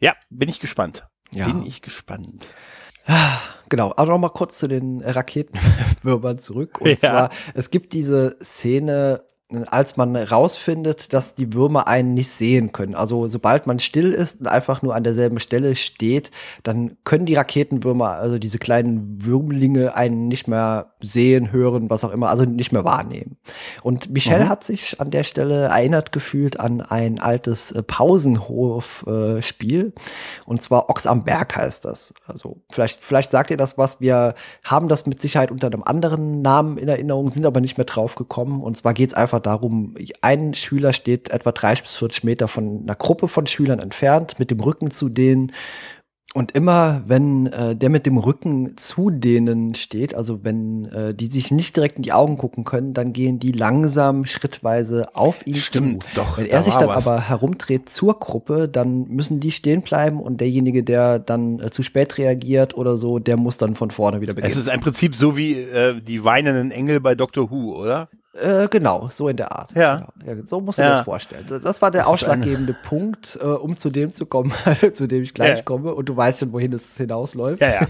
Ja, 0.00 0.14
bin 0.30 0.48
ich 0.48 0.60
gespannt. 0.60 1.06
Ja. 1.32 1.46
Bin 1.46 1.64
ich 1.64 1.82
gespannt. 1.82 2.52
Genau, 3.68 3.92
aber 3.96 4.10
noch 4.10 4.18
mal 4.18 4.28
kurz 4.30 4.58
zu 4.58 4.68
den 4.68 5.00
Raketenwürmern 5.00 6.38
zurück. 6.40 6.80
Und 6.80 6.88
ja. 6.90 6.98
zwar, 6.98 7.30
es 7.54 7.70
gibt 7.70 7.92
diese 7.92 8.36
Szene, 8.42 9.22
als 9.68 9.96
man 9.96 10.16
rausfindet, 10.16 11.12
dass 11.12 11.34
die 11.34 11.52
Würmer 11.52 11.88
einen 11.88 12.14
nicht 12.14 12.30
sehen 12.30 12.72
können. 12.72 12.94
Also 12.94 13.26
sobald 13.26 13.66
man 13.66 13.80
still 13.80 14.12
ist 14.12 14.40
und 14.40 14.46
einfach 14.46 14.82
nur 14.82 14.94
an 14.94 15.04
derselben 15.04 15.40
Stelle 15.40 15.76
steht, 15.76 16.30
dann 16.62 16.96
können 17.04 17.26
die 17.26 17.34
Raketenwürmer, 17.34 18.10
also 18.10 18.38
diese 18.38 18.58
kleinen 18.58 19.24
Würmlinge, 19.24 19.94
einen 19.94 20.28
nicht 20.28 20.48
mehr 20.48 20.92
sehen, 21.00 21.52
hören, 21.52 21.90
was 21.90 22.04
auch 22.04 22.12
immer, 22.12 22.30
also 22.30 22.44
nicht 22.44 22.72
mehr 22.72 22.84
wahrnehmen. 22.84 23.36
Und 23.82 24.10
Michelle 24.10 24.44
mhm. 24.44 24.48
hat 24.48 24.64
sich 24.64 25.00
an 25.00 25.10
der 25.10 25.24
Stelle 25.24 25.64
erinnert 25.64 26.12
gefühlt 26.12 26.60
an 26.60 26.80
ein 26.80 27.20
altes 27.20 27.72
äh, 27.72 27.82
Pausenhof-Spiel. 27.82 29.92
Und 30.46 30.62
zwar 30.62 30.88
Ochs 30.88 31.06
am 31.06 31.24
Berg 31.24 31.56
heißt 31.56 31.84
das. 31.84 32.14
Also 32.26 32.58
vielleicht, 32.70 33.04
vielleicht 33.04 33.32
sagt 33.32 33.50
ihr 33.50 33.56
das 33.56 33.78
was. 33.78 34.00
Wir 34.00 34.34
haben 34.64 34.88
das 34.88 35.06
mit 35.06 35.20
Sicherheit 35.20 35.50
unter 35.50 35.66
einem 35.66 35.82
anderen 35.82 36.42
Namen 36.42 36.78
in 36.78 36.88
Erinnerung, 36.88 37.28
sind 37.28 37.46
aber 37.46 37.60
nicht 37.60 37.78
mehr 37.78 37.84
drauf 37.84 38.14
gekommen. 38.14 38.62
Und 38.62 38.76
zwar 38.76 38.94
geht 38.94 39.10
es 39.10 39.14
einfach 39.40 39.60
darum, 39.60 39.94
ein 40.20 40.54
Schüler 40.54 40.92
steht 40.92 41.30
etwa 41.30 41.52
30 41.52 41.82
bis 41.82 41.96
40 41.96 42.24
Meter 42.24 42.48
von 42.48 42.82
einer 42.82 42.94
Gruppe 42.94 43.28
von 43.28 43.46
Schülern 43.46 43.78
entfernt, 43.78 44.38
mit 44.38 44.50
dem 44.50 44.60
Rücken 44.60 44.90
zu 44.90 45.08
denen 45.08 45.52
und 46.32 46.52
immer, 46.52 47.02
wenn 47.06 47.46
äh, 47.46 47.74
der 47.74 47.90
mit 47.90 48.06
dem 48.06 48.16
Rücken 48.16 48.76
zu 48.76 49.10
denen 49.10 49.74
steht, 49.74 50.14
also 50.14 50.44
wenn 50.44 50.84
äh, 50.84 51.12
die 51.12 51.26
sich 51.26 51.50
nicht 51.50 51.74
direkt 51.74 51.96
in 51.96 52.02
die 52.02 52.12
Augen 52.12 52.38
gucken 52.38 52.62
können, 52.62 52.94
dann 52.94 53.12
gehen 53.12 53.40
die 53.40 53.50
langsam 53.50 54.24
schrittweise 54.26 55.16
auf 55.16 55.44
ihn 55.44 55.56
Stimmt, 55.56 56.04
zu. 56.04 56.10
Doch, 56.14 56.38
wenn 56.38 56.46
er 56.46 56.62
sich 56.62 56.74
dann 56.74 56.86
was. 56.86 57.04
aber 57.04 57.20
herumdreht 57.28 57.88
zur 57.88 58.16
Gruppe, 58.16 58.68
dann 58.68 59.08
müssen 59.08 59.40
die 59.40 59.50
stehen 59.50 59.82
bleiben 59.82 60.20
und 60.20 60.40
derjenige, 60.40 60.84
der 60.84 61.18
dann 61.18 61.58
äh, 61.58 61.70
zu 61.72 61.82
spät 61.82 62.16
reagiert 62.16 62.76
oder 62.76 62.96
so, 62.96 63.18
der 63.18 63.36
muss 63.36 63.56
dann 63.56 63.74
von 63.74 63.90
vorne 63.90 64.20
wieder 64.20 64.34
beginnen. 64.34 64.52
Es 64.52 64.56
ist 64.56 64.68
im 64.68 64.80
Prinzip 64.80 65.16
so 65.16 65.36
wie 65.36 65.54
äh, 65.54 66.00
die 66.00 66.22
weinenden 66.22 66.70
Engel 66.70 67.00
bei 67.00 67.16
Doctor 67.16 67.50
Who, 67.50 67.76
oder? 67.76 68.08
Äh, 68.32 68.68
genau, 68.68 69.08
so 69.08 69.28
in 69.28 69.36
der 69.36 69.50
Art. 69.50 69.72
Ja. 69.74 70.06
Genau. 70.20 70.38
ja 70.38 70.46
so 70.46 70.60
musst 70.60 70.78
du 70.78 70.82
ja. 70.82 70.90
das 70.90 71.00
vorstellen. 71.00 71.44
Das 71.48 71.82
war 71.82 71.90
der 71.90 72.02
das 72.02 72.10
ausschlaggebende 72.10 72.76
Punkt, 72.84 73.36
äh, 73.42 73.44
um 73.44 73.76
zu 73.76 73.90
dem 73.90 74.12
zu 74.12 74.24
kommen, 74.24 74.52
zu 74.94 75.08
dem 75.08 75.24
ich 75.24 75.34
gleich 75.34 75.58
ja. 75.58 75.64
komme. 75.64 75.92
Und 75.94 76.08
du 76.08 76.16
weißt 76.16 76.38
schon, 76.38 76.52
wohin 76.52 76.72
es 76.72 76.96
hinausläuft. 76.96 77.60
Ja, 77.60 77.80
ja. 77.80 77.88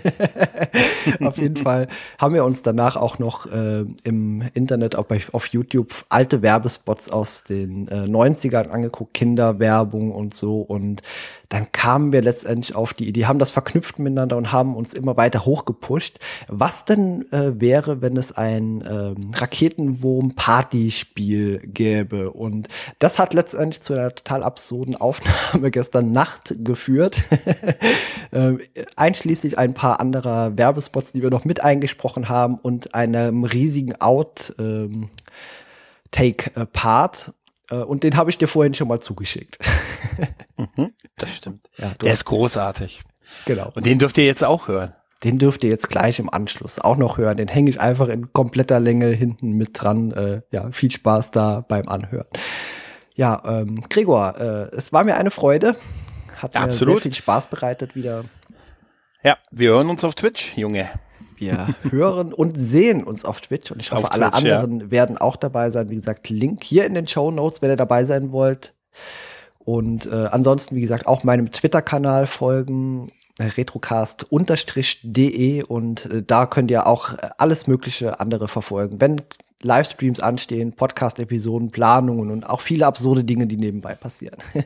auf 1.26 1.36
jeden 1.36 1.56
Fall 1.56 1.88
haben 2.18 2.32
wir 2.32 2.44
uns 2.44 2.62
danach 2.62 2.96
auch 2.96 3.18
noch 3.18 3.52
äh, 3.52 3.84
im 4.02 4.42
Internet, 4.54 4.96
auch 4.96 5.04
bei, 5.04 5.20
auf 5.32 5.46
YouTube, 5.48 5.92
alte 6.08 6.40
Werbespots 6.40 7.10
aus 7.10 7.44
den 7.44 7.88
äh, 7.88 8.04
90ern 8.06 8.68
angeguckt, 8.68 9.12
Kinderwerbung 9.12 10.10
und 10.10 10.34
so. 10.34 10.62
Und 10.62 11.02
dann 11.50 11.70
kamen 11.72 12.12
wir 12.12 12.22
letztendlich 12.22 12.74
auf 12.74 12.94
die 12.94 13.08
Idee, 13.08 13.26
haben 13.26 13.40
das 13.40 13.50
verknüpft 13.50 13.98
miteinander 13.98 14.38
und 14.38 14.52
haben 14.52 14.74
uns 14.74 14.94
immer 14.94 15.18
weiter 15.18 15.44
hochgepusht. 15.44 16.18
Was 16.48 16.86
denn 16.86 17.30
äh, 17.30 17.60
wäre, 17.60 18.00
wenn 18.00 18.16
es 18.16 18.32
ein 18.32 18.80
ähm, 20.30 20.34
Raketenwurm-Partyspiel 20.36 21.60
gäbe? 21.64 22.30
Und 22.30 22.68
das 22.98 23.18
hat 23.18 23.34
letztendlich 23.34 23.82
zu 23.82 23.94
einer 23.94 24.14
total 24.14 24.42
absurden 24.42 24.96
Aufnahme 24.96 25.70
gestern 25.70 26.12
Nacht 26.12 26.54
geführt. 26.58 27.18
äh, 28.30 28.54
einschließlich 28.96 29.58
ein 29.58 29.74
paar 29.74 30.00
anderer 30.00 30.56
Werbespots, 30.56 31.12
die 31.12 31.22
wir 31.22 31.30
noch 31.30 31.44
mit 31.44 31.62
eingesprochen 31.62 32.28
haben 32.28 32.58
und 32.58 32.94
einem 32.94 33.44
riesigen 33.44 34.00
Out- 34.00 34.54
ähm. 34.58 35.10
Äh, 37.70 37.76
und 37.76 38.02
den 38.02 38.16
habe 38.16 38.30
ich 38.30 38.38
dir 38.38 38.48
vorhin 38.48 38.74
schon 38.74 38.88
mal 38.88 39.00
zugeschickt. 39.00 39.58
mhm, 40.56 40.92
das 41.16 41.34
stimmt. 41.36 41.68
Ja, 41.76 41.92
Der 42.02 42.12
ist 42.12 42.24
großartig. 42.24 43.02
Genau. 43.44 43.70
Und 43.74 43.86
den 43.86 43.98
dürft 43.98 44.18
ihr 44.18 44.24
jetzt 44.24 44.42
auch 44.42 44.66
hören. 44.66 44.92
Den 45.22 45.38
dürft 45.38 45.64
ihr 45.64 45.70
jetzt 45.70 45.90
gleich 45.90 46.18
im 46.18 46.32
Anschluss 46.32 46.78
auch 46.78 46.96
noch 46.96 47.18
hören. 47.18 47.36
Den 47.36 47.48
hänge 47.48 47.68
ich 47.68 47.80
einfach 47.80 48.08
in 48.08 48.32
kompletter 48.32 48.80
Länge 48.80 49.08
hinten 49.08 49.52
mit 49.52 49.70
dran. 49.74 50.12
Äh, 50.12 50.40
ja, 50.50 50.70
viel 50.72 50.90
Spaß 50.90 51.30
da 51.30 51.64
beim 51.66 51.88
Anhören. 51.88 52.26
Ja, 53.16 53.42
ähm, 53.44 53.82
Gregor, 53.90 54.34
äh, 54.38 54.74
es 54.74 54.92
war 54.92 55.04
mir 55.04 55.16
eine 55.16 55.30
Freude. 55.30 55.76
Hat 56.38 56.54
ja, 56.54 56.60
mir 56.60 56.66
absolut. 56.68 56.96
sehr 56.96 57.02
viel 57.02 57.14
Spaß 57.14 57.48
bereitet 57.48 57.94
wieder. 57.94 58.24
Ja, 59.22 59.36
wir 59.50 59.70
hören 59.70 59.90
uns 59.90 60.04
auf 60.04 60.14
Twitch, 60.14 60.56
Junge. 60.56 60.88
Wir 61.36 61.68
hören 61.90 62.32
und 62.32 62.58
sehen 62.58 63.02
uns 63.02 63.24
auf 63.24 63.40
Twitch 63.40 63.70
und 63.70 63.80
ich 63.80 63.92
hoffe, 63.92 64.12
alle 64.12 64.32
anderen 64.34 64.80
ja. 64.80 64.90
werden 64.90 65.16
auch 65.18 65.36
dabei 65.36 65.70
sein. 65.70 65.88
Wie 65.90 65.96
gesagt, 65.96 66.28
Link 66.28 66.64
hier 66.64 66.84
in 66.84 66.94
den 66.94 67.06
Show 67.06 67.30
Notes, 67.30 67.62
wenn 67.62 67.70
ihr 67.70 67.76
dabei 67.76 68.04
sein 68.04 68.30
wollt. 68.32 68.74
Und 69.58 70.06
äh, 70.06 70.28
ansonsten, 70.30 70.76
wie 70.76 70.80
gesagt, 70.80 71.06
auch 71.06 71.24
meinem 71.24 71.50
Twitter-Kanal 71.50 72.26
folgen, 72.26 73.10
retrocast-de 73.48 75.62
und 75.64 76.06
äh, 76.06 76.22
da 76.22 76.46
könnt 76.46 76.70
ihr 76.70 76.86
auch 76.86 77.14
äh, 77.14 77.30
alles 77.38 77.66
mögliche 77.66 78.20
andere 78.20 78.48
verfolgen. 78.48 79.00
Wenn 79.00 79.22
Livestreams 79.62 80.20
anstehen, 80.20 80.72
Podcast-Episoden, 80.72 81.70
Planungen 81.70 82.30
und 82.30 82.48
auch 82.48 82.60
viele 82.60 82.86
absurde 82.86 83.24
Dinge, 83.24 83.46
die 83.46 83.56
nebenbei 83.56 83.94
passieren. 83.94 84.38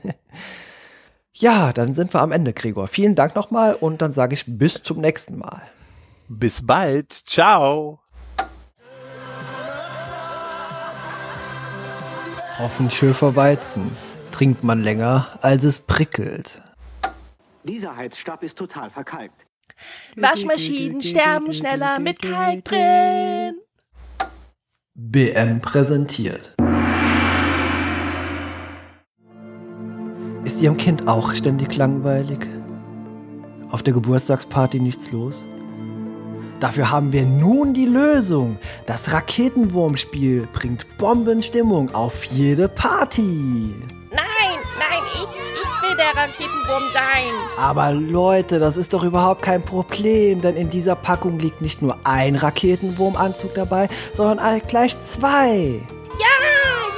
ja, 1.33 1.72
dann 1.72 1.95
sind 1.95 2.14
wir 2.14 2.20
am 2.20 2.33
Ende, 2.33 2.53
Gregor. 2.53 2.87
Vielen 2.87 3.14
Dank 3.14 3.35
nochmal 3.35 3.75
und 3.75 4.03
dann 4.03 4.12
sage 4.12 4.35
ich 4.35 4.45
bis 4.47 4.83
zum 4.83 5.01
nächsten 5.01 5.39
Mal. 5.39 5.62
Bis 6.29 6.64
bald. 6.64 7.12
Ciao. 7.12 8.01
Hoffenschöfer 12.59 13.35
Weizen. 13.35 13.91
Trinkt 14.31 14.62
man 14.62 14.83
länger, 14.83 15.27
als 15.43 15.64
es 15.64 15.81
prickelt. 15.81 16.64
Dieser 17.67 17.97
Heizstab 17.97 18.43
ist 18.43 18.59
total 18.59 18.91
verkalkt. 18.91 19.47
Waschmaschinen 20.17 21.01
sterben 21.01 21.53
schneller 21.55 21.99
mit 21.99 22.21
Kalk 22.21 22.62
drin. 22.67 23.55
BM 24.95 25.62
präsentiert. 25.62 26.55
Ist 30.45 30.61
Ihrem 30.61 30.77
Kind 30.77 31.09
auch 31.09 31.35
ständig 31.35 31.75
langweilig? 31.75 32.47
Auf 33.71 33.83
der 33.83 33.95
Geburtstagsparty 33.95 34.79
nichts 34.79 35.11
los? 35.11 35.43
Dafür 36.61 36.91
haben 36.91 37.12
wir 37.12 37.25
nun 37.25 37.73
die 37.73 37.87
Lösung. 37.87 38.59
Das 38.85 39.11
Raketenwurmspiel 39.11 40.47
bringt 40.53 40.99
Bombenstimmung 40.99 41.95
auf 41.95 42.25
jede 42.25 42.69
Party. 42.69 43.75
Nein, 44.11 44.59
nein, 44.79 45.03
ich, 45.15 45.54
der 45.97 46.20
Raketenwurm 46.20 46.84
sein. 46.92 47.32
Aber 47.59 47.92
Leute, 47.92 48.59
das 48.59 48.76
ist 48.76 48.92
doch 48.95 49.05
überhaupt 49.05 49.42
kein 49.42 49.62
Problem, 49.62 50.40
denn 50.40 50.57
in 50.57 50.70
dieser 50.70 50.97
Packung 50.97 51.38
liegt 51.38 51.61
nicht 51.61 51.82
nur 51.82 51.99
ein 52.05 52.36
Raketenwurmanzug 52.36 53.55
dabei, 53.55 53.88
sondern 54.12 54.61
gleich 54.62 55.01
zwei. 55.01 55.80
Ja, 56.18 56.34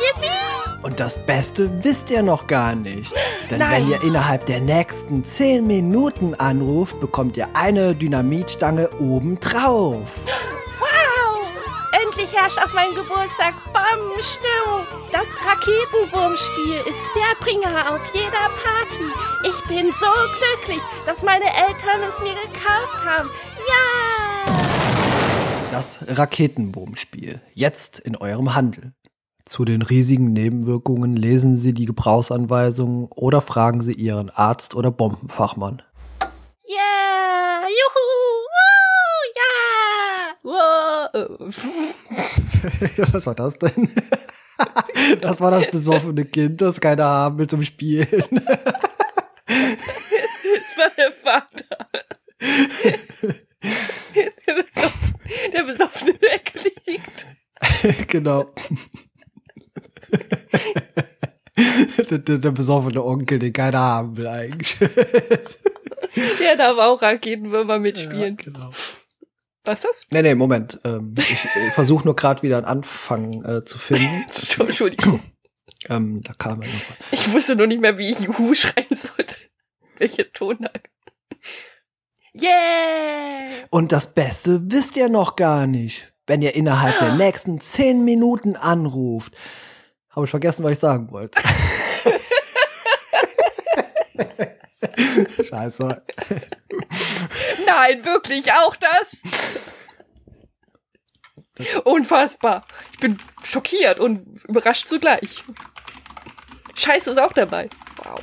yippie! 0.01 0.83
Und 0.83 1.01
das 1.01 1.25
Beste 1.27 1.83
wisst 1.83 2.11
ihr 2.11 2.23
noch 2.23 2.47
gar 2.47 2.75
nicht. 2.75 3.13
Denn 3.51 3.59
Nein. 3.59 3.73
wenn 3.73 3.91
ihr 3.91 4.03
innerhalb 4.03 4.47
der 4.47 4.61
nächsten 4.61 5.25
10 5.25 5.67
Minuten 5.67 6.35
anruft, 6.35 7.01
bekommt 7.01 7.37
ihr 7.37 7.49
eine 7.55 7.95
Dynamitstange 7.95 8.91
obendrauf. 9.01 10.09
Herrscht 12.37 12.63
auf 12.63 12.75
meinem 12.75 12.95
Geburtstag 12.95 13.55
Bombenstimmung. 13.73 14.85
Das 15.11 15.27
Raketenwurmspiel 15.47 16.83
ist 16.87 17.03
der 17.17 17.35
Bringer 17.41 17.91
auf 17.91 18.03
jeder 18.13 18.51
Party. 18.63 19.11
Ich 19.43 19.59
bin 19.69 19.91
so 19.95 20.13
glücklich, 20.39 20.83
dass 21.07 21.23
meine 21.23 21.47
Eltern 21.47 22.03
es 22.07 22.21
mir 22.21 22.35
gekauft 22.35 23.03
haben. 23.03 23.31
Ja! 23.67 23.87
Das 25.71 26.01
Raketenbombspiel. 26.07 27.41
Jetzt 27.55 28.01
in 28.01 28.17
eurem 28.17 28.55
Handel. 28.55 28.93
Zu 29.47 29.65
den 29.65 29.81
riesigen 29.81 30.35
Nebenwirkungen 30.35 31.17
lesen 31.17 31.57
Sie 31.57 31.73
die 31.73 31.87
Gebrauchsanweisungen 31.87 33.07
oder 33.13 33.41
fragen 33.41 33.81
Sie 33.81 33.95
Ihren 33.95 34.29
Arzt 34.29 34.75
oder 34.75 34.91
Bombenfachmann. 34.91 35.81
Yeah! 36.69 37.63
Juhu! 37.63 38.43
Woo! 38.45 39.33
Ja! 39.37 39.66
Was 43.13 43.27
war 43.27 43.35
das 43.35 43.59
denn? 43.59 43.91
Das 45.21 45.39
war 45.39 45.51
das 45.51 45.71
besoffene 45.71 46.25
Kind, 46.25 46.63
das 46.63 46.81
keiner 46.81 47.05
haben 47.05 47.37
will 47.37 47.47
zum 47.47 47.63
Spielen. 47.63 48.09
Das 48.09 48.23
war 50.79 50.89
der 50.97 51.13
Vater. 51.13 51.77
Der, 54.47 54.63
besoffen, 54.63 55.15
der 55.53 55.63
besoffene 55.65 56.15
Ecke 56.23 56.71
liegt. 56.87 57.27
genau. 58.09 58.47
Der, 62.09 62.19
der, 62.19 62.39
der 62.39 62.51
besoffene 62.53 63.05
Onkel, 63.05 63.39
den 63.39 63.53
keiner 63.53 63.79
haben 63.79 64.17
will 64.17 64.27
eigentlich. 64.27 64.79
Der 66.41 66.57
darf 66.57 66.79
auch 66.79 67.03
Raketenwürmer 67.03 67.79
mitspielen. 67.79 68.39
genau. 68.39 68.71
Was 69.67 69.81
ist 69.81 69.85
das? 69.85 70.07
Nee, 70.13 70.23
nee, 70.23 70.35
Moment. 70.35 70.79
Ähm, 70.85 71.15
ich 71.19 71.73
versuche 71.73 72.05
nur 72.05 72.15
gerade 72.15 72.43
wieder 72.43 72.57
einen 72.59 72.67
Anfang 72.67 73.45
äh, 73.45 73.65
zu 73.65 73.79
finden. 73.79 74.25
Entschuldigung. 74.61 75.21
Ähm, 75.89 76.23
da 76.23 76.33
kam 76.35 76.63
ja 76.63 76.69
noch 76.69 76.75
was. 76.75 76.97
Ich 77.11 77.33
wusste 77.33 77.57
nur 77.57 77.67
nicht 77.67 77.81
mehr, 77.81 77.99
wie 77.99 78.13
ich 78.13 78.21
Juhu 78.21 78.55
schreien 78.55 78.87
sollte. 78.91 79.37
Welche 79.99 80.31
Tonlage. 80.33 80.89
Yeah! 82.35 83.49
Und 83.71 83.93
das 83.93 84.15
Beste 84.15 84.61
wisst 84.71 84.97
ihr 84.97 85.09
noch 85.09 85.37
gar 85.37 85.67
nicht. 85.67 86.13
Wenn 86.27 86.43
ihr 86.43 86.55
innerhalb 86.55 86.99
der 87.01 87.15
nächsten 87.17 87.61
zehn 87.61 88.05
Minuten 88.05 88.55
anruft. 88.57 89.37
Habe 90.11 90.27
ich 90.27 90.31
vergessen, 90.31 90.65
was 90.65 90.73
ich 90.73 90.79
sagen 90.79 91.11
wollte. 91.11 91.41
Scheiße. 95.49 96.03
Nein, 97.67 98.05
wirklich 98.05 98.53
auch 98.53 98.77
das? 98.77 99.23
Unfassbar. 101.85 102.67
Ich 102.93 102.99
bin 102.99 103.17
schockiert 103.43 103.99
und 104.01 104.45
überrascht 104.45 104.89
zugleich. 104.89 105.43
Scheiße 106.75 107.13
ist 107.13 107.19
auch 107.19 107.33
dabei. 107.33 107.71
Wow. 108.05 108.21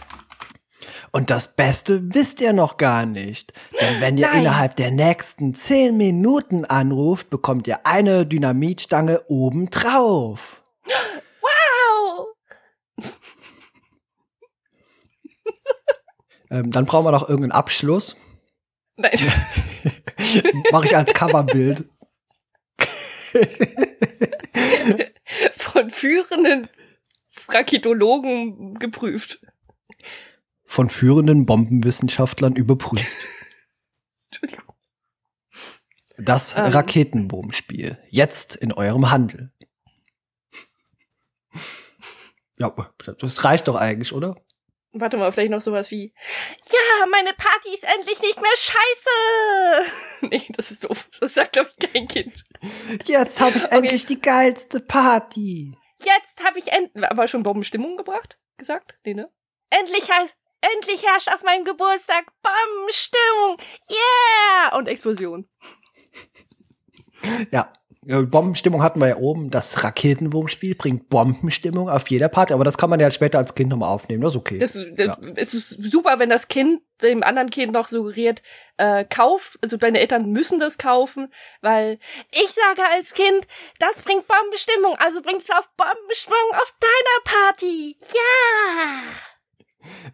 Und 1.11 1.29
das 1.29 1.55
Beste 1.55 2.13
wisst 2.13 2.41
ihr 2.41 2.53
noch 2.53 2.77
gar 2.77 3.05
nicht. 3.05 3.53
Denn 3.79 4.01
wenn 4.01 4.17
ihr 4.17 4.29
Nein. 4.29 4.41
innerhalb 4.41 4.75
der 4.75 4.89
nächsten 4.91 5.53
zehn 5.53 5.95
Minuten 5.95 6.65
anruft, 6.65 7.29
bekommt 7.29 7.67
ihr 7.67 7.85
eine 7.85 8.25
Dynamitstange 8.25 9.23
obendrauf. 9.27 10.63
Wow! 11.41 12.27
Ähm, 16.53 16.71
dann 16.71 16.85
brauchen 16.85 17.05
wir 17.05 17.11
noch 17.11 17.27
irgendeinen 17.27 17.51
Abschluss. 17.51 18.15
Nein. 18.95 19.11
Mache 20.71 20.85
ich 20.85 20.95
als 20.95 21.11
Coverbild. 21.11 21.85
Von 25.57 25.89
führenden 25.89 26.69
Raketologen 27.49 28.75
geprüft. 28.75 29.41
Von 30.63 30.89
führenden 30.89 31.47
Bombenwissenschaftlern 31.47 32.55
überprüft. 32.55 33.07
Das 36.17 36.55
Ähm. 36.55 36.65
Raketenbombspiel. 36.65 37.97
Jetzt 38.09 38.55
in 38.55 38.71
eurem 38.71 39.09
Handel. 39.09 39.51
Ja, 42.59 42.71
das 43.17 43.43
reicht 43.43 43.67
doch 43.67 43.75
eigentlich, 43.75 44.13
oder? 44.13 44.35
Warte 44.95 45.17
mal, 45.17 45.31
vielleicht 45.31 45.49
noch 45.49 45.61
sowas 45.61 45.89
wie, 45.89 46.13
ja, 46.71 47.05
meine 47.07 47.33
Party 47.33 47.73
ist 47.73 47.83
endlich 47.83 48.21
nicht 48.21 48.39
mehr 48.39 48.55
scheiße. 48.55 49.91
Nee, 50.29 50.45
das 50.55 50.71
ist 50.71 50.83
doof. 50.85 51.09
Das 51.19 51.33
sagt, 51.33 51.53
glaube 51.53 51.69
ich, 51.77 51.91
kein 51.91 52.07
Kind. 52.07 52.45
Jetzt 53.05 53.41
habe 53.41 53.57
ich 53.57 53.65
endlich 53.71 54.05
die 54.05 54.21
geilste 54.21 54.79
Party. 54.79 55.75
Jetzt 56.03 56.43
habe 56.43 56.59
ich 56.59 56.71
end 56.71 56.91
aber 57.03 57.27
schon 57.27 57.43
Bombenstimmung 57.43 57.97
gebracht? 57.97 58.37
Gesagt? 58.57 58.95
Nee, 59.03 59.15
ne? 59.15 59.29
Endlich 59.69 60.09
heißt, 60.09 60.35
endlich 60.61 61.05
herrscht 61.05 61.29
auf 61.29 61.43
meinem 61.43 61.65
Geburtstag 61.65 62.25
Bombenstimmung. 62.41 63.57
Yeah! 63.89 64.77
Und 64.77 64.87
Explosion. 64.87 65.49
Ja, 67.51 67.71
Bombenstimmung 68.05 68.81
hatten 68.81 68.99
wir 68.99 69.07
ja 69.07 69.17
oben. 69.17 69.49
Das 69.49 69.83
Raketenwurmspiel 69.83 70.75
bringt 70.75 71.09
Bombenstimmung 71.09 71.89
auf 71.89 72.09
jeder 72.09 72.29
Party, 72.29 72.53
aber 72.53 72.63
das 72.63 72.77
kann 72.77 72.89
man 72.89 72.99
ja 72.99 73.11
später 73.11 73.37
als 73.37 73.55
Kind 73.55 73.69
nochmal 73.69 73.89
aufnehmen. 73.89 74.21
Das 74.21 74.33
ist 74.33 74.37
okay. 74.37 74.57
Das, 74.57 74.73
das, 74.73 75.07
Ja. 75.07 75.17
Es 75.35 75.53
ist 75.53 75.69
super, 75.69 76.19
wenn 76.19 76.29
das 76.29 76.47
Kind 76.47 76.81
dem 77.01 77.23
anderen 77.23 77.49
Kind 77.49 77.73
noch 77.73 77.87
suggeriert, 77.87 78.41
äh, 78.77 79.03
kauf, 79.03 79.57
also 79.61 79.77
deine 79.77 79.99
Eltern 79.99 80.31
müssen 80.31 80.59
das 80.59 80.77
kaufen, 80.77 81.31
weil 81.61 81.99
ich 82.31 82.51
sage 82.51 82.87
als 82.91 83.13
Kind, 83.13 83.45
das 83.79 84.01
bringt 84.01 84.27
Bombenstimmung, 84.27 84.95
also 84.99 85.21
bringt's 85.21 85.49
auf 85.51 85.69
Bombenstimmung 85.75 86.51
auf 86.53 86.73
deiner 86.79 87.41
Party. 87.41 87.97
Ja! 87.99 89.32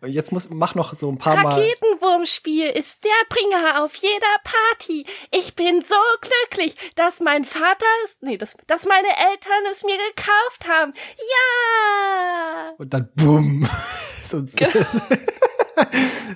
Jetzt 0.06 0.32
muss 0.32 0.50
mach 0.50 0.76
noch 0.76 0.94
so 0.98 1.10
ein 1.12 1.18
paar 1.18 1.36
Mal. 1.38 1.54
Raketenwurmspiel 1.54 2.68
ist 2.70 3.04
der 3.04 3.12
Bringer 3.30 3.84
auf 3.84 3.96
jeder 3.96 4.36
Party. 4.44 5.06
Ich 5.32 5.56
bin 5.56 5.82
so 5.84 5.96
glücklich, 6.22 6.74
dass 6.96 7.20
mein 7.20 7.46
Vater 7.46 7.86
es, 8.06 8.18
nee, 8.22 8.38
dass, 8.38 8.56
dass 8.68 8.86
meine 8.86 9.08
Eltern 9.10 9.64
es 9.72 9.84
mir 9.84 9.98
gekauft 10.16 10.68
haben. 10.68 10.94
Ja! 11.18 12.74
Und 12.78 12.94
dann 12.94 13.10
bumm. 13.16 13.70
Sonst, 14.24 14.58
Genau. 14.58 14.72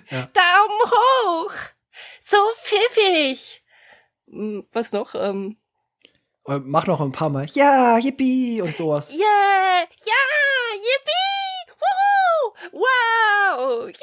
Daumen 0.09 0.81
hoch! 0.91 1.53
So 2.21 2.37
pfiffig! 2.55 3.63
Hm, 4.29 4.65
Was 4.71 4.91
noch? 4.93 5.15
Ähm, 5.15 5.57
Äh, 6.47 6.59
mach 6.63 6.87
noch 6.87 7.01
ein 7.01 7.11
paar 7.11 7.29
Mal. 7.29 7.45
Ja, 7.53 7.97
yippie 7.97 8.61
und 8.61 8.75
sowas. 8.75 9.11
yeah! 9.13 9.81
Ja! 9.81 10.21
Yippie! 10.75 11.32
Wow! 12.71 13.87
Yeah! 13.87 13.93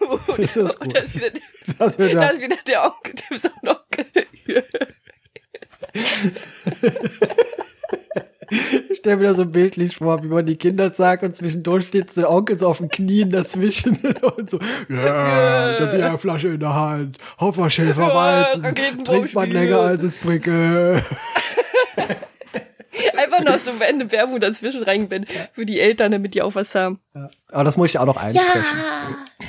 Das 0.36 0.56
ist 0.56 0.56
Und 0.56 0.80
gut. 0.80 0.96
da 0.96 1.00
ist 1.00 1.16
wieder, 1.16 1.30
Das 1.78 1.96
da 1.96 2.04
ja, 2.04 2.28
ist 2.28 2.40
wieder 2.40 2.56
der 2.66 2.84
Onkel, 2.84 3.14
der 3.14 3.36
ist 3.36 3.46
auch 3.46 3.62
noch 3.62 3.80
ich 8.50 8.98
stell 8.98 9.16
mir 9.16 9.28
das 9.28 9.36
so 9.36 9.46
bildlich 9.46 9.96
vor, 9.96 10.22
wie 10.22 10.28
man 10.28 10.44
die 10.44 10.56
Kinder 10.56 10.92
sagt 10.92 11.22
und 11.22 11.36
zwischendurch 11.36 11.86
steht 11.86 12.14
der 12.16 12.30
Onkel 12.30 12.58
so 12.58 12.68
auf 12.68 12.78
den 12.78 12.88
Knien 12.88 13.30
dazwischen 13.30 13.96
und 14.36 14.50
so, 14.50 14.58
ja, 14.88 15.74
ich 15.74 15.80
hab 15.80 15.90
hier 15.92 16.06
eine 16.06 16.18
Flasche 16.18 16.48
in 16.48 16.60
der 16.60 16.74
Hand, 16.74 17.18
Hopferschäfer 17.38 18.14
Weizen, 18.14 18.74
trinkt 19.04 19.34
man 19.34 19.50
länger 19.50 19.80
als 19.80 20.02
es 20.02 20.16
prickelt. 20.16 21.04
Einfach 23.32 23.44
noch 23.44 23.58
so 23.58 23.72
eine 23.80 24.10
Werbung 24.12 24.40
dazwischen 24.40 24.82
reingebannt 24.82 25.28
für 25.52 25.64
die 25.66 25.78
Eltern, 25.80 26.12
damit 26.12 26.34
die 26.34 26.42
auch 26.42 26.54
was 26.54 26.74
haben. 26.74 27.00
Aber 27.48 27.64
das 27.64 27.76
muss 27.76 27.90
ich 27.90 27.98
auch 27.98 28.06
noch 28.06 28.16
einsprechen. 28.16 28.78
Ja! 28.78 29.48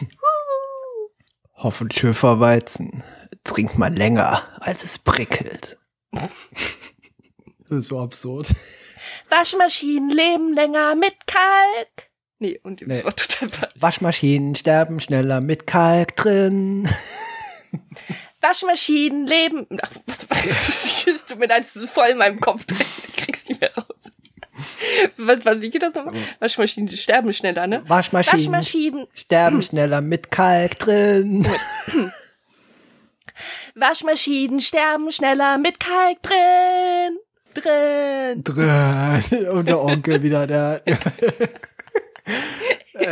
Hoffenschäfer 1.55 2.39
Weizen, 2.39 3.03
trinkt 3.43 3.77
man 3.77 3.95
länger 3.95 4.41
als 4.59 4.84
es 4.84 4.97
prickelt. 4.99 5.77
Das 6.11 7.79
ist 7.79 7.88
so 7.88 7.99
absurd. 7.99 8.47
Waschmaschinen 9.29 10.09
leben 10.09 10.53
länger 10.53 10.95
mit 10.95 11.15
Kalk. 11.27 12.09
Nee, 12.39 12.59
und 12.63 12.82
das 12.82 12.88
Nee. 12.88 13.03
war 13.03 13.15
total 13.15 13.49
falsch. 13.49 13.73
Waschmaschinen 13.79 14.55
sterben 14.55 14.99
schneller 14.99 15.41
mit 15.41 15.67
Kalk 15.67 16.15
drin. 16.15 16.89
Waschmaschinen 18.42 19.28
leben. 19.28 19.68
Ach, 19.82 19.89
was, 20.08 20.30
was 20.30 21.26
tut 21.26 21.39
mir 21.39 21.48
leid, 21.48 21.64
es 21.64 21.76
ist 21.76 21.94
voll 21.94 22.08
in 22.08 22.18
meinem 22.18 22.39
Kopf 22.39 22.66
drin. 22.66 22.86
Ich 23.08 23.16
krieg's 23.16 23.48
nicht 23.48 23.62
mehr 23.62 23.72
raus. 23.76 24.12
was, 25.18 25.46
was, 25.46 25.62
wie 25.62 25.70
geht 25.70 25.84
das 25.84 25.94
nochmal? 25.94 26.16
Waschmaschinen 26.39 26.89
sterben 26.89 27.34
schneller, 27.34 27.68
ne? 27.68 27.84
Waschmaschinen, 27.88 28.39
Waschmaschinen 28.39 29.08
sterben 29.14 29.62
schneller 29.62 30.02
mit 30.02 30.32
Kalk 30.32 30.80
drin. 30.80 31.48
Waschmaschinen 33.76 34.60
sterben 34.60 35.12
schneller 35.12 35.58
mit 35.58 35.80
Kalk 35.80 36.22
drin. 36.24 37.18
Drin. 37.54 38.44
drin. 38.44 39.48
Und 39.50 39.68
der 39.68 39.82
Onkel 39.82 40.24
wieder, 40.24 40.48
der. 40.48 40.82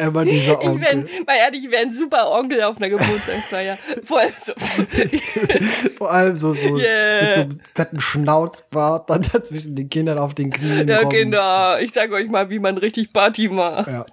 Immer 0.02 0.26
dieser 0.26 0.62
Ich 0.62 0.68
Onkel. 0.68 0.82
wäre, 0.82 0.96
mal 1.26 1.36
ehrlich, 1.38 1.64
ich 1.66 1.72
wäre 1.72 1.82
ein 1.84 1.94
super 1.94 2.30
Onkel 2.32 2.62
auf 2.64 2.78
einer 2.78 2.90
Geburtstagsfeier. 2.90 3.78
Vor 4.04 4.20
allem 4.20 4.34
so. 4.38 4.54
Vor 5.98 6.12
allem 6.12 6.36
so, 6.36 6.54
so 6.54 6.78
Yeah. 6.78 7.22
mit 7.24 7.34
so 7.36 7.42
einem 7.42 7.60
fetten 7.74 8.00
Schnauzbart 8.02 9.10
dann 9.10 9.24
zwischen 9.24 9.76
den 9.76 9.90
Kindern 9.90 10.18
auf 10.20 10.36
den 10.36 10.52
Knien. 10.52 10.88
ja, 10.88 11.00
kommt. 11.00 11.14
Kinder, 11.14 11.80
ich 11.82 11.94
sag 11.94 12.12
euch 12.12 12.30
mal, 12.30 12.50
wie 12.50 12.60
man 12.60 12.78
richtig 12.78 13.14
Party 13.14 13.48
macht. 13.50 13.88
Ja. 13.88 14.06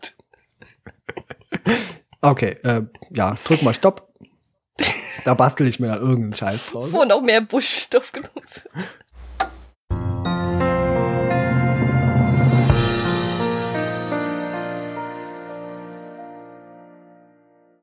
Okay, 2.21 2.57
äh, 2.65 2.83
ja, 3.11 3.37
drück 3.45 3.63
mal 3.63 3.75
Stopp. 3.75 4.09
Da 5.25 5.35
bastel 5.35 5.67
ich 5.67 5.81
mir 5.81 5.89
dann 5.89 6.01
irgendeinen 6.01 6.35
Scheiß 6.35 6.71
draus. 6.71 6.93
Wo 6.93 7.05
noch 7.05 7.21
mehr 7.21 7.41
Buschstoff 7.41 8.13
genommen 8.13 8.33
wird. 8.35 8.87